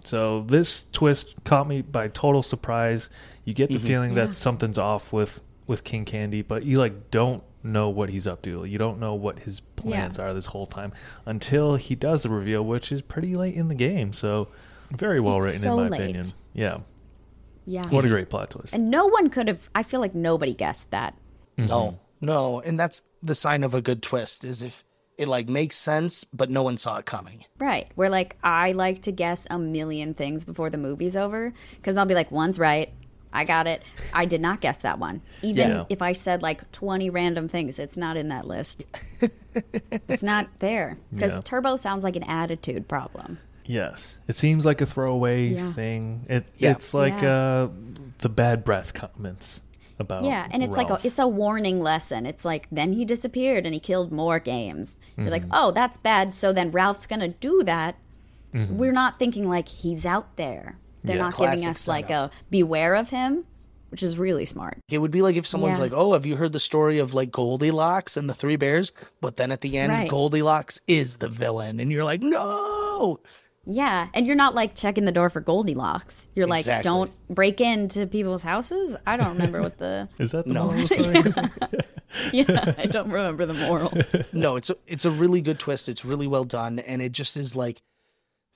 So 0.02 0.42
this 0.48 0.86
twist 0.90 1.36
caught 1.44 1.68
me 1.68 1.82
by 1.82 2.08
total 2.08 2.42
surprise. 2.42 3.08
You 3.44 3.54
get 3.54 3.68
the 3.68 3.76
Mm-hmm. 3.76 3.86
feeling 3.86 4.14
that 4.14 4.36
something's 4.36 4.78
off 4.78 5.12
with 5.12 5.40
with 5.68 5.84
King 5.84 6.04
Candy, 6.04 6.42
but 6.42 6.64
you 6.64 6.78
like 6.78 7.12
don't 7.12 7.44
know 7.62 7.88
what 7.88 8.08
he's 8.08 8.26
up 8.26 8.42
to. 8.42 8.64
You 8.64 8.78
don't 8.78 8.98
know 8.98 9.14
what 9.14 9.38
his 9.38 9.60
plans 9.60 10.18
are 10.18 10.34
this 10.34 10.46
whole 10.46 10.66
time 10.66 10.92
until 11.26 11.76
he 11.76 11.94
does 11.94 12.24
the 12.24 12.30
reveal, 12.30 12.64
which 12.64 12.90
is 12.90 13.00
pretty 13.00 13.36
late 13.36 13.54
in 13.54 13.68
the 13.68 13.76
game. 13.76 14.12
So 14.12 14.48
very 14.96 15.20
well 15.20 15.36
It's 15.36 15.44
written 15.44 15.60
so 15.60 15.70
in 15.78 15.84
my 15.84 15.88
late. 15.96 16.00
opinion. 16.00 16.26
Yeah, 16.52 16.78
Yeah. 17.70 17.86
what 17.88 18.04
a 18.04 18.08
great 18.08 18.28
plot 18.30 18.50
twist. 18.50 18.74
and 18.74 18.90
no 18.90 19.06
one 19.06 19.30
could 19.30 19.48
have. 19.48 19.68
I 19.74 19.82
feel 19.82 20.00
like 20.00 20.14
nobody 20.14 20.54
guessed 20.54 20.90
that. 20.90 21.14
Mm-hmm. 21.56 21.66
No, 21.66 21.98
no, 22.20 22.60
and 22.60 22.78
that's 22.78 23.02
the 23.22 23.34
sign 23.34 23.62
of 23.64 23.74
a 23.74 23.80
good 23.80 24.02
twist 24.02 24.44
is 24.44 24.62
if 24.62 24.84
it 25.18 25.28
like 25.28 25.48
makes 25.48 25.76
sense, 25.76 26.24
but 26.24 26.48
no 26.50 26.62
one 26.62 26.76
saw 26.78 26.96
it 26.96 27.04
coming. 27.04 27.44
Right. 27.58 27.88
Where 27.94 28.08
like 28.10 28.36
I 28.42 28.72
like 28.72 29.02
to 29.02 29.12
guess 29.12 29.46
a 29.50 29.58
million 29.58 30.14
things 30.14 30.44
before 30.44 30.70
the 30.70 30.78
movie's 30.78 31.14
over 31.14 31.52
because 31.76 31.96
I'll 31.96 32.06
be 32.06 32.14
like, 32.14 32.30
one's 32.30 32.58
right. 32.58 32.90
I 33.32 33.44
got 33.44 33.66
it. 33.68 33.82
I 34.12 34.24
did 34.24 34.40
not 34.40 34.60
guess 34.60 34.78
that 34.78 34.98
one. 34.98 35.20
Even 35.42 35.70
Yeah. 35.70 35.84
if 35.90 36.02
I 36.02 36.14
said 36.14 36.42
like 36.42 36.72
20 36.72 37.10
random 37.10 37.48
things, 37.48 37.78
it's 37.78 37.96
not 37.98 38.16
in 38.16 38.28
that 38.28 38.46
list. 38.46 38.82
it's 40.08 40.22
not 40.22 40.48
there. 40.58 40.98
Because 41.12 41.34
Yeah. 41.34 41.40
Turbo 41.44 41.76
sounds 41.76 42.02
like 42.02 42.16
an 42.16 42.24
attitude 42.24 42.88
problem. 42.88 43.38
Yes, 43.64 44.18
it 44.28 44.34
seems 44.36 44.64
like 44.66 44.80
a 44.80 44.86
throwaway 44.86 45.48
Yeah. 45.48 45.72
thing. 45.72 46.26
It, 46.28 46.46
Yeah. 46.56 46.72
It's 46.72 46.92
like 46.94 47.20
Yeah. 47.22 47.34
uh, 47.64 47.68
the 48.18 48.28
bad 48.28 48.64
breath 48.64 48.94
comments 48.94 49.60
about 49.98 50.24
Yeah, 50.24 50.46
and 50.50 50.62
it's 50.62 50.76
like 50.76 50.90
a, 50.90 50.98
it's 51.04 51.18
a 51.18 51.28
warning 51.28 51.80
lesson. 51.80 52.26
It's 52.26 52.44
like 52.44 52.66
then 52.72 52.92
he 52.94 53.04
disappeared 53.04 53.66
and 53.66 53.74
he 53.74 53.80
killed 53.80 54.10
more 54.12 54.38
games. 54.38 54.98
You're 55.16 55.28
like, 55.30 55.42
Mm-hmm. 55.42 55.50
oh, 55.54 55.70
that's 55.72 55.98
bad. 55.98 56.32
So 56.34 56.52
then 56.52 56.70
Ralph's 56.70 57.06
gonna 57.06 57.28
do 57.28 57.62
that. 57.64 57.96
We're 58.52 58.92
not 58.92 59.18
thinking 59.18 59.48
like 59.48 59.68
he's 59.68 60.04
out 60.04 60.36
there. 60.36 60.78
They're 61.04 61.16
Yeah. 61.16 61.22
not 61.22 61.32
giving 61.36 61.58
Classic 61.60 61.70
us 61.70 61.86
like 61.88 62.10
a 62.10 62.30
beware 62.50 62.94
of 62.96 63.10
him, 63.10 63.44
which 63.90 64.02
is 64.02 64.18
really 64.18 64.44
smart. 64.44 64.78
It 64.90 64.98
would 64.98 65.10
be 65.12 65.22
like 65.22 65.36
if 65.36 65.46
someone's 65.46 65.78
Yeah. 65.78 65.84
like, 65.84 65.92
"Oh, 65.94 66.14
have 66.14 66.26
you 66.26 66.36
heard 66.36 66.52
the 66.52 66.58
story 66.60 66.98
of 66.98 67.14
like 67.14 67.30
Goldilocks 67.30 68.16
and 68.16 68.28
the 68.28 68.34
Three 68.34 68.56
Bears?" 68.56 68.90
But 69.20 69.36
then 69.36 69.52
at 69.52 69.60
the 69.60 69.78
end, 69.78 69.92
Right. 69.92 70.08
Goldilocks 70.10 70.80
is 70.88 71.18
the 71.18 71.28
villain, 71.28 71.78
and 71.78 71.92
you're 71.92 72.04
like, 72.04 72.22
"No!" 72.22 73.20
Yeah, 73.72 74.08
and 74.14 74.26
you're 74.26 74.34
not 74.36 74.54
like 74.54 74.74
checking 74.74 75.04
the 75.04 75.12
door 75.12 75.30
for 75.30 75.40
Goldilocks. 75.40 76.28
You're 76.34 76.46
like, 76.48 76.60
Exactly. 76.60 76.88
don't 76.88 77.12
break 77.28 77.60
into 77.60 78.06
people's 78.06 78.42
houses. 78.42 78.96
I 79.06 79.16
don't 79.16 79.32
remember 79.34 79.62
what 79.62 79.78
the. 79.78 80.08
Is 80.18 80.32
that 80.32 80.46
the 80.46 80.52
No. 80.54 80.64
moral 80.66 80.86
story? 80.86 81.22
yeah, 82.32 82.74
I 82.78 82.86
don't 82.86 83.10
remember 83.10 83.46
the 83.46 83.54
moral. 83.54 83.92
no, 84.32 84.56
it's 84.56 84.70
a, 84.70 84.76
it's 84.86 85.04
a 85.04 85.10
really 85.10 85.40
good 85.40 85.58
twist. 85.60 85.88
It's 85.88 86.04
really 86.04 86.26
well 86.26 86.44
done, 86.44 86.80
and 86.80 87.00
it 87.00 87.12
just 87.12 87.36
is 87.36 87.54
like 87.54 87.80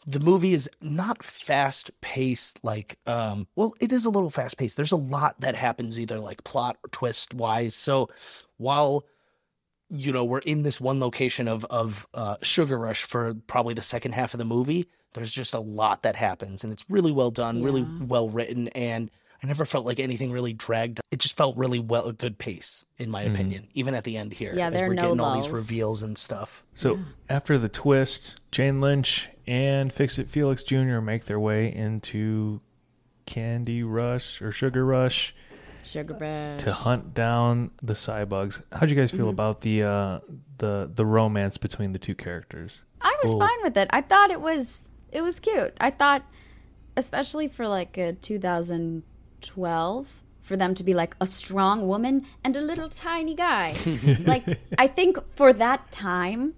the 0.07 0.21
movie 0.21 0.53
is 0.53 0.69
not 0.81 1.23
fast 1.23 1.91
paced. 2.01 2.59
Like, 2.65 2.99
um, 3.07 3.47
well, 3.57 3.75
it 3.81 3.93
is 3.93 4.07
a 4.07 4.11
little 4.11 4.31
fast 4.31 4.57
paced. 4.59 4.77
There's 4.77 4.93
a 4.93 4.97
lot 4.97 5.41
that 5.43 5.55
happens, 5.55 6.01
either 6.01 6.19
like 6.19 6.43
plot 6.45 6.77
or 6.85 6.89
twist 6.89 7.33
wise. 7.35 7.75
So 7.77 8.09
while 8.57 9.05
you 9.91 10.11
know 10.13 10.25
we're 10.25 10.39
in 10.39 10.63
this 10.65 10.81
one 10.81 10.99
location 10.99 11.47
of 11.47 11.65
of 11.67 12.07
uh, 12.15 12.37
Sugar 12.43 12.79
Rush 12.79 13.05
for 13.05 13.35
probably 13.47 13.75
the 13.75 13.83
second 13.83 14.13
half 14.13 14.35
of 14.35 14.39
the 14.39 14.45
movie, 14.45 14.87
there's 15.15 15.33
just 15.33 15.55
a 15.55 15.61
lot 15.61 16.03
that 16.03 16.17
happens, 16.17 16.65
and 16.65 16.73
it's 16.73 16.85
really 16.89 17.13
well 17.13 17.31
done, 17.31 17.63
really 17.63 17.87
well 18.01 18.29
written, 18.29 18.69
and. 18.69 19.11
I 19.43 19.47
never 19.47 19.67
felt 19.67 19.85
like 19.85 20.01
anything 20.01 20.33
really 20.33 20.55
dragged. 20.55 21.01
It 21.11 21.19
just 21.19 21.37
felt 21.37 21.55
really 21.59 21.79
well, 21.79 22.07
a 22.07 22.15
good 22.15 22.39
pace, 22.39 22.83
in 22.97 23.11
my 23.11 23.21
opinion. 23.25 23.69
Even 23.75 23.95
at 23.95 24.03
the 24.05 24.17
end 24.17 24.33
here, 24.33 24.55
Yeah, 24.55 24.69
as 24.69 24.73
there 24.73 24.87
are 24.87 24.89
we're 24.89 24.95
no 24.95 25.03
getting 25.03 25.21
all 25.21 25.39
these 25.39 25.51
reveals 25.51 26.03
and 26.03 26.17
stuff. 26.17 26.65
So 26.73 26.99
after 27.29 27.59
the 27.59 27.69
twist, 27.69 28.41
Jane 28.53 28.81
Lynch 28.81 29.29
and 29.47 29.93
Fix 29.93 30.19
It 30.19 30.31
Felix 30.31 30.63
Jr. 30.63 31.01
make 31.01 31.27
their 31.27 31.39
way 31.39 31.75
into 31.75 32.63
Candy 33.27 33.83
Rush 33.83 34.41
or 34.41 34.51
Sugar 34.51 34.87
Rush 34.87 35.35
Sugar 35.83 36.15
bread. 36.15 36.59
to 36.61 36.73
hunt 36.73 37.13
down 37.13 37.71
the 37.83 37.93
cybugs. 37.93 38.63
How'd 38.73 38.89
you 38.89 38.97
guys 38.97 39.11
feel 39.11 39.29
about 39.29 39.61
the 39.61 39.83
uh, 39.83 40.21
the 40.57 40.91
the 40.95 41.05
romance 41.05 41.59
between 41.59 41.93
the 41.93 41.99
two 41.99 42.15
characters? 42.15 42.81
I 43.03 43.15
was 43.23 43.35
fine 43.35 43.59
with 43.63 43.77
it. 43.77 43.89
I 43.91 44.01
thought 44.01 44.31
it 44.31 44.41
was 44.41 44.89
it 45.15 45.23
was 45.23 45.41
cute. 45.41 45.73
I 45.81 45.91
thought, 45.91 46.23
especially 46.97 47.49
for 47.49 47.67
like 47.67 47.97
a 47.97 48.13
2012, 48.13 50.07
for 50.43 50.57
them 50.57 50.75
to 50.75 50.85
be 50.85 50.93
like 50.95 51.17
a 51.21 51.27
strong 51.27 51.87
woman 51.89 52.27
and 52.43 52.57
a 52.57 52.61
little 52.61 52.89
tiny 52.91 53.35
guy. 53.35 53.75
like 54.27 54.45
I 54.77 54.87
think 54.89 55.17
for 55.37 55.53
that 55.55 55.91
time, 55.91 56.55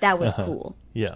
that 0.00 0.18
was 0.18 0.34
cool. 0.34 0.76
Yeah, 0.92 1.10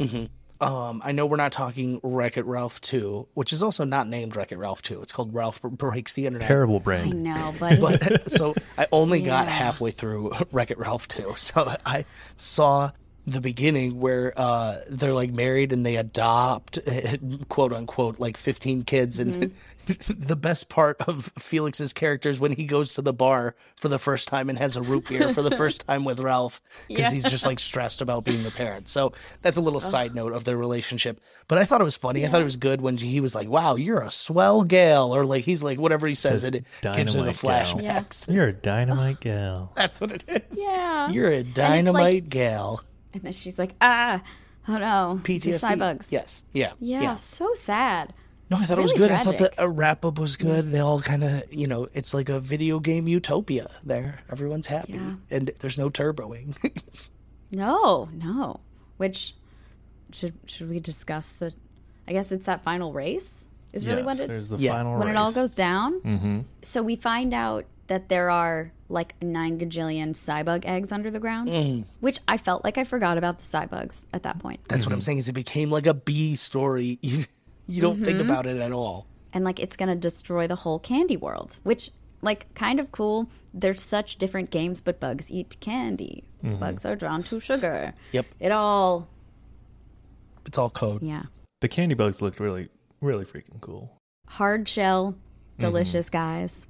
Um, 0.60 1.02
I 1.04 1.10
know 1.10 1.26
we're 1.26 1.36
not 1.38 1.50
talking 1.50 1.98
Wreck 2.04 2.36
It 2.36 2.44
Ralph 2.46 2.80
2, 2.82 3.26
which 3.34 3.52
is 3.52 3.64
also 3.64 3.82
not 3.84 4.08
named 4.08 4.36
Wreck 4.36 4.52
It 4.52 4.58
Ralph 4.58 4.80
2. 4.82 5.02
It's 5.02 5.10
called 5.10 5.34
Ralph 5.34 5.60
Breaks 5.62 6.12
the 6.14 6.26
Internet. 6.26 6.46
terrible 6.46 6.78
brain. 6.78 7.08
I 7.08 7.34
know, 7.34 7.54
but, 7.60 7.80
But 7.80 8.30
so 8.30 8.54
I 8.78 8.86
only 8.92 9.22
got 9.22 9.48
halfway 9.48 9.90
through 9.90 10.32
Wreck 10.52 10.70
It 10.70 10.78
Ralph 10.78 11.08
2. 11.08 11.34
So 11.36 11.74
I 11.84 12.04
saw 12.36 12.92
the 13.26 13.40
beginning 13.40 14.00
where 14.00 14.32
uh, 14.36 14.78
they're 14.88 15.12
like 15.12 15.30
married 15.32 15.72
and 15.72 15.86
they 15.86 15.96
adopt, 15.96 16.78
quote 17.48 17.72
unquote, 17.72 18.18
like 18.18 18.36
15 18.36 18.82
kids. 18.82 19.20
And 19.20 19.52
the 20.08 20.34
best 20.36 20.68
part 20.68 21.00
of 21.02 21.30
Felix's 21.38 21.92
character 21.92 22.30
is 22.30 22.40
when 22.40 22.52
he 22.52 22.64
goes 22.66 22.94
to 22.94 23.02
the 23.02 23.12
bar 23.12 23.54
for 23.76 23.88
the 23.88 23.98
first 23.98 24.26
time 24.28 24.48
and 24.48 24.58
has 24.58 24.76
a 24.76 24.82
root 24.82 25.08
beer 25.08 25.32
for 25.32 25.42
the 25.42 25.50
first 25.56 25.86
time 25.86 26.04
with 26.04 26.18
Ralph 26.20 26.60
because 26.88 27.12
he's 27.12 27.28
just 27.28 27.46
like 27.46 27.58
stressed 27.60 28.00
about 28.00 28.24
being 28.24 28.44
a 28.44 28.50
parent. 28.50 28.88
So 28.88 29.12
that's 29.40 29.56
a 29.56 29.60
little 29.62 29.80
side 29.80 30.14
note 30.14 30.32
of 30.32 30.44
their 30.44 30.56
relationship. 30.56 31.20
But 31.46 31.58
I 31.58 31.64
thought 31.64 31.80
it 31.80 31.84
was 31.84 31.96
funny. 31.96 32.24
I 32.24 32.28
thought 32.28 32.40
it 32.40 32.44
was 32.44 32.56
good 32.56 32.80
when 32.80 32.96
he 32.96 33.20
was 33.20 33.34
like, 33.34 33.48
wow, 33.48 33.76
you're 33.76 34.00
a 34.00 34.10
swell 34.10 34.64
gal. 34.64 35.14
Or 35.14 35.24
like, 35.24 35.44
he's 35.44 35.62
like, 35.62 35.78
whatever 35.78 36.06
he 36.08 36.14
says, 36.14 36.32
Says 36.42 36.44
it 36.44 36.64
gives 36.94 37.12
her 37.14 37.22
the 37.22 37.32
dynamite 37.32 37.78
gal. 37.82 38.34
You're 38.34 38.46
a 38.48 38.52
dynamite 38.52 39.20
gal. 39.20 39.72
That's 39.76 40.00
what 40.00 40.10
it 40.12 40.24
is. 40.28 40.58
yeah. 40.58 41.10
You're 41.10 41.30
a 41.30 41.42
like- 41.42 41.54
dynamite 41.54 42.28
gal. 42.28 42.82
And 43.14 43.22
then 43.22 43.32
she's 43.32 43.58
like, 43.58 43.74
ah, 43.80 44.22
oh 44.68 44.78
no, 44.78 45.20
the 45.24 45.38
PTSD. 45.38 45.78
bugs. 45.78 46.08
Yes. 46.10 46.42
Yeah. 46.52 46.72
Yeah, 46.80 47.16
so 47.16 47.52
sad. 47.54 48.14
No, 48.50 48.58
I 48.58 48.64
thought 48.66 48.78
it 48.78 48.82
was 48.82 48.92
Really 48.92 49.08
good. 49.08 49.12
I 49.12 49.22
thought 49.22 49.36
tragic. 49.38 49.56
the 49.56 49.68
wrap 49.70 50.04
up 50.04 50.18
was 50.18 50.36
good. 50.36 50.70
They 50.72 50.78
all 50.80 51.00
kind 51.00 51.24
of, 51.24 51.52
you 51.54 51.66
know, 51.66 51.88
it's 51.94 52.12
like 52.12 52.28
a 52.28 52.38
video 52.38 52.80
game 52.80 53.08
utopia 53.08 53.70
there. 53.82 54.18
Everyone's 54.30 54.66
happy. 54.66 54.92
Yeah. 54.94 55.14
And 55.30 55.50
there's 55.60 55.78
no 55.78 55.88
turboing. 55.90 56.54
No, 57.50 58.08
no. 58.12 58.60
Which 58.96 59.34
should 60.10 60.34
should 60.46 60.70
we 60.70 60.80
discuss 60.80 61.32
the? 61.32 61.52
I 62.08 62.12
guess 62.12 62.32
it's 62.32 62.46
that 62.46 62.62
final 62.64 62.92
race. 62.92 63.46
Is 63.74 63.86
really 63.86 63.98
yes, 63.98 64.06
when 64.06 64.20
it 64.20 64.26
there's 64.28 64.48
the 64.48 64.56
Yeah. 64.58 64.72
final 64.72 64.98
when 64.98 65.08
it 65.08 65.16
all 65.16 65.32
goes 65.32 65.54
down. 65.54 66.00
Mm-hmm. 66.00 66.40
So 66.62 66.82
we 66.82 66.96
find 66.96 67.32
out 67.34 67.64
that 67.88 68.08
there 68.08 68.30
are 68.30 68.72
like 68.92 69.14
nine 69.22 69.58
gajillion 69.58 70.10
cybug 70.10 70.64
eggs 70.66 70.92
under 70.92 71.10
the 71.10 71.18
ground, 71.18 71.48
Mm. 71.48 71.84
which 72.00 72.18
I 72.28 72.36
felt 72.36 72.62
like 72.64 72.76
I 72.78 72.84
forgot 72.84 73.18
about 73.18 73.38
the 73.38 73.44
cybugs 73.44 74.06
at 74.12 74.22
that 74.22 74.38
point. 74.38 74.60
That's 74.68 74.84
what 74.86 74.92
I'm 74.92 75.00
saying 75.00 75.18
is 75.18 75.28
it 75.28 75.32
became 75.32 75.70
like 75.70 75.86
a 75.86 75.94
bee 75.94 76.36
story. 76.36 76.98
You, 77.10 77.24
you 77.66 77.80
don't 77.80 78.02
think 78.04 78.18
Mm-hmm. 78.18 78.28
about 78.30 78.46
it 78.46 78.60
at 78.60 78.72
all. 78.72 79.06
and 79.32 79.44
like 79.44 79.58
it's 79.60 79.76
gonna 79.76 79.96
destroy 79.96 80.46
the 80.46 80.56
whole 80.56 80.78
candy 80.78 81.16
world 81.16 81.58
which 81.62 81.90
like 82.20 82.52
kind 82.54 82.78
of 82.80 82.90
cool 82.92 83.30
there's 83.54 83.80
such 83.80 84.16
different 84.16 84.50
games 84.50 84.80
but 84.80 85.00
bugs 85.00 85.30
eat 85.30 85.56
candy 85.60 86.24
bugs 86.42 86.84
are 86.84 86.96
drawn 86.96 87.22
to 87.22 87.40
sugar 87.40 87.94
Yep. 88.12 88.26
it 88.40 88.52
all 88.52 89.08
It's 90.44 90.58
all 90.58 90.70
code. 90.70 91.02
yeah 91.02 91.24
The 91.60 91.68
candy 91.68 91.94
bugs 91.94 92.20
looked 92.20 92.40
really, 92.40 92.68
really 93.00 93.24
freaking 93.24 93.60
cool. 93.60 93.96
hard 94.28 94.68
shell 94.68 95.14
delicious 95.58 96.10
Mm-hmm. 96.10 96.18
guys 96.18 96.66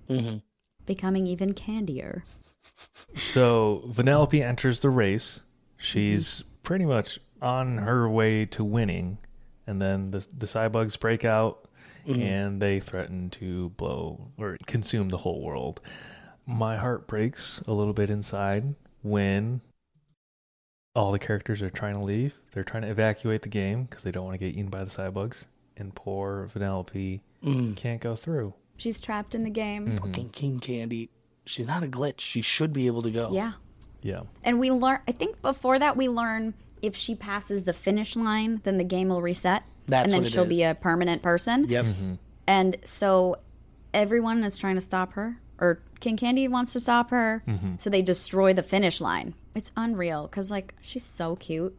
becoming 0.87 1.27
even 1.27 1.53
candier 1.53 2.25
So 3.17 3.83
Vanellope 3.89 4.43
enters 4.43 4.81
the 4.81 4.91
race. 4.91 5.41
She's 5.77 6.27
Mm-hmm. 6.43 6.49
pretty 6.63 6.85
much 6.85 7.19
on 7.41 7.79
her 7.79 8.09
way 8.09 8.45
to 8.47 8.63
winning, 8.65 9.19
and 9.67 9.81
then 9.83 10.11
the 10.11 10.27
the 10.39 10.47
cybugs 10.47 10.99
break 10.99 11.25
out, 11.25 11.69
Mm-hmm. 12.07 12.21
and 12.21 12.61
they 12.63 12.81
threaten 12.81 13.31
to 13.31 13.69
blow 13.71 14.29
or 14.37 14.57
consume 14.67 15.09
the 15.09 15.19
whole 15.19 15.41
world. 15.41 15.81
My 16.47 16.77
heart 16.77 17.07
breaks 17.07 17.61
a 17.69 17.73
little 17.73 17.93
bit 17.95 18.11
inside 18.11 18.75
when 19.03 19.61
all 20.97 21.13
the 21.13 21.19
characters 21.21 21.63
are 21.63 21.71
trying 21.71 21.95
to 21.95 22.01
leave. 22.03 22.35
They're 22.51 22.65
trying 22.65 22.83
to 22.83 22.91
evacuate 22.91 23.43
the 23.43 23.49
game 23.49 23.85
because 23.85 24.03
they 24.03 24.11
don't 24.11 24.25
want 24.25 24.35
to 24.35 24.45
get 24.45 24.55
eaten 24.57 24.69
by 24.71 24.83
the 24.85 24.91
cybugs, 24.91 25.47
and 25.77 25.95
poor 25.95 26.49
Vanellope 26.53 27.21
Mm. 27.45 27.77
can't 27.77 28.01
go 28.01 28.15
through. 28.17 28.53
She's 28.77 29.01
trapped 29.01 29.35
in 29.35 29.45
the 29.45 29.51
game 29.51 29.87
mm-hmm. 29.87 29.97
Fucking 29.97 30.31
King 30.31 30.59
Candy. 30.61 31.11
She's 31.45 31.67
not 31.67 31.83
a 31.83 31.87
glitch. 31.89 32.21
She 32.21 32.41
should 32.43 32.73
be 32.73 32.87
able 32.87 33.03
to 33.03 33.11
go. 33.11 33.31
yeah 33.33 33.53
Yeah. 34.03 34.23
and 34.45 34.59
we 34.59 34.71
learn 34.71 35.01
i 35.09 35.13
think 35.13 35.41
before 35.43 35.79
that 35.79 35.97
we 35.97 36.09
learn 36.09 36.55
if 36.83 36.95
she 36.97 37.15
passes 37.15 37.65
the 37.65 37.73
finish 37.73 38.17
line 38.17 38.61
then 38.65 38.77
the 38.79 38.85
game 38.85 39.09
will 39.09 39.23
reset 39.23 39.63
That's 39.87 40.13
and 40.13 40.25
then 40.25 40.31
she'll 40.31 40.45
be 40.47 40.63
a 40.63 40.75
permanent 40.75 41.23
person 41.23 41.67
Yep. 41.69 41.85
Mm-hmm. 41.87 42.15
And 42.49 42.77
so 42.85 43.37
everyone 43.95 44.43
is 44.43 44.57
trying 44.59 44.75
to 44.75 44.81
stop 44.81 45.13
her, 45.13 45.39
or 45.59 45.81
King 46.01 46.17
Candy 46.17 46.49
wants 46.49 46.73
to 46.73 46.81
stop 46.81 47.11
her. 47.11 47.43
Mm-hmm. 47.47 47.75
So 47.79 47.89
they 47.89 48.03
destroy 48.03 48.53
the 48.53 48.65
finish 48.65 49.01
line. 49.01 49.35
It's 49.55 49.71
unreal 49.77 50.23
because, 50.27 50.51
like, 50.51 50.75
she's 50.81 51.05
so 51.05 51.37
cute. 51.37 51.73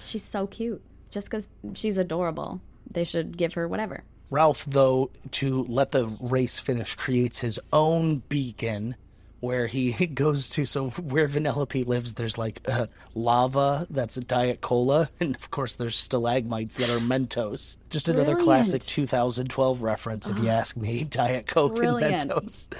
She's 0.00 0.22
so 0.22 0.46
cute. 0.46 0.82
Just 1.10 1.28
because 1.28 1.48
she's 1.74 1.98
adorable, 1.98 2.62
they 2.90 3.04
should 3.04 3.36
give 3.36 3.52
her 3.54 3.68
whatever. 3.68 4.04
Ralph, 4.30 4.64
though, 4.64 5.10
to 5.32 5.64
let 5.64 5.92
the 5.92 6.06
race 6.20 6.58
finish, 6.58 6.94
creates 6.94 7.40
his 7.40 7.60
own 7.72 8.18
beacon 8.28 8.96
where 9.44 9.66
he 9.66 9.92
goes 10.14 10.48
to. 10.50 10.64
So, 10.64 10.88
where 10.90 11.28
Vanellope 11.28 11.86
lives, 11.86 12.14
there's 12.14 12.38
like 12.38 12.60
uh, 12.66 12.86
lava 13.14 13.86
that's 13.90 14.16
a 14.16 14.20
Diet 14.22 14.60
Cola. 14.60 15.10
And 15.20 15.36
of 15.36 15.50
course, 15.50 15.76
there's 15.76 15.96
stalagmites 15.96 16.76
that 16.76 16.90
are 16.90 16.98
Mentos. 16.98 17.76
Just 17.90 18.08
another 18.08 18.36
classic 18.36 18.82
2012 18.82 19.82
reference, 19.82 20.28
if 20.28 20.38
you 20.38 20.48
ask 20.48 20.76
me. 20.76 21.04
Diet 21.10 21.46
Coke 21.46 21.76
Brilliant. 21.76 22.22
and 22.22 22.30
Mentos. 22.32 22.72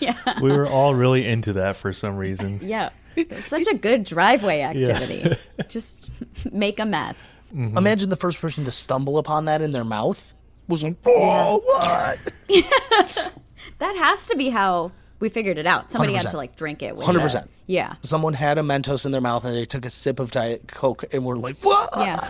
Yeah. 0.00 0.16
We 0.40 0.52
were 0.52 0.66
all 0.66 0.94
really 0.94 1.26
into 1.26 1.54
that 1.54 1.76
for 1.76 1.92
some 1.92 2.16
reason. 2.16 2.60
Yeah. 2.62 2.90
It's 3.16 3.44
such 3.44 3.66
a 3.66 3.74
good 3.74 4.04
driveway 4.04 4.60
activity. 4.60 5.36
Just 5.68 6.10
make 6.50 6.78
a 6.78 6.86
mess. 6.86 7.22
Imagine 7.52 8.08
the 8.08 8.16
first 8.16 8.40
person 8.40 8.64
to 8.64 8.70
stumble 8.70 9.18
upon 9.18 9.44
that 9.44 9.60
in 9.60 9.72
their 9.72 9.84
mouth 9.84 10.32
was 10.68 10.82
like, 10.84 10.96
oh, 11.06 11.60
what? 11.64 12.32
That 13.78 13.96
has 13.96 14.26
to 14.26 14.36
be 14.36 14.48
how 14.50 14.90
we 15.20 15.28
figured 15.28 15.56
it 15.58 15.66
out. 15.66 15.90
Somebody 15.92 16.14
had 16.14 16.26
100%. 16.26 16.30
to, 16.32 16.36
like, 16.36 16.56
drink 16.56 16.82
it. 16.82 16.96
100%. 16.96 17.46
Yeah. 17.66 17.94
Someone 18.00 18.34
had 18.34 18.58
a 18.58 18.62
Mentos 18.62 19.06
in 19.06 19.12
their 19.12 19.20
mouth 19.20 19.44
and 19.44 19.54
they 19.54 19.64
took 19.64 19.84
a 19.84 19.90
sip 19.90 20.18
of 20.20 20.30
Diet 20.32 20.66
Coke 20.68 21.04
and 21.12 21.24
were 21.24 21.36
like, 21.36 21.56
what? 21.62 21.88
Yeah. 21.96 22.28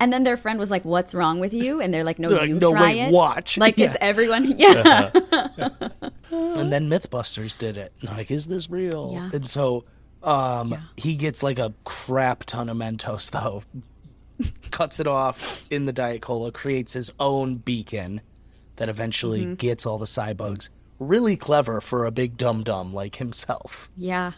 And 0.00 0.12
then 0.12 0.22
their 0.22 0.36
friend 0.36 0.60
was 0.60 0.70
like, 0.70 0.84
"What's 0.84 1.12
wrong 1.12 1.40
with 1.40 1.52
you?" 1.52 1.80
And 1.80 1.92
they're 1.92 2.04
like, 2.04 2.20
"No, 2.20 2.28
They're 2.28 2.38
like, 2.38 2.48
you 2.50 2.60
"No, 2.60 2.70
try 2.70 2.82
wait, 2.82 3.00
it." 3.08 3.12
watch." 3.12 3.58
Like 3.58 3.76
Yeah. 3.76 3.86
it's 3.86 3.96
everyone. 4.00 4.44
Yeah. 4.56 5.10
and 6.30 6.72
then 6.72 6.88
Mythbusters 6.88 7.58
did 7.58 7.76
it. 7.76 7.92
Like, 8.04 8.30
is 8.30 8.46
this 8.46 8.70
real? 8.70 9.10
Yeah. 9.12 9.30
And 9.32 9.48
so 9.48 9.82
um, 10.22 10.76
he 10.96 11.16
gets 11.16 11.42
like 11.42 11.58
a 11.58 11.74
crap 11.84 12.44
ton 12.44 12.68
of 12.68 12.76
Mentos 12.76 13.30
though, 13.32 13.64
cuts 14.70 15.00
it 15.00 15.06
off 15.06 15.64
in 15.70 15.84
the 15.86 15.92
Diet 15.92 16.22
Cola, 16.22 16.52
creates 16.52 16.92
his 16.92 17.12
own 17.18 17.56
beacon 17.56 18.20
that 18.76 18.88
eventually 18.88 19.42
Mm-hmm. 19.44 19.54
gets 19.54 19.86
all 19.86 19.98
the 19.98 20.04
cybugs. 20.06 20.68
Really 20.98 21.36
clever 21.36 21.80
for 21.80 22.06
a 22.06 22.10
big 22.10 22.36
dum 22.36 22.62
dum 22.62 22.92
like 22.92 23.16
himself. 23.16 23.88
yeah. 23.96 24.32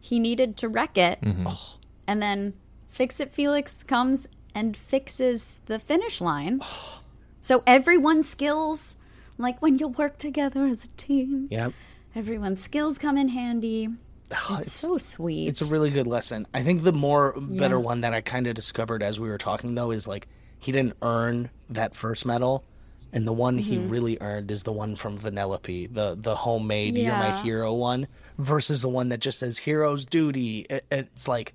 He 0.00 0.18
needed 0.18 0.56
to 0.58 0.68
wreck 0.68 0.98
it, 0.98 1.20
Mm-hmm. 1.20 1.46
and 2.08 2.20
then 2.20 2.54
Fix 2.90 3.20
It 3.20 3.32
Felix 3.32 3.82
comes 3.84 4.26
and 4.54 4.76
fixes 4.76 5.48
the 5.66 5.78
finish 5.78 6.20
line. 6.20 6.60
So 7.40 7.62
everyone's 7.66 8.28
skills, 8.28 8.96
like 9.38 9.62
when 9.62 9.78
you 9.78 9.88
work 9.88 10.18
together 10.18 10.66
as 10.66 10.84
a 10.84 10.88
team, 10.88 11.46
Yep. 11.50 11.72
everyone's 12.16 12.60
skills 12.62 12.98
come 12.98 13.16
in 13.16 13.28
handy. 13.28 13.88
Oh, 14.48 14.58
It's 14.60 14.72
so 14.72 14.98
sweet. 14.98 15.48
It's 15.48 15.60
a 15.62 15.66
really 15.66 15.90
good 15.90 16.06
lesson. 16.06 16.46
I 16.54 16.62
think 16.62 16.82
the 16.82 16.92
more 16.92 17.34
better 17.38 17.78
one 17.80 18.00
that 18.02 18.12
I 18.14 18.20
kind 18.20 18.46
of 18.46 18.54
discovered 18.54 19.02
as 19.02 19.18
we 19.20 19.28
were 19.28 19.38
talking 19.38 19.74
though 19.74 19.90
is 19.90 20.06
like 20.06 20.28
he 20.58 20.72
didn't 20.72 20.94
earn 21.02 21.50
that 21.70 21.94
first 21.96 22.24
medal, 22.24 22.64
and 23.12 23.26
the 23.26 23.32
one 23.32 23.58
he 23.58 23.76
Mm-hmm. 23.76 23.88
really 23.88 24.18
earned 24.20 24.50
is 24.50 24.62
the 24.62 24.72
one 24.72 24.94
from 24.96 25.18
Vanellope, 25.18 25.92
the 25.92 26.16
the 26.18 26.36
homemade 26.36 26.96
"You're 26.96 27.12
my 27.16 27.30
hero" 27.42 27.74
one, 27.74 28.06
versus 28.38 28.80
the 28.82 28.88
one 28.88 29.08
that 29.10 29.20
just 29.20 29.38
says 29.40 29.58
"Hero's 29.58 30.04
Duty." 30.04 30.66
It, 30.70 30.84
it's 30.90 31.26
like 31.28 31.54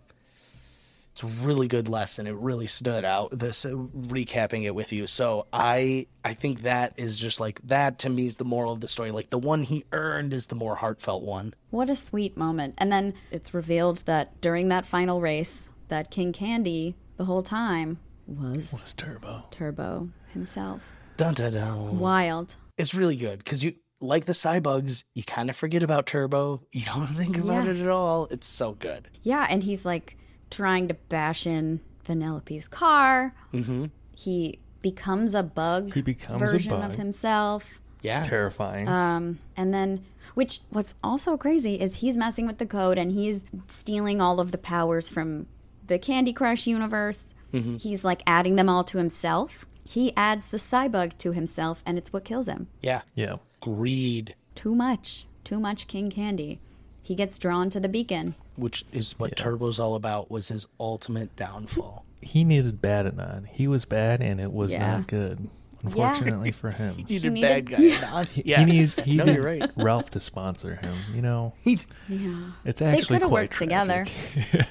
it's 1.20 1.24
a 1.24 1.45
really 1.47 1.68
good 1.68 1.89
lesson. 1.89 2.28
It 2.28 2.36
really 2.36 2.68
stood 2.68 3.03
out. 3.03 3.38
This 3.38 3.65
uh, 3.65 3.70
recapping 3.70 4.65
it 4.65 4.76
with 4.76 4.93
you. 4.93 5.07
So 5.07 5.47
I 5.51 6.05
I 6.24 6.34
think 6.36 6.61
that 6.61 6.93
is 6.97 7.18
just 7.18 7.39
like 7.39 7.59
that 7.68 7.97
to 7.99 8.09
me 8.09 8.28
is 8.28 8.38
the 8.38 8.45
moral 8.45 8.72
of 8.74 8.82
the 8.82 8.88
story. 8.88 9.09
Like 9.11 9.32
the 9.32 9.39
one 9.39 9.63
he 9.63 9.84
earned 9.91 10.32
is 10.34 10.45
the 10.47 10.55
more 10.55 10.76
heartfelt 10.76 11.24
one. 11.24 11.55
What 11.72 11.89
a 11.89 11.95
sweet 11.95 12.38
moment. 12.38 12.76
And 12.78 12.91
then 12.91 13.15
it's 13.32 13.53
revealed 13.53 14.03
that 14.05 14.39
during 14.41 14.68
that 14.68 14.86
final 14.86 15.20
race, 15.20 15.70
that 15.88 16.11
King 16.11 16.34
Candy 16.34 16.95
the 17.18 17.26
whole 17.26 17.41
time 17.41 17.97
was 18.28 18.74
It's 18.74 18.93
Turbo. 18.93 19.45
Turbo 19.49 20.09
himself. 20.34 20.84
Dun 21.18 21.34
dun 21.34 21.53
dun. 21.53 21.99
Wild. 21.99 22.55
it's 22.78 22.93
really 22.93 23.15
good 23.15 23.39
because 23.39 23.63
you 23.63 23.74
like 23.99 24.26
the 24.26 24.34
cybugs 24.34 25.03
you 25.15 25.24
kind 25.24 25.49
of 25.49 25.55
forget 25.55 25.82
about 25.82 26.05
turbo 26.05 26.61
you 26.72 26.86
don't 26.86 27.07
think 27.22 27.36
about 27.39 27.65
Yeah. 27.65 27.72
it 27.72 27.80
at 27.80 27.88
all 27.88 28.28
it's 28.30 28.45
so 28.45 28.74
good 28.74 29.07
Yeah, 29.24 29.47
and 29.49 29.63
he's 29.63 29.84
like 29.84 30.15
trying 30.49 30.87
to 30.87 30.93
bash 30.93 31.45
in 31.45 31.79
Vanellope's 32.07 32.67
car. 32.67 33.33
Mm-hmm. 33.53 33.85
He 34.15 34.59
becomes 34.81 35.35
a 35.35 35.43
bug 35.43 35.93
He 35.93 36.01
becomes 36.01 36.41
a 36.41 36.45
version 36.45 36.73
of 36.73 36.95
himself. 36.95 37.79
yeah 38.01 38.23
Terrifying. 38.23 38.87
Um, 38.87 39.39
and 39.55 39.73
then, 39.73 40.03
which 40.33 40.59
what's 40.69 40.93
also 41.03 41.35
crazy 41.37 41.75
is 41.79 41.95
he's 41.97 42.15
messing 42.15 42.47
with 42.47 42.57
the 42.57 42.65
code 42.65 42.97
and 42.97 43.11
he's 43.11 43.45
stealing 43.67 44.21
all 44.21 44.39
of 44.39 44.51
the 44.51 44.57
powers 44.57 45.09
from 45.09 45.47
the 45.85 45.97
Candy 45.99 46.33
Crush 46.33 46.67
universe. 46.67 47.33
He's 47.79 48.05
like 48.05 48.21
adding 48.27 48.55
them 48.55 48.69
all 48.69 48.83
to 48.83 48.99
himself. 48.99 49.65
He 49.89 50.15
adds 50.15 50.47
the 50.47 50.57
Cybug 50.57 51.17
to 51.17 51.31
himself, 51.31 51.81
and 51.87 51.97
it's 51.97 52.13
what 52.13 52.23
kills 52.23 52.47
him. 52.47 52.67
yeah 52.81 53.01
yeah. 53.15 53.37
greed 53.61 54.35
Too 54.53 54.75
much, 54.75 55.25
too 55.43 55.59
much 55.59 55.87
King 55.87 56.11
Candy. 56.11 56.59
He 57.01 57.15
gets 57.15 57.39
drawn 57.39 57.71
to 57.71 57.79
the 57.79 57.89
beacon. 57.89 58.35
Which 58.58 58.84
is 58.91 59.18
what 59.20 59.38
turbo's 59.38 59.80
all 59.80 59.95
about 59.95 60.30
was 60.30 60.47
his 60.49 60.68
ultimate 60.80 61.36
downfall 61.36 62.03
He 62.22 62.43
needed 62.43 62.82
Bad-Anon. 62.82 63.45
He 63.51 63.68
was 63.68 63.86
bad, 63.86 64.22
and 64.22 64.41
it 64.41 64.51
was 64.51 64.72
Yeah. 64.74 64.97
not 64.97 65.08
good. 65.08 65.47
Unfortunately 65.84 66.51
for 66.51 66.72
him. 66.72 66.95
he 66.97 67.03
He 67.03 67.14
needed 67.30 67.34
needed- 67.34 67.66
bad 67.70 67.78
guy 67.78 68.01
Don. 68.01 68.26
yeah 68.34 68.60
He 68.60 68.66
needs 68.66 68.99
he 68.99 69.16
no 69.16 69.26
needed 69.26 69.43
right 69.43 69.72
Ralph 69.76 70.10
to 70.12 70.20
sponsor 70.20 70.76
him. 70.76 70.97
You 71.14 71.22
know, 71.22 71.53
He- 71.62 71.80
Yeah. 72.10 72.49
it's 72.66 72.82
actually 72.82 72.97
They 72.99 73.05
could 73.05 73.22
have 73.22 73.30
quite 73.30 73.41
worked 73.51 73.60
together. 73.60 74.05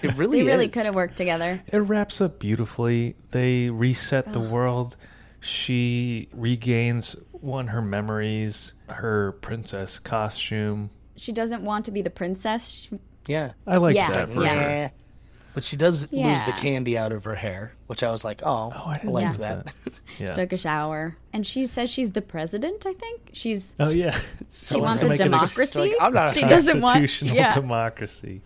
it 0.03 0.17
really 0.19 0.43
They 0.43 0.49
really 0.49 0.69
could 0.69 0.85
have 0.85 0.97
worked 0.97 1.17
together. 1.17 1.63
It 1.73 1.79
wraps 1.79 2.21
up 2.21 2.41
beautifully. 2.41 3.15
They 3.31 3.71
reset 3.71 4.33
the 4.33 4.41
world. 4.41 4.97
She 5.41 6.29
regains 6.33 7.15
one 7.31 7.69
her 7.69 7.83
memories, 7.83 8.75
her 8.89 9.33
princess 9.43 10.01
costume. 10.01 10.91
She 11.15 11.31
doesn't 11.33 11.63
want 11.63 11.85
to 11.85 11.93
be 11.93 12.03
the 12.03 12.11
princess. 12.11 12.89
She- 12.91 12.99
yeah 13.27 13.53
I 13.67 13.77
like 13.79 13.97
Yeah, 13.97 14.11
that 14.11 14.29
for 14.31 14.43
yeah. 14.43 14.55
her. 14.55 14.61
yeah 14.71 14.89
but 15.55 15.65
she 15.65 15.77
does 15.77 16.03
lose 16.13 16.45
the 16.45 16.51
Yeah. 16.51 16.57
candy 16.57 16.99
out 16.99 17.13
of 17.13 17.25
her 17.25 17.35
hair 17.35 17.73
which 17.87 18.03
i 18.03 18.11
was 18.11 18.25
like 18.25 18.43
oh, 18.45 18.73
Oh, 18.75 18.89
I 18.91 18.95
didn't 18.99 19.13
like 19.13 19.25
notice 19.25 19.39
that, 19.39 19.75
Yeah. 20.19 20.35
took 20.35 20.53
a 20.53 20.57
shower. 20.57 21.17
And 21.33 21.47
she 21.47 21.67
says 21.67 21.91
she's 21.91 22.11
the 22.13 22.23
president, 22.23 22.87
I 22.87 22.95
think. 22.95 23.21
She's 23.35 23.75
Oh 23.79 23.91
yeah. 23.91 24.19
So 24.49 24.75
she 24.77 24.81
wants 24.81 25.03
a 25.03 25.09
make 25.09 25.21
it- 25.21 25.25
democracy. 25.25 25.79
like, 25.79 25.93
I'm 26.01 26.13
not 26.15 26.31
a 26.31 26.35
she 26.35 26.41
doesn't 26.41 26.81
want 26.81 26.95
Constitutional 26.95 27.37
yeah. 27.37 27.55
democracy. 27.55 28.41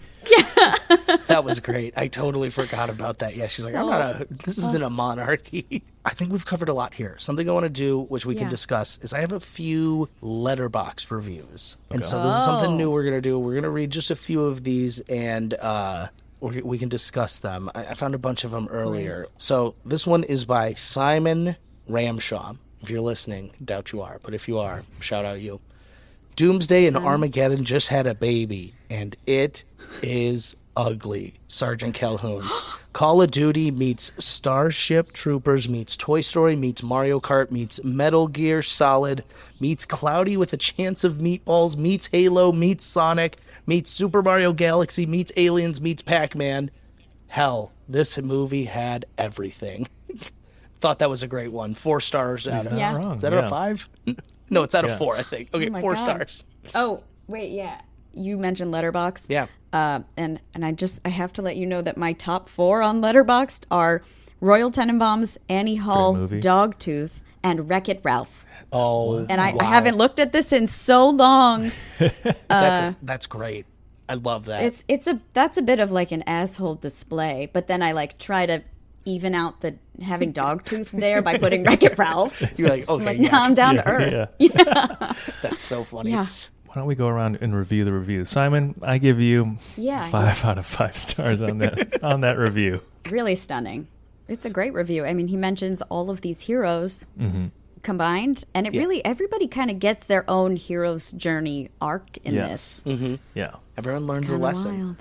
That 1.27 1.45
was 1.45 1.61
great. 1.61 1.95
I 1.97 2.09
totally 2.09 2.51
forgot 2.51 2.91
about 2.91 3.19
that. 3.21 3.37
Yeah, 3.37 3.47
she's 3.47 3.65
like, 3.65 3.75
I'm 3.75 3.87
not 3.87 4.23
a. 4.23 4.27
This 4.31 4.59
isn't 4.59 4.83
a 4.83 4.91
monarchy. 4.91 5.83
I 6.05 6.11
think 6.11 6.33
we've 6.33 6.45
covered 6.45 6.69
a 6.69 6.75
lot 6.75 6.93
here. 6.93 7.15
Something 7.19 7.49
I 7.49 7.53
want 7.53 7.65
to 7.65 7.71
do, 7.71 8.01
which 8.01 8.27
we 8.27 8.35
can 8.35 8.49
discuss, 8.49 8.99
is 9.03 9.13
I 9.13 9.21
have 9.21 9.31
a 9.33 9.39
few 9.41 10.09
Letterboxd 10.23 11.11
reviews, 11.11 11.77
and 11.91 12.05
so 12.05 12.23
this 12.23 12.37
is 12.37 12.45
something 12.45 12.73
Oh. 12.73 12.77
new 12.77 12.91
we're 12.91 13.05
gonna 13.05 13.21
do. 13.21 13.39
We're 13.39 13.55
gonna 13.55 13.71
read 13.71 13.91
just 13.91 14.11
a 14.11 14.17
few 14.17 14.45
of 14.45 14.65
these, 14.65 14.99
and 15.09 15.55
uh, 15.55 16.09
we 16.41 16.63
we 16.63 16.79
can 16.79 16.89
discuss 16.89 17.39
them. 17.39 17.71
I, 17.75 17.87
I 17.87 17.95
found 17.95 18.15
a 18.15 18.19
bunch 18.19 18.43
of 18.45 18.51
them 18.51 18.67
earlier. 18.71 19.27
So 19.39 19.75
this 19.85 20.07
one 20.07 20.25
is 20.25 20.45
by 20.45 20.75
Simon 20.75 21.57
Ramshaw. 21.89 22.57
If 22.83 22.91
you're 22.91 23.03
listening, 23.03 23.53
doubt 23.65 23.93
you 23.93 24.01
are, 24.03 24.19
but 24.25 24.35
if 24.35 24.49
you 24.49 24.59
are, 24.59 24.83
shout 25.01 25.25
out 25.25 25.41
you. 25.41 25.61
Doomsday 26.37 26.87
and 26.87 26.97
Armageddon 26.97 27.65
just 27.65 27.89
had 27.89 28.07
a 28.07 28.15
baby, 28.15 28.75
and 28.89 29.15
it 29.27 29.65
is 30.03 30.57
ugly. 30.77 31.35
Sergeant 31.49 31.95
Calhoun. 31.95 32.49
Call 32.93 33.23
of 33.23 33.31
Duty 33.31 33.71
meets 33.71 34.13
Starship 34.19 35.13
Troopers 35.13 35.69
meets 35.69 35.97
Toy 35.97 36.21
Story 36.23 36.57
meets 36.57 36.83
Mario 36.83 37.21
Kart 37.21 37.51
meets 37.51 37.83
Metal 37.85 38.27
Gear 38.27 38.63
Solid 38.63 39.23
meets 39.61 39.85
Cloudy 39.85 40.37
with 40.37 40.53
a 40.53 40.57
Chance 40.57 41.05
of 41.05 41.15
Meatballs 41.19 41.77
meets 41.77 42.07
Halo 42.07 42.51
meets 42.51 42.85
Sonic 42.85 43.37
meets 43.67 43.91
Super 43.91 44.23
Mario 44.23 44.53
Galaxy 44.53 45.07
meets 45.07 45.31
Aliens 45.37 45.81
meets 45.81 46.03
Pac 46.03 46.35
Man. 46.35 46.71
Hell, 47.29 47.71
this 47.89 48.19
movie 48.19 48.65
had 48.65 49.05
everything. 49.19 49.87
Thought 50.81 50.99
that 51.01 51.11
was 51.11 51.23
a 51.23 51.29
great 51.29 51.53
one. 51.53 51.75
Four 51.75 52.01
stars 52.01 52.49
out 52.49 52.67
of 52.67 52.73
Yeah. 52.77 52.97
wrong. 52.97 53.17
is 53.17 53.23
that 53.23 53.33
out 53.33 53.45
of 53.45 53.51
five? 53.51 53.89
No, 54.53 54.65
it's 54.65 54.75
out 54.75 54.85
of 54.85 54.99
four, 54.99 55.15
I 55.17 55.23
think. 55.23 55.51
Okay, 55.55 55.69
Oh 55.69 55.71
my 55.71 55.81
four 55.81 55.95
God. 55.95 56.01
stars. 56.01 56.43
Oh, 56.75 57.05
wait, 57.29 57.53
yeah. 57.53 57.81
You 58.13 58.37
mentioned 58.37 58.75
Letterboxd. 58.75 59.27
Yeah. 59.29 59.47
Uh, 59.73 60.01
and 60.17 60.41
and 60.55 60.65
I 60.65 60.73
just 60.73 61.01
I 61.05 61.11
have 61.11 61.33
to 61.35 61.43
let 61.43 61.57
you 61.57 61.67
know 61.67 61.83
that 61.83 61.97
my 61.97 62.13
top 62.13 62.49
four 62.49 62.83
on 62.83 63.01
Letterboxd 63.01 63.65
are 63.71 64.03
Royal 64.41 64.71
Tenenbaums, 64.71 65.37
Annie 65.49 65.77
Hall. 65.77 66.15
Dogtooth, 66.17 67.21
and 67.43 67.69
Wreck 67.69 67.89
It 67.89 68.01
Ralph. 68.03 68.45
Oh, 68.73 69.19
And 69.29 69.41
I, 69.41 69.53
wow. 69.53 69.59
I 69.61 69.65
haven't 69.65 69.97
looked 69.97 70.21
at 70.21 70.33
this 70.33 70.53
in 70.53 70.67
so 70.69 71.09
long. 71.09 71.73
That's 72.49 72.95
that's 73.03 73.27
great. 73.27 73.67
I 74.09 74.15
love 74.15 74.47
that. 74.47 74.65
It's 74.65 74.85
it's 74.89 75.07
a 75.07 75.21
that's 75.35 75.57
a 75.57 75.63
bit 75.63 75.79
of 75.81 75.91
like 75.93 76.11
an 76.13 76.23
asshole 76.27 76.75
display, 76.77 77.49
but 77.53 77.69
then 77.69 77.83
I 77.83 77.93
like 77.93 78.19
try 78.19 78.47
to 78.47 78.63
even 79.05 79.35
out 79.35 79.61
the 79.61 79.77
having 80.03 80.33
Dogtooth 80.33 80.91
there 80.91 81.23
by 81.23 81.39
putting 81.39 81.65
Wreck 81.65 81.83
It 81.83 81.97
Ralph. 81.97 82.43
You're 82.59 82.69
like, 82.71 82.89
okay, 82.89 83.05
Like 83.05 83.19
yeah, 83.19 83.31
now 83.31 83.45
I'm 83.45 83.55
down 83.55 83.77
to 83.77 83.89
earth. 83.89 84.29
Yeah. 84.39 85.13
that's 85.43 85.61
so 85.63 85.85
funny. 85.85 86.11
Yeah. 86.11 86.27
Why 86.71 86.75
don't 86.75 86.87
we 86.87 86.95
go 86.95 87.09
around 87.09 87.39
and 87.41 87.53
review 87.55 87.85
the 87.85 87.93
review? 87.93 88.25
Simon, 88.25 88.77
I 88.83 88.99
give 88.99 89.19
you 89.21 89.57
Yeah, 89.77 90.09
five 90.11 90.45
out 90.45 90.57
of 90.57 90.67
five 90.67 90.97
stars 90.97 91.43
on 91.43 91.59
that 91.59 92.05
on 92.05 92.21
that 92.21 92.39
review. 92.39 92.81
really 93.11 93.35
stunning. 93.35 93.89
It's 94.29 94.45
a 94.45 94.51
great 94.51 94.73
review. 94.73 95.05
I 95.05 95.13
mean, 95.13 95.27
he 95.27 95.37
mentions 95.37 95.83
all 95.83 96.11
of 96.11 96.21
these 96.21 96.41
heroes 96.43 97.05
Mm-hmm. 97.19 97.47
combined, 97.83 98.45
and 98.55 98.69
it 98.69 98.73
really 98.73 99.05
everybody 99.05 99.49
kind 99.49 99.69
of 99.71 99.81
gets 99.81 100.07
their 100.07 100.29
own 100.31 100.55
hero's 100.55 101.11
journey 101.11 101.71
arc 101.81 102.17
in 102.19 102.35
Yes. 102.35 102.83
this. 102.85 103.19
Yeah. 103.35 103.57
Everyone 103.77 104.07
learns 104.07 104.31
a 104.31 104.37
lesson. 104.39 104.97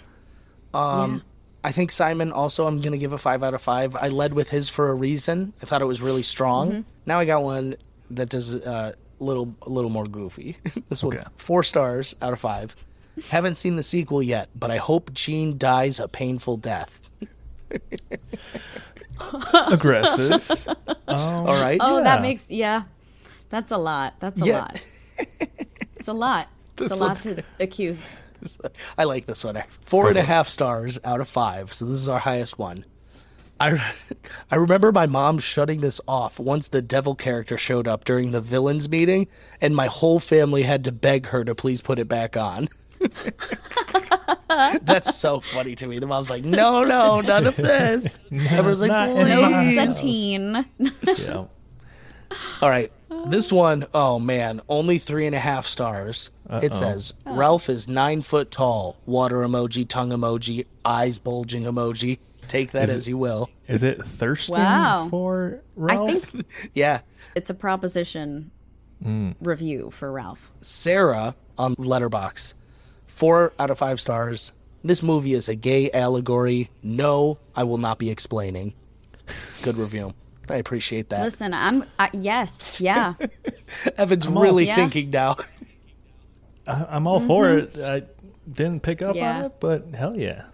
wild. 0.74 1.04
Um, 1.12 1.24
I 1.64 1.72
think 1.72 1.92
Simon 1.92 2.32
also. 2.32 2.66
I'm 2.66 2.82
gonna 2.82 2.98
give 2.98 3.14
a 3.14 3.18
five 3.20 3.44
out 3.44 3.54
of 3.54 3.62
five. 3.62 3.96
I 3.96 4.08
led 4.08 4.34
with 4.34 4.50
his 4.50 4.70
for 4.70 4.90
a 4.90 4.96
reason. 4.96 5.54
I 5.62 5.66
thought 5.66 5.82
it 5.84 5.86
was 5.86 6.02
really 6.02 6.24
strong. 6.24 6.72
Mm-hmm. 6.72 6.82
Now 7.06 7.20
I 7.20 7.26
got 7.26 7.44
one 7.44 7.76
that 8.12 8.30
does 8.30 8.56
uh, 8.56 8.94
a 8.94 8.98
little 9.20 9.54
a 9.64 9.70
little 9.70 9.90
more 9.90 10.06
goofy. 10.06 10.58
this 10.90 11.04
one 11.04 11.20
four 11.38 11.64
stars 11.64 12.16
out 12.22 12.34
of 12.34 12.40
five. 12.40 12.76
Haven't 13.30 13.56
seen 13.56 13.76
the 13.76 13.84
sequel 13.84 14.24
yet, 14.24 14.50
but 14.56 14.72
I 14.72 14.78
hope 14.78 15.14
Gene 15.14 15.58
dies 15.58 16.00
a 16.00 16.08
painful 16.08 16.58
death. 16.58 16.98
Aggressive. 19.54 20.68
Oh, 21.12 21.48
All 21.48 21.60
right. 21.60 21.80
Oh, 21.82 21.98
Yeah. 21.98 22.04
that 22.04 22.22
makes 22.22 22.52
yeah. 22.52 22.84
That's 23.50 23.72
a 23.72 23.78
lot. 23.78 24.14
That's 24.20 24.40
a 24.40 24.46
Yeah. 24.46 24.60
lot. 24.60 24.86
It's 25.96 26.08
a 26.08 26.14
lot. 26.14 26.48
It's 26.78 27.00
a 27.00 27.04
lot 27.04 27.18
to 27.24 27.44
accuse. 27.60 28.16
I 28.96 29.06
like 29.06 29.26
this 29.26 29.44
one. 29.44 29.62
Four 29.82 30.10
and 30.10 30.18
a 30.20 30.22
half 30.22 30.48
stars 30.48 31.00
out 31.04 31.20
of 31.20 31.28
five. 31.28 31.74
So 31.74 31.86
this 31.86 31.98
is 31.98 32.08
our 32.08 32.20
highest 32.20 32.60
one. 32.60 32.86
I, 33.60 33.94
I 34.52 34.56
remember 34.56 34.92
my 34.92 35.06
mom 35.06 35.40
shutting 35.40 35.82
this 35.82 36.00
off 36.08 36.40
once 36.40 36.68
the 36.68 36.82
devil 36.82 37.16
character 37.16 37.58
showed 37.58 37.88
up 37.88 38.06
during 38.06 38.32
the 38.32 38.42
villains 38.42 38.90
meeting, 38.90 39.28
and 39.62 39.76
my 39.76 39.88
whole 39.88 40.20
family 40.20 40.64
had 40.64 40.84
to 40.86 40.92
beg 40.92 41.28
her 41.28 41.44
to 41.44 41.56
please 41.56 41.82
put 41.82 42.00
it 42.00 42.08
back 42.08 42.38
on. 42.38 42.70
That's 44.82 45.16
so 45.16 45.40
funny 45.40 45.76
to 45.76 45.88
me. 45.88 46.00
The 46.00 46.08
mom's 46.08 46.30
like, 46.30 46.44
"No, 46.44 46.84
no, 46.84 47.22
none 47.22 47.48
of 47.48 47.56
this." 47.56 48.20
Everyone's 48.32 48.82
like, 48.82 48.92
not 48.92 49.10
in 49.10 49.16
"Please." 49.16 49.30
No 49.30 49.50
my 49.50 49.76
satine. 49.76 50.66
yeah. 50.80 51.46
All 52.62 52.70
right. 52.70 52.92
This 53.28 53.52
one, 53.52 53.86
oh 53.94 54.20
man, 54.20 54.62
only 54.70 54.98
three 54.98 55.26
and 55.26 55.36
a 55.36 55.40
half 55.40 55.66
stars. 55.66 56.32
It 56.50 56.74
says 56.74 57.14
oh. 57.26 57.36
Ralph 57.36 57.70
is 57.70 57.88
nine 57.88 58.22
foot 58.22 58.50
tall. 58.50 58.98
Water 59.06 59.38
emoji, 59.38 59.88
tongue 59.88 60.10
emoji, 60.10 60.66
eyes 60.86 61.18
bulging 61.18 61.64
emoji. 61.64 62.20
Take 62.50 62.72
that 62.72 62.90
as 62.90 63.08
you 63.08 63.18
will. 63.18 63.50
Is 63.68 63.84
it 63.84 64.04
thirsting 64.06 64.56
Wow. 64.56 65.08
for 65.10 65.62
Ralph? 65.76 66.10
I 66.10 66.20
think 66.20 66.46
Yeah. 66.74 67.00
it's 67.36 67.50
a 67.50 67.54
proposition 67.54 68.52
review 69.40 69.92
for 69.92 70.12
Ralph. 70.12 70.52
Sarah 70.62 71.36
on 71.58 71.76
Letterboxd, 71.76 72.56
four 73.06 73.54
out 73.60 73.70
of 73.70 73.78
five 73.78 74.02
stars. 74.02 74.52
This 74.84 75.02
movie 75.04 75.34
is 75.34 75.48
a 75.48 75.56
gay 75.56 75.92
allegory. 75.92 76.70
No, 76.84 77.38
I 77.56 77.64
will 77.64 77.78
not 77.78 78.00
be 78.00 78.10
explaining. 78.10 78.74
Good 79.62 79.78
review. 79.78 80.14
I 80.50 80.56
appreciate 80.56 81.10
that. 81.10 81.22
Listen, 81.24 81.54
I'm 81.54 81.86
I, 82.00 82.10
yes, 82.14 82.82
yeah. 82.82 83.14
Evan's 83.98 84.26
all- 84.28 84.42
really 84.42 84.66
Yeah. 84.66 84.76
thinking 84.76 85.12
now. 85.12 85.36
I, 86.66 86.86
I'm 86.90 87.06
all 87.08 87.20
for 87.20 87.50
it. 87.58 87.78
I 87.78 88.04
didn't 88.52 88.82
pick 88.82 89.02
up 89.04 89.10
Mm-hmm. 89.10 89.18
Yeah. 89.18 89.38
on 89.40 89.46
it, 89.46 89.60
but 89.60 89.88
hell 89.94 90.18
yeah. 90.18 90.46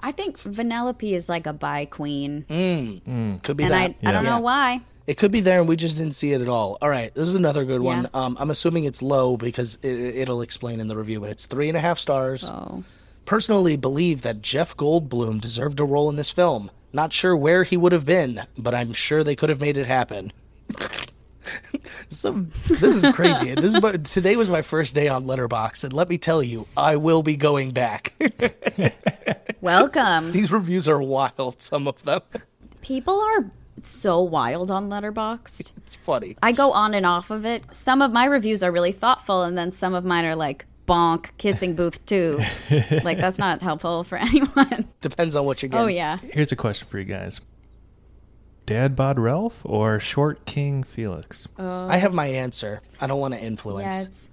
I 0.00 0.12
think 0.12 0.38
Vanellope 0.38 1.12
is 1.12 1.28
like 1.28 1.46
a 1.46 1.52
bi 1.52 1.84
queen, 1.86 2.44
Could 3.42 3.56
be 3.56 3.64
and 3.64 3.74
I 3.74 3.88
that. 3.88 3.96
I 4.04 4.12
don't 4.12 4.24
Yeah. 4.24 4.30
know 4.30 4.40
why. 4.40 4.80
It 5.06 5.18
could 5.18 5.30
be 5.32 5.40
there, 5.40 5.60
and 5.60 5.68
we 5.68 5.76
just 5.76 5.98
didn't 5.98 6.14
see 6.14 6.32
it 6.32 6.40
at 6.40 6.48
all. 6.48 6.78
All 6.80 6.88
right, 6.88 7.14
this 7.14 7.28
is 7.28 7.34
another 7.34 7.64
good 7.66 7.82
one. 7.82 8.04
Yeah. 8.14 8.20
Um, 8.24 8.36
I'm 8.40 8.50
assuming 8.50 8.84
it's 8.84 9.02
low 9.02 9.36
because 9.36 9.76
it, 9.82 9.88
it'll 10.16 10.40
explain 10.40 10.80
in 10.80 10.88
the 10.88 10.96
review, 10.96 11.20
but 11.20 11.28
it's 11.28 11.44
three 11.44 11.68
and 11.68 11.76
a 11.76 11.80
half 11.80 11.98
stars. 11.98 12.50
Oh, 12.50 12.82
Personally, 13.26 13.76
believe 13.76 14.22
that 14.22 14.40
Jeff 14.42 14.76
Goldblum 14.76 15.40
deserved 15.40 15.80
a 15.80 15.84
role 15.84 16.08
in 16.10 16.16
this 16.16 16.30
film. 16.30 16.70
Not 16.92 17.12
sure 17.12 17.36
where 17.36 17.64
he 17.64 17.76
would 17.76 17.92
have 17.92 18.06
been, 18.06 18.42
but 18.56 18.74
I'm 18.74 18.92
sure 18.92 19.22
they 19.24 19.34
could 19.36 19.48
have 19.50 19.60
made 19.60 19.76
it 19.76 19.86
happen. 19.86 20.32
so 22.08 22.46
this 22.66 23.02
is 23.02 23.14
crazy. 23.14 23.54
This 23.54 23.74
is, 23.74 23.80
my- 23.80 23.92
today 23.92 24.36
was 24.36 24.48
my 24.50 24.62
first 24.62 24.94
day 24.94 25.08
on 25.08 25.24
Letterboxd, 25.24 25.84
and 25.84 25.92
let 25.92 26.08
me 26.08 26.18
tell 26.18 26.42
you, 26.42 26.66
I 26.76 26.96
will 26.96 27.22
be 27.22 27.36
going 27.36 27.70
back. 27.70 28.12
welcome. 29.60 30.32
These 30.32 30.52
reviews 30.52 30.88
are 30.88 31.00
wild. 31.00 31.60
Some 31.60 31.88
of 31.88 32.02
them. 32.04 32.22
People 32.82 33.20
are 33.20 33.50
so 33.80 34.20
wild 34.22 34.70
on 34.70 34.88
Letterboxd. 34.88 35.72
It's 35.78 35.96
funny. 35.96 36.36
I 36.42 36.52
go 36.52 36.72
on 36.72 36.94
and 36.94 37.04
off 37.06 37.30
of 37.30 37.44
it. 37.44 37.62
Some 37.74 38.02
of 38.02 38.12
my 38.12 38.24
reviews 38.24 38.62
are 38.62 38.72
really 38.72 38.92
thoughtful, 38.92 39.42
and 39.42 39.56
then 39.56 39.72
some 39.72 39.94
of 39.94 40.04
mine 40.04 40.24
are 40.24 40.36
like 40.36 40.66
bonk 40.86 41.30
kissing 41.38 41.74
booth 41.74 42.04
too. 42.06 42.40
like 43.02 43.18
that's 43.18 43.38
not 43.38 43.62
helpful 43.62 44.04
for 44.04 44.16
anyone. 44.18 44.86
Depends 45.00 45.36
on 45.36 45.44
what 45.44 45.62
you 45.62 45.68
get. 45.68 45.80
Oh 45.80 45.86
yeah. 45.86 46.18
Here's 46.18 46.52
a 46.52 46.56
question 46.56 46.88
for 46.88 46.98
you 46.98 47.04
guys. 47.04 47.40
Dad 48.66 48.96
bod 48.96 49.18
Ralph 49.18 49.60
or 49.64 50.00
Short 50.00 50.44
King 50.46 50.82
Felix? 50.82 51.46
I 51.58 51.98
have 51.98 52.14
my 52.14 52.26
answer. 52.26 52.80
I 53.00 53.06
don't 53.06 53.20
want 53.20 53.34
to 53.34 53.40
influence. 53.40 53.96
Yeah, 53.96 54.02
it's 54.02 54.30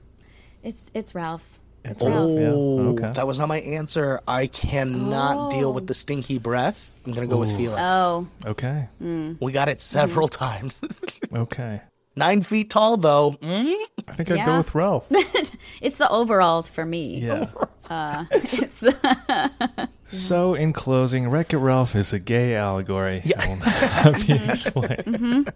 it's 0.63 0.91
it's 0.93 1.15
Ralph. 1.15 1.43
It's 1.83 2.01
Ralph. 2.01 2.39
Yeah, 2.39 2.51
Oh, 2.53 2.93
okay. 2.93 3.11
that 3.11 3.27
was 3.27 3.39
not 3.39 3.49
my 3.49 3.59
answer. 3.59 4.21
I 4.27 4.47
cannot 4.47 5.35
oh. 5.37 5.49
deal 5.49 5.69
Oh. 5.69 5.71
with 5.71 5.87
the 5.87 5.93
stinky 5.93 6.37
breath. 6.37 6.95
I'm 7.05 7.11
gonna 7.11 7.27
go 7.27 7.37
with 7.37 7.57
Felix. 7.57 7.81
Oh, 7.83 8.27
Okay. 8.45 8.87
Hmm. 8.99 9.33
We 9.41 9.51
got 9.51 9.67
it 9.67 9.79
several 9.81 10.27
hmm. 10.27 10.43
times. 10.43 10.81
Okay. 11.33 11.81
Nine 12.13 12.41
feet 12.41 12.69
tall, 12.69 12.97
though. 12.97 13.31
Mm? 13.41 13.73
I 14.09 14.13
think 14.13 14.29
I'd 14.31 14.45
go 14.45 14.57
with 14.57 14.75
Ralph. 14.75 15.07
it's 15.81 15.97
the 15.97 16.09
overalls 16.09 16.67
for 16.67 16.85
me. 16.85 17.19
Yeah. 17.21 17.49
Uh, 17.89 18.25
it's 18.31 18.79
the 18.79 19.89
So, 20.11 20.53
in 20.55 20.73
closing, 20.73 21.29
Wreck 21.29 21.53
It 21.53 21.57
Ralph 21.57 21.95
is 21.95 22.11
a 22.11 22.19
gay 22.19 22.55
allegory. 22.55 23.23
I 23.37 23.47
will 23.47 23.55
not 23.57 24.27
be 24.27 24.33
explained. 24.33 25.53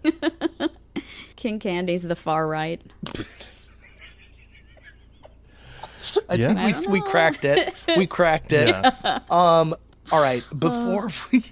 King 1.36 1.58
Candy's 1.58 2.02
the 2.04 2.16
far 2.16 2.48
right. 2.48 2.80
I 6.28 6.34
Yeah. 6.34 6.48
think 6.48 6.58
I 6.58 6.66
we, 6.66 6.72
don't 6.72 6.90
we 6.90 7.00
cracked 7.02 7.44
it. 7.44 7.74
We 7.96 8.06
cracked 8.06 8.52
it. 8.52 8.68
Yes. 8.68 9.02
Um, 9.30 9.74
all 10.10 10.20
right. 10.20 10.44
Before 10.58 11.06
uh. 11.06 11.10
we 11.32 11.42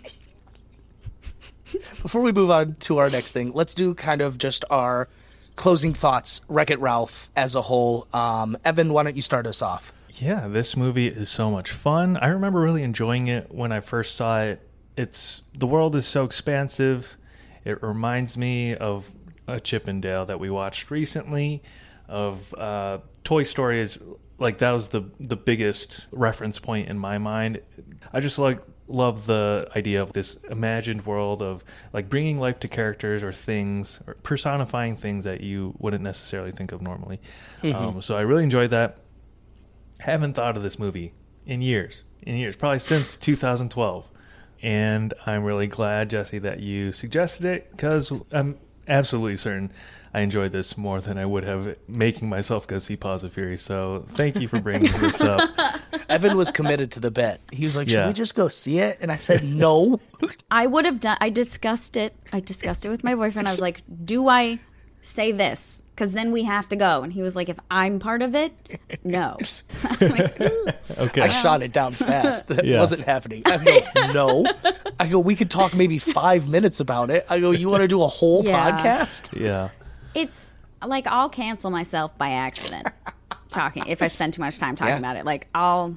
before 2.02 2.22
we 2.22 2.32
move 2.32 2.50
on 2.50 2.76
to 2.80 2.98
our 2.98 3.10
next 3.10 3.32
thing, 3.32 3.52
let's 3.52 3.74
do 3.74 3.94
kind 3.94 4.20
of 4.22 4.38
just 4.38 4.64
our 4.70 5.08
closing 5.56 5.92
thoughts. 5.92 6.40
Wreck 6.48 6.70
It 6.70 6.78
Ralph 6.80 7.30
as 7.36 7.54
a 7.54 7.62
whole. 7.62 8.06
Um, 8.14 8.56
Evan, 8.64 8.92
why 8.92 9.02
don't 9.02 9.16
you 9.16 9.22
start 9.22 9.46
us 9.46 9.60
off? 9.60 9.92
Yeah, 10.20 10.48
this 10.48 10.76
movie 10.76 11.08
is 11.08 11.28
so 11.28 11.50
much 11.50 11.70
fun. 11.70 12.16
I 12.16 12.28
remember 12.28 12.60
really 12.60 12.82
enjoying 12.82 13.28
it 13.28 13.52
when 13.52 13.72
I 13.72 13.80
first 13.80 14.16
saw 14.16 14.42
it. 14.42 14.60
It's 14.96 15.42
the 15.58 15.66
world 15.66 15.96
is 15.96 16.06
so 16.06 16.24
expansive. 16.24 17.16
It 17.64 17.82
reminds 17.82 18.36
me 18.36 18.76
of 18.76 19.10
a 19.48 19.58
Chip 19.58 19.88
'n 19.88 20.00
Dale 20.00 20.26
that 20.26 20.38
we 20.38 20.50
watched 20.50 20.90
recently. 20.90 21.62
Of 22.08 22.54
uh, 22.54 22.98
Toy 23.24 23.42
Story 23.42 23.80
is 23.80 23.98
like 24.38 24.58
that 24.58 24.70
was 24.72 24.88
the 24.88 25.02
the 25.18 25.36
biggest 25.36 26.06
reference 26.12 26.58
point 26.58 26.88
in 26.88 26.98
my 26.98 27.18
mind. 27.18 27.60
I 28.12 28.20
just 28.20 28.38
like 28.38 28.60
love 28.86 29.24
the 29.26 29.66
idea 29.74 30.02
of 30.02 30.12
this 30.12 30.36
imagined 30.50 31.06
world 31.06 31.40
of 31.40 31.64
like 31.94 32.08
bringing 32.10 32.38
life 32.38 32.60
to 32.60 32.68
characters 32.68 33.24
or 33.24 33.32
things 33.32 34.00
or 34.06 34.14
personifying 34.22 34.94
things 34.94 35.24
that 35.24 35.40
you 35.40 35.74
wouldn't 35.78 36.02
necessarily 36.02 36.52
think 36.52 36.70
of 36.70 36.82
normally. 36.82 37.18
Um, 37.74 38.02
so 38.02 38.16
I 38.16 38.20
really 38.20 38.44
enjoyed 38.44 38.70
that 38.70 38.98
haven't 40.04 40.34
thought 40.34 40.56
of 40.56 40.62
this 40.62 40.78
movie 40.78 41.12
in 41.46 41.60
years, 41.62 42.04
in 42.22 42.36
years, 42.36 42.56
probably 42.56 42.78
since 42.78 43.16
2012. 43.16 44.06
And 44.62 45.12
I'm 45.26 45.44
really 45.44 45.66
glad, 45.66 46.10
Jesse, 46.10 46.38
that 46.40 46.60
you 46.60 46.92
suggested 46.92 47.46
it 47.46 47.70
because 47.70 48.12
I'm 48.32 48.56
absolutely 48.88 49.36
certain 49.36 49.70
I 50.14 50.20
enjoyed 50.20 50.52
this 50.52 50.76
more 50.78 51.00
than 51.00 51.18
I 51.18 51.26
would 51.26 51.42
have 51.44 51.76
making 51.88 52.28
myself 52.28 52.66
go 52.68 52.78
see 52.78 52.96
Paws 52.96 53.24
of 53.24 53.32
Fury. 53.32 53.58
So 53.58 54.04
thank 54.10 54.40
you 54.40 54.46
for 54.46 54.60
bringing 54.60 54.92
this 55.00 55.20
up. 55.20 55.50
Evan 56.08 56.36
was 56.36 56.52
committed 56.52 56.92
to 56.92 57.00
the 57.00 57.10
bet. 57.10 57.40
He 57.50 57.64
was 57.64 57.76
like, 57.76 57.88
"Should 57.88 57.96
Yeah. 57.98 58.06
we 58.06 58.12
just 58.12 58.36
go 58.36 58.48
see 58.48 58.78
it?" 58.78 58.98
And 59.00 59.10
I 59.10 59.16
said, 59.16 59.42
"No." 59.44 60.00
I 60.52 60.66
would 60.68 60.84
have 60.84 61.00
done. 61.00 61.16
I 61.20 61.30
discussed 61.30 61.96
it. 61.96 62.14
I 62.32 62.38
discussed 62.40 62.86
it 62.86 62.90
with 62.90 63.02
my 63.02 63.16
boyfriend. 63.16 63.48
I 63.48 63.50
was 63.50 63.60
like, 63.60 63.82
"Do 64.04 64.28
I 64.28 64.60
say 65.04 65.32
this? 65.32 65.82
Because 65.94 66.12
then 66.12 66.32
we 66.32 66.42
have 66.44 66.68
to 66.70 66.76
go." 66.76 67.02
And 67.02 67.12
he 67.12 67.22
was 67.22 67.36
like, 67.36 67.48
"If 67.48 67.58
I'm 67.70 67.98
part 68.00 68.22
of 68.22 68.34
it, 68.34 68.52
no." 69.04 69.36
I'm 70.00 70.10
like, 70.10 70.40
Okay. 70.98 71.20
I 71.22 71.28
shot 71.28 71.62
it 71.62 71.72
down 71.72 71.92
fast. 72.08 72.48
That 72.48 72.64
Yeah. 72.64 72.78
wasn't 72.78 73.02
happening. 73.02 73.42
I 73.46 73.58
go, 73.94 74.12
no. 74.12 74.44
I 74.98 75.06
go, 75.08 75.18
we 75.18 75.34
could 75.36 75.50
talk 75.50 75.74
maybe 75.74 75.98
five 75.98 76.48
minutes 76.48 76.80
about 76.80 77.10
it. 77.10 77.24
I 77.30 77.38
go, 77.40 77.50
you 77.52 77.68
want 77.68 77.82
to 77.82 77.88
do 77.88 78.02
a 78.02 78.08
whole 78.08 78.44
Yeah. 78.44 78.70
podcast? 78.78 79.38
yeah. 79.38 79.70
it's 80.14 80.52
like 80.84 81.06
I'll 81.06 81.28
cancel 81.30 81.70
myself 81.70 82.16
by 82.18 82.30
accident 82.30 82.88
talking 83.50 83.84
if 83.86 84.02
I 84.02 84.08
spend 84.08 84.34
too 84.34 84.42
much 84.42 84.58
time 84.58 84.74
talking 84.76 84.92
Yeah. 84.94 84.98
about 84.98 85.16
it. 85.16 85.24
Like 85.24 85.48
I'll. 85.54 85.96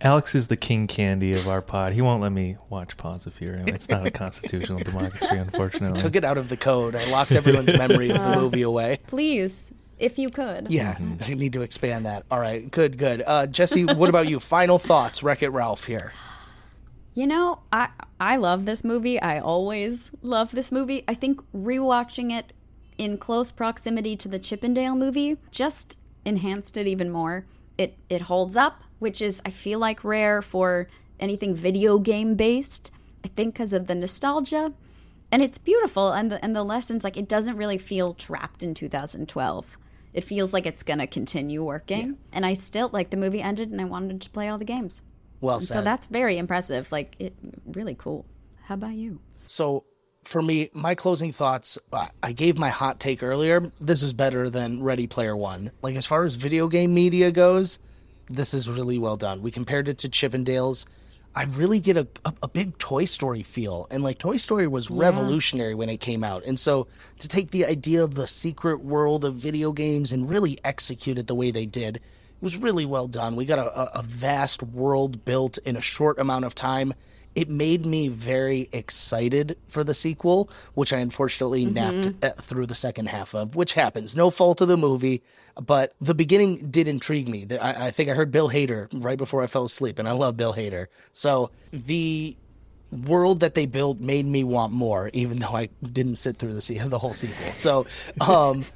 Alex 0.00 0.34
is 0.34 0.48
the 0.48 0.56
king 0.56 0.86
candy 0.86 1.34
of 1.34 1.48
our 1.48 1.62
pod. 1.62 1.92
He 1.92 2.02
won't 2.02 2.22
let 2.22 2.32
me 2.32 2.56
watch 2.68 2.96
Paws 2.96 3.26
of 3.26 3.34
Fury. 3.34 3.62
It's 3.66 3.88
not 3.88 4.06
a 4.06 4.10
constitutional 4.22 4.80
democracy, 4.80 5.36
unfortunately. 5.36 5.98
Took 5.98 6.16
it 6.16 6.24
out 6.24 6.38
of 6.38 6.48
the 6.48 6.56
code. 6.56 6.96
I 6.96 7.10
locked 7.10 7.32
everyone's 7.32 7.72
memory 7.76 8.10
of 8.10 8.22
the 8.22 8.36
movie 8.36 8.62
away. 8.62 9.00
Please, 9.06 9.72
if 9.98 10.18
you 10.18 10.28
could. 10.28 10.70
Yeah, 10.70 10.98
I 11.24 11.34
need 11.34 11.52
to 11.52 11.62
expand 11.62 12.06
that. 12.06 12.24
All 12.30 12.40
right, 12.40 12.68
good, 12.70 12.98
good. 12.98 13.22
Uh, 13.26 13.46
Jesse, 13.46 13.84
what 13.84 14.08
about 14.08 14.26
you? 14.28 14.40
Final 14.40 14.78
thoughts, 14.78 15.22
Wreck 15.22 15.42
It 15.42 15.50
Ralph 15.50 15.84
here. 15.84 16.12
You 17.14 17.26
know, 17.26 17.60
I 17.72 17.88
I 18.18 18.36
love 18.36 18.64
this 18.64 18.84
movie. 18.84 19.20
I 19.20 19.38
always 19.38 20.10
love 20.22 20.52
this 20.52 20.72
movie. 20.72 21.04
I 21.06 21.14
think 21.14 21.42
rewatching 21.54 22.32
it 22.32 22.52
in 22.96 23.18
close 23.18 23.52
proximity 23.52 24.16
to 24.16 24.28
the 24.28 24.38
Chip 24.38 24.64
'n 24.64 24.72
Dale 24.74 24.96
movie 24.96 25.36
just 25.50 25.96
enhanced 26.24 26.76
it 26.76 26.86
even 26.86 27.10
more. 27.10 27.44
It 27.76 27.98
it 28.08 28.22
holds 28.22 28.56
up, 28.56 28.82
which 29.02 29.20
is 29.20 29.42
I 29.44 29.50
feel 29.50 29.78
like 29.78 30.02
rare 30.04 30.40
for 30.40 30.86
anything 31.20 31.54
video 31.54 31.98
game 31.98 32.36
based. 32.36 32.90
I 33.24 33.28
think 33.28 33.54
because 33.54 33.72
of 33.72 33.86
the 33.86 33.94
nostalgia, 33.94 34.72
and 35.30 35.42
it's 35.42 35.58
beautiful 35.58 36.12
and 36.12 36.32
the 36.32 36.42
and 36.42 36.56
the 36.56 36.62
lessons 36.62 37.04
like 37.04 37.16
it 37.16 37.28
doesn't 37.28 37.56
really 37.56 37.78
feel 37.78 38.14
trapped 38.14 38.62
in 38.62 38.72
2012. 38.74 39.78
It 40.14 40.24
feels 40.24 40.52
like 40.52 40.66
it's 40.66 40.82
gonna 40.82 41.06
continue 41.06 41.62
working, 41.64 42.18
and 42.32 42.46
I 42.46 42.52
still 42.52 42.90
like 42.92 43.10
the 43.10 43.16
movie 43.16 43.42
ended, 43.42 43.70
and 43.70 43.80
I 43.80 43.84
wanted 43.84 44.20
to 44.22 44.30
play 44.30 44.48
all 44.48 44.58
the 44.58 44.64
games. 44.64 45.02
Well 45.40 45.60
said. 45.60 45.74
So 45.74 45.82
that's 45.82 46.06
very 46.06 46.38
impressive. 46.38 46.92
Like, 46.92 47.16
it 47.18 47.34
really 47.66 47.96
cool. 47.96 48.24
How 48.62 48.74
about 48.74 48.94
you? 48.94 49.20
So 49.48 49.84
for 50.22 50.40
me, 50.40 50.70
my 50.72 50.94
closing 50.94 51.32
thoughts, 51.32 51.78
I 52.22 52.32
gave 52.32 52.58
my 52.58 52.68
hot 52.68 53.00
take 53.00 53.22
earlier. 53.22 53.72
This 53.80 54.02
is 54.02 54.12
better 54.12 54.48
than 54.48 54.82
Ready 54.82 55.08
Player 55.08 55.36
One. 55.36 55.72
Like 55.82 55.96
as 55.96 56.06
far 56.06 56.22
as 56.22 56.36
video 56.36 56.68
game 56.68 56.94
media 56.94 57.32
goes, 57.32 57.80
this 58.34 58.54
is 58.54 58.68
really 58.68 58.98
well 58.98 59.16
done. 59.16 59.42
We 59.42 59.50
compared 59.50 59.88
it 59.88 59.98
to 59.98 60.08
Chip 60.08 60.34
'n 60.34 60.44
Dales. 60.44 60.86
I 61.34 61.44
really 61.44 61.80
get 61.80 61.96
a, 61.96 62.06
a, 62.24 62.34
a 62.42 62.48
big 62.48 62.76
Toy 62.78 63.06
Story 63.06 63.42
feel. 63.42 63.86
And 63.90 64.02
like 64.02 64.18
Toy 64.18 64.36
Story 64.36 64.66
was 64.66 64.90
revolutionary 64.90 65.74
when 65.74 65.88
it 65.88 65.98
came 65.98 66.22
out. 66.22 66.44
And 66.44 66.60
so 66.60 66.88
to 67.20 67.28
take 67.28 67.50
the 67.50 67.64
idea 67.64 68.04
of 68.04 68.14
the 68.14 68.26
secret 68.26 68.84
world 68.84 69.24
of 69.24 69.34
video 69.34 69.72
games 69.72 70.12
and 70.12 70.28
really 70.28 70.58
execute 70.62 71.16
it 71.16 71.26
the 71.26 71.34
way 71.34 71.50
they 71.50 71.64
did, 71.64 71.96
it 71.96 72.02
was 72.42 72.58
really 72.58 72.84
well 72.84 73.08
done. 73.08 73.34
We 73.34 73.46
got 73.46 73.58
a, 73.58 73.98
a 73.98 74.02
vast 74.02 74.62
world 74.62 75.24
built 75.24 75.56
in 75.64 75.76
a 75.76 75.80
short 75.80 76.18
amount 76.18 76.44
of 76.44 76.54
time. 76.54 76.92
It 77.34 77.48
made 77.48 77.86
me 77.86 78.08
very 78.08 78.68
excited 78.72 79.56
for 79.68 79.82
the 79.84 79.94
sequel, 79.94 80.50
which 80.74 80.92
I 80.92 80.98
unfortunately 80.98 81.64
napped 81.64 82.24
uh, 82.24 82.30
through 82.42 82.66
the 82.66 82.74
second 82.74 83.08
half 83.08 83.34
of, 83.34 83.56
which 83.56 83.72
happens. 83.72 84.14
No 84.16 84.30
fault 84.30 84.60
of 84.60 84.68
the 84.68 84.76
movie, 84.76 85.22
but 85.60 85.94
the 86.00 86.14
beginning 86.14 86.70
did 86.70 86.88
intrigue 86.88 87.28
me. 87.28 87.46
I, 87.60 87.86
I 87.86 87.90
think 87.90 88.10
I 88.10 88.12
heard 88.14 88.30
Bill 88.30 88.50
Hader 88.50 88.88
right 89.02 89.16
before 89.16 89.42
I 89.42 89.46
fell 89.46 89.64
asleep, 89.64 89.98
and 89.98 90.06
I 90.06 90.12
love 90.12 90.36
Bill 90.36 90.52
Hader. 90.52 90.88
So 91.14 91.50
the 91.72 92.36
world 92.90 93.40
that 93.40 93.54
they 93.54 93.64
built 93.64 94.00
made 94.00 94.26
me 94.26 94.44
want 94.44 94.72
more, 94.74 95.08
even 95.14 95.38
though 95.38 95.56
I 95.56 95.70
didn't 95.82 96.16
sit 96.16 96.36
through 96.36 96.52
the 96.52 96.60
se- 96.60 96.78
the 96.88 96.98
whole 96.98 97.14
sequel. 97.14 97.52
So, 97.54 97.86
um, 98.20 98.66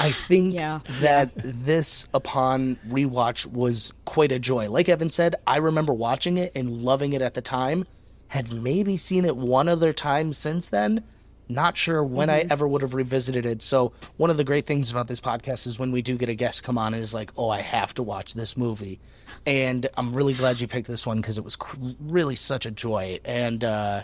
I 0.00 0.12
think 0.12 0.54
Yeah. 0.54 0.80
that 1.00 1.30
this, 1.36 2.06
upon 2.14 2.76
rewatch, 2.88 3.46
was 3.46 3.92
quite 4.04 4.32
a 4.32 4.38
joy. 4.40 4.68
Like 4.70 4.88
Evan 4.88 5.10
said, 5.10 5.36
I 5.46 5.58
remember 5.58 5.92
watching 5.92 6.36
it 6.38 6.52
and 6.56 6.70
loving 6.82 7.12
it 7.12 7.22
at 7.22 7.34
the 7.34 7.42
time. 7.42 7.86
Had 8.30 8.52
maybe 8.52 8.96
seen 8.96 9.24
it 9.24 9.36
one 9.36 9.68
other 9.68 9.92
time 9.92 10.32
since 10.32 10.68
then. 10.68 11.02
Not 11.48 11.76
sure 11.76 12.04
when 12.04 12.30
I 12.30 12.46
ever 12.48 12.68
would 12.68 12.82
have 12.82 12.94
revisited 12.94 13.44
it. 13.44 13.60
So 13.60 13.92
one 14.18 14.30
of 14.30 14.36
the 14.36 14.44
great 14.44 14.66
things 14.66 14.88
about 14.88 15.08
this 15.08 15.20
podcast 15.20 15.66
is 15.66 15.80
when 15.80 15.90
we 15.90 16.00
do 16.00 16.16
get 16.16 16.28
a 16.28 16.34
guest 16.34 16.62
come 16.62 16.78
on 16.78 16.94
and 16.94 17.02
is 17.02 17.12
like, 17.12 17.32
"Oh, 17.36 17.50
I 17.50 17.60
have 17.60 17.92
to 17.94 18.04
watch 18.04 18.34
this 18.34 18.56
movie," 18.56 19.00
and 19.46 19.88
I'm 19.96 20.14
really 20.14 20.34
glad 20.34 20.60
you 20.60 20.68
picked 20.68 20.86
this 20.86 21.04
one 21.04 21.16
because 21.20 21.38
it 21.38 21.44
was 21.44 21.56
cr- 21.56 21.76
really 21.98 22.36
such 22.36 22.66
a 22.66 22.70
joy. 22.70 23.18
And 23.24 23.64
uh, 23.64 24.02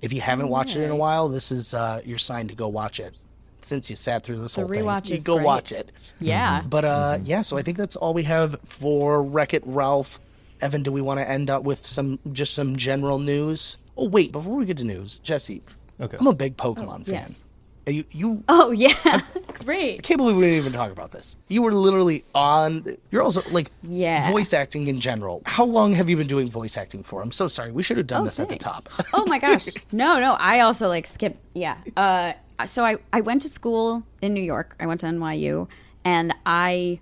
if 0.00 0.12
you 0.12 0.20
haven't 0.20 0.48
watched 0.48 0.76
it 0.76 0.84
in 0.84 0.90
a 0.92 0.96
while, 0.96 1.28
this 1.28 1.50
is 1.50 1.74
uh, 1.74 2.02
your 2.04 2.18
sign 2.18 2.46
to 2.46 2.54
go 2.54 2.68
watch 2.68 3.00
it. 3.00 3.14
Since 3.62 3.90
you 3.90 3.96
sat 3.96 4.22
through 4.22 4.38
this 4.38 4.54
whole 4.54 4.68
rewatch 4.68 5.08
thing, 5.08 5.16
is 5.16 5.24
go 5.24 5.38
great. 5.38 5.44
watch 5.44 5.72
it. 5.72 5.90
Yeah. 6.20 6.62
But 6.62 6.84
uh, 6.84 7.18
yeah, 7.24 7.42
so 7.42 7.58
I 7.58 7.62
think 7.62 7.78
that's 7.78 7.96
all 7.96 8.14
we 8.14 8.22
have 8.22 8.60
for 8.64 9.24
Wreck 9.24 9.54
It 9.54 9.64
Ralph. 9.66 10.20
Evan, 10.60 10.82
do 10.82 10.90
we 10.92 11.00
want 11.00 11.20
to 11.20 11.28
end 11.28 11.50
up 11.50 11.62
with 11.64 11.86
some 11.86 12.18
just 12.32 12.54
some 12.54 12.76
general 12.76 13.18
news? 13.18 13.76
Oh 13.96 14.08
wait, 14.08 14.32
before 14.32 14.56
we 14.56 14.64
get 14.66 14.76
to 14.78 14.84
news, 14.84 15.18
Jesse, 15.20 15.62
Okay. 16.00 16.16
I'm 16.20 16.26
a 16.26 16.34
big 16.34 16.56
Pokemon 16.56 17.04
fan. 17.06 17.14
yes. 17.14 17.42
You, 17.88 18.04
you 18.10 18.44
Oh 18.48 18.72
yeah, 18.72 19.20
great. 19.64 20.00
I 20.00 20.02
can't 20.02 20.18
believe 20.18 20.36
we 20.36 20.42
didn't 20.42 20.56
even 20.58 20.72
talk 20.72 20.90
about 20.90 21.12
this. 21.12 21.36
You 21.46 21.62
were 21.62 21.72
literally 21.72 22.24
on. 22.34 22.84
You're 23.12 23.22
also 23.22 23.42
like 23.52 23.70
Yeah. 23.82 24.28
voice 24.32 24.52
acting 24.52 24.88
in 24.88 24.98
general. 24.98 25.40
How 25.46 25.64
long 25.64 25.92
have 25.92 26.10
you 26.10 26.16
been 26.16 26.26
doing 26.26 26.50
voice 26.50 26.76
acting 26.76 27.04
for? 27.04 27.22
I'm 27.22 27.30
so 27.30 27.46
sorry. 27.46 27.70
We 27.70 27.84
should 27.84 27.96
have 27.96 28.08
done 28.08 28.24
this 28.24 28.40
at 28.40 28.48
the 28.48 28.56
top. 28.56 28.88
oh 29.14 29.24
my 29.28 29.38
gosh. 29.38 29.68
No, 29.92 30.18
no. 30.18 30.32
I 30.32 30.60
also 30.60 30.88
like 30.88 31.06
skip. 31.06 31.36
Yeah. 31.54 31.76
Uh, 31.96 32.32
so 32.64 32.84
I, 32.84 32.96
I 33.12 33.20
went 33.20 33.42
to 33.42 33.48
school 33.48 34.02
in 34.20 34.34
New 34.34 34.42
York. 34.42 34.74
I 34.80 34.86
went 34.86 35.00
to 35.02 35.06
NYU 35.06 35.68
and 36.04 36.34
I 36.44 36.98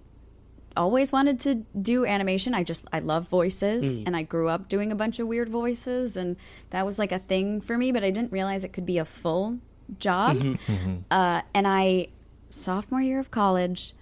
always 0.76 1.12
wanted 1.12 1.40
to 1.40 1.54
do 1.80 2.04
animation. 2.04 2.54
I 2.54 2.62
just, 2.62 2.86
I 2.92 3.00
love 3.00 3.28
voices 3.28 3.84
mm. 3.84 4.06
and 4.06 4.16
I 4.16 4.22
grew 4.22 4.48
up 4.48 4.68
doing 4.68 4.92
a 4.92 4.94
bunch 4.94 5.18
of 5.18 5.26
weird 5.26 5.48
voices 5.48 6.16
and 6.16 6.36
that 6.70 6.84
was 6.84 6.98
like 6.98 7.12
a 7.12 7.18
thing 7.18 7.60
for 7.60 7.78
me, 7.78 7.92
but 7.92 8.04
I 8.04 8.10
didn't 8.10 8.32
realize 8.32 8.64
it 8.64 8.72
could 8.72 8.86
be 8.86 8.98
a 8.98 9.04
full 9.04 9.58
job. 9.98 10.36
Mm-hmm. 10.36 10.72
Mm-hmm. 10.72 10.96
Uh, 11.10 11.42
and 11.52 11.66
I, 11.66 12.08
sophomore 12.50 13.00
year 13.00 13.20
of 13.20 13.30
college, 13.30 13.94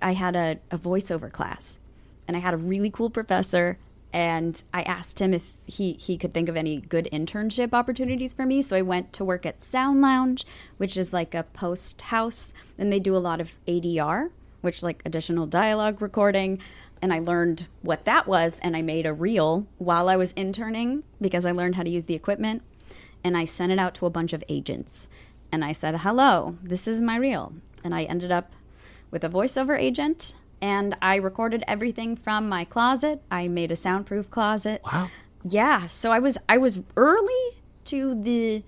I 0.00 0.12
had 0.12 0.36
a, 0.36 0.58
a 0.70 0.78
voiceover 0.78 1.30
class 1.30 1.78
and 2.26 2.36
I 2.36 2.40
had 2.40 2.54
a 2.54 2.58
really 2.58 2.90
cool 2.90 3.10
professor 3.10 3.78
and 4.12 4.62
I 4.74 4.82
asked 4.82 5.20
him 5.20 5.32
if 5.32 5.52
he, 5.64 5.94
he 5.94 6.18
could 6.18 6.34
think 6.34 6.48
of 6.48 6.56
any 6.56 6.76
good 6.76 7.08
internship 7.12 7.72
opportunities 7.72 8.34
for 8.34 8.44
me. 8.44 8.60
So 8.60 8.76
I 8.76 8.82
went 8.82 9.12
to 9.14 9.24
work 9.24 9.46
at 9.46 9.62
Sound 9.62 10.02
Lounge, 10.02 10.44
which 10.76 10.96
is 10.96 11.12
like 11.12 11.34
a 11.34 11.44
post 11.44 12.02
house, 12.02 12.52
and 12.76 12.92
they 12.92 13.00
do 13.00 13.16
a 13.16 13.18
lot 13.18 13.40
of 13.40 13.52
ADR, 13.66 14.30
which 14.62 14.82
like 14.82 15.02
additional 15.04 15.46
dialogue 15.46 16.00
recording. 16.00 16.58
And 17.00 17.12
I 17.12 17.18
learned 17.18 17.66
what 17.82 18.04
that 18.06 18.26
was, 18.26 18.58
and 18.60 18.76
I 18.76 18.82
made 18.82 19.06
a 19.06 19.12
reel 19.12 19.66
while 19.78 20.08
I 20.08 20.16
was 20.16 20.32
interning 20.32 21.02
because 21.20 21.44
I 21.44 21.52
learned 21.52 21.74
how 21.74 21.82
to 21.82 21.90
use 21.90 22.06
the 22.06 22.14
equipment. 22.14 22.62
And 23.22 23.36
I 23.36 23.44
sent 23.44 23.70
it 23.72 23.78
out 23.78 23.94
to 23.96 24.06
a 24.06 24.10
bunch 24.10 24.32
of 24.32 24.42
agents. 24.48 25.08
And 25.52 25.64
I 25.64 25.72
said, 25.72 25.96
Hello, 25.98 26.56
this 26.62 26.88
is 26.88 27.02
my 27.02 27.16
reel. 27.16 27.52
And 27.84 27.94
I 27.94 28.04
ended 28.04 28.32
up 28.32 28.54
with 29.10 29.22
a 29.22 29.28
voiceover 29.28 29.78
agent 29.78 30.34
and 30.62 30.96
I 31.02 31.16
recorded 31.16 31.64
everything 31.66 32.14
from 32.16 32.48
my 32.48 32.64
closet. 32.64 33.20
I 33.30 33.48
made 33.48 33.72
a 33.72 33.76
soundproof 33.76 34.30
closet. 34.30 34.80
Wow. 34.84 35.08
Yeah, 35.44 35.88
so 35.88 36.12
I 36.12 36.20
was 36.20 36.38
I 36.48 36.56
was 36.56 36.82
early 36.96 37.58
to 37.86 38.20
the 38.22 38.62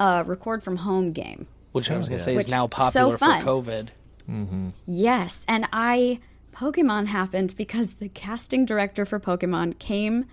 uh, 0.00 0.24
record 0.26 0.62
from 0.62 0.76
home 0.76 1.12
game. 1.12 1.46
Which 1.72 1.90
I 1.90 1.96
was 1.98 2.08
going 2.08 2.18
to 2.18 2.24
say 2.24 2.34
Which- 2.34 2.46
is 2.46 2.50
now 2.50 2.64
so 2.64 2.68
popular 2.68 3.12
for 3.12 3.18
fun. 3.18 3.40
COVID. 4.28 4.72
Yes, 4.86 5.44
and 5.48 5.68
I 5.72 6.20
Pokemon 6.54 7.06
happened 7.06 7.54
because 7.56 7.94
the 7.94 8.08
casting 8.08 8.64
director 8.64 9.04
for 9.04 9.20
Pokemon 9.20 9.78
came 9.78 10.24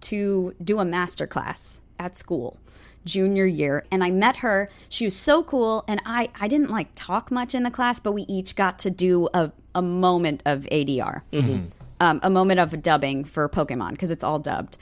to 0.00 0.54
do 0.62 0.80
a 0.80 0.84
master 0.84 1.26
class 1.26 1.80
at 1.98 2.16
school 2.16 2.58
junior 3.04 3.46
year 3.46 3.84
and 3.90 4.04
I 4.04 4.10
met 4.10 4.36
her. 4.36 4.68
She 4.88 5.04
was 5.04 5.16
so 5.16 5.42
cool 5.42 5.84
and 5.88 6.00
I 6.04 6.30
I 6.40 6.48
didn't 6.48 6.70
like 6.70 6.88
talk 6.94 7.30
much 7.30 7.54
in 7.54 7.62
the 7.62 7.70
class, 7.70 7.98
but 8.00 8.12
we 8.12 8.22
each 8.22 8.54
got 8.54 8.78
to 8.80 8.90
do 8.90 9.28
a 9.34 9.50
a 9.74 9.82
moment 9.82 10.42
of 10.44 10.64
ADR. 10.70 11.22
Um, 12.00 12.20
a 12.22 12.30
moment 12.30 12.60
of 12.60 12.80
dubbing 12.80 13.24
for 13.24 13.48
Pokemon 13.48 13.90
because 13.92 14.12
it's 14.12 14.22
all 14.22 14.38
dubbed. 14.38 14.76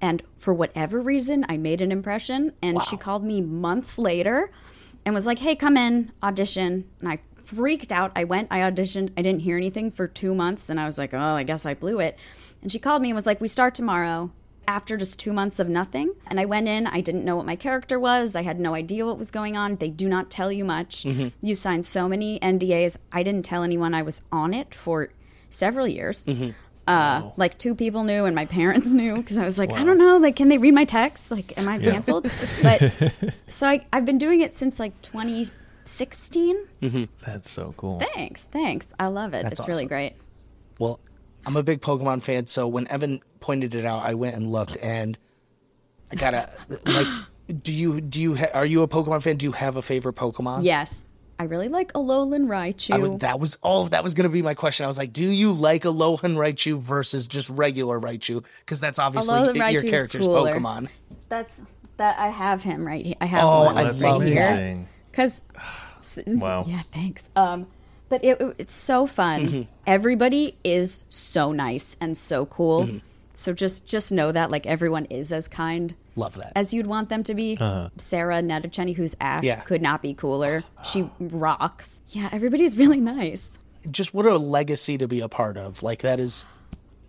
And 0.00 0.22
for 0.36 0.52
whatever 0.52 1.00
reason, 1.00 1.46
I 1.48 1.56
made 1.56 1.80
an 1.80 1.92
impression 1.92 2.52
and 2.60 2.82
she 2.82 2.96
called 2.96 3.22
me 3.22 3.40
months 3.40 3.98
later 3.98 4.50
and 5.04 5.14
was 5.14 5.26
like, 5.26 5.38
"Hey, 5.38 5.54
come 5.54 5.76
in, 5.76 6.10
audition." 6.22 6.88
And 7.00 7.08
I 7.08 7.20
freaked 7.46 7.92
out. 7.92 8.12
I 8.14 8.24
went, 8.24 8.48
I 8.50 8.58
auditioned. 8.60 9.10
I 9.16 9.22
didn't 9.22 9.40
hear 9.40 9.56
anything 9.56 9.90
for 9.90 10.06
2 10.06 10.34
months 10.34 10.68
and 10.68 10.78
I 10.78 10.84
was 10.84 10.98
like, 10.98 11.14
"Oh, 11.14 11.18
I 11.18 11.42
guess 11.42 11.64
I 11.64 11.74
blew 11.74 12.00
it." 12.00 12.18
And 12.62 12.70
she 12.70 12.78
called 12.78 13.00
me 13.02 13.10
and 13.10 13.16
was 13.16 13.26
like, 13.26 13.40
"We 13.40 13.48
start 13.48 13.74
tomorrow." 13.74 14.30
After 14.68 14.96
just 14.96 15.20
2 15.20 15.32
months 15.32 15.60
of 15.60 15.68
nothing, 15.68 16.12
and 16.26 16.40
I 16.40 16.44
went 16.44 16.66
in, 16.66 16.88
I 16.88 17.00
didn't 17.00 17.24
know 17.24 17.36
what 17.36 17.46
my 17.46 17.54
character 17.54 18.00
was. 18.00 18.34
I 18.34 18.42
had 18.42 18.58
no 18.58 18.74
idea 18.74 19.06
what 19.06 19.16
was 19.16 19.30
going 19.30 19.56
on. 19.56 19.76
They 19.76 19.88
do 19.90 20.08
not 20.08 20.28
tell 20.28 20.50
you 20.50 20.64
much. 20.64 21.04
You 21.40 21.54
signed 21.54 21.86
so 21.86 22.08
many 22.08 22.40
NDAs. 22.40 22.96
I 23.12 23.22
didn't 23.22 23.44
tell 23.44 23.62
anyone 23.62 23.94
I 23.94 24.02
was 24.02 24.22
on 24.32 24.52
it 24.52 24.74
for 24.74 25.10
several 25.50 25.86
years. 25.86 26.26
Uh, 26.88 27.30
like 27.36 27.58
two 27.58 27.74
people 27.76 28.02
knew 28.04 28.24
and 28.24 28.34
my 28.34 28.46
parents 28.46 28.92
knew 29.00 29.16
because 29.16 29.38
I 29.38 29.44
was 29.44 29.56
like, 29.56 29.72
I 29.72 29.84
don't 29.84 29.98
know, 29.98 30.16
like, 30.18 30.34
can 30.34 30.48
they 30.48 30.58
read 30.58 30.74
my 30.74 30.84
text? 30.84 31.30
Like, 31.30 31.56
am 31.56 31.68
I 31.68 31.78
canceled? 31.78 32.28
but 32.62 32.92
so 33.48 33.68
I, 33.68 33.86
I've 33.92 34.04
been 34.04 34.18
doing 34.18 34.40
it 34.40 34.54
since 34.56 34.80
like 34.80 35.00
2016. 35.86 36.56
Mm-hmm. 36.82 37.04
That's 37.24 37.50
so 37.50 37.74
cool. 37.76 38.00
Thanks, 38.14 38.44
thanks. 38.44 38.88
I 38.98 39.06
love 39.06 39.34
it. 39.34 39.44
That's 39.44 39.60
it's 39.60 39.68
really 39.68 39.86
great. 39.86 40.14
Well, 40.78 41.00
I'm 41.44 41.56
a 41.56 41.62
big 41.62 41.80
Pokemon 41.80 42.22
fan, 42.22 42.46
so 42.46 42.66
when 42.66 42.88
Evan 42.88 43.20
pointed 43.40 43.74
it 43.74 43.84
out, 43.84 44.04
I 44.04 44.14
went 44.14 44.36
and 44.36 44.50
looked, 44.50 44.76
and 44.82 45.16
I 46.10 46.16
gotta 46.16 46.50
like. 46.84 47.06
Do 47.62 47.72
you 47.72 48.00
do 48.00 48.20
you 48.20 48.34
ha- 48.34 48.50
are 48.54 48.66
you 48.66 48.82
a 48.82 48.88
Pokemon 48.88 49.22
fan? 49.22 49.36
Do 49.36 49.46
you 49.46 49.52
have 49.52 49.76
a 49.76 49.82
favorite 49.82 50.16
Pokemon? 50.16 50.64
Yes, 50.64 51.04
I 51.38 51.44
really 51.44 51.68
like 51.68 51.92
Alolan 51.92 52.46
Raichu. 52.48 52.92
I 52.92 52.98
would, 52.98 53.20
that 53.20 53.38
was 53.38 53.56
all. 53.62 53.84
That 53.84 54.02
was 54.02 54.14
gonna 54.14 54.28
be 54.30 54.42
my 54.42 54.54
question. 54.54 54.82
I 54.82 54.88
was 54.88 54.98
like, 54.98 55.12
do 55.12 55.22
you 55.22 55.52
like 55.52 55.82
Alolan 55.84 56.34
Raichu 56.36 56.80
versus 56.80 57.28
just 57.28 57.48
regular 57.50 58.00
Raichu? 58.00 58.44
Because 58.58 58.80
that's 58.80 58.98
obviously 58.98 59.38
Alolan 59.38 59.72
your 59.72 59.82
character's 59.84 60.26
cooler. 60.26 60.54
Pokemon. 60.54 60.88
That's 61.28 61.60
that. 61.98 62.18
I 62.18 62.30
have 62.30 62.64
him 62.64 62.84
right 62.84 63.06
here. 63.06 63.14
I 63.20 63.26
have 63.26 63.44
Oh, 63.44 63.64
one 63.66 63.78
I 63.78 63.84
That's 63.84 64.02
right 64.02 64.10
love 64.10 64.22
here. 64.24 64.42
amazing. 64.44 64.88
Because 65.16 65.40
Wow. 66.26 66.64
Yeah, 66.68 66.82
thanks. 66.92 67.28
Um, 67.34 67.66
but 68.08 68.22
it, 68.24 68.40
it- 68.40 68.54
it's 68.58 68.74
so 68.74 69.06
fun. 69.06 69.46
Mm-hmm. 69.48 69.62
Everybody 69.86 70.56
is 70.62 71.04
so 71.08 71.52
nice 71.52 71.96
and 72.00 72.16
so 72.18 72.46
cool. 72.46 72.84
Mm-hmm. 72.84 72.98
So 73.34 73.52
just 73.52 73.86
just 73.86 74.12
know 74.12 74.30
that 74.32 74.50
like 74.50 74.66
everyone 74.66 75.04
is 75.06 75.30
as 75.32 75.46
kind 75.48 75.94
Love 76.14 76.36
that. 76.36 76.52
as 76.56 76.72
you'd 76.72 76.86
want 76.86 77.08
them 77.10 77.22
to 77.24 77.34
be. 77.34 77.56
Sarah 77.98 78.40
Natochenny, 78.40 78.94
who's 78.96 79.14
Ash, 79.20 79.44
Yeah. 79.44 79.56
could 79.60 79.82
not 79.82 80.00
be 80.02 80.14
cooler. 80.14 80.64
She 80.84 81.08
rocks. 81.20 82.00
Yeah, 82.10 82.28
everybody's 82.32 82.76
really 82.76 83.00
nice. 83.00 83.58
just 83.90 84.14
what 84.14 84.24
a 84.26 84.36
legacy 84.38 84.96
to 84.98 85.06
be 85.08 85.20
a 85.20 85.28
part 85.28 85.56
of. 85.58 85.82
Like 85.82 86.00
that 86.02 86.18
is 86.20 86.44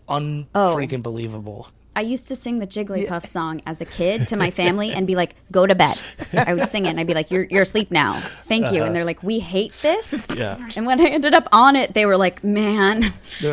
unfreaking 0.10 0.48
freaking 0.54 1.04
believable. 1.04 1.68
I 1.98 2.02
used 2.02 2.28
to 2.28 2.36
sing 2.36 2.60
the 2.60 2.68
Jigglypuff 2.68 3.26
song 3.26 3.60
as 3.66 3.82
a 3.82 3.86
kid 3.86 4.28
to 4.28 4.38
my 4.38 4.52
family 4.62 4.92
and 4.94 5.08
be 5.08 5.16
like, 5.16 5.34
"Go 5.52 5.66
to 5.66 5.74
bed." 5.74 6.00
I 6.32 6.54
would 6.54 6.70
sing 6.70 6.86
it 6.86 6.90
and 6.90 7.00
I'd 7.00 7.08
be 7.08 7.16
like, 7.16 7.32
"You're 7.32 7.46
you're 7.50 7.64
asleep 7.64 7.90
now. 7.90 8.20
Thank 8.44 8.72
you." 8.72 8.84
And 8.84 8.96
they're 8.96 9.04
like, 9.04 9.24
"We 9.24 9.40
hate 9.40 9.74
this." 9.82 10.14
Yeah. 10.36 10.60
And 10.76 10.86
when 10.86 11.02
I 11.02 11.06
ended 11.10 11.34
up 11.34 11.48
on 11.52 11.76
it, 11.76 11.96
they 11.96 12.06
were 12.06 12.16
like, 12.16 12.44
"Man, 12.44 13.12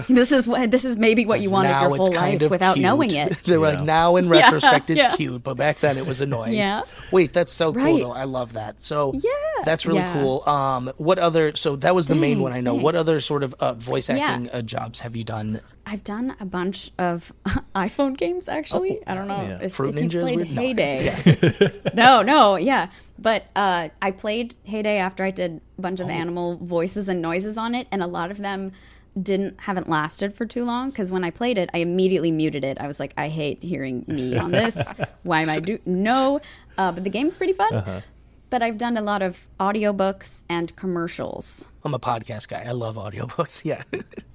this 0.09 0.31
is 0.31 0.47
what 0.47 0.71
this 0.71 0.85
is 0.85 0.99
maybe 0.99 1.25
what 1.25 1.41
you 1.41 1.49
wanted 1.49 1.71
now 1.71 1.89
your 1.89 1.97
whole 1.97 2.12
life 2.12 2.51
without 2.51 2.75
cute. 2.75 2.83
knowing 2.83 3.12
it." 3.15 3.33
they 3.47 3.57
were 3.57 3.69
Yeah. 3.71 3.77
like, 3.77 3.85
now 3.87 4.16
in 4.16 4.29
retrospect, 4.39 4.91
it's 4.91 5.01
yeah. 5.05 5.16
cute, 5.16 5.43
but 5.43 5.57
back 5.57 5.79
then 5.79 5.97
it 5.97 6.07
was 6.07 6.21
annoying. 6.21 6.53
Yeah. 6.53 6.83
Wait, 7.11 7.33
that's 7.33 7.51
so 7.53 7.73
cool 7.73 7.99
though. 7.99 8.12
I 8.12 8.25
love 8.25 8.53
that. 8.53 8.83
So 8.83 9.12
Yeah. 9.15 9.31
that's 9.65 9.87
really 9.87 10.01
Yeah. 10.01 10.12
cool. 10.12 10.47
Um, 10.47 10.93
what 10.99 11.19
other? 11.19 11.57
So 11.57 11.77
that 11.77 11.95
was 11.95 12.09
the 12.09 12.15
main 12.16 12.41
one 12.41 12.53
I 12.53 12.57
Thanks, 12.57 12.65
know. 12.66 12.75
What 12.75 12.95
other 12.95 13.21
sort 13.21 13.43
of 13.43 13.55
uh, 13.59 13.73
voice 13.73 14.11
Yeah. 14.11 14.19
acting 14.19 14.51
uh, 14.51 14.61
jobs 14.61 15.01
have 15.01 15.16
you 15.16 15.25
done? 15.25 15.61
I've 15.87 16.03
done 16.03 16.35
a 16.41 16.47
bunch 16.47 16.91
of 16.99 17.31
iPhone 17.77 18.16
games 18.16 18.34
actually. 18.48 19.06
I 19.06 19.15
don't 19.15 19.28
know 19.28 19.43
Yeah. 19.43 19.59
if, 19.62 19.74
Fruit 19.74 19.97
if 19.97 20.02
you 20.02 20.09
Ninja 20.09 20.20
played 20.23 20.36
weird? 20.36 20.48
Hay 20.48 20.73
Day. 20.74 21.81
no, 21.94 22.23
no, 22.23 22.56
yeah. 22.56 22.89
But 23.19 23.44
uh, 23.55 23.89
I 24.02 24.11
played 24.11 24.55
Hay 24.65 24.82
Day 24.82 24.98
after 24.98 25.23
I 25.24 25.31
did 25.31 25.61
a 25.78 25.81
bunch 25.81 26.01
of 26.01 26.09
animal 26.09 26.56
voices 26.56 27.09
and 27.09 27.23
noises 27.23 27.56
on 27.59 27.74
it, 27.74 27.86
and 27.93 28.02
a 28.02 28.06
lot 28.06 28.31
of 28.31 28.39
them 28.39 28.73
didn't 29.23 29.61
haven't 29.61 29.89
lasted 29.89 30.35
for 30.35 30.44
too 30.44 30.65
long 30.65 30.90
because 30.90 31.12
when 31.12 31.23
I 31.23 31.31
played 31.31 31.56
it, 31.56 31.70
I 31.73 31.78
immediately 31.78 32.32
muted 32.32 32.65
it. 32.65 32.78
I 32.81 32.89
was 32.89 32.98
like, 32.98 33.15
I 33.16 33.28
hate 33.28 33.62
hearing 33.62 34.05
me 34.09 34.36
on 34.36 34.51
this. 34.51 34.77
Why 35.23 35.43
am 35.43 35.48
I 35.51 35.61
do 35.61 35.78
no? 35.86 36.40
Uh, 36.77 36.90
but 36.90 37.05
the 37.05 37.11
game's 37.11 37.36
pretty 37.36 37.52
fun. 37.52 38.02
But 38.55 38.62
I've 38.62 38.78
done 38.78 38.97
a 38.97 39.02
lot 39.02 39.20
of 39.20 39.48
audiobooks 39.59 40.43
and 40.48 40.76
commercials. 40.76 41.64
I'm 41.82 41.93
a 41.93 41.98
podcast 41.98 42.47
guy. 42.47 42.62
I 42.64 42.70
love 42.70 42.94
audiobooks. 42.94 43.64
Yeah. 43.64 43.82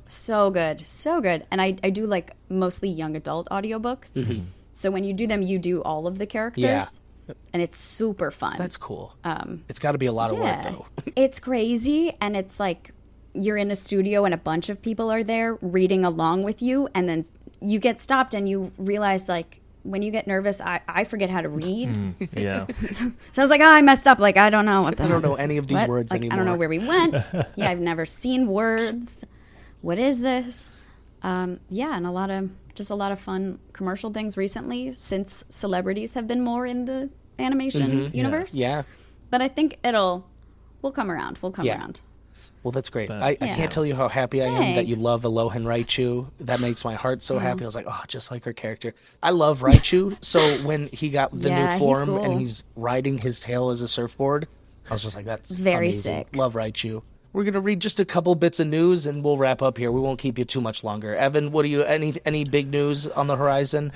So 0.07 0.51
good, 0.51 0.81
so 0.81 1.21
good. 1.21 1.45
And 1.49 1.61
I, 1.61 1.77
I 1.85 1.89
do 1.89 2.05
like 2.05 2.35
mostly 2.49 2.89
young 2.89 3.15
adult 3.15 3.47
audiobooks. 3.49 4.41
So 4.73 4.91
when 4.91 5.05
you 5.05 5.13
do 5.13 5.25
them, 5.25 5.41
you 5.41 5.57
do 5.57 5.81
all 5.83 6.05
of 6.05 6.17
the 6.19 6.25
characters. 6.25 6.65
Yeah. 6.65 7.33
and 7.53 7.61
it's 7.61 7.79
super 7.79 8.29
fun. 8.29 8.57
That's 8.57 8.75
cool. 8.75 9.15
Um, 9.23 9.63
it's 9.69 9.79
got 9.79 9.93
to 9.93 9.97
be 9.97 10.07
a 10.07 10.11
lot 10.11 10.31
of 10.31 10.37
work 10.37 10.63
though. 10.63 10.85
it's 11.15 11.39
crazy 11.39 12.17
and 12.19 12.35
it's 12.35 12.59
like 12.59 12.91
you're 13.33 13.55
in 13.55 13.71
a 13.71 13.75
studio 13.75 14.25
and 14.25 14.33
a 14.33 14.37
bunch 14.51 14.67
of 14.67 14.81
people 14.81 15.09
are 15.09 15.23
there 15.23 15.57
reading 15.61 16.03
along 16.03 16.43
with 16.43 16.61
you 16.61 16.89
and 16.93 17.07
then 17.07 17.23
you 17.61 17.79
get 17.79 18.01
stopped 18.01 18.33
and 18.33 18.49
you 18.49 18.73
realize 18.77 19.29
like 19.29 19.61
when 19.83 20.01
you 20.01 20.11
get 20.11 20.27
nervous 20.27 20.59
I, 20.61 20.81
I 20.87 21.03
forget 21.03 21.29
how 21.29 21.41
to 21.41 21.49
read. 21.49 21.89
Mm, 21.89 22.29
yeah. 22.35 22.67
so 22.91 23.11
i 23.37 23.41
was 23.41 23.49
like 23.49 23.61
oh 23.61 23.65
i 23.65 23.81
messed 23.81 24.07
up. 24.07 24.19
Like 24.19 24.37
i 24.37 24.49
don't 24.49 24.65
know 24.65 24.81
what 24.81 24.97
the 24.97 25.03
I 25.03 25.07
don't 25.07 25.21
know 25.21 25.35
any 25.35 25.57
of 25.57 25.67
these 25.67 25.77
what? 25.79 25.89
words 25.89 26.11
like, 26.11 26.21
anymore. 26.21 26.33
i 26.33 26.37
don't 26.37 26.45
know 26.45 26.55
where 26.57 26.69
we 26.69 26.79
went. 26.79 27.15
Yeah 27.55 27.69
i've 27.69 27.79
never 27.79 28.05
seen 28.05 28.47
words. 28.47 29.23
What 29.81 29.97
is 29.99 30.21
this? 30.21 30.69
Um, 31.21 31.59
yeah 31.69 31.95
and 31.95 32.05
a 32.05 32.11
lot 32.11 32.29
of 32.29 32.49
just 32.75 32.89
a 32.91 32.95
lot 32.95 33.11
of 33.11 33.19
fun 33.19 33.59
commercial 33.73 34.11
things 34.11 34.37
recently 34.37 34.91
since 34.91 35.43
celebrities 35.49 36.13
have 36.13 36.27
been 36.27 36.41
more 36.41 36.65
in 36.65 36.85
the 36.85 37.09
animation 37.37 37.81
mm-hmm. 37.87 38.15
universe. 38.15 38.53
Yeah. 38.53 38.83
but 39.29 39.41
i 39.41 39.47
think 39.47 39.77
it'll 39.83 40.27
we'll 40.81 40.91
come 40.91 41.11
around. 41.11 41.37
We'll 41.41 41.51
come 41.51 41.65
Yeah. 41.65 41.77
around 41.77 42.01
Well, 42.63 42.71
that's 42.71 42.89
great. 42.89 43.11
I, 43.11 43.37
I 43.41 43.45
Yeah. 43.45 43.55
can't 43.55 43.71
tell 43.71 43.85
you 43.85 43.95
how 43.95 44.07
happy 44.09 44.41
I 44.41 44.47
am 44.47 44.75
that 44.75 44.85
you 44.87 44.95
Thanks. 44.95 45.01
love 45.01 45.21
Alolan 45.23 45.63
Raichu. 45.63 46.29
That 46.39 46.59
makes 46.59 46.83
my 46.83 46.95
heart 46.95 47.23
so 47.23 47.37
happy. 47.39 47.57
Mm-hmm. 47.57 47.63
I 47.63 47.65
was 47.65 47.75
like, 47.75 47.85
oh, 47.87 48.01
just 48.07 48.31
like 48.31 48.43
her 48.45 48.53
character. 48.53 48.93
I 49.23 49.31
love 49.31 49.61
Raichu. 49.61 50.17
so 50.23 50.61
when 50.63 50.87
he 50.87 51.09
got 51.09 51.31
the 51.37 51.49
Yeah, 51.49 51.63
new 51.63 51.67
he's 51.71 51.79
form 51.79 52.09
and 52.17 52.39
he's 52.39 52.63
riding 52.75 53.17
his 53.19 53.39
tail 53.39 53.69
as 53.69 53.81
a 53.81 53.87
surfboard, 53.87 54.47
I 54.89 54.93
was 54.93 55.03
just 55.03 55.15
like, 55.15 55.25
that's 55.25 55.57
Very 55.59 55.87
amazing. 55.87 56.25
sick. 56.25 56.35
Love 56.35 56.53
Raichu. 56.55 57.03
We're 57.31 57.43
gonna 57.43 57.61
read 57.61 57.79
just 57.79 57.99
a 57.99 58.05
couple 58.05 58.33
bits 58.33 58.59
of 58.59 58.65
news 58.67 59.05
and 59.05 59.23
we'll 59.23 59.37
wrap 59.37 59.61
up 59.61 59.77
here. 59.77 59.91
We 59.91 59.99
won't 60.01 60.17
keep 60.17 60.39
you 60.39 60.45
too 60.45 60.61
much 60.61 60.83
longer. 60.83 61.15
Evan, 61.15 61.51
what 61.51 61.61
do 61.61 61.69
you 61.69 61.83
any 61.83 62.15
any 62.25 62.43
big 62.43 62.69
news 62.71 63.07
on 63.07 63.27
the 63.27 63.35
horizon? 63.37 63.91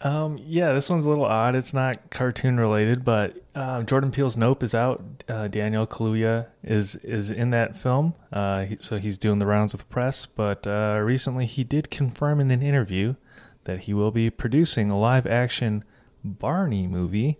Um, 0.00 0.38
yeah, 0.40 0.72
this 0.72 0.88
one's 0.88 1.06
a 1.06 1.08
little 1.08 1.24
odd. 1.24 1.56
It's 1.56 1.74
not 1.74 2.10
cartoon 2.10 2.58
related, 2.58 3.04
but 3.04 3.36
uh, 3.54 3.82
Jordan 3.82 4.12
Peele's 4.12 4.36
Nope 4.36 4.62
is 4.62 4.74
out. 4.74 5.02
Uh, 5.28 5.48
Daniel 5.48 5.86
Kaluuya 5.86 6.46
is 6.62 6.94
is 6.96 7.30
in 7.30 7.50
that 7.50 7.76
film, 7.76 8.14
uh, 8.32 8.64
he, 8.64 8.76
so 8.80 8.96
he's 8.98 9.18
doing 9.18 9.38
the 9.40 9.46
rounds 9.46 9.72
with 9.72 9.80
the 9.80 9.86
press. 9.86 10.24
But 10.26 10.66
uh, 10.66 11.00
recently, 11.02 11.46
he 11.46 11.64
did 11.64 11.90
confirm 11.90 12.40
in 12.40 12.50
an 12.50 12.62
interview 12.62 13.16
that 13.64 13.80
he 13.80 13.94
will 13.94 14.12
be 14.12 14.30
producing 14.30 14.90
a 14.90 14.98
live 14.98 15.26
action 15.26 15.84
Barney 16.24 16.86
movie, 16.86 17.38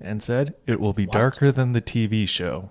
and 0.00 0.22
said 0.22 0.54
it 0.66 0.78
will 0.80 0.92
be 0.92 1.06
darker 1.06 1.50
than 1.50 1.72
the 1.72 1.82
TV 1.82 2.28
show. 2.28 2.70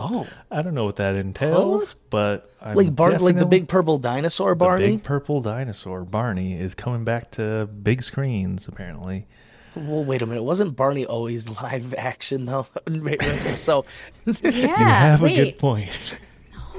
Oh, 0.00 0.28
I 0.50 0.62
don't 0.62 0.74
know 0.74 0.84
what 0.84 0.96
that 0.96 1.16
entails, 1.16 1.96
but 2.08 2.52
I'm 2.62 2.76
like 2.76 2.94
Bar- 2.94 3.18
like 3.18 3.38
the 3.38 3.46
big 3.46 3.66
purple 3.66 3.98
dinosaur 3.98 4.54
Barney. 4.54 4.82
the 4.82 4.86
Barney. 4.86 4.96
big 4.96 5.04
purple 5.04 5.40
dinosaur 5.40 6.04
Barney 6.04 6.58
is 6.58 6.74
coming 6.76 7.04
back 7.04 7.32
to 7.32 7.66
big 7.66 8.02
screens 8.04 8.68
apparently. 8.68 9.26
Well, 9.74 10.04
wait 10.04 10.22
a 10.22 10.26
minute. 10.26 10.44
Wasn't 10.44 10.76
Barney 10.76 11.04
always 11.04 11.48
live 11.62 11.94
action 11.94 12.44
though? 12.44 12.68
so 13.56 13.84
yeah 14.42 14.50
You 14.50 14.68
have 14.68 15.20
wait 15.20 15.38
a 15.38 15.44
good 15.46 15.58
point. 15.58 16.16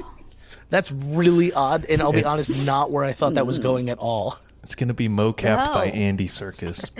that's 0.70 0.90
really 0.90 1.52
odd, 1.52 1.84
and 1.86 2.00
I'll 2.00 2.12
be 2.12 2.24
honest, 2.24 2.66
not 2.66 2.90
where 2.90 3.04
I 3.04 3.12
thought 3.12 3.34
that 3.34 3.46
was 3.46 3.56
hmm. 3.58 3.62
going 3.62 3.90
at 3.90 3.98
all. 3.98 4.38
It's 4.62 4.74
gonna 4.74 4.94
be 4.94 5.08
mocapped 5.08 5.74
by 5.74 5.86
No. 5.86 5.92
Andy 5.92 6.26
Serkis. 6.26 6.90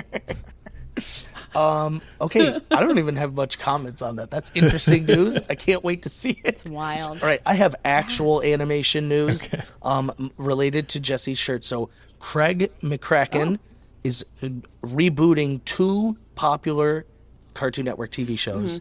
Okay, 1.56 2.60
I 2.70 2.80
don't 2.80 2.98
even 2.98 3.16
have 3.16 3.34
much 3.34 3.58
comments 3.58 4.02
on 4.02 4.16
that. 4.16 4.30
That's 4.30 4.50
interesting 4.54 5.04
news. 5.06 5.40
I 5.48 5.54
can't 5.54 5.82
wait 5.82 6.02
to 6.02 6.08
see 6.08 6.30
it. 6.30 6.60
It's 6.60 6.64
wild 6.70 7.22
All 7.22 7.28
right, 7.28 7.40
I 7.46 7.54
have 7.54 7.74
actual 7.84 8.42
animation 8.42 9.08
news 9.08 9.48
um, 9.82 10.30
related 10.36 10.88
to 10.90 11.00
Jesse's 11.00 11.38
shirt. 11.38 11.64
So 11.64 11.90
Craig 12.18 12.70
McCracken 12.82 13.58
is 14.04 14.24
uh, 14.42 14.48
rebooting 14.82 15.64
two 15.64 16.16
popular 16.34 17.06
Cartoon 17.54 17.84
Network 17.84 18.10
TV 18.10 18.38
shows, 18.38 18.80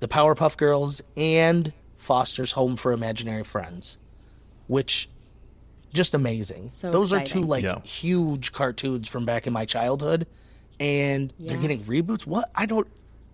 The 0.00 0.08
Powerpuff 0.08 0.56
Girls 0.56 1.02
and 1.16 1.72
Foster's 1.96 2.52
Home 2.52 2.76
for 2.76 2.92
Imaginary 2.92 3.44
Friends, 3.44 3.98
which 4.66 5.08
just 5.92 6.14
amazing. 6.14 6.68
So 6.68 6.90
Those 6.90 7.12
are 7.12 7.22
two 7.22 7.42
like 7.42 7.64
Yeah. 7.64 7.80
huge 7.82 8.52
cartoons 8.52 9.08
from 9.08 9.24
back 9.24 9.46
in 9.46 9.52
my 9.52 9.64
childhood, 9.64 10.26
and 10.80 11.32
they're 11.38 11.58
getting 11.58 11.80
reboots. 11.80 12.26
What 12.26 12.50
I 12.54 12.66
don't. 12.66 12.86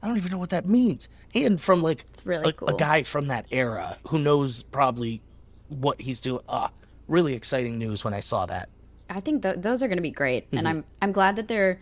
I 0.02 0.06
don't 0.08 0.18
even 0.18 0.30
know 0.32 0.38
what 0.38 0.50
that 0.50 0.66
means. 0.66 1.08
And 1.34 1.58
from 1.60 1.82
like 1.82 2.04
it's 2.12 2.26
really 2.26 2.54
a, 2.60 2.64
a 2.66 2.76
guy 2.76 3.04
from 3.04 3.28
that 3.28 3.46
era 3.50 3.96
who 4.08 4.18
knows 4.18 4.62
probably 4.62 5.22
what 5.68 6.00
he's 6.00 6.20
doing. 6.20 6.42
Ah, 6.48 6.70
really 7.08 7.32
exciting 7.34 7.78
news 7.78 8.04
when 8.04 8.12
I 8.12 8.20
saw 8.20 8.44
that. 8.46 8.68
I 9.08 9.20
think 9.20 9.42
th- 9.42 9.56
those 9.58 9.82
are 9.82 9.88
going 9.88 9.96
to 9.98 10.02
be 10.02 10.10
great, 10.10 10.46
Mm-hmm. 10.48 10.58
and 10.58 10.68
I'm 10.68 10.84
I'm 11.00 11.12
glad 11.12 11.36
that 11.36 11.48
they're 11.48 11.80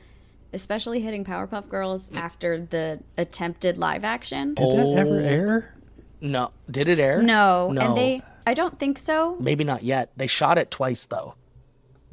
especially 0.52 1.00
hitting 1.00 1.24
Powerpuff 1.24 1.68
Girls 1.68 2.10
after 2.14 2.60
the 2.60 3.00
attempted 3.16 3.78
live 3.78 4.04
action. 4.04 4.54
Did 4.54 4.68
that 4.78 4.98
ever 4.98 5.18
air? 5.20 5.74
No, 6.20 6.52
did 6.70 6.86
it 6.88 7.00
air? 7.00 7.22
No, 7.22 7.72
no, 7.72 7.80
and 7.80 7.96
they 7.96 8.22
I 8.46 8.54
don't 8.54 8.78
think 8.78 8.98
so. 8.98 9.36
maybe 9.40 9.64
not 9.64 9.82
yet. 9.82 10.10
They 10.16 10.26
shot 10.28 10.58
it 10.58 10.70
twice 10.70 11.04
though. 11.06 11.34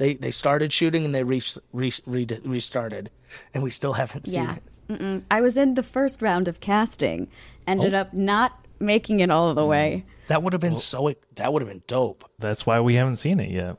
They 0.00 0.14
they 0.14 0.30
started 0.30 0.72
shooting 0.72 1.04
and 1.04 1.14
they 1.14 1.22
re, 1.22 1.42
re, 1.74 1.92
re, 2.06 2.26
restarted, 2.44 3.10
and 3.52 3.62
we 3.62 3.70
still 3.70 3.92
haven't 3.92 4.26
seen 4.26 4.44
Yeah, 4.44 4.54
it. 4.56 4.62
Mm-mm. 4.88 5.22
I 5.30 5.42
was 5.42 5.58
in 5.58 5.74
the 5.74 5.82
first 5.82 6.22
round 6.22 6.48
of 6.48 6.58
casting, 6.60 7.28
ended 7.66 7.92
Oh. 7.94 7.98
up 7.98 8.14
not 8.14 8.64
making 8.80 9.20
it 9.20 9.30
all 9.30 9.52
the 9.54 9.66
way. 9.66 10.06
That 10.28 10.42
would 10.42 10.54
have 10.54 10.62
been 10.62 10.76
so. 10.76 11.12
That 11.34 11.52
would 11.52 11.60
have 11.60 11.68
been 11.68 11.82
dope. 11.86 12.24
That's 12.38 12.64
why 12.64 12.80
we 12.80 12.94
haven't 12.94 13.16
seen 13.16 13.40
it 13.40 13.50
yet. 13.50 13.76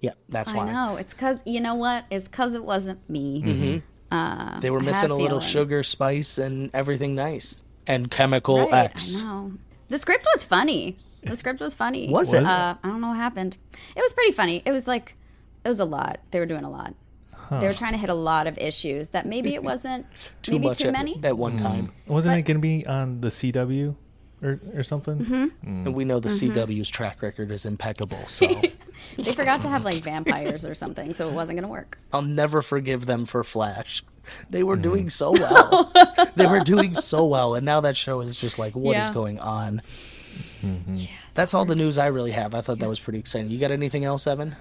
Yeah, 0.00 0.12
that's 0.30 0.54
why 0.54 0.68
I 0.68 0.72
know 0.72 0.96
it's 0.96 1.12
because 1.12 1.42
you 1.44 1.60
know 1.60 1.74
what? 1.74 2.06
It's 2.10 2.28
because 2.28 2.54
it 2.54 2.64
wasn't 2.64 3.00
me. 3.10 3.82
Mm-hmm. 4.10 4.60
they 4.60 4.70
were 4.70 4.80
missing 4.80 5.10
a 5.10 5.14
a 5.14 5.16
little 5.16 5.40
feeling. 5.40 5.52
sugar, 5.52 5.82
spice, 5.82 6.38
and 6.38 6.70
everything 6.72 7.14
nice, 7.14 7.62
and 7.86 8.10
chemical 8.10 8.58
Right, 8.70 8.90
X. 8.92 9.20
I 9.20 9.24
know. 9.24 9.52
The 9.90 9.98
script 9.98 10.26
was 10.34 10.46
funny. 10.46 10.96
The 11.24 11.36
script 11.36 11.60
was 11.60 11.74
funny. 11.74 12.08
Was 12.08 12.32
it? 12.32 12.42
Uh, 12.42 12.76
I 12.82 12.88
don't 12.88 13.00
know 13.02 13.08
what 13.08 13.16
happened. 13.18 13.58
It 13.96 14.00
was 14.00 14.14
pretty 14.14 14.32
funny. 14.32 14.62
It 14.64 14.72
was 14.72 14.86
like 14.88 15.14
it 15.64 15.68
was 15.68 15.80
a 15.80 15.84
lot. 15.84 16.20
They 16.30 16.38
were 16.40 16.46
doing 16.46 16.64
a 16.64 16.70
lot. 16.70 16.94
They 17.50 17.66
were 17.66 17.72
trying 17.72 17.92
to 17.92 17.98
hit 17.98 18.10
a 18.10 18.14
lot 18.14 18.46
of 18.46 18.58
issues 18.58 19.08
that 19.10 19.24
maybe 19.24 19.54
it 19.54 19.62
wasn't 19.72 20.04
Too 20.42 20.52
maybe 20.52 20.66
much 20.68 20.78
too 20.80 20.88
at, 20.88 20.92
many. 20.92 21.18
at 21.24 21.36
one 21.38 21.56
time. 21.56 21.92
Wasn't 22.06 22.36
it 22.36 22.42
going 22.42 22.58
to 22.58 22.60
be 22.60 22.86
on 22.86 23.20
the 23.22 23.28
CW 23.28 23.94
or 24.42 24.60
or 24.74 24.82
something? 24.82 25.18
Mm-hmm. 25.18 25.46
And 25.86 25.94
we 25.94 26.04
know 26.04 26.20
the 26.20 26.28
Mm-hmm. 26.28 26.52
CW's 26.52 26.90
track 26.90 27.22
record 27.22 27.50
is 27.50 27.64
impeccable. 27.64 28.18
So 28.26 28.46
They 29.16 29.32
forgot 29.32 29.62
to 29.62 29.68
have 29.68 29.82
like 29.84 30.02
vampires 30.02 30.66
or 30.66 30.74
something, 30.74 31.14
so 31.14 31.28
it 31.28 31.32
wasn't 31.34 31.56
going 31.56 31.62
to 31.62 31.68
work. 31.72 31.98
I'll 32.12 32.20
never 32.20 32.60
forgive 32.60 33.06
them 33.06 33.24
for 33.24 33.42
Flash. 33.42 34.02
They 34.50 34.62
were 34.62 34.76
Mm. 34.76 34.82
doing 34.82 35.08
so 35.10 35.30
well. 35.32 35.90
they 36.36 36.46
were 36.46 36.60
doing 36.60 36.92
so 36.92 37.24
well, 37.24 37.54
and 37.54 37.64
now 37.64 37.80
that 37.80 37.96
show 37.96 38.20
is 38.20 38.36
just 38.36 38.58
like, 38.58 38.76
what 38.76 38.94
is 38.98 39.08
Yeah. 39.08 39.14
going 39.14 39.38
on? 39.40 39.80
That's 41.34 41.54
all 41.54 41.64
the 41.64 41.76
news 41.76 41.96
I 41.98 42.08
really 42.08 42.32
have. 42.32 42.54
I 42.54 42.60
thought 42.60 42.78
that 42.80 42.88
was 42.88 43.00
pretty 43.00 43.18
exciting. 43.20 43.48
You 43.50 43.58
got 43.58 43.70
anything 43.70 44.04
else, 44.04 44.26
Evan? 44.26 44.54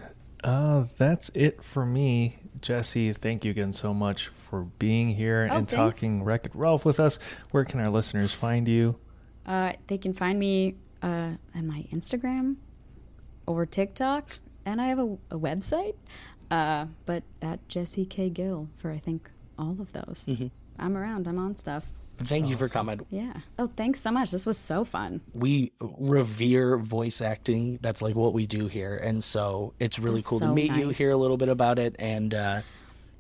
Uh, 0.48 0.86
that's 0.98 1.30
it 1.34 1.62
for 1.62 1.86
me. 1.86 2.38
Jesse, 2.62 3.12
thank 3.14 3.44
you 3.44 3.52
again 3.52 3.74
so 3.74 3.94
much 3.94 4.30
for 4.30 4.64
being 4.80 5.10
here 5.10 5.48
Oh, 5.52 5.58
and 5.58 5.68
thanks. 5.68 5.74
talking 5.74 6.24
Wreck 6.24 6.46
It 6.46 6.56
Ralph 6.56 6.86
with 6.86 7.00
us. 7.00 7.20
Where 7.52 7.66
can 7.66 7.82
our 7.82 7.92
listeners 7.92 8.34
find 8.34 8.68
you? 8.68 8.96
Uh, 9.46 9.74
they 9.88 9.98
can 9.98 10.14
find 10.14 10.40
me 10.40 10.76
uh, 11.02 11.32
on 11.54 11.68
my 11.68 11.86
Instagram 11.92 12.56
or 13.46 13.66
TikTok, 13.66 14.32
and 14.66 14.82
I 14.82 14.88
have 14.88 15.00
a, 15.00 15.18
a 15.32 15.38
website. 15.38 15.96
Uh, 16.50 16.86
but 17.06 17.24
at 17.42 17.68
Jesse 17.68 18.06
K 18.06 18.30
Gill 18.30 18.70
for 18.78 18.90
I 18.92 19.00
think 19.00 19.30
all 19.60 19.76
of 19.82 19.92
those. 19.92 20.24
Mm-hmm. 20.28 20.48
I'm 20.80 20.96
around. 20.96 21.28
I'm 21.28 21.40
on 21.40 21.56
stuff. 21.56 21.88
Thank 22.20 22.50
you 22.50 22.56
for 22.56 22.68
coming. 22.68 23.06
Yeah. 23.10 23.34
Oh, 23.60 23.70
thanks 23.76 24.00
so 24.00 24.12
much. 24.12 24.32
This 24.32 24.46
was 24.46 24.58
so 24.58 24.84
fun. 24.86 25.22
We 25.34 25.72
revere 25.80 26.78
voice 26.78 27.22
acting. 27.22 27.80
That's 27.82 28.02
like 28.02 28.16
what 28.16 28.34
we 28.34 28.46
do 28.46 28.68
here, 28.68 28.96
and 28.98 29.24
so 29.24 29.74
it's 29.80 30.00
really 30.00 30.18
That's 30.18 30.28
cool 30.28 30.40
to 30.40 30.46
so 30.46 30.54
meet 30.54 30.72
you, 30.74 30.88
nice. 30.88 30.98
hear 30.98 31.12
a 31.12 31.18
little 31.18 31.38
bit 31.38 31.50
about 31.50 31.80
it, 31.80 31.96
and 32.00 32.34
uh, 32.34 32.62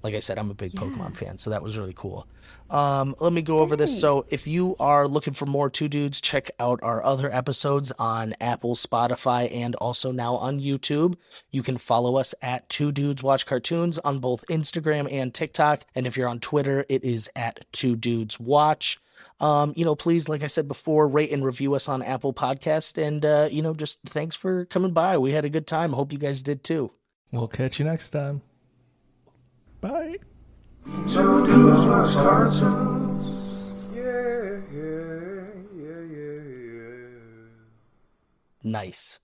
like 0.07 0.15
I 0.15 0.19
said, 0.19 0.39
I'm 0.39 0.49
a 0.49 0.53
big 0.53 0.71
Pokemon 0.71 1.17
fan, 1.17 1.37
so 1.37 1.49
that 1.49 1.61
was 1.61 1.77
really 1.77 1.91
cool. 1.93 2.25
Um, 2.69 3.13
let 3.19 3.33
me 3.33 3.41
go 3.41 3.59
over 3.59 3.75
this. 3.75 3.99
So, 3.99 4.25
if 4.29 4.47
you 4.47 4.77
are 4.79 5.05
looking 5.05 5.33
for 5.33 5.45
more 5.45 5.69
Two 5.69 5.89
Dudes, 5.89 6.21
check 6.21 6.49
out 6.61 6.79
our 6.81 7.03
other 7.03 7.29
episodes 7.29 7.91
on 7.99 8.33
Apple, 8.39 8.75
Spotify, 8.75 9.53
and 9.53 9.75
also 9.75 10.13
now 10.13 10.35
on 10.35 10.61
YouTube. 10.61 11.15
You 11.51 11.61
can 11.61 11.75
follow 11.77 12.15
us 12.15 12.33
at 12.41 12.69
Two 12.69 12.93
Dudes 12.93 13.21
Watch 13.21 13.45
Cartoons 13.45 13.99
on 13.99 14.19
both 14.19 14.45
Instagram 14.49 15.11
and 15.11 15.33
TikTok. 15.33 15.83
And 15.93 16.07
if 16.07 16.15
you're 16.15 16.29
on 16.29 16.39
Twitter, 16.39 16.85
it 16.87 17.03
is 17.03 17.29
at 17.35 17.65
Two 17.73 17.97
Dudes 17.97 18.39
Watch. 18.39 19.01
Um, 19.41 19.73
you 19.75 19.83
know, 19.83 19.95
please, 19.95 20.29
like 20.29 20.41
I 20.41 20.47
said 20.47 20.69
before, 20.69 21.09
rate 21.09 21.33
and 21.33 21.43
review 21.43 21.73
us 21.73 21.89
on 21.89 22.01
Apple 22.01 22.33
Podcast. 22.33 22.97
And, 22.97 23.25
uh, 23.25 23.49
you 23.51 23.61
know, 23.61 23.73
just 23.73 23.99
thanks 24.05 24.37
for 24.37 24.63
coming 24.63 24.93
by. 24.93 25.17
We 25.17 25.33
had 25.33 25.43
a 25.43 25.49
good 25.49 25.67
time. 25.67 25.91
Hope 25.91 26.13
you 26.13 26.17
guys 26.17 26.41
did 26.41 26.63
too. 26.63 26.91
We'll 27.33 27.49
catch 27.49 27.77
you 27.77 27.83
next 27.83 28.11
time. 28.11 28.41
Bye. 29.81 30.15
Two 31.07 31.45
dudes 31.45 31.85
watch 31.87 32.13
cartoons. 32.15 33.27
Yeah, 33.93 34.61
yeah, 34.71 35.47
yeah, 35.75 36.01
yeah, 36.15 36.41
yeah. 36.65 37.49
Nice. 38.63 39.19